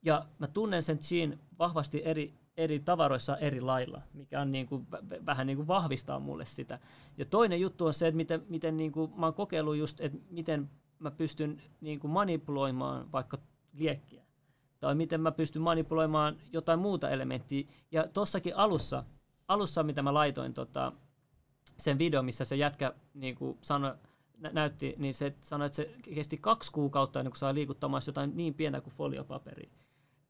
ja 0.03 0.27
mä 0.39 0.47
tunnen 0.47 0.83
sen 0.83 0.99
Jean 1.11 1.39
vahvasti 1.59 2.03
eri, 2.05 2.35
eri 2.57 2.81
tavaroissa 2.81 3.37
eri 3.37 3.61
lailla, 3.61 4.03
mikä 4.15 4.41
on 4.41 4.53
niin 4.53 4.67
kuin, 4.67 4.87
vähän 5.27 5.47
niin 5.47 5.57
kuin 5.57 5.69
vahvistaa 5.69 6.21
mulle 6.21 6.45
sitä. 6.45 6.79
Ja 7.19 7.25
toinen 7.25 7.61
juttu 7.61 7.87
on 7.87 7.95
se, 7.95 8.07
että 8.07 8.17
miten, 8.17 8.43
miten 8.49 8.77
niin 8.77 8.93
kuin, 8.93 9.13
mä 9.17 9.27
oon 9.27 9.35
kokeillut 9.35 9.77
just, 9.77 10.01
että 10.01 10.19
miten 10.31 10.71
mä 10.99 11.11
pystyn 11.11 11.63
niin 11.81 12.01
kuin 12.01 12.11
manipuloimaan 12.11 13.13
vaikka 13.13 13.39
liekkiä. 13.73 14.25
Tai 14.81 14.95
miten 14.95 15.21
mä 15.21 15.33
pystyn 15.33 15.63
manipuloimaan 15.63 16.37
jotain 16.53 16.79
muuta 16.79 17.11
elementtiä. 17.11 17.67
Ja 17.93 18.09
tossakin 18.09 18.57
alussa, 18.57 19.05
alussa 19.49 19.83
mitä 19.83 20.03
mä 20.03 20.15
laitoin 20.15 20.55
tota, 20.55 20.93
sen 21.79 21.99
video, 21.99 22.23
missä 22.23 22.45
se 22.45 22.57
jätkä 22.57 22.95
niin 23.15 23.35
kuin 23.35 23.59
sanoi, 23.63 23.95
nä- 24.39 24.51
näytti, 24.53 24.95
niin 24.99 25.15
se 25.15 25.35
sanoi, 25.41 25.67
että 25.67 25.77
se 25.77 25.95
kesti 26.15 26.37
kaksi 26.37 26.73
kuukautta 26.73 27.21
ennen 27.21 27.31
kuin 27.31 27.39
saa 27.39 27.55
liikuttamaan 27.55 28.03
jotain 28.07 28.37
niin 28.37 28.55
pientä 28.55 28.81
kuin 28.81 28.95
foliopaperia. 28.95 29.71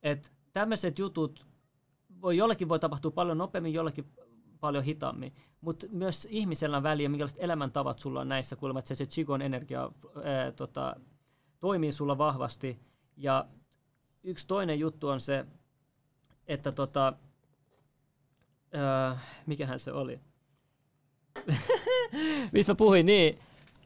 Että 0.02 0.28
tämmöiset 0.52 0.98
jutut 0.98 1.46
voi, 2.22 2.36
jollekin 2.36 2.68
voi 2.68 2.78
tapahtua 2.78 3.10
paljon 3.10 3.38
nopeammin, 3.38 3.74
jollekin 3.74 4.04
paljon 4.60 4.84
hitaammin. 4.84 5.34
Mutta 5.60 5.86
myös 5.90 6.28
ihmisellä 6.30 6.76
on 6.76 6.82
väliä, 6.82 7.08
minkälaiset 7.08 7.38
elämäntavat 7.42 7.98
sulla 7.98 8.20
on 8.20 8.28
näissä, 8.28 8.56
kuulemma, 8.56 8.78
että 8.78 8.88
se, 8.88 8.94
se 8.94 9.06
Chigon 9.06 9.42
energia 9.42 9.90
ää, 10.24 10.52
tota, 10.52 10.96
toimii 11.60 11.92
sulla 11.92 12.18
vahvasti. 12.18 12.80
Ja 13.16 13.46
yksi 14.22 14.46
toinen 14.46 14.80
juttu 14.80 15.08
on 15.08 15.20
se, 15.20 15.46
että 16.46 16.72
tota, 16.72 17.12
ää, 18.72 19.18
mikähän 19.46 19.78
se 19.78 19.92
oli? 19.92 20.20
Mistä 22.52 22.72
mä 22.72 22.76
puhuin, 22.76 23.06
niin. 23.06 23.38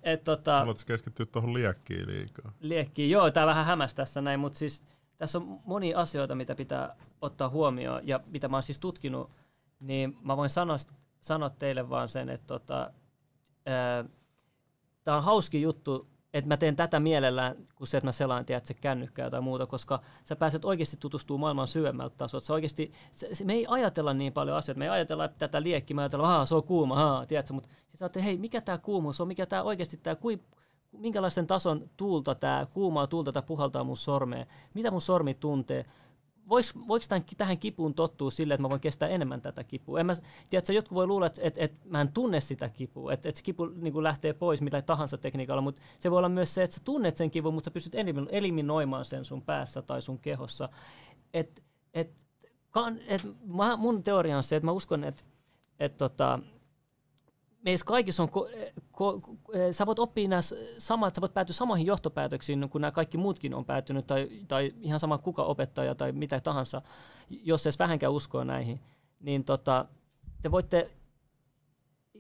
Et, 0.02 0.24
tota, 0.24 0.58
Haluatko 0.58 0.84
keskittyä 0.86 1.26
tuohon 1.26 1.54
liekkiin 1.54 2.06
liikaa? 2.06 2.52
Liekkiin, 2.60 3.10
joo, 3.10 3.30
tää 3.30 3.46
vähän 3.46 3.66
hämäs 3.66 3.94
tässä 3.94 4.20
näin, 4.20 4.40
mutta 4.40 4.58
siis 4.58 4.82
tässä 5.20 5.38
on 5.38 5.60
monia 5.64 5.98
asioita, 5.98 6.34
mitä 6.34 6.54
pitää 6.54 6.96
ottaa 7.20 7.48
huomioon 7.48 8.08
ja 8.08 8.20
mitä 8.26 8.48
mä 8.48 8.56
oon 8.56 8.62
siis 8.62 8.78
tutkinut, 8.78 9.30
niin 9.80 10.16
mä 10.22 10.36
voin 10.36 10.50
sanoa, 10.50 10.76
sanoa 11.20 11.50
teille 11.50 11.88
vaan 11.90 12.08
sen, 12.08 12.28
että 12.28 12.46
tota, 12.46 12.90
tämä 15.04 15.16
on 15.16 15.24
hauski 15.24 15.62
juttu, 15.62 16.08
että 16.34 16.48
mä 16.48 16.56
teen 16.56 16.76
tätä 16.76 17.00
mielellään, 17.00 17.56
kun 17.74 17.86
se, 17.86 17.96
että 17.96 18.06
mä 18.06 18.12
selaan 18.12 18.44
tiedät, 18.44 18.66
se 18.66 18.74
kännykkää 18.74 19.30
tai 19.30 19.40
muuta, 19.40 19.66
koska 19.66 20.00
sä 20.24 20.36
pääset 20.36 20.64
oikeasti 20.64 20.96
tutustumaan 21.00 21.40
maailman 21.40 21.68
syvemmältä 21.68 22.16
tasolta. 22.16 22.46
Se 22.46 22.52
oikeasti, 22.52 22.92
se, 23.12 23.34
se, 23.34 23.44
me 23.44 23.52
ei 23.52 23.66
ajatella 23.68 24.14
niin 24.14 24.32
paljon 24.32 24.56
asioita, 24.56 24.78
me 24.78 24.84
ei 24.84 24.90
ajatella 24.90 25.24
että 25.24 25.38
tätä 25.38 25.62
liekkiä, 25.62 25.94
me 25.94 26.02
ajatellaan, 26.02 26.42
että 26.42 26.46
se 26.46 26.54
on 26.54 26.64
kuuma, 26.64 26.96
haa, 26.96 27.26
tiedätkö, 27.26 27.52
mutta 27.52 27.68
sitten 27.94 28.22
hei, 28.22 28.36
mikä 28.36 28.60
tämä 28.60 28.78
kuumuus 28.78 29.20
on, 29.20 29.28
mikä 29.28 29.46
tämä 29.46 29.62
oikeasti 29.62 29.96
tämä, 29.96 30.16
kui, 30.16 30.40
minkälaisen 30.92 31.46
tason 31.46 31.90
tuulta 31.96 32.34
tämä, 32.34 32.66
kuumaa 32.72 33.06
tuulta 33.06 33.32
tämä 33.32 33.42
puhaltaa 33.42 33.84
mun 33.84 33.96
sormeen, 33.96 34.46
mitä 34.74 34.90
mun 34.90 35.00
sormi 35.00 35.34
tuntee, 35.34 35.84
vois, 36.50 36.74
voiko 36.88 37.06
tämän, 37.08 37.24
tähän 37.36 37.58
kipuun 37.58 37.94
tottua 37.94 38.30
sille, 38.30 38.54
että 38.54 38.62
mä 38.62 38.70
voin 38.70 38.80
kestää 38.80 39.08
enemmän 39.08 39.40
tätä 39.40 39.64
kipua? 39.64 40.00
En 40.00 40.06
mä, 40.06 40.12
tiedätkö, 40.50 40.72
jotkut 40.72 40.94
voi 40.94 41.06
luulla, 41.06 41.26
että, 41.26 41.40
että, 41.44 41.60
että 41.60 41.88
mä 41.88 42.00
en 42.00 42.12
tunne 42.12 42.40
sitä 42.40 42.68
kipua, 42.68 43.12
että, 43.12 43.28
että 43.28 43.38
se 43.38 43.44
kipu 43.44 43.66
niin 43.66 43.92
kuin 43.92 44.02
lähtee 44.02 44.32
pois 44.32 44.62
mitä 44.62 44.82
tahansa 44.82 45.18
tekniikalla, 45.18 45.62
mutta 45.62 45.80
se 46.00 46.10
voi 46.10 46.18
olla 46.18 46.28
myös 46.28 46.54
se, 46.54 46.62
että 46.62 46.76
sä 46.76 46.82
tunnet 46.84 47.16
sen 47.16 47.30
kivun, 47.30 47.54
mutta 47.54 47.64
sä 47.64 47.70
pystyt 47.70 47.94
eliminoimaan 48.30 49.04
sen 49.04 49.24
sun 49.24 49.42
päässä 49.42 49.82
tai 49.82 50.02
sun 50.02 50.18
kehossa. 50.18 50.68
Et, 51.34 51.62
et, 51.94 52.24
kan, 52.70 52.98
et, 53.06 53.22
mä, 53.44 53.76
mun 53.76 54.02
teoria 54.02 54.36
on 54.36 54.42
se, 54.42 54.56
että 54.56 54.64
mä 54.64 54.72
uskon, 54.72 55.04
että 55.04 55.24
et, 55.80 55.96
tota, 55.96 56.38
meissä 57.62 57.86
kaikissa 57.86 58.22
on, 58.22 58.28
ko, 58.28 58.48
ko, 58.92 59.20
ko, 59.20 59.36
sä 59.72 59.86
voit 59.86 59.98
oppia 59.98 60.28
nämä 60.28 60.40
samat, 60.78 61.14
sä 61.14 61.20
voit 61.20 61.34
päätyä 61.34 61.54
samoihin 61.54 61.86
johtopäätöksiin 61.86 62.70
kuin 62.70 62.82
nämä 62.82 62.90
kaikki 62.90 63.18
muutkin 63.18 63.54
on 63.54 63.64
päätynyt, 63.64 64.06
tai, 64.06 64.28
tai 64.48 64.74
ihan 64.80 65.00
sama 65.00 65.18
kuka 65.18 65.42
opettaja 65.42 65.94
tai 65.94 66.12
mitä 66.12 66.40
tahansa, 66.40 66.82
jos 67.30 67.66
edes 67.66 67.78
vähänkään 67.78 68.12
uskoa 68.12 68.44
näihin, 68.44 68.80
niin 69.20 69.44
tota, 69.44 69.84
te 70.42 70.50
voitte, 70.50 70.90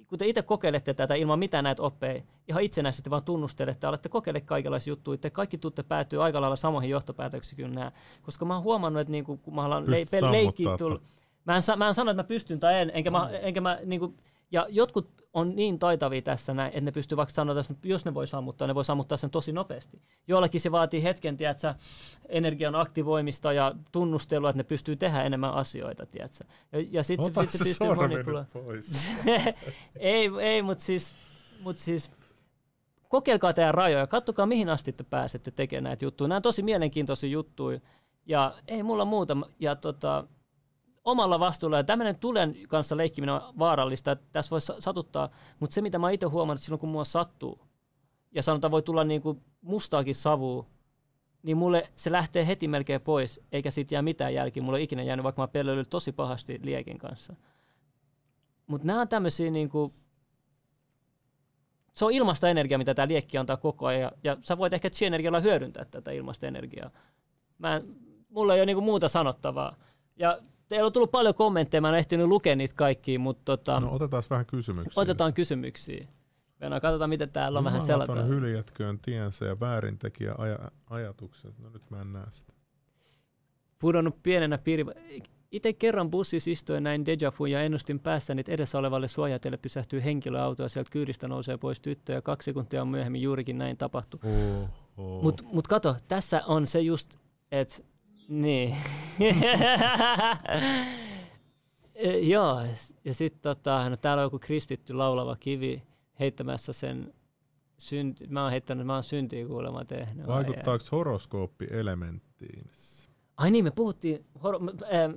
kun 0.08 0.18
te 0.18 0.26
itse 0.26 0.42
kokeilette 0.42 0.94
tätä 0.94 1.14
ilman 1.14 1.38
mitään 1.38 1.64
näitä 1.64 1.82
oppeja, 1.82 2.22
ihan 2.48 2.62
itsenäisesti 2.62 3.10
vaan 3.10 3.24
tunnustelette, 3.24 3.86
alatte 3.86 4.08
kokeile 4.08 4.40
kaikenlaisia 4.40 4.90
juttuja, 4.90 5.18
te 5.18 5.30
kaikki 5.30 5.58
tuutte 5.58 5.82
päätyä 5.82 6.22
aika 6.22 6.40
lailla 6.40 6.56
samoihin 6.56 6.90
johtopäätöksiin 6.90 7.56
kuin 7.56 7.74
nämä, 7.74 7.92
koska 8.22 8.44
mä 8.44 8.54
oon 8.54 8.64
huomannut, 8.64 9.00
että 9.00 9.10
niinku, 9.12 9.36
kun 9.36 9.54
mä 9.54 9.62
haluan 9.62 9.90
le- 9.90 10.30
leikkiä 10.30 10.76
tulla, 10.78 11.00
mä 11.44 11.56
en, 11.56 11.62
mä 11.78 11.88
en 11.88 11.94
sano, 11.94 12.10
että 12.10 12.22
mä 12.22 12.26
pystyn 12.26 12.60
tai 12.60 12.80
en, 12.80 12.90
enkä 12.94 13.10
mä, 13.10 13.28
enkä 13.28 13.60
mä 13.60 13.78
niinku, 13.84 14.14
ja 14.50 14.66
jotkut 14.68 15.20
on 15.32 15.56
niin 15.56 15.78
taitavia 15.78 16.22
tässä 16.22 16.54
näin, 16.54 16.68
että 16.68 16.80
ne 16.80 16.92
pystyy 16.92 17.16
vaikka 17.16 17.34
sanoa, 17.34 17.60
että 17.60 17.88
jos 17.88 18.04
ne 18.04 18.14
voi 18.14 18.26
sammuttaa, 18.26 18.68
ne 18.68 18.74
voi 18.74 18.84
sammuttaa 18.84 19.18
sen 19.18 19.30
tosi 19.30 19.52
nopeasti. 19.52 20.02
Joillakin 20.28 20.60
se 20.60 20.72
vaatii 20.72 21.02
hetken, 21.02 21.36
tiedätkö, 21.36 21.74
energian 22.28 22.74
aktivoimista 22.74 23.52
ja 23.52 23.74
tunnustelua, 23.92 24.50
että 24.50 24.58
ne 24.58 24.64
pystyy 24.64 24.96
tehdä 24.96 25.22
enemmän 25.22 25.54
asioita, 25.54 26.06
tiedätkö. 26.06 26.44
Ja, 26.72 26.84
ja 26.90 27.02
sitten 27.02 27.26
sit, 27.26 27.50
sit 27.50 27.50
se 27.50 27.64
pystyy 27.64 27.94
manipuloimaan. 27.94 28.48
ei, 29.96 30.30
ei 30.40 30.62
mutta 30.62 30.84
siis, 30.84 31.14
mut 31.64 31.78
siis 31.78 32.10
kokeilkaa 33.08 33.52
teidän 33.52 33.74
rajoja, 33.74 34.06
katsokaa 34.06 34.46
mihin 34.46 34.68
asti 34.68 34.92
te 34.92 35.04
pääsette 35.04 35.50
tekemään 35.50 35.84
näitä 35.84 36.04
juttuja. 36.04 36.28
Nämä 36.28 36.36
on 36.36 36.42
tosi 36.42 36.62
mielenkiintoisia 36.62 37.30
juttuja 37.30 37.80
ja 38.26 38.54
ei 38.68 38.82
mulla 38.82 39.04
muuta. 39.04 39.36
Ja 39.58 39.76
tota, 39.76 40.24
omalla 41.10 41.40
vastuulla. 41.40 41.76
Ja 41.76 41.84
tämmöinen 41.84 42.16
tulen 42.16 42.56
kanssa 42.68 42.96
leikkiminen 42.96 43.34
on 43.34 43.58
vaarallista, 43.58 44.12
että 44.12 44.26
tässä 44.32 44.50
voi 44.50 44.60
satuttaa, 44.60 45.28
mutta 45.60 45.74
se 45.74 45.82
mitä 45.82 45.98
mä 45.98 46.10
itse 46.10 46.26
huomannut 46.26 46.62
silloin, 46.62 46.80
kun 46.80 46.88
mua 46.88 47.04
sattuu, 47.04 47.60
ja 48.32 48.42
sanotaan 48.42 48.70
voi 48.70 48.82
tulla 48.82 49.04
niin 49.04 49.22
kuin 49.22 49.42
mustaakin 49.60 50.14
savua, 50.14 50.66
niin 51.42 51.56
mulle 51.56 51.90
se 51.96 52.12
lähtee 52.12 52.46
heti 52.46 52.68
melkein 52.68 53.00
pois, 53.00 53.40
eikä 53.52 53.70
siitä 53.70 53.94
jää 53.94 54.02
mitään 54.02 54.34
jälkiä. 54.34 54.62
Mulla 54.62 54.78
ei 54.78 54.84
ikinä 54.84 55.02
jäänyt, 55.02 55.24
vaikka 55.24 55.42
mä 55.42 55.48
pelleillyt 55.48 55.90
tosi 55.90 56.12
pahasti 56.12 56.60
liekin 56.62 56.98
kanssa. 56.98 57.34
Mutta 58.66 58.86
nämä 58.86 59.00
on 59.00 59.08
tämmöisiä 59.08 59.50
niin 59.50 59.68
kuin, 59.68 59.94
se 61.94 62.04
on 62.04 62.12
ilmasta 62.12 62.48
energiaa, 62.48 62.78
mitä 62.78 62.94
tämä 62.94 63.08
liekki 63.08 63.38
antaa 63.38 63.56
koko 63.56 63.86
ajan, 63.86 64.02
ja, 64.02 64.12
ja 64.24 64.36
sä 64.40 64.58
voit 64.58 64.72
ehkä 64.72 64.90
chi-energialla 64.90 65.40
hyödyntää 65.40 65.84
tätä 65.84 66.10
ilmasta 66.10 66.46
energiaa. 66.46 66.90
Mä 67.58 67.76
en, 67.76 67.96
mulla 68.28 68.54
ei 68.54 68.60
ole 68.60 68.66
niinku 68.66 68.80
muuta 68.80 69.08
sanottavaa. 69.08 69.76
Ja 70.16 70.38
Teillä 70.70 70.86
on 70.86 70.92
tullut 70.92 71.10
paljon 71.10 71.34
kommentteja, 71.34 71.80
mä 71.80 71.88
en 71.88 71.94
ehtinyt 71.94 72.26
lukea 72.26 72.56
niitä 72.56 72.74
kaikkia, 72.76 73.18
mutta 73.18 73.42
tota, 73.44 73.80
No 73.80 73.92
otetaan 73.92 74.22
vähän 74.30 74.46
kysymyksiä. 74.46 75.02
otetaan 75.02 75.34
kysymyksiä. 75.34 76.04
Mennään, 76.60 76.82
katsotaan, 76.82 77.10
miten 77.10 77.32
täällä 77.32 77.58
on 77.58 77.64
no, 77.64 77.68
vähän 77.68 77.82
selataan. 77.82 78.28
hyljätköön 78.28 78.98
tiensä 78.98 79.44
ja 79.44 79.60
väärintekijä 79.60 80.34
aja- 80.38 80.70
ajatukset. 80.90 81.58
No 81.58 81.70
nyt 81.70 81.90
mä 81.90 82.00
en 82.00 82.12
näe 82.12 82.26
sitä. 82.30 82.52
Pudonnut 83.78 84.22
pienenä 84.22 84.58
piiri... 84.58 84.84
Itse 85.50 85.72
kerran 85.72 86.10
bussissa 86.10 86.50
istuin 86.50 86.82
näin 86.82 87.06
deja 87.06 87.32
vu 87.38 87.46
ja 87.46 87.62
ennustin 87.62 88.00
päässäni, 88.00 88.40
että 88.40 88.52
edessä 88.52 88.78
olevalle 88.78 89.08
suojatelle 89.08 89.56
pysähtyy 89.56 90.04
henkilöauto 90.04 90.62
ja 90.62 90.68
sieltä 90.68 90.90
kyydistä 90.90 91.28
nousee 91.28 91.56
pois 91.56 91.80
tyttö 91.80 92.12
ja 92.12 92.22
kaksi 92.22 92.44
sekuntia 92.44 92.84
myöhemmin 92.84 93.22
juurikin 93.22 93.58
näin 93.58 93.76
tapahtui. 93.76 94.20
Oh, 94.24 94.68
oh. 94.96 95.22
Mutta 95.22 95.44
mut 95.52 95.68
kato, 95.68 95.96
tässä 96.08 96.42
on 96.46 96.66
se 96.66 96.80
just, 96.80 97.14
että 97.52 97.82
niin. 98.30 98.76
Joo, 102.32 102.60
ja 103.04 103.14
sitten 103.14 103.42
tota, 103.42 103.90
no 103.90 103.96
täällä 103.96 104.20
on 104.20 104.26
joku 104.26 104.38
kristitty 104.38 104.94
laulava 104.94 105.36
kivi 105.36 105.82
heittämässä 106.20 106.72
sen 106.72 107.14
synti, 107.78 108.26
mä 108.26 108.42
oon 108.42 108.50
heittänyt, 108.50 108.86
mä 108.86 108.94
oon 108.94 109.02
syntiä 109.02 109.46
kuulemma 109.46 109.84
tehnyt. 109.84 110.26
Vaikuttaako 110.26 110.84
horoskooppi 110.92 111.66
elementtiin? 111.70 112.70
Ai 113.36 113.50
niin, 113.50 113.64
me 113.64 113.70
puhuttiin, 113.70 114.26
horo, 114.42 114.60
äh, 114.82 115.14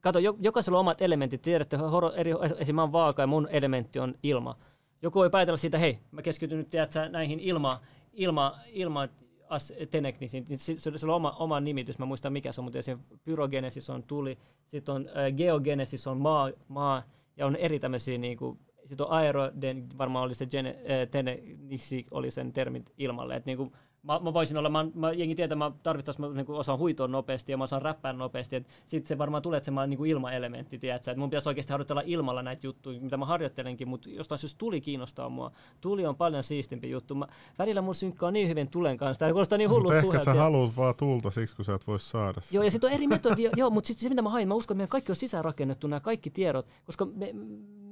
kato, 0.00 0.18
jokaisella 0.18 0.78
on 0.78 0.80
omat 0.80 1.02
elementit, 1.02 1.42
tiedätte, 1.42 1.76
horo, 1.76 2.12
eri, 2.12 2.30
esimerkiksi 2.30 2.72
mä 2.72 2.82
oon 2.82 2.92
vaaka 2.92 3.22
ja 3.22 3.26
mun 3.26 3.48
elementti 3.50 3.98
on 3.98 4.14
ilma. 4.22 4.58
Joku 5.02 5.18
voi 5.18 5.30
päätellä 5.30 5.56
siitä, 5.56 5.78
hei, 5.78 5.98
mä 6.10 6.22
keskityn 6.22 6.58
nyt 6.58 6.70
tiedätkö, 6.70 7.08
näihin 7.08 7.40
ilma, 7.40 7.80
ilma, 8.12 8.58
ilma 8.66 9.08
as, 9.50 9.72
Tenek, 9.90 10.20
niin 10.20 10.28
se, 10.28 10.78
se, 10.78 10.98
se 10.98 11.06
on 11.06 11.14
oma, 11.14 11.30
oma 11.30 11.60
nimitys, 11.60 11.98
mä 11.98 12.06
muistan 12.06 12.32
mikä 12.32 12.52
se 12.52 12.60
on, 12.60 12.64
mutta 12.64 12.78
pyrogenesis 13.24 13.90
on 13.90 14.02
tuli, 14.02 14.38
sitten 14.66 14.94
on 14.94 15.08
äh, 15.08 15.32
geogenesis 15.36 16.06
on 16.06 16.18
maa, 16.18 16.50
maa, 16.68 17.02
ja 17.36 17.46
on 17.46 17.56
eri 17.56 17.78
tämmöisiä 17.78 18.18
niin 18.18 18.38
kuin, 18.38 18.58
sitten 18.84 19.06
on 19.06 19.12
aeroden, 19.12 19.86
varmaan 19.98 20.24
oli 20.24 20.34
se 20.34 20.46
gene, 20.46 20.68
äh, 20.70 21.08
tenexi 21.10 22.06
oli 22.10 22.30
sen 22.30 22.52
termit 22.52 22.92
ilmalle, 22.98 23.36
että 23.36 23.50
niin 23.50 23.56
kuin, 23.56 23.72
mä, 24.02 24.20
mä 24.22 24.34
voisin 24.34 24.58
olla, 24.58 24.68
mä, 24.68 24.86
mä 24.94 25.12
jengi 25.12 25.34
tietää, 25.34 25.56
mä 25.56 25.72
tarvittaisiin, 25.82 26.26
mä 26.26 26.34
niin 26.34 26.50
osaan 26.50 26.78
huitoa 26.78 27.08
nopeasti 27.08 27.52
ja 27.52 27.58
mä 27.58 27.64
osaan 27.64 27.82
räppää 27.82 28.12
nopeasti, 28.12 28.66
sitten 28.86 29.08
se 29.08 29.18
varmaan 29.18 29.42
tulee, 29.42 29.56
että 29.56 29.64
se 29.64 29.70
mä 29.70 29.86
niin 29.86 30.06
ilmaelementti, 30.06 30.78
tiedätkö? 30.78 31.10
että 31.10 31.20
mun 31.20 31.30
pitäisi 31.30 31.48
oikeasti 31.48 31.72
harjoitella 31.72 32.02
ilmalla 32.04 32.42
näitä 32.42 32.66
juttuja, 32.66 33.00
mitä 33.00 33.16
mä 33.16 33.26
harjoittelenkin, 33.26 33.88
mutta 33.88 34.10
jostain 34.10 34.38
syystä 34.38 34.58
tuli 34.58 34.80
kiinnostaa 34.80 35.28
mua. 35.28 35.50
Tuli 35.80 36.06
on 36.06 36.16
paljon 36.16 36.42
siistimpi 36.42 36.90
juttu. 36.90 37.14
Mä, 37.14 37.26
välillä 37.58 37.80
mun 37.80 37.94
synkkaa 37.94 38.30
niin 38.30 38.48
hyvin 38.48 38.68
tulen 38.70 38.96
kanssa, 38.96 39.18
tämä 39.18 39.32
kuulostaa 39.32 39.58
niin 39.58 39.70
Mutta 39.70 39.96
ehkä 39.96 40.18
sä 40.18 40.30
ja... 40.30 40.42
haluat 40.42 40.76
vaan 40.76 40.94
tulta 40.94 41.30
siksi, 41.30 41.56
kun 41.56 41.64
sä 41.64 41.74
et 41.74 41.86
voi 41.86 42.00
saada 42.00 42.40
sitä. 42.40 42.56
Joo, 42.56 42.64
ja 42.64 42.70
sitten 42.70 42.90
on 42.90 42.94
eri 42.94 43.06
metodia, 43.06 43.50
joo, 43.56 43.70
mutta 43.70 43.88
sitten 43.88 44.02
se 44.02 44.08
mitä 44.08 44.22
mä 44.22 44.30
hain, 44.30 44.48
mä 44.48 44.54
uskon, 44.54 44.74
että 44.74 44.78
meidän 44.78 44.88
kaikki 44.88 45.12
on 45.12 45.16
sisäänrakennettu 45.16 45.86
nämä 45.86 46.00
kaikki 46.00 46.30
tiedot, 46.30 46.66
koska 46.86 47.06
me, 47.06 47.32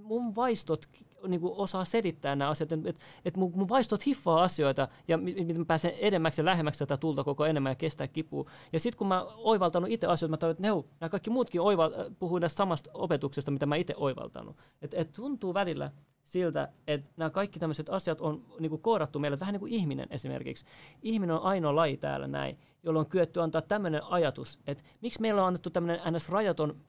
mun 0.08 0.36
vaistot 0.36 0.84
niin 1.28 1.40
kuin 1.40 1.52
osaa 1.56 1.84
selittää 1.84 2.36
nämä 2.36 2.50
asiat, 2.50 2.72
että 2.72 2.88
et, 2.88 2.98
et 3.24 3.36
mun, 3.36 3.52
mun 3.56 3.68
vaistot 3.68 4.06
hiffaa 4.06 4.42
asioita 4.42 4.88
ja 5.08 5.18
miten 5.18 5.58
mä 5.58 5.64
pääsen 5.64 5.90
edemmäksi 5.90 6.40
ja 6.40 6.44
lähemmäksi 6.44 6.78
tätä 6.78 6.96
tulta 6.96 7.24
koko 7.24 7.46
enemmän 7.46 7.70
ja 7.70 7.74
kestää 7.74 8.08
kipua. 8.08 8.44
Ja 8.72 8.80
sitten 8.80 8.98
kun 8.98 9.06
mä 9.06 9.24
oivaltanut 9.24 9.90
itse 9.90 10.06
asioita, 10.06 10.30
mä 10.30 10.36
tajuin, 10.36 10.52
että 10.52 10.62
ne, 10.62 10.84
nämä 11.00 11.10
kaikki 11.10 11.30
muutkin 11.30 11.60
oival, 11.60 11.90
puhuu 12.18 12.40
tästä 12.40 12.56
samasta 12.56 12.90
opetuksesta, 12.94 13.50
mitä 13.50 13.66
mä 13.66 13.76
itse 13.76 13.94
oivaltanut. 13.96 14.56
Et, 14.82 14.94
et 14.94 15.12
tuntuu 15.12 15.54
välillä 15.54 15.90
siltä, 16.24 16.68
että 16.86 17.10
nämä 17.16 17.30
kaikki 17.30 17.58
tämmöiset 17.58 17.90
asiat 17.90 18.20
on 18.20 18.44
niin 18.60 18.70
kuin 18.70 18.82
koodattu 18.82 19.18
meille, 19.18 19.40
vähän 19.40 19.52
niin 19.52 19.60
kuin 19.60 19.72
ihminen 19.72 20.06
esimerkiksi. 20.10 20.64
Ihminen 21.02 21.36
on 21.36 21.42
ainoa 21.42 21.76
laji 21.76 21.96
täällä 21.96 22.28
näin, 22.28 22.58
jolloin 22.82 23.06
on 23.06 23.10
kyetty 23.10 23.42
antaa 23.42 23.62
tämmöinen 23.62 24.04
ajatus, 24.04 24.58
että 24.66 24.84
miksi 25.00 25.20
meillä 25.20 25.42
on 25.42 25.46
annettu 25.46 25.70
tämmöinen 25.70 26.14
ns. 26.14 26.28
rajaton 26.28 26.80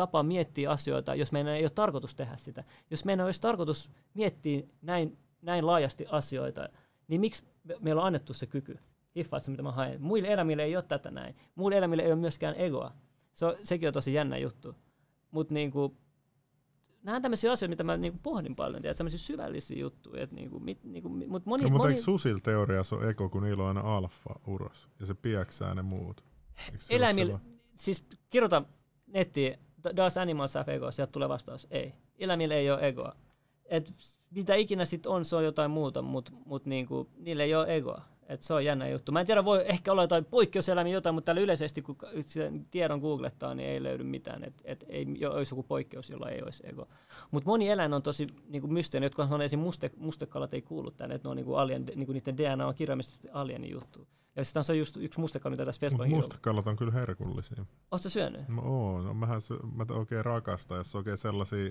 tapa 0.00 0.22
miettiä 0.22 0.70
asioita, 0.70 1.14
jos 1.14 1.32
meidän 1.32 1.54
ei 1.54 1.62
ole 1.62 1.70
tarkoitus 1.70 2.14
tehdä 2.14 2.36
sitä. 2.36 2.64
Jos 2.90 3.04
meidän 3.04 3.26
olisi 3.26 3.40
tarkoitus 3.40 3.90
miettiä 4.14 4.62
näin, 4.82 5.18
näin 5.42 5.66
laajasti 5.66 6.06
asioita, 6.10 6.68
niin 7.08 7.20
miksi 7.20 7.44
meillä 7.80 8.00
on 8.00 8.06
annettu 8.06 8.34
se 8.34 8.46
kyky 8.46 8.78
hiffaa 9.16 9.38
se, 9.40 9.50
mitä 9.50 9.62
mä 9.62 9.72
haen. 9.72 10.02
Muille 10.02 10.28
elämille 10.28 10.64
ei 10.64 10.76
ole 10.76 10.84
tätä 10.84 11.10
näin. 11.10 11.36
Muille 11.54 11.78
elämille 11.78 12.02
ei 12.02 12.12
ole 12.12 12.20
myöskään 12.20 12.54
egoa. 12.56 12.92
Se 13.32 13.46
on, 13.46 13.54
sekin 13.64 13.88
on 13.88 13.92
tosi 13.92 14.14
jännä 14.14 14.38
juttu. 14.38 14.74
Mutta 15.30 15.54
niinku, 15.54 15.96
nämä 17.02 17.16
on 17.16 17.22
tämmöisiä 17.22 17.52
asioita, 17.52 17.70
mitä 17.70 17.84
mä 17.84 17.96
niinku 17.96 18.18
pohdin 18.22 18.56
paljon, 18.56 18.82
tiedät, 18.82 18.96
tämmöisiä 18.96 19.18
syvällisiä 19.18 19.78
juttuja. 19.78 20.22
Et 20.22 20.32
niinku, 20.32 20.60
mit, 20.60 20.84
niinku, 20.84 21.08
mut 21.08 21.46
moni, 21.46 21.64
no, 21.64 21.70
mutta 21.70 21.84
moni... 21.84 21.92
eikö 21.92 22.04
susilla 22.04 22.40
teoriassa 22.40 22.96
on 22.96 23.08
ego, 23.08 23.28
kun 23.28 23.42
niillä 23.42 23.62
on 23.62 23.68
aina 23.68 23.96
alfa 23.96 24.40
uros, 24.46 24.88
ja 25.00 25.06
se 25.06 25.14
pieksää 25.14 25.74
ne 25.74 25.82
muut? 25.82 26.24
Eläimille, 26.90 27.40
siis 27.76 28.04
kirjoita 28.30 28.62
nettiin 29.06 29.58
Does 29.96 30.16
animals 30.18 30.54
have 30.54 30.74
ego? 30.74 30.90
Sieltä 30.90 31.12
tulee 31.12 31.28
vastaus, 31.28 31.66
ei. 31.70 31.94
Eläimillä 32.18 32.54
ei 32.54 32.70
ole 32.70 32.88
egoa. 32.88 33.16
Et 33.64 33.92
mitä 34.30 34.54
ikinä 34.54 34.84
sitten 34.84 35.12
on, 35.12 35.24
se 35.24 35.36
on 35.36 35.44
jotain 35.44 35.70
muuta, 35.70 36.02
mutta 36.02 36.32
mut 36.46 36.66
niinku, 36.66 37.08
niillä 37.16 37.42
ei 37.42 37.54
ole 37.54 37.76
egoa. 37.76 38.02
Et 38.30 38.42
se 38.42 38.54
on 38.54 38.64
jännä 38.64 38.88
juttu. 38.88 39.12
Mä 39.12 39.20
en 39.20 39.26
tiedä, 39.26 39.44
voi 39.44 39.64
ehkä 39.66 39.92
olla 39.92 40.02
jotain 40.02 40.24
poikkeuselämiä 40.24 40.92
jotain, 40.94 41.14
mutta 41.14 41.24
täällä 41.24 41.40
yleisesti, 41.40 41.82
kun 41.82 41.96
tiedon 42.70 43.00
googlettaa, 43.00 43.54
niin 43.54 43.68
ei 43.68 43.82
löydy 43.82 44.04
mitään. 44.04 44.44
Että 44.44 44.62
et 44.64 44.84
ei 44.88 45.06
jo- 45.18 45.32
olisi 45.32 45.52
joku 45.54 45.62
poikkeus, 45.62 46.10
jolla 46.10 46.28
ei 46.28 46.42
olisi 46.42 46.62
ego. 46.66 46.88
Mutta 47.30 47.46
moni 47.50 47.68
eläin 47.68 47.94
on 47.94 48.02
tosi 48.02 48.26
niin 48.48 48.60
kuin 48.60 48.72
mysteerinen. 48.72 49.06
Jotkut 49.06 49.32
on 49.32 49.42
esim. 49.42 49.60
Muste, 49.60 49.90
mustekalat 49.96 50.54
ei 50.54 50.62
kuulu 50.62 50.90
tänne, 50.90 51.14
että 51.14 51.34
niin 51.34 51.44
kuin 51.44 51.58
alien, 51.58 51.86
niin 51.94 52.06
kuin 52.06 52.14
niiden 52.14 52.36
DNA 52.36 52.66
on 52.66 52.74
kirjaimellisesti 52.74 53.28
alienin 53.32 53.70
juttu. 53.70 54.06
Ja 54.36 54.44
sitten 54.44 54.60
on 54.60 54.64
se 54.64 54.74
just 54.76 54.96
yksi 54.96 55.20
mustekala, 55.20 55.50
mitä 55.50 55.64
tässä 55.64 55.80
Facebookin 55.80 56.16
mustekalat 56.16 56.66
on 56.66 56.76
kyllä 56.76 56.92
herkullisia. 56.92 57.64
Oletko 57.90 58.08
syönyt? 58.08 58.48
Mä 58.48 58.60
oon, 58.60 59.04
no, 59.04 59.14
mähän 59.14 59.42
sy- 59.42 59.58
mä 59.74 59.86
oikein 59.90 60.24
rakastan, 60.24 60.78
jos 60.78 60.94
oikein 60.94 61.18
sellaisia 61.18 61.70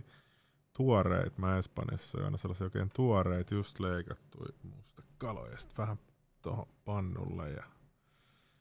tuoreita, 0.77 1.41
mä 1.41 1.57
Espanjassa 1.57 2.11
syön 2.11 2.25
aina 2.25 2.37
sellaisia 2.37 2.65
oikein 2.65 2.89
tuoreita, 2.95 3.55
just 3.55 3.79
leikattuja 3.79 4.49
mustekaloja, 4.63 5.51
ja 5.51 5.57
sit 5.57 5.77
vähän 5.77 5.97
tuohon 6.41 6.67
pannulle 6.85 7.49
ja 7.49 7.63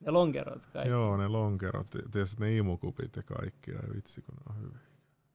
Ja 0.01 0.13
lonkerot 0.13 0.67
kaikki. 0.67 0.91
Joo, 0.91 1.17
ne 1.17 1.29
lonkerot, 1.29 1.91
tietysti 1.91 2.41
ne 2.41 2.57
imukupit 2.57 3.17
ja 3.17 3.23
kaikki, 3.23 3.71
ja 3.71 3.81
vitsi 3.95 4.23
kun 4.23 4.35
ne 4.35 4.43
on 4.51 4.63
hyviä. 4.63 4.89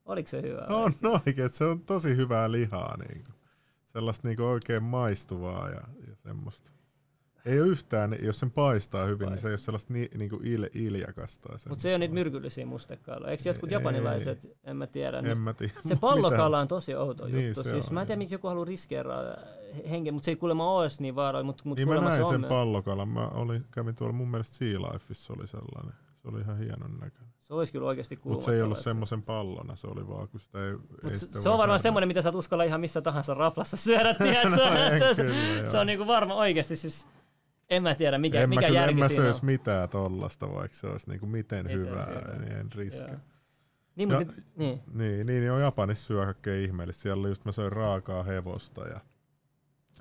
Oliko 0.06 0.28
se 0.28 0.41
hyvä? 0.41 0.65
On 0.70 0.94
oikein, 1.03 1.49
se 1.49 1.65
on 1.65 1.82
tosi 1.82 2.15
hyvää 2.15 2.52
lihaa, 2.52 2.98
niinku. 2.98 3.32
sellaista 3.86 4.28
niinku 4.28 4.44
oikein 4.44 4.84
maistuvaa 4.84 5.70
ja, 5.70 5.82
ja 6.07 6.15
semmoista. 6.15 6.72
Ei 7.45 7.61
ole 7.61 7.68
yhtään, 7.70 8.15
jos 8.22 8.40
sen 8.40 8.52
paistaa 8.52 9.06
hyvin, 9.06 9.30
niin 9.30 9.38
se 9.41 9.48
ei 9.48 9.52
ole 9.52 9.57
sellaista 9.60 9.94
ni, 9.94 10.10
niinku 10.18 10.40
il, 10.44 10.68
iljakasta. 10.74 11.49
ja 11.53 11.60
Mutta 11.70 11.82
se 11.82 11.90
ei 11.90 11.94
ole 11.95 11.99
niitä 11.99 12.14
myrkyllisiä 12.14 12.65
mustekaloja. 12.65 13.32
Eikö 13.32 13.44
jotkut 13.45 13.72
Ei. 13.72 13.76
japanilaiset, 13.76 14.57
en 14.64 14.78
mä 14.78 14.88
tiedä. 14.88 15.18
En 15.18 15.24
niin 15.24 15.38
mä 15.38 15.53
tiedä. 15.53 15.74
Se 15.88 15.95
pallokala 16.02 16.60
on 16.60 16.68
tosi 16.68 16.95
outo 16.95 17.26
Niin 17.28 17.48
juttu. 17.48 17.64
se 17.64 17.70
siis 17.70 17.88
on, 17.88 17.94
mä 17.94 18.02
en 18.02 18.07
tiedä, 18.07 18.18
miksi 18.18 18.36
joku 18.36 18.48
haluaa 18.48 18.65
riskeeraa 18.65 19.24
hengen, 19.90 20.14
mutta 20.14 20.26
se 20.26 20.32
ei 20.32 20.36
kuulemma 20.36 20.72
ole 20.74 20.88
niin 20.99 21.15
vaarallinen, 21.15 21.45
mutta 21.45 21.64
mut 21.65 21.78
Niin 21.78 21.90
mä 21.90 21.95
se 21.95 22.02
näin 22.02 22.24
on. 22.24 22.32
sen 22.32 22.44
pallokalan. 22.45 23.07
Mä 23.10 23.28
olin, 23.28 23.65
kävin 23.72 23.95
tuolla, 23.95 24.14
mun 24.14 24.32
mielestä 24.32 24.56
Sea 24.56 24.80
Lifeissa 24.82 25.34
oli 25.38 25.48
sellainen. 25.48 25.94
Se 26.22 26.28
oli 26.28 26.40
ihan 26.41 26.57
hienon 26.57 26.91
näköinen. 26.91 27.34
Se 27.41 27.53
olisi 27.53 27.72
kyllä 27.72 27.88
oikeasti 27.88 28.18
kuulua. 28.18 28.36
Mutta 28.38 28.52
se 28.52 28.56
ei 28.56 28.61
ollut 28.61 28.78
semmoisen 28.78 29.22
pallona, 29.22 29.76
se 29.76 29.88
oli 29.88 30.07
vaan, 30.07 30.28
kun 30.30 30.40
sitä 30.40 30.65
ei, 30.65 30.74
Mut 30.74 30.88
ei 31.03 31.10
se, 31.10 31.26
sitä 31.26 31.41
se 31.41 31.49
on 31.49 31.53
voi 31.53 31.57
varmaan 31.60 31.80
semmoinen, 31.80 32.07
mitä 32.07 32.22
sä 32.22 32.30
et 32.30 32.36
uskalla 32.36 32.64
ihan 32.64 32.82
missä 32.82 33.02
tahansa 33.02 33.34
raflassa 33.34 33.78
syödä? 33.78 34.15
No 34.49 34.99
se, 34.99 35.14
se, 35.14 35.24
joo. 35.24 35.70
se 35.70 35.78
on 35.78 35.88
niinku 35.88 36.07
varma 36.07 36.36
oikeasti 36.36 36.76
siis, 36.76 37.07
en 37.76 37.84
mä 37.84 37.95
tiedä 37.95 38.18
mikä, 38.18 38.41
en 38.41 38.50
mikä 38.50 38.68
kyllä, 38.68 38.80
en 38.80 38.84
järki 38.84 39.00
mä 39.00 39.08
siinä 39.08 39.30
on. 39.30 39.36
mitään 39.41 39.90
tollasta, 39.90 40.54
vaikka 40.54 40.78
se 40.78 40.88
olisi 40.88 41.10
niinku 41.10 41.26
miten 41.26 41.66
Miten 41.66 41.80
hyvää, 41.80 42.06
hyvää. 42.06 42.40
niin 42.40 42.52
en 42.58 42.72
riske. 42.72 43.12
Joo. 43.12 43.20
Niin, 43.95 44.10
ja, 44.10 44.20
mut 44.20 44.28
nyt- 44.28 44.45
niin. 44.56 44.82
niin, 44.94 45.28
niin, 45.28 45.44
joo, 45.44 45.60
Japanissa 45.60 46.06
syö 46.06 46.26
kaikkea 46.26 46.56
ihmeellistä. 46.56 47.02
Siellä 47.02 47.22
oli 47.22 47.30
just 47.30 47.45
mä 47.45 47.52
söin 47.52 47.72
raakaa 47.72 48.24
hevosta 48.24 48.88
ja 48.88 49.00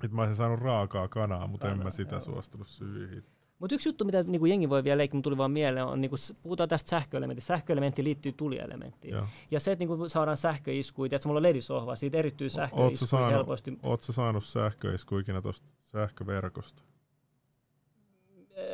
sit 0.01 0.11
mä 0.11 0.21
olisin 0.21 0.35
saanut 0.35 0.59
raakaa 0.59 1.07
kanaa, 1.07 1.47
mutta 1.47 1.67
en 1.67 1.71
Kanaa, 1.73 1.83
mä 1.83 1.91
sitä 1.91 2.15
joo. 2.15 2.21
suostunut 2.21 2.67
syyhin. 2.67 3.23
Mutta 3.59 3.75
yksi 3.75 3.89
juttu, 3.89 4.05
mitä 4.05 4.23
niinku 4.23 4.45
jengi 4.45 4.69
voi 4.69 4.83
vielä 4.83 4.97
leikkiä, 4.97 5.21
tuli 5.21 5.37
vaan 5.37 5.51
mieleen, 5.51 5.85
on 5.85 6.01
niinku, 6.01 6.15
puhutaan 6.43 6.69
tästä 6.69 6.89
sähköelementistä. 6.89 7.47
Sähköelementti 7.47 8.03
liittyy 8.03 8.31
tulielementtiin. 8.31 9.13
Joo. 9.13 9.27
Ja 9.51 9.59
se, 9.59 9.71
että 9.71 9.81
niinku 9.85 10.09
saadaan 10.09 10.37
sähköiskuja, 10.37 11.09
että 11.15 11.27
mulla 11.27 11.37
on 11.39 11.43
ledisohva, 11.43 11.95
siitä 11.95 12.17
erittyy 12.17 12.49
sähköiskuja 12.49 13.27
helposti. 13.27 13.79
sä 14.01 14.13
saanut 14.13 14.45
sähköisku 14.45 15.17
ikinä 15.17 15.41
tosta 15.41 15.67
sähköverkosta? 15.91 16.81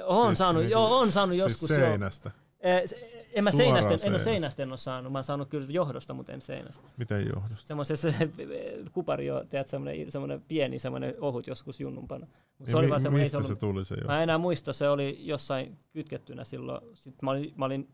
Oon 0.06 0.28
Siis- 0.28 0.38
saanut, 0.38 0.62
siis- 0.64 0.72
joo, 0.72 1.00
on 1.00 1.12
saanut 1.12 1.36
siis 1.36 1.44
joskus. 1.44 1.70
seinästä? 1.70 2.32
Joo. 2.64 2.82
Se- 2.86 3.16
En 3.34 3.44
mä 3.44 3.52
Suoraan 3.52 3.84
seinästä, 3.84 4.08
en, 4.08 4.14
ole 4.14 4.20
seinästä. 4.20 4.64
en 4.64 4.70
ole 4.70 4.78
saanut. 4.78 5.12
Mä 5.12 5.18
oon 5.18 5.24
saanut 5.24 5.50
kyllä 5.50 5.66
johdosta, 5.70 6.14
mutta 6.14 6.34
en 6.34 6.42
seinästä. 6.42 6.88
Miten 6.98 7.26
johdosta? 7.28 7.68
Semmoisessa 7.68 8.08
kupari 8.94 9.26
jo, 9.26 9.44
tiedät, 9.50 9.68
semmoinen, 9.68 10.12
semmoinen 10.12 10.42
pieni, 10.48 10.80
semmoinen 10.80 11.16
ohut 11.22 11.48
joskus 11.48 11.80
junnumpana. 11.80 12.26
Mutta 12.26 12.38
Niin 12.60 12.72
se 12.72 12.78
oli 12.78 12.86
mi- 12.86 12.90
vaan 12.90 13.02
semmoinen, 13.02 13.22
ei 13.22 13.26
mistä 13.26 13.38
se, 13.38 13.42
se 13.44 13.48
ollut, 13.48 13.60
tuli 13.60 13.86
se 13.86 13.96
Mä 14.08 14.18
en 14.18 14.24
enää 14.24 14.38
muista, 14.38 14.74
se 14.74 14.90
oli 14.90 15.18
jossain 15.20 15.78
kytkettynä 15.94 16.44
silloin. 16.44 16.82
Sitten 16.94 17.20
mä 17.26 17.32
olin, 17.32 17.54
mä 17.58 17.66
olin 17.66 17.90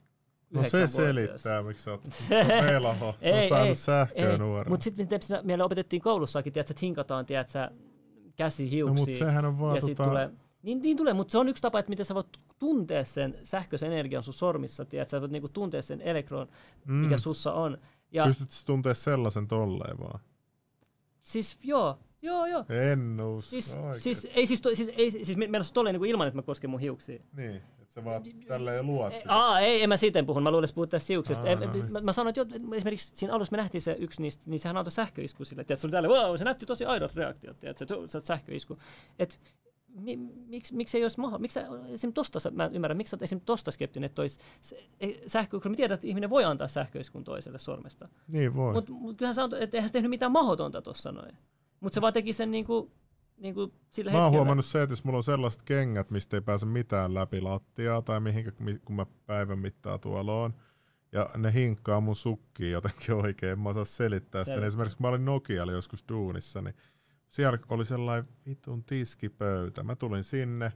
No 0.54 0.64
se 0.64 0.88
selittää, 0.88 1.64
miksi 1.64 1.84
sä 1.84 1.92
oot 1.92 2.02
velho. 2.66 3.16
Se 3.22 3.34
on 3.44 3.50
saanut 3.50 3.78
sähköä 3.78 4.38
nuorena. 4.38 4.70
Mutta 4.70 4.84
sitten 4.84 5.08
meille 5.44 5.64
opetettiin 5.64 6.02
koulussakin, 6.02 6.54
tiedät, 6.54 6.70
että 6.70 6.80
hinkataan, 6.82 7.26
tiedät, 7.26 7.50
sä, 7.50 7.72
käsi 8.36 8.64
No, 8.64 8.70
hiuksiin. 8.72 9.10
mut 9.10 9.18
sehän 9.18 9.46
on 9.46 9.60
vaan 9.60 9.76
ja 9.76 9.82
sit 9.82 10.00
tota- 10.00 10.04
tulee, 10.04 10.30
niin, 10.66 10.82
niin 10.82 10.98
tulee, 10.98 11.14
mutta 11.14 11.32
se 11.32 11.38
on 11.38 11.50
yksi 11.50 11.62
tapa, 11.62 11.80
että 11.80 11.90
miten 11.90 12.06
sä 12.06 12.16
voit 12.16 12.28
tuntea 12.60 13.04
sen 13.04 13.38
sähköisen 13.44 13.92
energian 13.92 14.24
sun 14.24 14.34
sormissa, 14.34 14.86
tiedät, 14.86 15.10
sä 15.10 15.22
voit 15.22 15.32
niinku 15.32 15.50
tuntea 15.50 15.82
sen 15.82 16.02
elektron, 16.02 16.48
Mm. 16.86 16.94
mikä 16.96 17.18
sussa 17.18 17.54
on. 17.54 17.78
Ja 18.12 18.26
Pystyt 18.26 18.50
tuntea 18.66 18.94
sellaisen 18.94 19.48
tolleen 19.48 20.00
vaan? 20.00 20.20
siis 21.22 21.58
joo, 21.64 21.98
joo, 22.22 22.46
joo. 22.46 22.66
En 22.92 23.22
usko 23.22 23.50
Siis, 23.50 23.76
siis, 23.98 24.28
ei 24.34 24.48
siis, 24.48 24.62
to, 24.62 24.70
siis, 24.76 24.90
ei, 24.98 25.12
siis 25.12 25.38
meillä 25.38 25.58
on 25.58 25.64
tolleen 25.74 25.96
niin 25.96 26.06
ilman, 26.10 26.28
että 26.28 26.38
mä 26.38 26.42
kosken 26.42 26.70
mun 26.70 26.80
hiuksia. 26.80 27.20
Niin, 27.38 27.56
että 27.56 27.94
sä 27.94 28.04
vaan 28.06 28.24
tälleen 28.48 28.86
luot 28.88 29.18
sitä. 29.18 29.34
Aa, 29.34 29.60
ei, 29.60 29.84
en 29.84 29.90
mä 29.90 29.98
siitä 29.98 30.24
puhun. 30.24 30.44
Mä 30.44 30.52
luulen, 30.52 30.64
että 30.64 30.76
puhut 30.76 30.90
tästä 30.90 31.08
siuksesta. 31.08 31.44
Aa, 31.48 31.52
En- 31.52 31.60
no 31.60 31.74
niin. 31.74 31.92
mä, 31.92 32.02
mä, 32.02 32.14
sanoin, 32.14 32.30
että 32.40 32.56
jo, 32.58 32.76
esimerkiksi 32.76 33.12
siinä 33.16 33.34
alussa 33.34 33.52
me 33.52 33.58
nähtiin 33.58 33.82
se 33.82 33.96
yksi 34.00 34.22
niistä, 34.22 34.44
niin 34.50 34.60
sehän 34.60 34.78
antoi 34.78 34.92
sähköisku 34.92 35.46
sille. 35.46 35.64
Tiedät, 35.64 35.80
se 35.80 35.88
oli 35.88 35.92
täällä, 35.92 36.10
wow, 36.10 36.36
se 36.36 36.44
näytti 36.44 36.66
tosi 36.66 36.86
aidot 36.86 37.16
reaktiot, 37.16 37.60
tiedät, 37.60 37.78
se, 37.78 37.86
se 38.06 38.20
sähköisku. 38.20 38.78
Et, 39.20 39.40
mi, 39.96 40.18
miksi, 40.48 40.76
miksi 40.76 40.98
ei 40.98 41.04
olisi 41.04 41.20
mahdollista? 41.20 41.60
Miksi 41.62 41.88
sä- 41.88 41.94
esim. 41.94 42.14
tosta, 42.14 42.52
mä 42.52 42.66
en 42.66 42.74
ymmärrä, 42.76 42.96
miksi 42.96 43.12
sä 43.12 43.16
oot 43.16 43.22
esim. 43.22 43.42
tosta 43.46 43.72
skeptinen, 43.72 44.06
että 44.06 44.22
ei, 45.00 45.24
sähkö, 45.28 45.60
kun 45.60 45.72
me 45.72 45.76
tiedän, 45.78 45.96
että 45.96 46.08
ihminen 46.08 46.30
voi 46.30 46.44
antaa 46.44 46.68
sähköiskun 46.68 47.24
toiselle 47.24 47.60
sormesta. 47.60 48.10
Niin 48.28 48.56
voi. 48.56 48.74
Mutta 48.74 48.92
mut 48.92 49.18
kyllähän 49.18 49.36
sä 49.36 49.44
on, 49.44 49.50
että 49.60 49.78
eihän 49.78 49.92
tehnyt 49.92 50.10
mitään 50.10 50.32
mahdotonta 50.32 50.82
tossa 50.82 51.12
noin. 51.12 51.38
Mutta 51.80 51.96
se 51.96 52.02
vaan 52.02 52.14
teki 52.14 52.34
sen 52.34 52.52
niinku, 52.52 52.92
niinku 53.38 53.74
sillä 53.90 54.12
Mä 54.12 54.18
oon 54.18 54.26
hetkellä. 54.26 54.38
huomannut 54.40 54.66
se, 54.66 54.82
että 54.82 54.94
jos 54.94 55.04
mulla 55.04 55.18
on 55.18 55.24
sellaiset 55.24 55.62
kengät, 55.62 56.12
mistä 56.12 56.38
ei 56.38 56.42
pääse 56.42 56.66
mitään 56.66 57.14
läpi 57.14 57.42
lattiaa 57.42 58.02
tai 58.02 58.20
mihinkä, 58.20 58.52
mi- 58.60 58.80
kun 58.86 58.96
mä 58.96 59.06
päivän 59.26 59.60
mittaa 59.60 59.98
tuolla 59.98 60.34
oon, 60.34 60.54
ja 61.12 61.30
ne 61.38 61.54
hinkkaa 61.54 62.02
mun 62.02 62.16
sukkiin 62.16 62.72
jotenkin 62.72 63.16
oikein, 63.16 63.52
en 63.52 63.60
mä 63.60 63.70
osaa 63.70 63.86
selittää 63.86 64.44
sitä. 64.44 64.56
Niin 64.56 64.68
esimerkiksi 64.68 64.98
kun 64.98 65.04
mä 65.06 65.10
olin 65.10 65.26
Nokialla 65.26 65.72
joskus 65.72 66.04
duunissa, 66.10 66.62
niin 66.62 66.76
siellä 67.36 67.60
oli 67.70 67.86
sellainen 67.86 68.32
vitun 68.46 68.84
tiskipöytä. 68.84 69.84
Mä 69.84 69.96
tulin 69.96 70.24
sinne, 70.24 70.74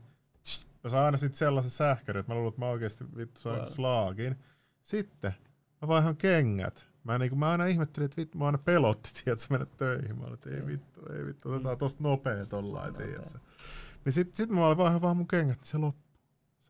mä 0.84 0.90
saan 0.90 1.04
aina 1.04 1.18
sitten 1.18 1.38
sellaisen 1.38 1.70
sähkärin, 1.70 2.20
että 2.20 2.32
mä 2.32 2.36
luulen, 2.36 2.48
että 2.48 2.60
mä 2.60 2.68
oikeasti 2.68 3.04
vittu 3.16 3.40
sain 3.40 3.58
Wow. 3.58 3.68
slaagin. 3.68 4.36
Sitten 4.82 5.32
mä 5.82 5.88
vaihan 5.88 6.16
kengät. 6.16 6.88
Mä, 7.04 7.18
niin 7.18 7.38
mä 7.38 7.50
aina 7.50 7.66
ihmettelin, 7.66 8.04
että 8.04 8.16
vittu, 8.16 8.38
mä 8.38 8.46
aina 8.46 8.58
pelotti, 8.58 9.10
tiedätkö, 9.24 9.46
mennä 9.50 9.66
töihin. 9.76 10.18
Mä 10.18 10.24
olin, 10.24 10.34
että 10.34 10.50
ei 10.50 10.66
vittu, 10.66 11.00
ei 11.12 11.26
vittu, 11.26 11.50
otetaan 11.50 11.78
tosta 11.78 12.02
nopea 12.02 12.46
tollain, 12.46 12.94
tiedätkö. 12.94 13.38
Niin 14.04 14.12
sit, 14.12 14.34
sit 14.34 14.50
mä 14.50 14.66
olin 14.66 14.78
vaan 14.78 15.02
vaan 15.02 15.16
mun 15.16 15.28
kengät, 15.28 15.58
niin 15.58 15.66
se 15.66 15.78
loppu. 15.78 16.09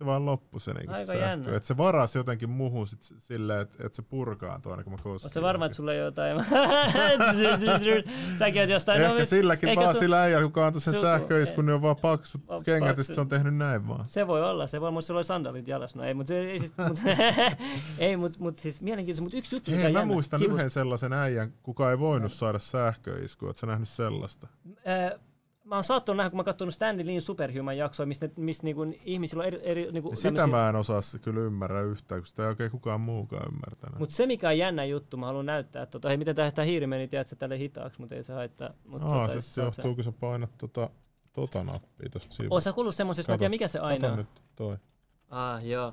Se 0.00 0.06
vaan 0.06 0.26
loppu 0.26 0.58
se 0.58 0.72
niinku 0.72 0.92
Aika 0.92 1.12
se 1.12 1.18
jännä. 1.18 1.56
Et 1.56 1.64
se 1.64 1.76
varasi 1.76 2.18
jotenkin 2.18 2.50
muhun 2.50 2.86
sit 2.86 3.02
silleen, 3.02 3.60
että 3.60 3.86
et 3.86 3.94
se 3.94 4.02
purkaantuu 4.02 4.72
aina 4.72 4.84
kun 4.84 4.92
mä 4.92 4.96
kosken. 5.02 5.26
Oletko 5.26 5.42
varma, 5.42 5.66
että 5.66 5.76
sulla 5.76 5.92
ei 5.92 5.98
jotain? 5.98 6.36
Säkin 8.38 8.62
oot 8.62 8.70
jostain... 8.70 9.02
Ehkä 9.02 9.18
no, 9.18 9.24
silläkin 9.24 9.68
eikä 9.68 9.82
vaan 9.82 9.94
sillä 9.96 10.20
äijällä, 10.20 10.46
kuka 10.46 10.66
antoi 10.66 10.80
sen 10.80 10.94
su- 10.94 11.00
sähköiskun, 11.00 11.66
niin 11.66 11.74
on 11.74 11.82
vaan 11.82 11.96
paksut 11.96 12.48
Va- 12.48 12.62
kengät, 12.62 12.98
ja 12.98 13.04
se 13.04 13.20
on 13.20 13.28
tehnyt 13.28 13.56
näin 13.56 13.88
vaan. 13.88 14.04
Se 14.06 14.26
voi 14.26 14.42
olla, 14.42 14.66
se 14.66 14.80
voi, 14.80 14.90
mutta 14.90 15.06
sulla 15.06 15.18
oli 15.18 15.24
sandalit 15.24 15.68
jalassa. 15.68 15.98
No 15.98 16.04
ei, 16.04 16.14
mutta 16.14 16.34
ei, 16.34 16.58
siis, 16.58 16.72
mut, 16.88 16.98
ei, 17.98 18.16
mut, 18.16 18.38
mut 18.38 18.58
siis 18.58 18.82
mielenkiintoista, 18.82 19.22
mutta 19.22 19.36
yksi 19.38 19.56
juttu, 19.56 19.70
mikä 19.70 19.80
Hei, 19.82 19.86
on 19.86 19.92
mä 19.92 19.98
jännä, 19.98 20.14
muistan 20.14 20.40
kivus- 20.40 20.54
yhden 20.54 20.70
sellaisen 20.70 21.12
äijän, 21.12 21.52
kuka 21.62 21.90
ei 21.90 21.98
voinut 21.98 22.32
saada 22.32 22.58
sähköiskua. 22.58 23.48
Oletko 23.48 23.66
nähnyt 23.66 23.88
sellaista? 23.88 24.48
Ää, 24.84 25.12
mä 25.70 25.76
oon 25.76 25.84
saattanut 25.84 26.16
nähdä, 26.16 26.30
kun 26.30 26.36
mä 26.36 26.40
oon 26.40 26.44
katsonut 26.44 26.74
Stanley 26.74 27.06
Lean 27.06 27.20
Superhuman 27.20 27.76
jaksoa, 27.76 28.06
missä, 28.06 28.26
ne, 28.26 28.32
missä 28.36 28.62
niinku 28.62 28.86
ihmisillä 29.04 29.40
on 29.40 29.46
eri... 29.46 29.60
eri 29.62 29.92
niinku, 29.92 30.16
Sitä 30.16 30.46
mä 30.46 30.68
en 30.68 30.76
osaa 30.76 31.00
kyllä 31.22 31.40
ymmärrä 31.40 31.82
yhtään, 31.82 32.20
kun 32.20 32.26
sitä 32.26 32.42
ei 32.42 32.48
oikein 32.48 32.70
kukaan 32.70 33.00
muukaan 33.00 33.52
ymmärtänyt. 33.52 33.98
Mutta 33.98 34.14
se 34.14 34.26
mikä 34.26 34.48
on 34.48 34.58
jännä 34.58 34.84
juttu, 34.84 35.16
mä 35.16 35.26
haluan 35.26 35.46
näyttää, 35.46 35.86
tota, 35.86 36.08
hei 36.08 36.16
miten 36.16 36.36
tää 36.36 36.64
hiiri 36.64 36.86
meni, 36.86 37.08
tiedätkö, 37.08 37.36
tälle 37.36 37.58
hitaaksi, 37.58 38.00
mutta 38.00 38.14
ei 38.14 38.24
se 38.24 38.32
haittaa. 38.32 38.70
Mut, 38.86 39.02
Aa, 39.02 39.28
tota, 39.28 39.40
se, 39.40 39.62
johtuu, 39.62 39.94
kun 39.94 40.04
sä 40.04 40.12
painat 40.12 40.50
tota, 40.58 40.90
tota 41.32 41.64
nappia 41.64 42.08
tosta 42.10 42.34
sivusta. 42.34 42.54
Oot 42.54 42.62
sä 42.62 42.72
kuullut 42.72 42.94
semmosesta, 42.94 43.32
mä 43.32 43.34
en 43.34 43.38
tiedä 43.38 43.50
mikä 43.50 43.68
se 43.68 43.78
aina 43.78 44.08
on. 44.08 44.16
nyt 44.18 44.42
toi. 44.56 44.76
Ah, 45.28 45.66
joo. 45.66 45.92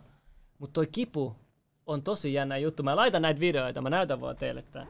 Mutta 0.57 0.73
toi 0.73 0.87
kipu 0.87 1.35
on 1.85 2.01
tosi 2.03 2.33
jännä 2.33 2.57
juttu. 2.57 2.83
Mä 2.83 2.95
laitan 2.95 3.21
näitä 3.21 3.39
videoita, 3.39 3.81
mä 3.81 3.89
näytän 3.89 4.21
vaan 4.21 4.35
teille 4.35 4.61
tää. 4.61 4.87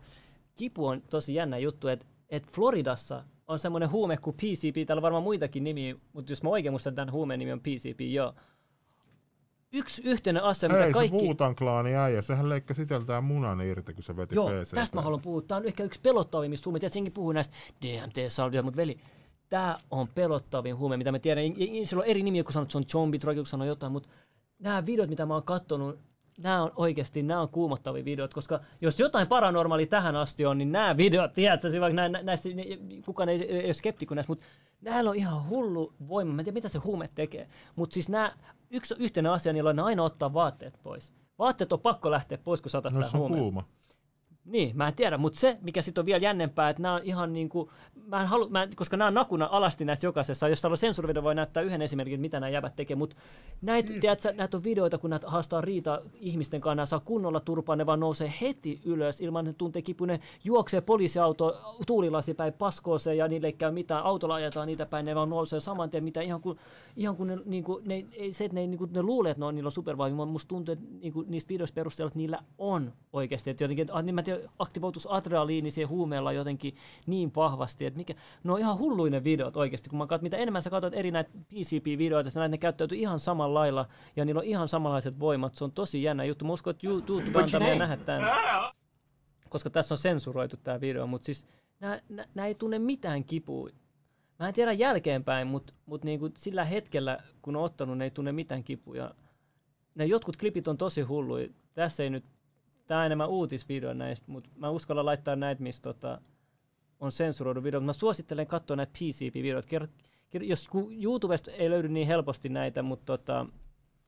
Kipu 0.55 0.87
on 0.87 1.01
tosi 1.01 1.35
jännä 1.35 1.57
juttu, 1.57 1.87
että 1.87 2.05
et 2.29 2.51
Floridassa 2.51 3.23
on 3.47 3.59
semmoinen 3.59 3.91
huume 3.91 4.17
kuin 4.17 4.35
PCP, 4.35 4.87
täällä 4.87 4.99
on 4.99 5.03
varmaan 5.03 5.23
muitakin 5.23 5.63
nimiä, 5.63 5.95
mutta 6.13 6.31
jos 6.31 6.43
mä 6.43 6.49
oikein 6.49 6.73
muistan, 6.73 6.95
tämän 6.95 7.11
huumeen 7.11 7.39
nimi 7.39 7.51
on 7.51 7.59
PCP, 7.59 8.01
joo. 8.01 8.33
Yksi 9.73 10.01
yhteinen 10.05 10.43
asia, 10.43 10.69
mitä 10.69 10.83
Hei, 10.83 10.91
kaikki... 10.91 11.17
se 11.19 11.25
Wutan 11.25 11.55
klaani 11.55 11.95
äijä, 11.95 12.21
sehän 12.21 12.49
leikka 12.49 12.73
sisältää 12.73 13.21
munan 13.21 13.61
irti, 13.61 13.93
kun 13.93 14.03
se 14.03 14.15
veti 14.15 14.35
Joo, 14.35 14.49
PC. 14.49 14.73
tästä 14.75 14.95
mä 14.95 15.01
haluan 15.01 15.21
puhua. 15.21 15.41
Tämä 15.41 15.57
on 15.57 15.65
ehkä 15.65 15.83
yksi 15.83 15.99
pelottavimmista 16.03 16.67
huumeista. 16.67 16.89
Senkin 16.89 17.13
puhuu 17.13 17.31
näistä 17.31 17.55
DMT-salvia, 17.81 18.63
mutta 18.63 18.77
veli, 18.77 18.99
tämä 19.49 19.79
on 19.91 20.07
pelottavin 20.07 20.77
huume, 20.77 20.97
mitä 20.97 21.11
mä 21.11 21.19
tiedän. 21.19 21.43
Sillä 21.83 22.01
on 22.01 22.07
eri 22.07 22.23
nimiä, 22.23 22.43
kun 22.43 22.53
sanot, 22.53 22.65
että 22.65 22.71
se 22.71 22.77
on 22.77 22.83
zombie, 22.83 23.19
joku 23.35 23.45
sanoo 23.45 23.67
jotain, 23.67 23.91
mutta 23.91 24.09
nämä 24.59 24.85
videot, 24.85 25.09
mitä 25.09 25.25
mä 25.25 25.33
oon 25.33 25.43
kattonut, 25.43 25.99
nämä 26.37 26.63
on 26.63 26.71
oikeasti, 26.75 27.23
nämä 27.23 27.41
on 27.41 27.49
kuumottavia 27.49 28.05
videoita, 28.05 28.33
koska 28.33 28.59
jos 28.81 28.99
jotain 28.99 29.27
paranormaali 29.27 29.85
tähän 29.85 30.15
asti 30.15 30.45
on, 30.45 30.57
niin 30.57 30.71
nämä 30.71 30.97
videot, 30.97 31.33
tiedätkö, 31.33 31.81
vaikka 31.81 31.95
nä, 31.95 32.09
nä, 32.09 32.23
näistä, 32.23 32.49
ne, 32.49 32.63
kukaan 33.05 33.29
ei, 33.29 33.43
ei 33.43 33.65
ole 33.65 33.73
skeptikko 33.73 34.15
näistä, 34.15 34.31
mutta 34.31 34.45
näillä 34.81 35.09
on 35.09 35.15
ihan 35.15 35.49
hullu 35.49 35.93
voima. 36.07 36.33
Mä 36.33 36.41
en 36.41 36.45
tiedä, 36.45 36.53
mitä 36.53 36.69
se 36.69 36.77
huume 36.79 37.09
tekee, 37.15 37.47
mutta 37.75 37.93
siis 37.93 38.09
nämä, 38.09 38.33
yksi 38.71 38.95
yhtenä 38.99 39.31
asia, 39.31 39.53
niillä 39.53 39.69
on 39.69 39.79
aina 39.79 40.03
ottaa 40.03 40.33
vaatteet 40.33 40.79
pois. 40.83 41.13
Vaatteet 41.39 41.73
on 41.73 41.79
pakko 41.79 42.11
lähteä 42.11 42.37
pois, 42.37 42.61
kun 42.61 42.69
saatat 42.71 42.93
No 42.93 42.99
on 42.99 43.19
huumeen. 43.19 43.41
kuuma. 43.41 43.63
Niin, 44.47 44.77
mä 44.77 44.87
en 44.87 44.95
tiedä, 44.95 45.17
mutta 45.17 45.39
se, 45.39 45.57
mikä 45.61 45.81
sitten 45.81 46.01
on 46.01 46.05
vielä 46.05 46.23
jännempää, 46.23 46.69
että 46.69 46.81
nämä 46.81 46.95
on 46.95 47.01
ihan 47.03 47.33
niin 47.33 47.49
kuin, 47.49 47.69
mä 48.07 48.21
en 48.21 48.27
halu, 48.27 48.49
mä 48.49 48.63
en, 48.63 48.69
koska 48.75 48.97
nämä 48.97 49.07
on 49.07 49.13
nakuna 49.13 49.47
alasti 49.51 49.85
näissä 49.85 50.07
jokaisessa, 50.07 50.47
jos 50.47 50.61
täällä 50.61 50.73
on 50.73 50.77
sensuurivideo, 50.77 51.23
voi 51.23 51.35
näyttää 51.35 51.63
yhden 51.63 51.81
esimerkin, 51.81 52.21
mitä 52.21 52.39
nämä 52.39 52.49
jäbät 52.49 52.75
tekee, 52.75 52.95
mutta 52.95 53.15
näitä, 53.61 53.93
tiedätkö, 54.01 54.33
näitä 54.33 54.57
on 54.57 54.63
videoita, 54.63 54.97
kun 54.97 55.09
näitä 55.09 55.29
haastaa 55.29 55.61
riita 55.61 56.01
ihmisten 56.13 56.61
kanssa, 56.61 56.75
nämä 56.75 56.85
saa 56.85 56.99
kunnolla 56.99 57.39
turpaa, 57.39 57.75
ne 57.75 57.85
vaan 57.85 57.99
nousee 57.99 58.33
heti 58.41 58.81
ylös, 58.85 59.21
ilman 59.21 59.39
että 59.45 59.49
ne 59.49 59.55
tuntee 59.57 59.81
kipua, 59.81 60.07
ne 60.07 60.19
juoksee 60.43 60.81
poliisiauto 60.81 61.75
tuulilasi 61.87 62.33
päin 62.33 62.53
paskooseen 62.53 63.17
ja 63.17 63.27
niille 63.27 63.47
ei 63.47 63.53
käy 63.53 63.71
mitään, 63.71 64.03
autolla 64.03 64.35
ajetaan 64.35 64.67
niitä 64.67 64.85
päin, 64.85 65.05
ne 65.05 65.15
vaan 65.15 65.29
nousee 65.29 65.59
saman 65.59 65.89
tien, 65.89 66.03
mitä 66.03 66.21
ihan 66.21 66.41
kuin, 66.41 66.57
ihan 66.95 67.15
kuin 67.15 67.27
ne, 67.27 67.37
niin 67.45 67.63
kuin, 67.63 67.87
ne, 67.87 68.05
ei, 68.11 68.33
se, 68.33 68.45
että 68.45 68.55
ne, 68.55 68.67
niin 68.67 68.77
kuin, 68.77 68.93
ne 68.93 69.01
luulee, 69.01 69.31
että 69.31 69.41
ne 69.41 69.45
on, 69.45 69.55
niillä 69.55 69.67
on 69.67 69.71
supervoima, 69.71 70.25
musta 70.25 70.49
tuntuu, 70.49 70.73
että 70.73 70.85
niin 71.01 71.13
kuin, 71.13 71.31
niistä 71.31 71.49
videoista 71.49 71.75
perusteella, 71.75 72.07
että 72.07 72.19
niillä 72.19 72.39
on 72.57 72.93
oikeasti, 73.13 73.49
että 73.49 73.63
jotenkin, 73.63 73.83
että, 73.83 74.01
niin 74.01 74.15
mä 74.15 74.23
tiedän, 74.23 74.36
aktivoitus 74.59 75.11
adrenaliini 75.11 75.71
siihen 75.71 75.89
huumeella 75.89 76.31
jotenkin 76.31 76.75
niin 77.05 77.31
vahvasti, 77.35 77.85
että 77.85 77.97
mikä, 77.97 78.13
ne 78.43 78.51
on 78.51 78.59
ihan 78.59 78.77
hulluinen 78.77 79.23
videot 79.23 79.57
oikeasti, 79.57 79.89
kun 79.89 79.99
mä 79.99 80.07
katson, 80.07 80.25
mitä 80.25 80.37
enemmän 80.37 80.61
sä 80.61 80.69
katsot 80.69 80.93
eri 80.93 81.11
näitä 81.11 81.29
PCP-videoita, 81.49 82.29
sä 82.29 82.39
näet, 82.39 82.51
ne 82.51 82.57
käyttäytyy 82.57 82.97
ihan 82.97 83.19
samalla 83.19 83.59
lailla 83.59 83.85
ja 84.15 84.25
niillä 84.25 84.39
on 84.39 84.45
ihan 84.45 84.67
samanlaiset 84.67 85.19
voimat, 85.19 85.55
se 85.55 85.63
on 85.63 85.71
tosi 85.71 86.03
jännä 86.03 86.23
juttu, 86.23 86.45
mä 86.45 86.53
uskon, 86.53 86.71
että 86.71 86.87
YouTube 86.87 87.39
antaa 87.39 87.59
meidän 87.59 87.77
nähdä 87.77 87.97
tämän, 87.97 88.23
koska 89.49 89.69
tässä 89.69 89.93
on 89.93 89.97
sensuroitu 89.97 90.57
tämä 90.57 90.81
video, 90.81 91.07
mutta 91.07 91.25
siis 91.25 91.47
nämä 92.09 92.47
ei 92.47 92.55
tunne 92.55 92.79
mitään 92.79 93.23
kipua. 93.23 93.69
Mä 94.39 94.47
en 94.47 94.53
tiedä 94.53 94.71
jälkeenpäin, 94.71 95.47
mutta 95.47 95.73
mut 95.85 96.03
niinku 96.03 96.29
sillä 96.37 96.65
hetkellä, 96.65 97.17
kun 97.41 97.55
on 97.55 97.63
ottanut, 97.63 97.97
ne 97.97 98.03
ei 98.03 98.11
tunne 98.11 98.31
mitään 98.31 98.63
kipuja. 98.63 99.15
Ne 99.95 100.05
jotkut 100.05 100.37
klipit 100.37 100.67
on 100.67 100.77
tosi 100.77 101.01
hulluja. 101.01 101.47
Tässä 101.73 102.03
ei 102.03 102.09
nyt, 102.09 102.25
tää 102.87 102.99
on 102.99 103.05
enemmän 103.05 103.29
uutisvideo 103.29 103.93
näistä, 103.93 104.31
mutta 104.31 104.49
mä 104.55 104.69
uskallan 104.69 105.05
laittaa 105.05 105.35
näitä, 105.35 105.63
missä 105.63 105.81
tota, 105.81 106.21
on 106.99 107.11
sensuroidu 107.11 107.63
videot. 107.63 107.85
Mä 107.85 107.93
suosittelen 107.93 108.47
katsoa 108.47 108.77
näitä 108.77 108.91
PCP-videoita. 108.91 109.87
Jos 110.41 110.69
YouTubesta 111.03 111.51
ei 111.51 111.69
löydy 111.69 111.87
niin 111.87 112.07
helposti 112.07 112.49
näitä, 112.49 112.83
mutta 112.83 113.05
tota, 113.05 113.45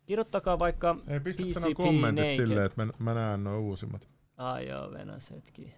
kirjoittakaa 0.06 0.60
vaikka 0.60 0.96
Ei 1.08 1.20
pistä 1.20 1.44
PCP 1.44 1.54
sanoa 1.54 1.76
kommentit 1.76 2.26
naked. 2.26 2.48
silleen, 2.48 2.66
että 2.66 2.86
mä, 2.86 2.92
mä 3.00 3.14
näen 3.14 3.44
nuo 3.44 3.60
uusimmat. 3.60 4.10
Ai 4.38 4.68
joo, 4.68 4.92
Venäs 4.92 5.32
hetki. 5.32 5.74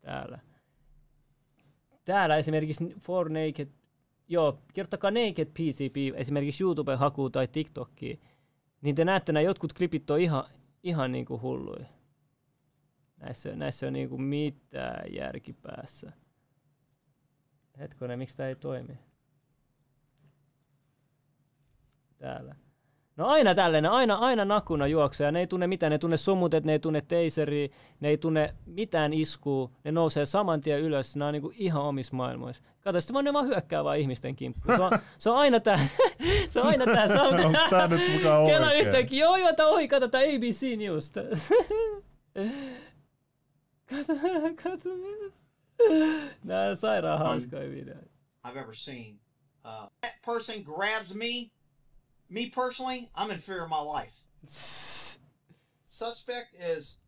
Täällä. 0.00 0.38
Täällä 2.04 2.36
esimerkiksi 2.36 2.94
For 3.00 3.28
Naked, 3.28 3.68
joo, 4.28 4.58
kirjoittakaa 4.72 5.10
Naked 5.10 5.46
PCP 5.46 6.16
esimerkiksi 6.16 6.64
YouTube-hakuun 6.64 7.32
tai 7.32 7.48
TikTokiin, 7.48 8.20
niin 8.82 8.94
te 8.94 9.04
näette, 9.04 9.32
nämä 9.32 9.42
jotkut 9.42 9.72
klipit 9.72 10.10
on 10.10 10.20
ihan, 10.20 10.44
ihan 10.84 11.12
niinku 11.12 11.40
hulluja. 11.40 11.86
Näissä, 13.16 13.56
näissä 13.56 13.86
on 13.86 13.92
niinku 13.92 14.18
mitään 14.18 15.14
järkipäässä. 15.14 16.12
Hetkonen, 17.78 18.18
miksi 18.18 18.36
tämä 18.36 18.48
ei 18.48 18.56
toimi? 18.56 18.98
Täällä. 22.18 22.54
No 23.16 23.26
aina 23.26 23.54
tällainen, 23.54 23.90
aina, 23.90 24.14
aina 24.14 24.44
nakuna 24.44 24.86
juoksee, 24.86 25.24
ja 25.24 25.32
ne 25.32 25.40
ei 25.40 25.46
tunne 25.46 25.66
mitään, 25.66 25.90
ne 25.90 25.94
ei 25.94 25.98
tunne 25.98 26.16
sumutet, 26.16 26.64
ne 26.64 26.72
ei 26.72 26.78
tunne 26.78 27.00
teiseriä, 27.00 27.68
ne 28.00 28.08
ei 28.08 28.18
tunne 28.18 28.54
mitään 28.66 29.12
iskua, 29.12 29.70
ne 29.84 29.92
nousee 29.92 30.26
saman 30.26 30.60
tien 30.60 30.80
ylös, 30.80 31.16
ne 31.16 31.24
on 31.24 31.32
niinku 31.32 31.52
ihan 31.56 31.82
omissa 31.82 32.16
maailmoissa. 32.16 32.62
Kato, 32.80 33.00
sitten 33.00 33.14
vaan 33.14 33.24
ne 33.24 33.32
vaan 33.32 33.46
hyökkää 33.46 33.84
vaan 33.84 33.98
ihmisten 33.98 34.36
kimppuun. 34.36 34.76
Se 34.76 34.82
on, 34.82 34.90
se 35.18 35.30
on 35.30 35.36
aina 35.36 35.60
tää, 35.60 35.78
se 36.50 36.60
on 36.60 36.66
aina 36.66 36.84
tää. 36.84 37.08
Se 37.08 37.20
on, 37.20 37.44
Onks 37.44 37.60
tää 37.70 37.88
nyt 37.88 38.12
mukaan 38.12 38.46
Kela 38.46 38.66
oikein? 38.66 38.86
yhtäkkiä, 38.86 39.24
joo 39.24 39.36
joo, 39.36 39.52
tää 39.52 39.66
ohi, 39.66 39.88
kato 39.88 40.08
tää 40.08 40.20
ABC 40.20 40.76
News. 40.78 41.12
Kato, 43.90 44.12
kato. 44.62 44.88
Nää 46.44 46.70
on 46.70 46.76
sairaan 46.76 47.18
hauskoja 47.18 47.70
videoita. 47.70 48.10
I've 48.46 48.58
ever 48.60 48.74
seen. 48.74 49.20
Uh, 49.64 49.90
that 50.00 50.14
person 50.26 50.62
grabs 50.62 51.14
me. 51.14 51.50
Me 52.30 52.48
personally, 52.50 53.10
I'm 53.14 53.30
in 53.30 53.38
fear 53.38 53.62
of 53.64 53.70
my 53.70 53.80
life. 53.80 54.24
Suspect 55.86 56.54
is 56.60 57.00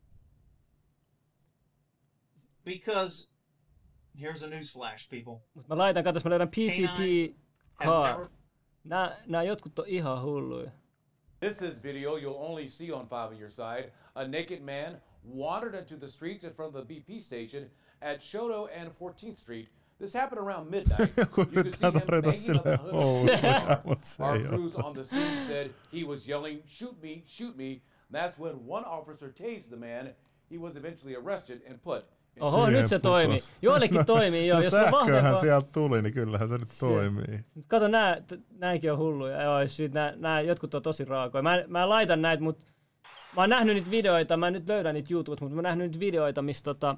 because 2.65 3.29
here's 4.17 4.43
a 4.43 4.49
news 4.49 4.71
flash, 4.71 5.09
people. 5.09 5.43
Mut 5.55 5.67
mä 5.69 5.77
laitan, 5.79 6.05
katos 6.05 6.25
mä 6.25 6.31
löydän 6.31 6.49
PCP 6.49 7.35
car. 7.85 8.17
never- 8.19 8.29
Nää, 8.85 9.17
nää 9.27 9.43
jotkut 9.43 9.79
on 9.79 9.85
ihan 9.89 10.23
hulluja. 10.23 10.71
This 11.41 11.63
is 11.63 11.83
video 11.83 12.17
you'll 12.17 12.39
only 12.39 12.69
see 12.69 12.93
on 12.93 13.07
Five 13.09 13.29
on 13.35 13.39
Your 13.39 13.51
Side. 13.51 13.93
A 14.15 14.25
naked 14.29 14.63
man 14.63 15.01
wandered 15.25 15.75
into 15.75 15.97
the 15.97 16.09
streets 16.09 16.45
in 16.45 16.53
front 16.55 16.75
of 16.77 16.87
the 16.87 16.95
BP 16.95 17.21
station 17.21 17.71
at 18.01 18.21
Shoto 18.21 18.69
and 18.81 18.91
14th 18.93 19.37
Street. 19.37 19.69
This 19.98 20.14
happened 20.14 20.40
around 20.48 20.70
midnight. 20.70 21.10
You 21.18 21.27
could 21.27 21.74
see 21.74 21.86
him 21.86 21.93
banging 22.06 22.56
on 22.56 22.62
the 22.62 22.77
hood. 22.77 22.94
housuja, 22.94 23.81
mut 23.85 24.05
se 24.05 24.23
Our 24.23 24.39
crews 24.39 24.74
on 24.77 24.94
the 24.94 25.05
scene 25.05 25.47
said 25.48 25.70
he 25.94 26.05
was 26.09 26.28
yelling, 26.28 26.62
"Shoot 26.66 27.02
me! 27.02 27.23
Shoot 27.27 27.56
me!" 27.56 27.81
That's 28.12 28.39
when 28.39 28.55
one 28.68 28.85
officer 28.86 29.28
tased 29.32 29.68
the 29.68 29.77
man. 29.77 30.14
He 30.51 30.59
was 30.59 30.77
eventually 30.77 31.16
arrested 31.16 31.60
and 31.70 31.78
put. 31.82 32.05
in 32.36 32.43
Oho, 32.43 32.66
nyt 32.70 32.81
se 32.81 32.86
Siihen 32.89 33.01
toimii. 33.02 33.36
putos. 33.39 33.52
Joillekin 33.62 34.06
toimii, 34.14 34.47
joo. 34.47 34.59
No 34.59 34.64
jos 34.64 34.74
on 34.74 34.81
sähköhän 34.81 35.06
vahvempaa. 35.06 35.40
sieltä 35.40 35.68
tuli, 35.73 36.02
niin 36.02 36.14
kyllähän 36.14 36.48
se 36.48 36.59
nyt 36.59 36.68
Se- 36.68 36.86
toimii. 36.86 37.40
Kato, 37.68 37.89
nää, 37.89 38.20
t- 38.20 38.40
nämäkin 38.59 38.93
on 38.93 38.98
hulluja. 38.98 39.43
Joo, 39.43 39.66
siis 39.68 39.93
nää, 39.93 40.12
nää, 40.16 40.40
jotkut 40.40 40.74
on 40.74 40.82
tosi 40.82 41.05
raakoja. 41.05 41.43
Mä, 41.43 41.64
mä 41.68 41.89
laitan 41.89 42.23
näitä, 42.23 42.43
mutta 42.43 42.64
mä 43.36 43.43
oon 43.43 43.51
nähnyt 43.51 43.74
niitä 43.74 43.90
videoita, 43.90 44.36
mä 44.36 44.47
en 44.47 44.52
nyt 44.52 44.68
löydän 44.68 44.94
niitä 44.94 45.09
YouTubesta, 45.14 45.44
mutta 45.44 45.55
mä 45.55 45.59
oon 45.59 45.64
nähnyt 45.64 45.86
niitä 45.86 46.01
videoita, 46.01 46.43
missä 46.43 46.64
tota, 46.64 46.97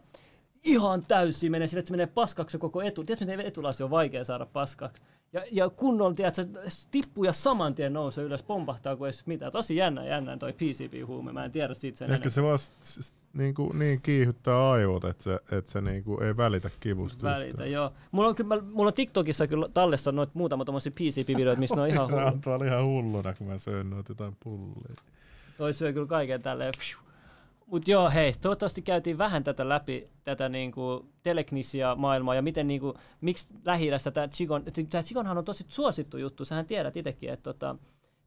ihan 0.68 1.02
täysin 1.08 1.52
menee 1.52 1.66
sille, 1.66 1.78
että 1.78 1.86
se 1.88 1.92
menee 1.92 2.06
paskaksi 2.06 2.58
koko 2.58 2.82
etu. 2.82 3.04
Tiedätkö, 3.04 3.24
miten 3.26 3.46
etulasi 3.46 3.82
on 3.82 3.90
vaikea 3.90 4.24
saada 4.24 4.46
paskaksi? 4.46 5.02
Ja, 5.32 5.42
ja 5.52 5.70
kunnon, 5.70 6.14
tiedätkö, 6.14 6.44
se 6.68 6.88
tippuu 6.90 7.24
ja 7.24 7.32
saman 7.32 7.74
tien 7.74 7.92
nousee 7.92 8.24
ylös, 8.24 8.42
pompahtaa 8.42 8.96
kuin 8.96 9.12
sit 9.12 9.26
mitään. 9.26 9.52
Tosi 9.52 9.76
jännä, 9.76 10.06
jännä 10.06 10.36
toi 10.36 10.52
PCP-huume, 10.52 11.32
mä 11.32 11.44
en 11.44 11.52
tiedä 11.52 11.74
siitä 11.74 11.98
sen 11.98 12.04
Ehkä 12.06 12.12
enempää. 12.14 12.30
se 12.30 12.42
vaan 12.42 12.58
s- 12.58 12.72
s- 12.84 13.14
niinku, 13.32 13.72
niin 13.78 14.00
kiihyttää 14.00 14.70
aivot, 14.70 15.04
että 15.04 15.24
se, 15.24 15.34
että 15.56 15.70
se 15.70 15.80
niinku 15.80 16.20
ei 16.20 16.36
välitä 16.36 16.68
kivusta. 16.80 17.22
Välitä, 17.26 17.66
joo. 17.66 17.92
Mulla 18.10 18.28
on, 18.28 18.34
kyllä, 18.34 18.60
mulla 18.62 18.88
on 18.88 18.94
TikTokissa 18.94 19.46
kyllä 19.46 19.68
tallessa 19.74 20.12
noit 20.12 20.34
muutama 20.34 20.64
tommosia 20.64 20.92
PCP-videoita, 20.92 21.60
missä 21.60 21.76
ne 21.76 21.82
on 21.82 21.88
ihan 21.94 22.10
hullu. 22.10 22.38
tuolla 22.44 22.64
ihan 22.64 22.84
hulluna, 22.86 23.34
kun 23.34 23.46
mä 23.46 23.58
söin 23.58 23.90
noita 23.90 24.10
jotain 24.12 24.36
pullia. 24.44 24.94
Toi 25.56 25.74
syö 25.74 25.92
kyllä 25.92 26.06
kaiken 26.06 26.42
tälleen. 26.42 26.72
pfiu. 26.78 27.07
Mut 27.70 27.88
joo, 27.88 28.10
hei, 28.10 28.32
toivottavasti 28.40 28.82
käytiin 28.82 29.18
vähän 29.18 29.44
tätä 29.44 29.68
läpi, 29.68 30.08
tätä 30.24 30.48
niinku 30.48 31.08
teleknisia 31.22 31.94
maailmaa 31.94 32.34
ja 32.34 32.42
miten 32.42 32.66
niinku, 32.66 32.94
miksi 33.20 33.46
lähi 33.64 33.90
tämä 34.12 34.28
Chigon, 34.28 34.64
tämä 34.90 35.02
Chigonhan 35.02 35.38
on 35.38 35.44
tosi 35.44 35.64
suosittu 35.68 36.18
juttu, 36.18 36.44
sähän 36.44 36.66
tiedät 36.66 36.96
itsekin, 36.96 37.30
että 37.30 37.42
tota, 37.42 37.76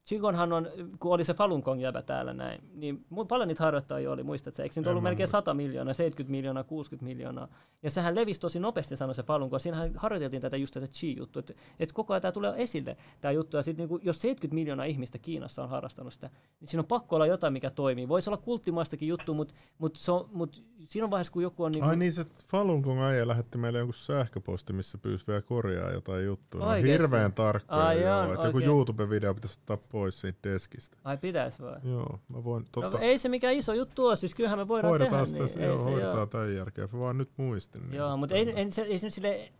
Chigonhan 0.07 0.53
on, 0.53 0.67
kun 0.99 1.13
oli 1.13 1.23
se 1.23 1.33
Falun 1.33 1.61
Gong 1.65 1.81
jäbä 1.81 2.01
täällä 2.01 2.33
näin, 2.33 2.61
niin 2.73 3.05
paljon 3.27 3.47
niitä 3.47 3.63
harjoittajia 3.63 4.11
oli, 4.11 4.23
muistatko? 4.23 4.61
Eikö 4.61 4.73
niitä 4.75 4.89
En 4.89 4.91
ollut 4.91 5.03
melkein 5.03 5.25
muista. 5.25 5.37
100 5.37 5.53
miljoonaa, 5.53 5.93
70 5.93 6.31
miljoonaa, 6.31 6.63
60 6.63 7.05
miljoonaa? 7.05 7.47
Ja 7.83 7.89
sehän 7.89 8.15
levisi 8.15 8.39
tosi 8.39 8.59
nopeasti, 8.59 8.95
sanoi 8.95 9.15
se 9.15 9.23
Falun 9.23 9.49
Gong. 9.49 9.61
Siinähän 9.61 9.91
harjoiteltiin 9.95 10.41
tätä 10.41 10.57
just 10.57 10.73
tätä 10.73 10.87
chi-juttua, 10.87 11.39
että, 11.39 11.53
että 11.79 11.95
koko 11.95 12.13
ajan 12.13 12.21
tämä 12.21 12.31
tulee 12.31 12.53
esille, 12.57 12.97
tämä 13.21 13.31
juttu. 13.31 13.57
Ja 13.57 13.63
sitten 13.63 13.89
niin 13.89 13.99
jos 14.03 14.21
70 14.21 14.55
miljoonaa 14.55 14.85
ihmistä 14.85 15.17
Kiinassa 15.17 15.63
on 15.63 15.69
harrastanut 15.69 16.13
sitä, 16.13 16.29
niin 16.59 16.67
siinä 16.67 16.81
on 16.81 16.87
pakko 16.87 17.15
olla 17.15 17.27
jotain, 17.27 17.53
mikä 17.53 17.69
toimii. 17.69 18.07
Voisi 18.07 18.29
olla 18.29 18.37
kulttimaistakin 18.37 19.07
juttu, 19.07 19.33
mutta, 19.33 19.53
se 19.99 20.11
on, 20.11 20.29
mutta 20.31 20.61
siinä 20.87 21.05
on 21.05 21.11
vaiheessa, 21.11 21.33
kun 21.33 21.43
joku 21.43 21.63
on... 21.63 21.71
Niin 21.71 21.83
Ai 21.83 21.97
niin, 21.97 22.13
se 22.13 22.25
Falun 22.47 22.81
Gong 22.81 23.01
äijä 23.01 23.27
lähetti 23.27 23.57
meille 23.57 23.77
jonkun 23.77 23.93
sähköposti, 23.93 24.73
missä 24.73 24.97
pyysi 24.97 25.27
vielä 25.27 25.41
korjaa 25.41 25.91
jotain 25.91 26.25
juttua. 26.25 26.67
Oikeesti? 26.67 26.91
hirveän 26.91 27.33
tarkkoja, 27.33 27.93
joo. 27.93 28.33
Että 28.33 28.47
joku. 28.47 28.59
YouTube-video 28.59 29.33
pitäisi 29.33 29.59
ottaa 29.59 29.77
pois 29.77 30.00
siitä 30.09 30.49
deskistä. 30.49 30.97
Ai 31.03 31.17
pitäis 31.17 31.61
vai? 31.61 31.79
Joo, 31.83 32.19
mä 32.27 32.43
voin... 32.43 32.65
Tota, 32.71 32.89
No, 32.89 32.97
ei 32.97 33.17
se 33.17 33.29
mikään 33.29 33.53
iso 33.53 33.73
juttu 33.73 34.05
ole, 34.05 34.15
siis 34.15 34.35
kyllähän 34.35 34.59
me 34.59 34.67
voidaan 34.67 34.89
hoidetaan 34.89 35.31
tehdä 35.31 35.47
sitä, 35.47 35.59
niin. 35.59 35.69
joo, 35.69 35.83
hoidetaan 35.83 36.17
joo. 36.17 36.25
tämän 36.25 36.55
jälkeen. 36.55 36.89
Mä 36.91 36.99
vaan 36.99 37.17
nyt 37.17 37.29
muistin. 37.37 37.81
Niin. 37.81 37.93
Joo, 37.93 38.17
mutta 38.17 38.35
ei, 38.35 38.51
ei, 38.51 38.71
se, 38.71 38.81
ei 38.81 38.99
se 38.99 39.07
nyt 39.07 39.13
sille, 39.13 39.51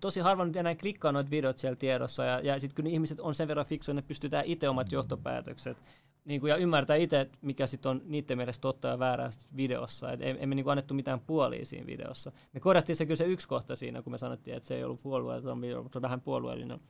tosi 0.00 0.20
harva 0.20 0.44
nyt 0.44 0.56
enää 0.56 0.74
klikkaa 0.74 1.12
noita 1.12 1.30
videot 1.30 1.58
siellä 1.58 1.76
tiedossa, 1.76 2.24
ja, 2.24 2.40
ja 2.40 2.60
sitten 2.60 2.84
kun 2.84 2.92
ihmiset 2.92 3.20
on 3.20 3.34
sen 3.34 3.48
verran 3.48 3.66
fiksuja, 3.66 3.94
ne 3.94 4.02
pystytään 4.02 4.44
itse 4.44 4.68
omat 4.68 4.92
johtopäätökset, 4.92 5.76
niin 6.24 6.40
kuin, 6.40 6.50
ja 6.50 6.56
ymmärtää 6.56 6.96
itse, 6.96 7.30
mikä 7.42 7.66
sitten 7.66 7.90
on 7.90 8.02
niiden 8.04 8.36
mielestä 8.36 8.60
totta 8.60 8.88
ja 8.88 8.98
väärää 8.98 9.30
videossa, 9.56 10.12
että 10.12 10.24
emme 10.24 10.54
niin 10.54 10.68
annettu 10.68 10.94
mitään 10.94 11.20
puolia 11.20 11.66
siinä 11.66 11.86
videossa. 11.86 12.32
Me 12.52 12.60
korjattiin 12.60 12.96
se 12.96 13.06
kyllä 13.06 13.16
se 13.16 13.24
yksi 13.24 13.48
kohta 13.48 13.76
siinä, 13.76 14.02
kun 14.02 14.12
me 14.12 14.18
sanottiin, 14.18 14.56
että 14.56 14.66
se 14.66 14.76
ei 14.76 14.84
ollut 14.84 15.02
puolueellinen 15.02 15.60
video, 15.60 15.82
mutta 15.82 15.94
se 15.94 15.98
on 15.98 16.02
vähän 16.02 16.20
puolueellinen, 16.20 16.80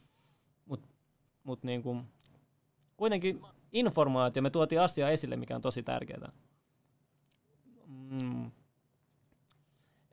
mutta 0.67 0.89
mut 1.45 1.63
niin 1.63 1.83
kuin, 1.83 2.05
kuitenkin 3.01 3.41
informaatio, 3.73 4.43
me 4.43 4.51
tuotiin 4.51 4.81
asiaa 4.81 5.11
esille, 5.11 5.37
mikä 5.37 5.57
on 5.57 5.63
tosi 5.63 5.83
tärkeää. 5.83 6.33
Mm. 7.87 8.51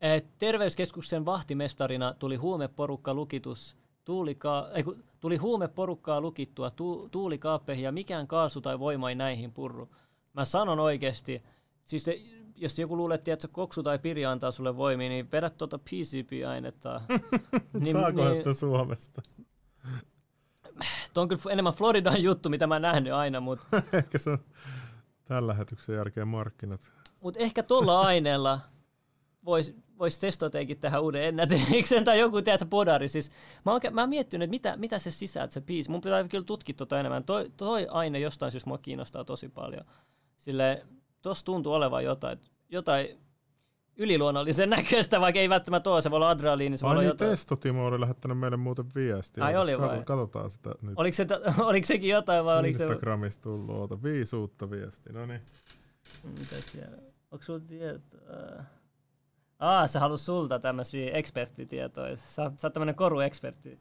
Eh, 0.01 0.23
Terveyskeskuksen 0.37 1.25
vahtimestarina 1.25 2.13
tuli 2.13 2.35
huumeporukka 2.35 3.13
lukitus, 3.13 3.77
tuulika, 4.05 4.69
ei, 4.73 4.83
tuli 5.19 5.37
huumeporukkaa 5.37 6.21
lukittua 6.21 6.71
tu, 6.71 7.09
tuulikaappeihin 7.11 7.83
ja 7.83 7.91
mikään 7.91 8.27
kaasu 8.27 8.61
tai 8.61 8.79
voima 8.79 9.09
ei 9.09 9.15
näihin 9.15 9.53
purru. 9.53 9.89
Mä 10.33 10.45
sanon 10.45 10.79
oikeasti, 10.79 11.43
siis 11.85 12.03
te, 12.03 12.21
jos 12.55 12.79
joku 12.79 12.97
luulee, 12.97 13.15
että 13.27 13.47
koksu 13.47 13.83
tai 13.83 13.99
pirja 13.99 14.31
antaa 14.31 14.51
sulle 14.51 14.77
voimia, 14.77 15.09
niin 15.09 15.31
vedä 15.31 15.49
tuota 15.49 15.79
PCP-ainetta. 15.79 17.01
niin, 17.79 17.95
Saakohan 17.97 18.31
niin, 18.31 18.37
sitä 18.37 18.53
Suomesta? 18.53 19.21
Tuo 21.13 21.21
on 21.21 21.27
kyllä 21.27 21.41
enemmän 21.49 21.73
Floridan 21.73 22.23
juttu, 22.23 22.49
mitä 22.49 22.67
mä 22.67 22.79
nähnyt 22.79 23.13
aina, 23.13 23.39
mutta... 23.39 23.83
ehkä 23.93 24.17
se 24.17 24.29
on 24.29 24.37
tällä 25.25 25.47
lähetyksen 25.47 25.95
jälkeen 25.95 26.27
markkinat. 26.27 26.81
Mutta 27.19 27.39
ehkä 27.39 27.63
tuolla 27.63 28.01
aineella 28.01 28.59
voisi 29.45 29.75
vois 29.99 30.19
testoteikin 30.19 30.79
tähän 30.79 31.01
uuden 31.01 31.23
ennätyksen 31.23 32.03
tai 32.05 32.19
joku, 32.19 32.41
tiedätkö, 32.41 32.67
podari. 32.69 33.07
Siis, 33.07 33.31
mä, 33.65 33.71
oon, 33.71 33.81
mä 33.91 34.01
oon 34.01 34.09
miettinyt, 34.09 34.45
että 34.45 34.51
mitä, 34.51 34.77
mitä 34.77 34.99
se 34.99 35.11
sisältää 35.11 35.53
se 35.53 35.61
biisi. 35.61 35.91
Mun 35.91 36.01
pitää 36.01 36.27
kyllä 36.27 36.43
tutkia 36.43 36.75
tota 36.75 36.99
enemmän. 36.99 37.23
Toi, 37.23 37.51
toi 37.57 37.87
aine 37.89 38.19
jostain 38.19 38.51
syystä 38.51 38.69
mua 38.69 38.77
kiinnostaa 38.77 39.23
tosi 39.23 39.49
paljon. 39.49 39.85
Sille 40.37 40.85
tossa 41.21 41.45
tuntuu 41.45 41.73
olevan 41.73 42.03
jotain, 42.03 42.39
jotain 42.69 43.19
yliluonnollisen 43.97 44.69
näköistä, 44.77 45.21
vaikka 45.21 45.39
ei 45.39 45.49
välttämättä 45.49 45.89
ole. 45.89 46.01
Se 46.01 46.11
voi 46.11 46.17
olla 46.17 46.29
adrenaliini, 46.29 46.77
se 46.77 46.85
voi 46.85 46.91
olla 46.91 47.01
niin, 47.01 47.07
jotain. 47.07 47.31
Testotimo 47.31 47.85
oli 47.85 47.99
lähettänyt 47.99 48.39
meille 48.39 48.57
muuten 48.57 48.85
viestiä. 48.95 49.43
Ai 49.43 49.57
oli 49.57 49.79
vai? 49.79 50.03
Katsotaan 50.05 50.51
sitä 50.51 50.69
nyt. 50.81 50.93
Oliko, 50.95 51.15
se, 51.15 51.25
oliko 51.61 51.85
sekin 51.85 52.09
jotain 52.09 52.45
vai 52.45 52.59
oliko 52.59 52.77
se... 52.77 52.83
Instagramista 52.83 53.43
tullut, 53.43 53.69
oota, 53.69 54.03
viisi 54.03 54.35
uutta 54.35 54.69
viestiä, 54.71 55.13
no 55.13 55.25
niin. 55.25 55.41
Mitä 56.23 56.55
siellä? 56.71 56.97
Onko 57.31 57.43
sulla 57.43 57.59
tietoa? 57.59 58.63
Aa, 59.59 59.87
sä 59.87 59.99
haluat 59.99 60.21
sulta 60.21 60.59
tämmöisiä 60.59 61.11
eksperttitietoja. 61.11 62.17
Sä, 62.17 62.51
sä 62.57 62.67
oot 62.67 62.73
tämmönen 62.73 62.95
koruekspertti. 62.95 63.79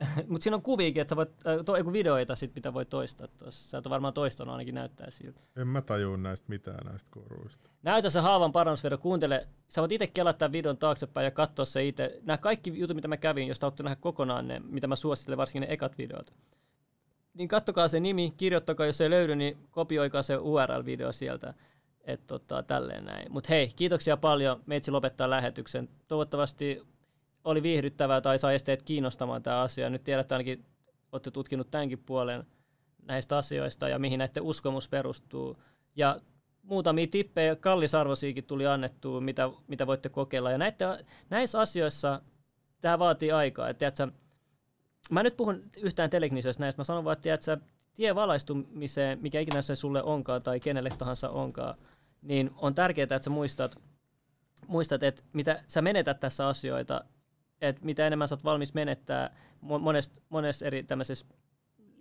Mutta 0.28 0.42
siinä 0.42 0.56
on 0.56 0.62
kuviikin, 0.62 1.00
että 1.00 1.10
sä 1.12 1.16
voit, 1.16 1.46
äh, 1.46 1.64
to, 1.64 1.92
videoita, 1.92 2.34
sit, 2.34 2.54
mitä 2.54 2.74
voi 2.74 2.84
toistaa 2.86 3.28
tuossa. 3.28 3.70
Sä 3.70 3.78
oot 3.78 3.90
varmaan 3.90 4.14
toistanut 4.14 4.52
ainakin 4.52 4.74
näyttää 4.74 5.10
siltä. 5.10 5.40
En 5.56 5.68
mä 5.68 5.82
tajua 5.82 6.16
näistä 6.16 6.48
mitään 6.48 6.86
näistä 6.86 7.10
koruista. 7.10 7.70
Näytä 7.82 8.10
se 8.10 8.20
haavan 8.20 8.52
parannusvideo, 8.52 8.98
kuuntele. 8.98 9.48
Sä 9.68 9.80
voit 9.80 9.92
itse 9.92 10.06
kelata 10.06 10.38
tämän 10.38 10.52
videon 10.52 10.76
taaksepäin 10.76 11.24
ja 11.24 11.30
katsoa 11.30 11.64
se 11.64 11.84
itse. 11.84 12.20
Nämä 12.22 12.38
kaikki 12.38 12.78
jutut, 12.78 12.94
mitä 12.94 13.08
mä 13.08 13.16
kävin, 13.16 13.48
jos 13.48 13.60
haluatte 13.60 13.82
nähdä 13.82 13.96
kokonaan 13.96 14.48
ne, 14.48 14.60
mitä 14.64 14.86
mä 14.86 14.96
suosittelen, 14.96 15.38
varsinkin 15.38 15.68
ne 15.68 15.74
ekat 15.74 15.98
videot. 15.98 16.34
Niin 17.34 17.48
kattokaa 17.48 17.88
se 17.88 18.00
nimi, 18.00 18.34
kirjoittakaa, 18.36 18.86
jos 18.86 19.00
ei 19.00 19.10
löydy, 19.10 19.36
niin 19.36 19.58
kopioikaa 19.70 20.22
se 20.22 20.36
URL-video 20.36 21.12
sieltä. 21.12 21.54
Että 22.04 22.26
tota, 22.26 22.62
tälleen 22.62 23.04
näin. 23.04 23.32
Mutta 23.32 23.48
hei, 23.48 23.68
kiitoksia 23.76 24.16
paljon. 24.16 24.62
Meitsi 24.66 24.90
lopettaa 24.90 25.30
lähetyksen. 25.30 25.88
Toivottavasti 26.08 26.82
oli 27.44 27.62
viihdyttävää 27.62 28.20
tai 28.20 28.38
sai 28.38 28.54
esteet 28.54 28.82
kiinnostamaan 28.82 29.42
tämä 29.42 29.60
asia. 29.60 29.90
Nyt 29.90 30.04
tiedätte 30.04 30.34
ainakin, 30.34 30.64
olette 31.12 31.30
tutkinut 31.30 31.70
tämänkin 31.70 31.98
puolen 32.06 32.44
näistä 33.02 33.36
asioista 33.36 33.88
ja 33.88 33.98
mihin 33.98 34.18
näiden 34.18 34.42
uskomus 34.42 34.88
perustuu. 34.88 35.62
Ja 35.96 36.20
muutamia 36.62 37.06
tippejä, 37.06 37.56
kallisarvoisiakin 37.56 38.44
tuli 38.44 38.66
annettua, 38.66 39.20
mitä, 39.20 39.50
mitä 39.66 39.86
voitte 39.86 40.08
kokeilla. 40.08 40.50
Ja 40.50 40.58
näitä, 40.58 41.04
näissä 41.30 41.60
asioissa 41.60 42.20
tämä 42.80 42.98
vaatii 42.98 43.32
aikaa. 43.32 43.68
Et, 43.68 43.78
tiedätkö, 43.78 44.08
mä 45.10 45.22
nyt 45.22 45.36
puhun 45.36 45.62
yhtään 45.76 46.10
teleknisestä 46.10 46.62
näistä, 46.62 46.80
mä 46.80 46.84
sanon 46.84 47.04
vaan, 47.04 47.12
että 47.12 47.22
tiedätkö, 47.22 47.56
tie 47.94 48.14
valaistumiseen, 48.14 49.18
mikä 49.22 49.40
ikinä 49.40 49.62
se 49.62 49.74
sulle 49.74 50.02
onkaan 50.02 50.42
tai 50.42 50.60
kenelle 50.60 50.90
tahansa 50.98 51.30
onkaan, 51.30 51.74
niin 52.22 52.50
on 52.56 52.74
tärkeää, 52.74 53.04
että 53.04 53.18
sä 53.22 53.30
muistat, 53.30 53.76
muistat 54.66 55.02
että 55.02 55.22
mitä 55.32 55.62
sä 55.66 55.82
menetät 55.82 56.20
tässä 56.20 56.48
asioita, 56.48 57.04
että 57.68 57.84
mitä 57.84 58.06
enemmän 58.06 58.28
sä 58.28 58.34
oot 58.34 58.44
valmis 58.44 58.74
menettää 58.74 59.36
monesta, 59.60 60.20
monesta 60.28 60.64
eri 60.66 60.82
tämmöisessä 60.82 61.26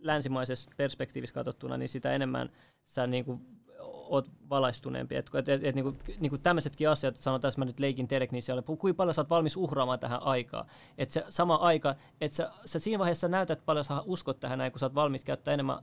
länsimaisessa 0.02 0.72
perspektiivissä 0.78 1.34
katsottuna, 1.34 1.78
niin 1.78 1.90
sitä 1.90 2.12
enemmän 2.14 2.50
sä 2.86 3.08
niin 3.08 3.26
kuin 3.26 3.63
oot 3.84 4.32
valaistuneempi. 4.50 5.16
Että 5.16 5.40
et, 5.40 5.50
et, 5.50 5.64
et, 5.64 5.76
niinku, 5.76 5.96
niinku 6.20 6.38
tämmöisetkin 6.38 6.90
asiat, 6.90 7.18
sanon 7.18 7.42
tässä 7.42 7.60
mä 7.62 7.66
nyt 7.66 7.80
leikin 7.80 8.08
teknisialle, 8.08 8.62
kuinka 8.62 8.94
paljon 8.94 9.14
sä 9.14 9.22
oot 9.22 9.30
valmis 9.30 9.58
uhraamaan 9.58 10.00
tähän 10.00 10.24
aikaa. 10.24 10.66
Että 10.98 11.14
se 11.14 11.26
sama 11.30 11.56
aika, 11.56 11.96
että 12.22 12.38
sä, 12.38 12.52
sä 12.66 12.80
siinä 12.80 13.00
vaiheessa 13.00 13.28
näytät 13.28 13.66
paljon 13.66 13.86
sä 13.86 14.02
uskot 14.02 14.40
tähän 14.40 14.60
näin, 14.60 14.72
kun 14.72 14.80
sä 14.80 14.86
oot 14.86 14.96
valmis 14.96 15.24
käyttää 15.24 15.54
enemmän 15.54 15.80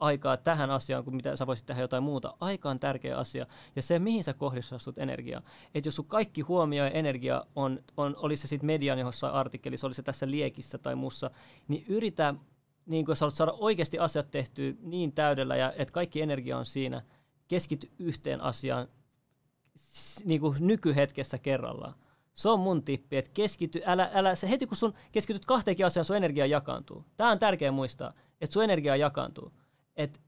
aikaa 0.00 0.36
tähän 0.36 0.70
asiaan, 0.70 1.04
kuin 1.04 1.16
mitä 1.16 1.36
sä 1.36 1.46
voisit 1.46 1.66
tehdä 1.66 1.82
jotain 1.82 2.02
muuta. 2.02 2.34
Aika 2.40 2.70
on 2.70 2.80
tärkeä 2.80 3.16
asia. 3.16 3.46
Ja 3.76 3.82
se, 3.82 3.98
mihin 3.98 4.24
sä 4.24 4.34
kohdistut 4.34 4.98
energiaa. 4.98 5.42
Että 5.74 5.88
jos 5.88 5.96
sun 5.96 6.06
kaikki 6.06 6.40
huomio 6.40 6.84
ja 6.84 6.90
energia 6.90 7.44
on, 7.56 7.80
on 7.96 8.16
oli 8.18 8.36
se 8.36 8.48
sitten 8.48 8.66
median 8.66 8.98
jossain 8.98 9.34
artikkelissa, 9.34 9.86
oli 9.86 9.94
se 9.94 10.02
tässä 10.02 10.30
liekissä 10.30 10.78
tai 10.78 10.94
muussa, 10.94 11.30
niin 11.68 11.84
yritä, 11.88 12.34
niin 12.86 13.06
kun 13.06 13.16
sä 13.16 13.24
haluat 13.24 13.34
saada 13.34 13.52
oikeasti 13.52 13.98
asiat 13.98 14.30
tehtyä 14.30 14.72
niin 14.80 15.12
täydellä, 15.12 15.56
ja 15.56 15.72
että 15.72 15.92
kaikki 15.92 16.20
energia 16.20 16.58
on 16.58 16.64
siinä, 16.64 17.02
keskity 17.48 17.90
yhteen 17.98 18.40
asiaan 18.40 18.88
niin 20.24 20.40
kuin 20.40 20.56
nykyhetkessä 20.60 21.38
kerrallaan. 21.38 21.94
Se 22.34 22.48
on 22.48 22.60
mun 22.60 22.82
tippi, 22.82 23.16
että 23.16 23.30
keskity, 23.34 23.80
älä, 23.86 24.10
älä, 24.14 24.34
se 24.34 24.50
heti 24.50 24.66
kun 24.66 24.76
sun 24.76 24.94
keskityt 25.12 25.44
kahteenkin 25.44 25.86
asiaan, 25.86 26.04
sun 26.04 26.16
energia 26.16 26.46
jakaantuu. 26.46 27.04
Tämä 27.16 27.30
on 27.30 27.38
tärkeää 27.38 27.72
muistaa, 27.72 28.12
että 28.40 28.54
sun 28.54 28.64
energia 28.64 28.96
jakaantuu. 28.96 29.52
Että 29.96 30.20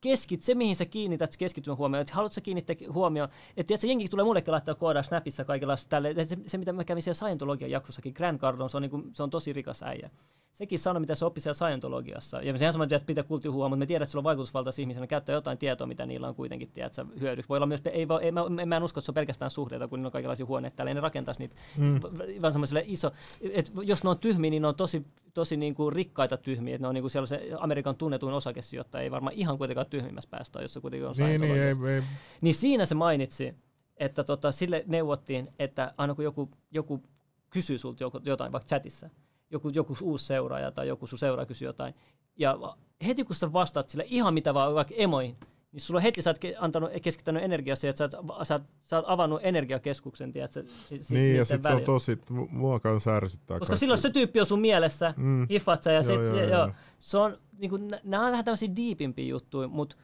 keskit, 0.00 0.42
se 0.42 0.54
mihin 0.54 0.76
sä 0.76 0.84
kiinnität 0.84 1.36
keskittymän 1.36 1.78
huomioon, 1.78 2.00
että 2.00 2.14
haluatko 2.14 2.40
kiinnittää 2.42 2.76
huomioon, 2.92 3.28
että 3.56 3.66
tiedätkö, 3.66 3.86
jengi 3.86 4.08
tulee 4.08 4.24
mullekin 4.24 4.52
laittaa 4.52 4.74
koodaa 4.74 5.02
Snapissa 5.02 5.44
kaikenlaista 5.44 5.88
tälle, 5.88 6.24
se, 6.24 6.36
se, 6.46 6.58
mitä 6.58 6.72
mä 6.72 6.84
kävin 6.84 7.02
siellä 7.02 7.14
Scientologian 7.14 7.70
jaksossakin, 7.70 8.14
Grant 8.16 8.40
Cardone, 8.40 8.68
se 8.68 8.76
on, 8.76 8.82
niin 8.82 8.90
kuin, 8.90 9.14
se 9.14 9.22
on 9.22 9.30
tosi 9.30 9.52
rikas 9.52 9.82
äijä 9.82 10.10
sekin 10.52 10.78
sanoi, 10.78 11.00
mitä 11.00 11.14
se 11.14 11.24
oppi 11.24 11.40
siellä 11.40 11.54
Scientologiassa. 11.54 12.42
Ja 12.42 12.58
sehän 12.58 12.72
sama, 12.72 12.84
että 12.84 13.00
pitää 13.06 13.24
kultti 13.24 13.48
huomaa, 13.48 13.68
mutta 13.68 13.78
me 13.78 13.86
tiedät, 13.86 14.02
että 14.02 14.10
sillä 14.10 14.20
on 14.20 14.24
vaikutusvaltaisia 14.24 14.82
ihmisiä, 14.82 15.00
ne 15.00 15.06
käyttää 15.06 15.34
jotain 15.34 15.58
tietoa, 15.58 15.86
mitä 15.86 16.06
niillä 16.06 16.28
on 16.28 16.34
kuitenkin, 16.34 16.70
tiedät, 16.72 16.96
hyödyksi. 17.20 17.48
Voi 17.48 17.58
olla 17.58 17.66
myös, 17.66 17.80
ei, 17.84 18.06
ei, 18.22 18.32
mä, 18.32 18.66
mä, 18.66 18.76
en 18.76 18.82
usko, 18.82 19.00
että 19.00 19.06
se 19.06 19.10
on 19.10 19.14
pelkästään 19.14 19.50
suhteita, 19.50 19.88
kun 19.88 19.98
niillä 19.98 20.08
on 20.08 20.12
kaikenlaisia 20.12 20.46
huoneita 20.46 20.76
täällä, 20.76 20.90
ei 20.90 20.94
ne 20.94 21.00
rakentaisi 21.00 21.40
niitä, 21.40 21.54
mm. 21.78 22.00
vaan 22.42 22.52
semmoiselle 22.52 22.82
iso, 22.86 23.10
että 23.52 23.72
jos 23.82 24.04
ne 24.04 24.10
on 24.10 24.18
tyhmiä, 24.18 24.50
niin 24.50 24.62
ne 24.62 24.68
on 24.68 24.74
tosi, 24.74 25.06
tosi 25.34 25.56
niin 25.56 25.74
kuin 25.74 25.92
rikkaita 25.92 26.36
tyhmiä, 26.36 26.74
että 26.74 26.84
ne 26.84 26.88
on 26.88 26.94
niin 26.94 27.02
kuin 27.02 27.10
siellä 27.10 27.26
se 27.26 27.50
Amerikan 27.58 27.96
tunnetuin 27.96 28.34
osakesijoittaja, 28.34 29.02
ei 29.02 29.10
varmaan 29.10 29.34
ihan 29.34 29.58
kuitenkaan 29.58 29.86
tyhmimmässä 29.90 30.30
päästä, 30.30 30.62
jos 30.62 30.72
se 30.72 30.80
kuitenkin 30.80 31.08
on 31.08 31.14
niin, 31.18 31.40
niin, 31.40 31.56
ei, 31.56 31.94
ei. 31.94 32.02
niin 32.40 32.54
siinä 32.54 32.84
se 32.84 32.94
mainitsi, 32.94 33.54
että 33.96 34.24
tota, 34.24 34.52
sille 34.52 34.84
neuvottiin, 34.86 35.48
että 35.58 35.94
aina 35.96 36.14
kun 36.14 36.24
joku, 36.24 36.50
joku 36.70 37.02
kysyy 37.50 37.78
sulta 37.78 38.04
jotain, 38.24 38.52
vaikka 38.52 38.68
chatissa, 38.68 39.10
joku, 39.50 39.70
joku 39.74 39.96
uusi 40.02 40.26
seuraaja 40.26 40.72
tai 40.72 40.88
joku 40.88 41.06
sun 41.06 41.18
seuraaja 41.18 41.46
kysyy 41.46 41.68
jotain, 41.68 41.94
ja 42.36 42.58
heti 43.06 43.24
kun 43.24 43.36
sä 43.36 43.52
vastaat 43.52 43.88
sille 43.88 44.04
ihan 44.06 44.34
mitä 44.34 44.54
vaan, 44.54 44.74
vaikka 44.74 44.94
emoihin, 44.96 45.36
niin 45.72 45.80
sulla 45.80 46.00
heti 46.00 46.22
sä 46.22 46.30
oot 46.30 46.38
antanut, 46.58 46.90
keskittänyt 47.02 47.42
energiaa 47.42 47.76
siihen, 47.76 47.90
että 47.90 48.10
sä 48.10 48.18
oot, 48.18 48.46
sä, 48.46 48.54
oot, 48.54 48.62
sä 48.84 48.96
oot 48.96 49.04
avannut 49.08 49.40
energiakeskuksen, 49.42 50.32
tiedätkö? 50.32 50.64
Si, 50.84 51.02
si, 51.02 51.14
niin, 51.14 51.36
ja 51.36 51.44
sit 51.44 51.62
välillä. 51.62 51.78
se 51.78 51.90
on 51.90 51.94
tosi, 51.94 52.18
mua 52.50 52.80
kanssa 52.80 53.16
ärsyttää. 53.16 53.58
Koska 53.58 53.70
kaikki. 53.70 53.80
silloin 53.80 53.98
se 53.98 54.10
tyyppi 54.10 54.40
on 54.40 54.46
sun 54.46 54.60
mielessä, 54.60 55.14
mm. 55.16 55.46
hiffat 55.50 55.82
sä, 55.82 55.92
ja 55.92 55.94
joo, 55.94 56.02
sit, 56.02 56.34
joo, 56.34 56.42
joo, 56.42 56.50
joo. 56.50 56.70
se 56.98 57.18
on, 57.18 57.38
niin 57.58 57.70
kuin, 57.70 57.88
nämä 58.04 58.24
on 58.26 58.30
vähän 58.30 58.44
tämmöisiä 58.44 58.76
diipimpiä 58.76 59.26
juttuja, 59.26 59.68
mutta 59.68 59.96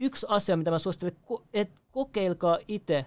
yksi 0.00 0.26
asia, 0.28 0.56
mitä 0.56 0.70
mä 0.70 0.78
suosittelen, 0.78 1.16
että 1.54 1.80
kokeilkaa 1.90 2.58
itse, 2.68 3.06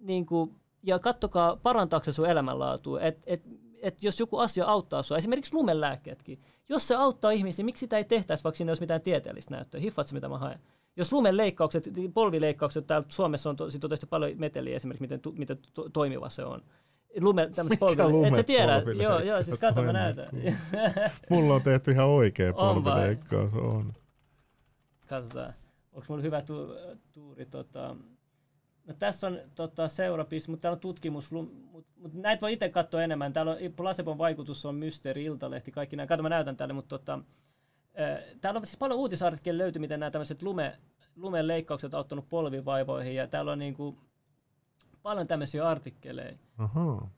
niin 0.00 0.26
kuin, 0.26 0.54
ja 0.82 0.98
kattokaa, 0.98 1.56
parantaako 1.56 2.04
se 2.04 2.12
sun 2.12 2.26
elämänlaatua, 2.26 3.00
että 3.00 3.22
et, 3.26 3.42
että 3.82 4.06
jos 4.06 4.20
joku 4.20 4.38
asia 4.38 4.66
auttaa 4.66 5.02
sinua, 5.02 5.18
esimerkiksi 5.18 5.54
lumenlääkkeetkin, 5.54 6.40
jos 6.68 6.88
se 6.88 6.94
auttaa 6.94 7.30
ihmisiä, 7.30 7.64
miksi 7.64 7.80
sitä 7.80 7.98
ei 7.98 8.04
tehtäisi, 8.04 8.44
vaikka 8.44 8.56
siinä 8.56 8.70
olisi 8.70 8.82
mitään 8.82 9.00
tieteellistä 9.00 9.54
näyttöä? 9.54 9.80
Hiffaat 9.80 10.12
mitä 10.12 10.28
mä 10.28 10.38
haen? 10.38 10.60
Jos 10.96 11.12
lumenleikkaukset, 11.12 11.90
polvileikkaukset, 12.14 12.86
täällä 12.86 13.06
Suomessa 13.08 13.50
on, 13.50 13.56
to, 13.56 13.64
on 13.64 13.70
tietysti 13.70 14.06
paljon 14.06 14.32
meteliä 14.36 14.76
esimerkiksi, 14.76 15.02
miten, 15.02 15.20
tu, 15.20 15.32
miten 15.38 15.58
to, 15.74 15.88
toimiva 15.88 16.28
se 16.28 16.44
on. 16.44 16.62
Lume, 17.20 17.50
polvi, 17.78 18.26
et 18.26 18.34
sä 18.34 18.42
tiedä, 18.42 18.82
joo, 19.02 19.20
joo, 19.20 19.42
siis 19.42 19.58
kato 19.58 19.82
mä 19.82 19.92
näytän. 19.92 20.28
Mulla 21.30 21.54
on 21.54 21.62
tehty 21.62 21.90
ihan 21.90 22.06
oikea 22.06 22.52
polvileikkaus, 22.74 23.54
on. 23.54 23.60
on. 23.60 23.92
Katsotaan, 25.08 25.54
onko 25.92 26.06
mulla 26.08 26.22
hyvä 26.22 26.42
tu, 26.42 26.74
tuuri 27.12 27.46
tota, 27.46 27.96
No 28.88 28.94
tässä 28.98 29.26
on 29.26 29.38
tota, 29.54 29.88
seurapis, 29.88 30.48
mutta 30.48 30.62
täällä 30.62 30.74
on 30.74 30.80
tutkimus, 30.80 31.32
mutta 31.98 32.16
mut 32.16 32.22
näitä 32.22 32.40
voi 32.40 32.52
itse 32.52 32.68
katsoa 32.68 33.02
enemmän. 33.02 33.32
Täällä 33.32 33.52
on 33.52 33.58
placebon 33.76 34.18
vaikutus 34.18 34.66
on 34.66 34.74
mysteeri, 34.74 35.24
iltalehti, 35.24 35.70
kaikki 35.70 35.96
nämä. 35.96 36.06
Kato, 36.06 36.22
mä 36.22 36.28
näytän 36.28 36.56
tälle, 36.56 36.74
mutta 36.74 36.98
tota, 36.98 37.18
täällä 38.40 38.58
on 38.58 38.66
siis 38.66 38.78
paljon 38.78 38.98
uutisartikkeleja 38.98 39.58
löyty, 39.58 39.78
miten 39.78 40.00
nämä 40.00 40.10
tämmöiset 40.10 40.42
lume, 40.42 40.78
lumen 41.16 41.46
leikkaukset 41.46 41.94
on 41.94 41.98
auttanut 41.98 42.28
polvivaivoihin, 42.28 43.14
ja 43.14 43.26
täällä 43.26 43.52
on 43.52 43.58
niinku 43.58 43.98
paljon 45.02 45.26
tämmöisiä 45.26 45.68
artikkeleja. 45.68 46.38
Aha. 46.58 47.08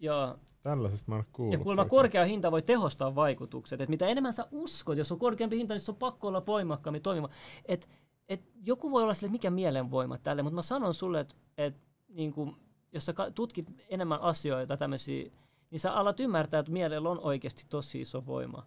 Joo, 0.00 0.38
Tällaisesta 0.62 1.10
mä 1.10 1.16
en 1.18 1.24
kuullut. 1.32 1.52
Ja 1.52 1.58
kuulemma 1.58 1.84
korkea 1.84 2.24
hinta 2.24 2.50
voi 2.50 2.62
tehostaa 2.62 3.14
vaikutukset. 3.14 3.80
Et 3.80 3.88
mitä 3.88 4.06
enemmän 4.06 4.32
sä 4.32 4.46
uskot, 4.50 4.98
jos 4.98 5.12
on 5.12 5.18
korkeampi 5.18 5.58
hinta, 5.58 5.74
niin 5.74 5.80
se 5.80 5.90
on 5.90 5.96
pakko 5.96 6.28
olla 6.28 6.46
voimakkaammin 6.46 7.02
toimiva. 7.02 7.28
Et, 7.64 7.88
et 8.28 8.42
joku 8.64 8.90
voi 8.90 9.02
olla 9.02 9.14
sille, 9.14 9.32
mikä 9.32 9.50
mielenvoima 9.50 10.18
tälle, 10.18 10.42
mutta 10.42 10.54
mä 10.54 10.62
sanon 10.62 10.94
sulle, 10.94 11.20
että 11.20 11.34
et, 11.58 11.76
niin 12.08 12.32
kuin, 12.32 12.56
jos 12.92 13.06
sä 13.06 13.14
tutkit 13.34 13.66
enemmän 13.88 14.20
asioita 14.20 14.76
tämmöisiä, 14.76 15.30
niin 15.70 15.80
sä 15.80 15.92
alat 15.92 16.20
ymmärtää, 16.20 16.60
että 16.60 16.72
mielellä 16.72 17.10
on 17.10 17.20
oikeasti 17.20 17.62
tosi 17.68 18.00
iso 18.00 18.26
voima. 18.26 18.66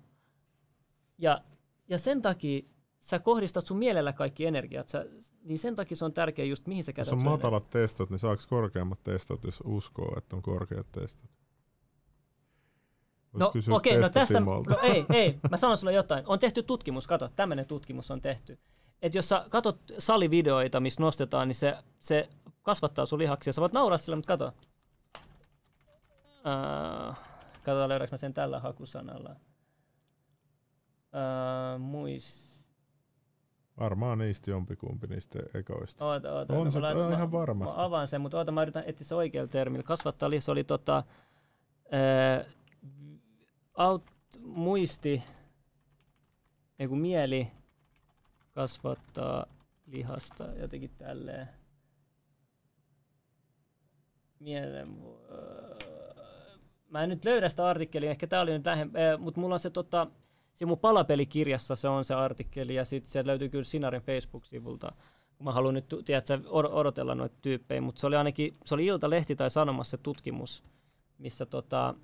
Ja, 1.18 1.42
ja 1.88 2.00
sen 2.00 2.22
takia 2.22 2.62
sä 3.00 3.20
kohdistat 3.20 3.68
sun 3.68 3.78
mielellä 3.78 4.14
kaikki 4.14 4.46
energiat, 4.46 4.90
sä, 4.90 5.06
niin 5.44 5.60
sen 5.60 5.76
takia 5.76 5.98
se 5.98 6.06
on 6.06 6.14
tärkeä 6.14 6.46
just 6.46 6.68
mihin 6.68 6.84
sä 6.84 6.94
käytät 6.94 7.14
Jos 7.14 7.24
on 7.24 7.32
matalat 7.32 7.70
testot, 7.70 8.10
niin 8.10 8.20
saako 8.20 8.44
korkeammat 8.50 9.04
testot, 9.04 9.44
jos 9.44 9.64
uskoo, 9.66 10.14
että 10.18 10.36
on 10.36 10.42
korkeat 10.42 10.92
testot? 10.92 11.30
No 13.34 13.48
okei, 13.48 13.72
okay, 13.72 14.02
no 14.02 14.10
tässä, 14.10 14.40
no 14.40 14.80
ei, 14.82 15.06
ei, 15.14 15.40
mä 15.52 15.58
sanon 15.58 15.78
sulle 15.78 15.94
jotain. 15.94 16.24
On 16.28 16.40
tehty 16.40 16.64
tutkimus, 16.64 17.08
kato, 17.08 17.30
tämmöinen 17.36 17.66
tutkimus 17.66 18.12
on 18.12 18.22
tehty. 18.22 18.60
Että 19.02 19.18
jos 19.18 19.30
sä 19.30 19.46
katot 19.50 19.80
salivideoita, 20.00 20.80
missä 20.80 21.02
nostetaan, 21.02 21.48
niin 21.48 21.56
se, 21.56 21.78
se 22.00 22.30
kasvattaa 22.64 23.06
sun 23.06 23.20
lihaksia. 23.20 23.54
Sä 23.54 23.62
voit 23.62 23.74
nauraa 23.74 23.98
sillä, 23.98 24.16
mutta 24.16 24.38
kato. 24.38 24.54
Uh, 26.46 27.16
katsotaan 27.54 27.90
löydäks 27.90 28.12
mä 28.12 28.18
sen 28.18 28.34
tällä 28.34 28.60
hakusanalla. 28.60 29.36
Uh, 31.14 31.80
muist. 31.80 32.52
Varmaan 33.80 34.18
niistä 34.18 34.52
jompikumpi 34.52 35.08
niistä 35.08 35.40
ekoista. 35.54 36.06
Oota, 36.06 36.34
oota. 36.34 36.54
On 36.54 36.66
no, 36.66 36.72
se 36.72 36.80
mä, 36.80 36.86
laitan, 36.86 37.14
ihan 37.14 37.32
varmasti. 37.32 37.78
Mä 37.78 37.84
avaan 37.84 38.08
sen, 38.08 38.22
mutta 38.22 38.38
oota, 38.38 38.52
mä 38.52 38.62
yritän 38.62 38.84
etsiä 38.86 39.08
se 39.08 39.16
oikealla 39.16 39.48
termillä. 39.48 39.84
Kasvattaa 39.84 40.30
lihas 40.30 40.50
oli 40.50 40.64
tota, 40.64 41.04
uh, 41.86 42.54
aut, 43.74 44.04
muisti, 44.40 45.24
ei 46.80 46.88
kun 46.88 47.00
mieli 47.00 47.52
kasvattaa 48.52 49.46
lihasta 49.86 50.44
jotenkin 50.44 50.92
tälleen. 50.98 51.50
Mielen, 54.42 54.88
mä 56.90 57.04
en 57.04 57.10
nyt 57.10 57.26
löydä 57.26 57.50
sitä 57.50 57.68
artikkelia, 57.68 58.12
ehkä 58.12 58.28
tää 58.28 58.42
oli 58.42 58.52
nyt 58.52 58.66
lähempää, 58.66 59.18
mutta 59.18 59.40
mulla 59.40 59.56
on 59.56 59.60
se 59.60 59.70
tota, 59.70 60.08
se 60.54 60.66
mun 60.66 60.80
palapelikirjassa 60.80 61.76
se 61.76 61.88
on 61.88 62.06
se 62.06 62.14
artikkeli 62.14 62.76
ja 62.76 62.86
sitten 62.86 63.12
se 63.12 63.26
löytyy 63.26 63.50
kyllä 63.50 63.64
Sinarin 63.64 64.02
Facebook-sivulta. 64.02 64.92
Mä 65.40 65.52
haluan 65.52 65.74
nyt 65.74 65.86
tiedätkö, 66.06 66.40
odotella 66.50 67.16
noita 67.16 67.36
tyyppejä, 67.42 67.82
mutta 67.82 68.02
se 68.02 68.08
oli 68.08 68.16
ainakin, 68.16 68.58
se 68.66 68.76
oli 68.76 68.86
Ilta-lehti 68.86 69.36
tai 69.36 69.52
Sanomassa 69.52 69.98
tutkimus, 69.98 70.64
missä 71.18 71.46
tota, 71.46 71.96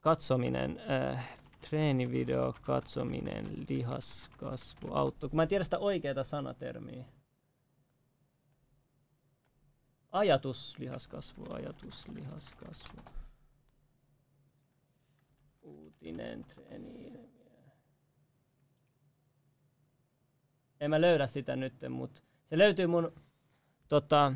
katsominen, 0.00 0.80
äh, 0.90 1.38
treenivideo, 1.70 2.54
katsominen, 2.62 3.44
lihaskasvu, 3.68 4.88
auto. 4.92 5.28
Kun 5.28 5.36
mä 5.36 5.42
en 5.42 5.48
tiedä 5.48 5.64
sitä 5.64 5.78
oikeaa 5.78 6.24
sanatermiä. 6.24 7.04
Ajatus, 10.16 10.78
lihaskasvu, 10.78 11.46
ajatus, 11.52 12.08
lihaskasvu. 12.08 13.00
Uutinen, 15.62 16.44
treeni. 16.44 17.12
En 20.80 20.90
mä 20.90 21.00
löydä 21.00 21.26
sitä 21.26 21.56
nyt, 21.56 21.74
mutta 21.88 22.22
se 22.50 22.58
löytyy 22.58 22.86
mun, 22.86 23.12
tota, 23.88 24.32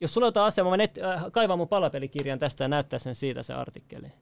jos 0.00 0.14
sulla 0.14 0.24
on 0.24 0.28
jotain 0.28 0.46
asiaa, 0.46 0.70
mä 0.70 0.76
net, 0.76 0.98
äh, 0.98 1.24
kaivaa 1.32 1.56
mun 1.56 1.68
palapelikirjan 1.68 2.38
tästä 2.38 2.64
ja 2.64 2.68
näyttää 2.68 2.98
sen 2.98 3.14
siitä 3.14 3.42
se 3.42 3.54
artikkeli. 3.54 4.12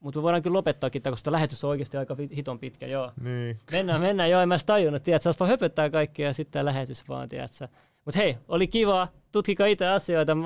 Mutta 0.00 0.18
me 0.18 0.22
voidaan 0.22 0.42
kyllä 0.42 0.56
lopettaakin, 0.56 1.02
koska 1.02 1.32
lähetys 1.32 1.64
on 1.64 1.70
oikeasti 1.70 1.96
aika 1.96 2.16
hiton 2.36 2.58
pitkä, 2.58 2.86
joo. 2.86 3.12
Niin. 3.20 3.58
Mennään, 3.72 4.00
mennään, 4.00 4.30
joo, 4.30 4.40
en 4.40 4.48
mä 4.48 4.56
tajunnut, 4.66 5.02
tiedätkö, 5.02 5.30
vaan 5.40 5.50
höpöttää 5.50 5.90
kaikkea 5.90 6.28
ja 6.28 6.34
sitten 6.34 6.52
tämä 6.52 6.64
lähetys 6.64 7.08
vaan, 7.08 7.28
tiedätkö. 7.28 7.68
Mutta 8.04 8.18
hei, 8.18 8.36
oli 8.48 8.66
kiva, 8.66 9.08
tutkikaa 9.32 9.66
itse 9.66 9.86
asioita, 9.86 10.36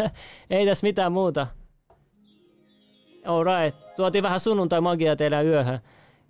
ei 0.50 0.66
tässä 0.66 0.86
mitään 0.86 1.12
muuta. 1.12 1.46
Alright, 3.26 3.78
tuotiin 3.96 4.22
vähän 4.22 4.40
sunnuntai-magiaa 4.40 5.16
teille 5.16 5.44
yöhön. 5.44 5.80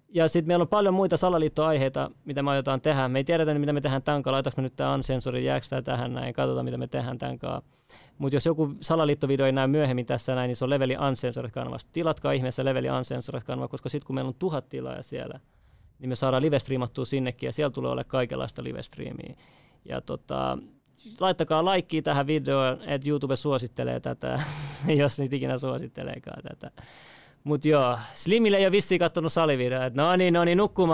Ja 0.09 0.29
sitten 0.29 0.49
meillä 0.49 0.63
on 0.63 0.69
paljon 0.69 0.95
muita 0.95 1.17
salaliittoaiheita, 1.17 2.11
mitä 2.25 2.43
me 2.43 2.51
aiotaan 2.51 2.81
tehdä. 2.81 3.09
Me 3.09 3.19
ei 3.19 3.25
tiedetä, 3.25 3.55
mitä 3.55 3.73
me 3.73 3.81
tehdään 3.81 4.03
tämän 4.03 4.23
kanssa. 4.23 4.51
Me 4.57 4.63
nyt 4.63 4.77
tämä 4.77 4.95
unsensori, 4.95 5.45
jääkö 5.45 5.67
tämä 5.71 5.83
tähän 5.83 6.15
näin, 6.15 6.35
katsotaan, 6.35 6.65
mitä 6.65 6.79
me 6.79 6.87
tehdään 6.87 7.19
tämän 7.19 7.39
kanssa. 7.39 7.71
Mutta 8.19 8.37
jos 8.37 8.47
joku 8.47 8.73
salaliittovideo 8.81 9.47
ei 9.47 9.53
näy 9.53 9.67
myöhemmin 9.67 10.07
tässä 10.07 10.35
näin, 10.35 10.49
niin 10.49 10.57
se 10.57 10.65
on 10.65 10.71
Leveli 10.71 10.97
Uncensored-kanavasta. 11.09 11.91
Tilatkaa 11.93 12.33
ihmeessä 12.33 12.65
Leveli 12.65 12.91
Uncensored-kanava, 12.91 13.69
koska 13.69 13.89
sitten 13.89 14.07
kun 14.07 14.15
meillä 14.15 14.29
on 14.29 14.35
tuhat 14.39 14.69
tilaa 14.69 15.03
siellä, 15.03 15.41
niin 15.99 16.09
me 16.09 16.15
saadaan 16.15 16.43
live-striimattua 16.43 17.05
sinnekin, 17.05 17.47
ja 17.47 17.53
siellä 17.53 17.71
tulee 17.71 17.91
olla 17.91 18.05
kaikenlaista 18.05 18.65
live-striimiä. 18.65 19.37
Ja 19.85 20.01
tota, 20.01 20.59
laittakaa 21.21 21.65
laikkia 21.65 22.03
tähän 22.03 22.27
videoon, 22.27 22.83
että 22.83 23.09
YouTube 23.09 23.37
suosittelee 23.37 24.01
tätä, 24.01 24.43
jos 25.01 25.19
niitä 25.19 25.37
ikinä 25.37 25.59
suositteleekaan 25.59 26.43
tätä. 26.43 26.83
Mutta 27.45 27.69
joo, 27.69 27.99
Slimille 28.15 28.57
ei 28.57 28.65
ole 28.65 28.73
vissiin 28.73 28.99
kattonut 28.99 29.33
salivideoa, 29.33 29.87
että 29.87 30.03
no 30.03 30.17
niin, 30.17 30.35
no 30.35 30.45
niin, 30.45 30.59
nukkumaan. 30.59 30.89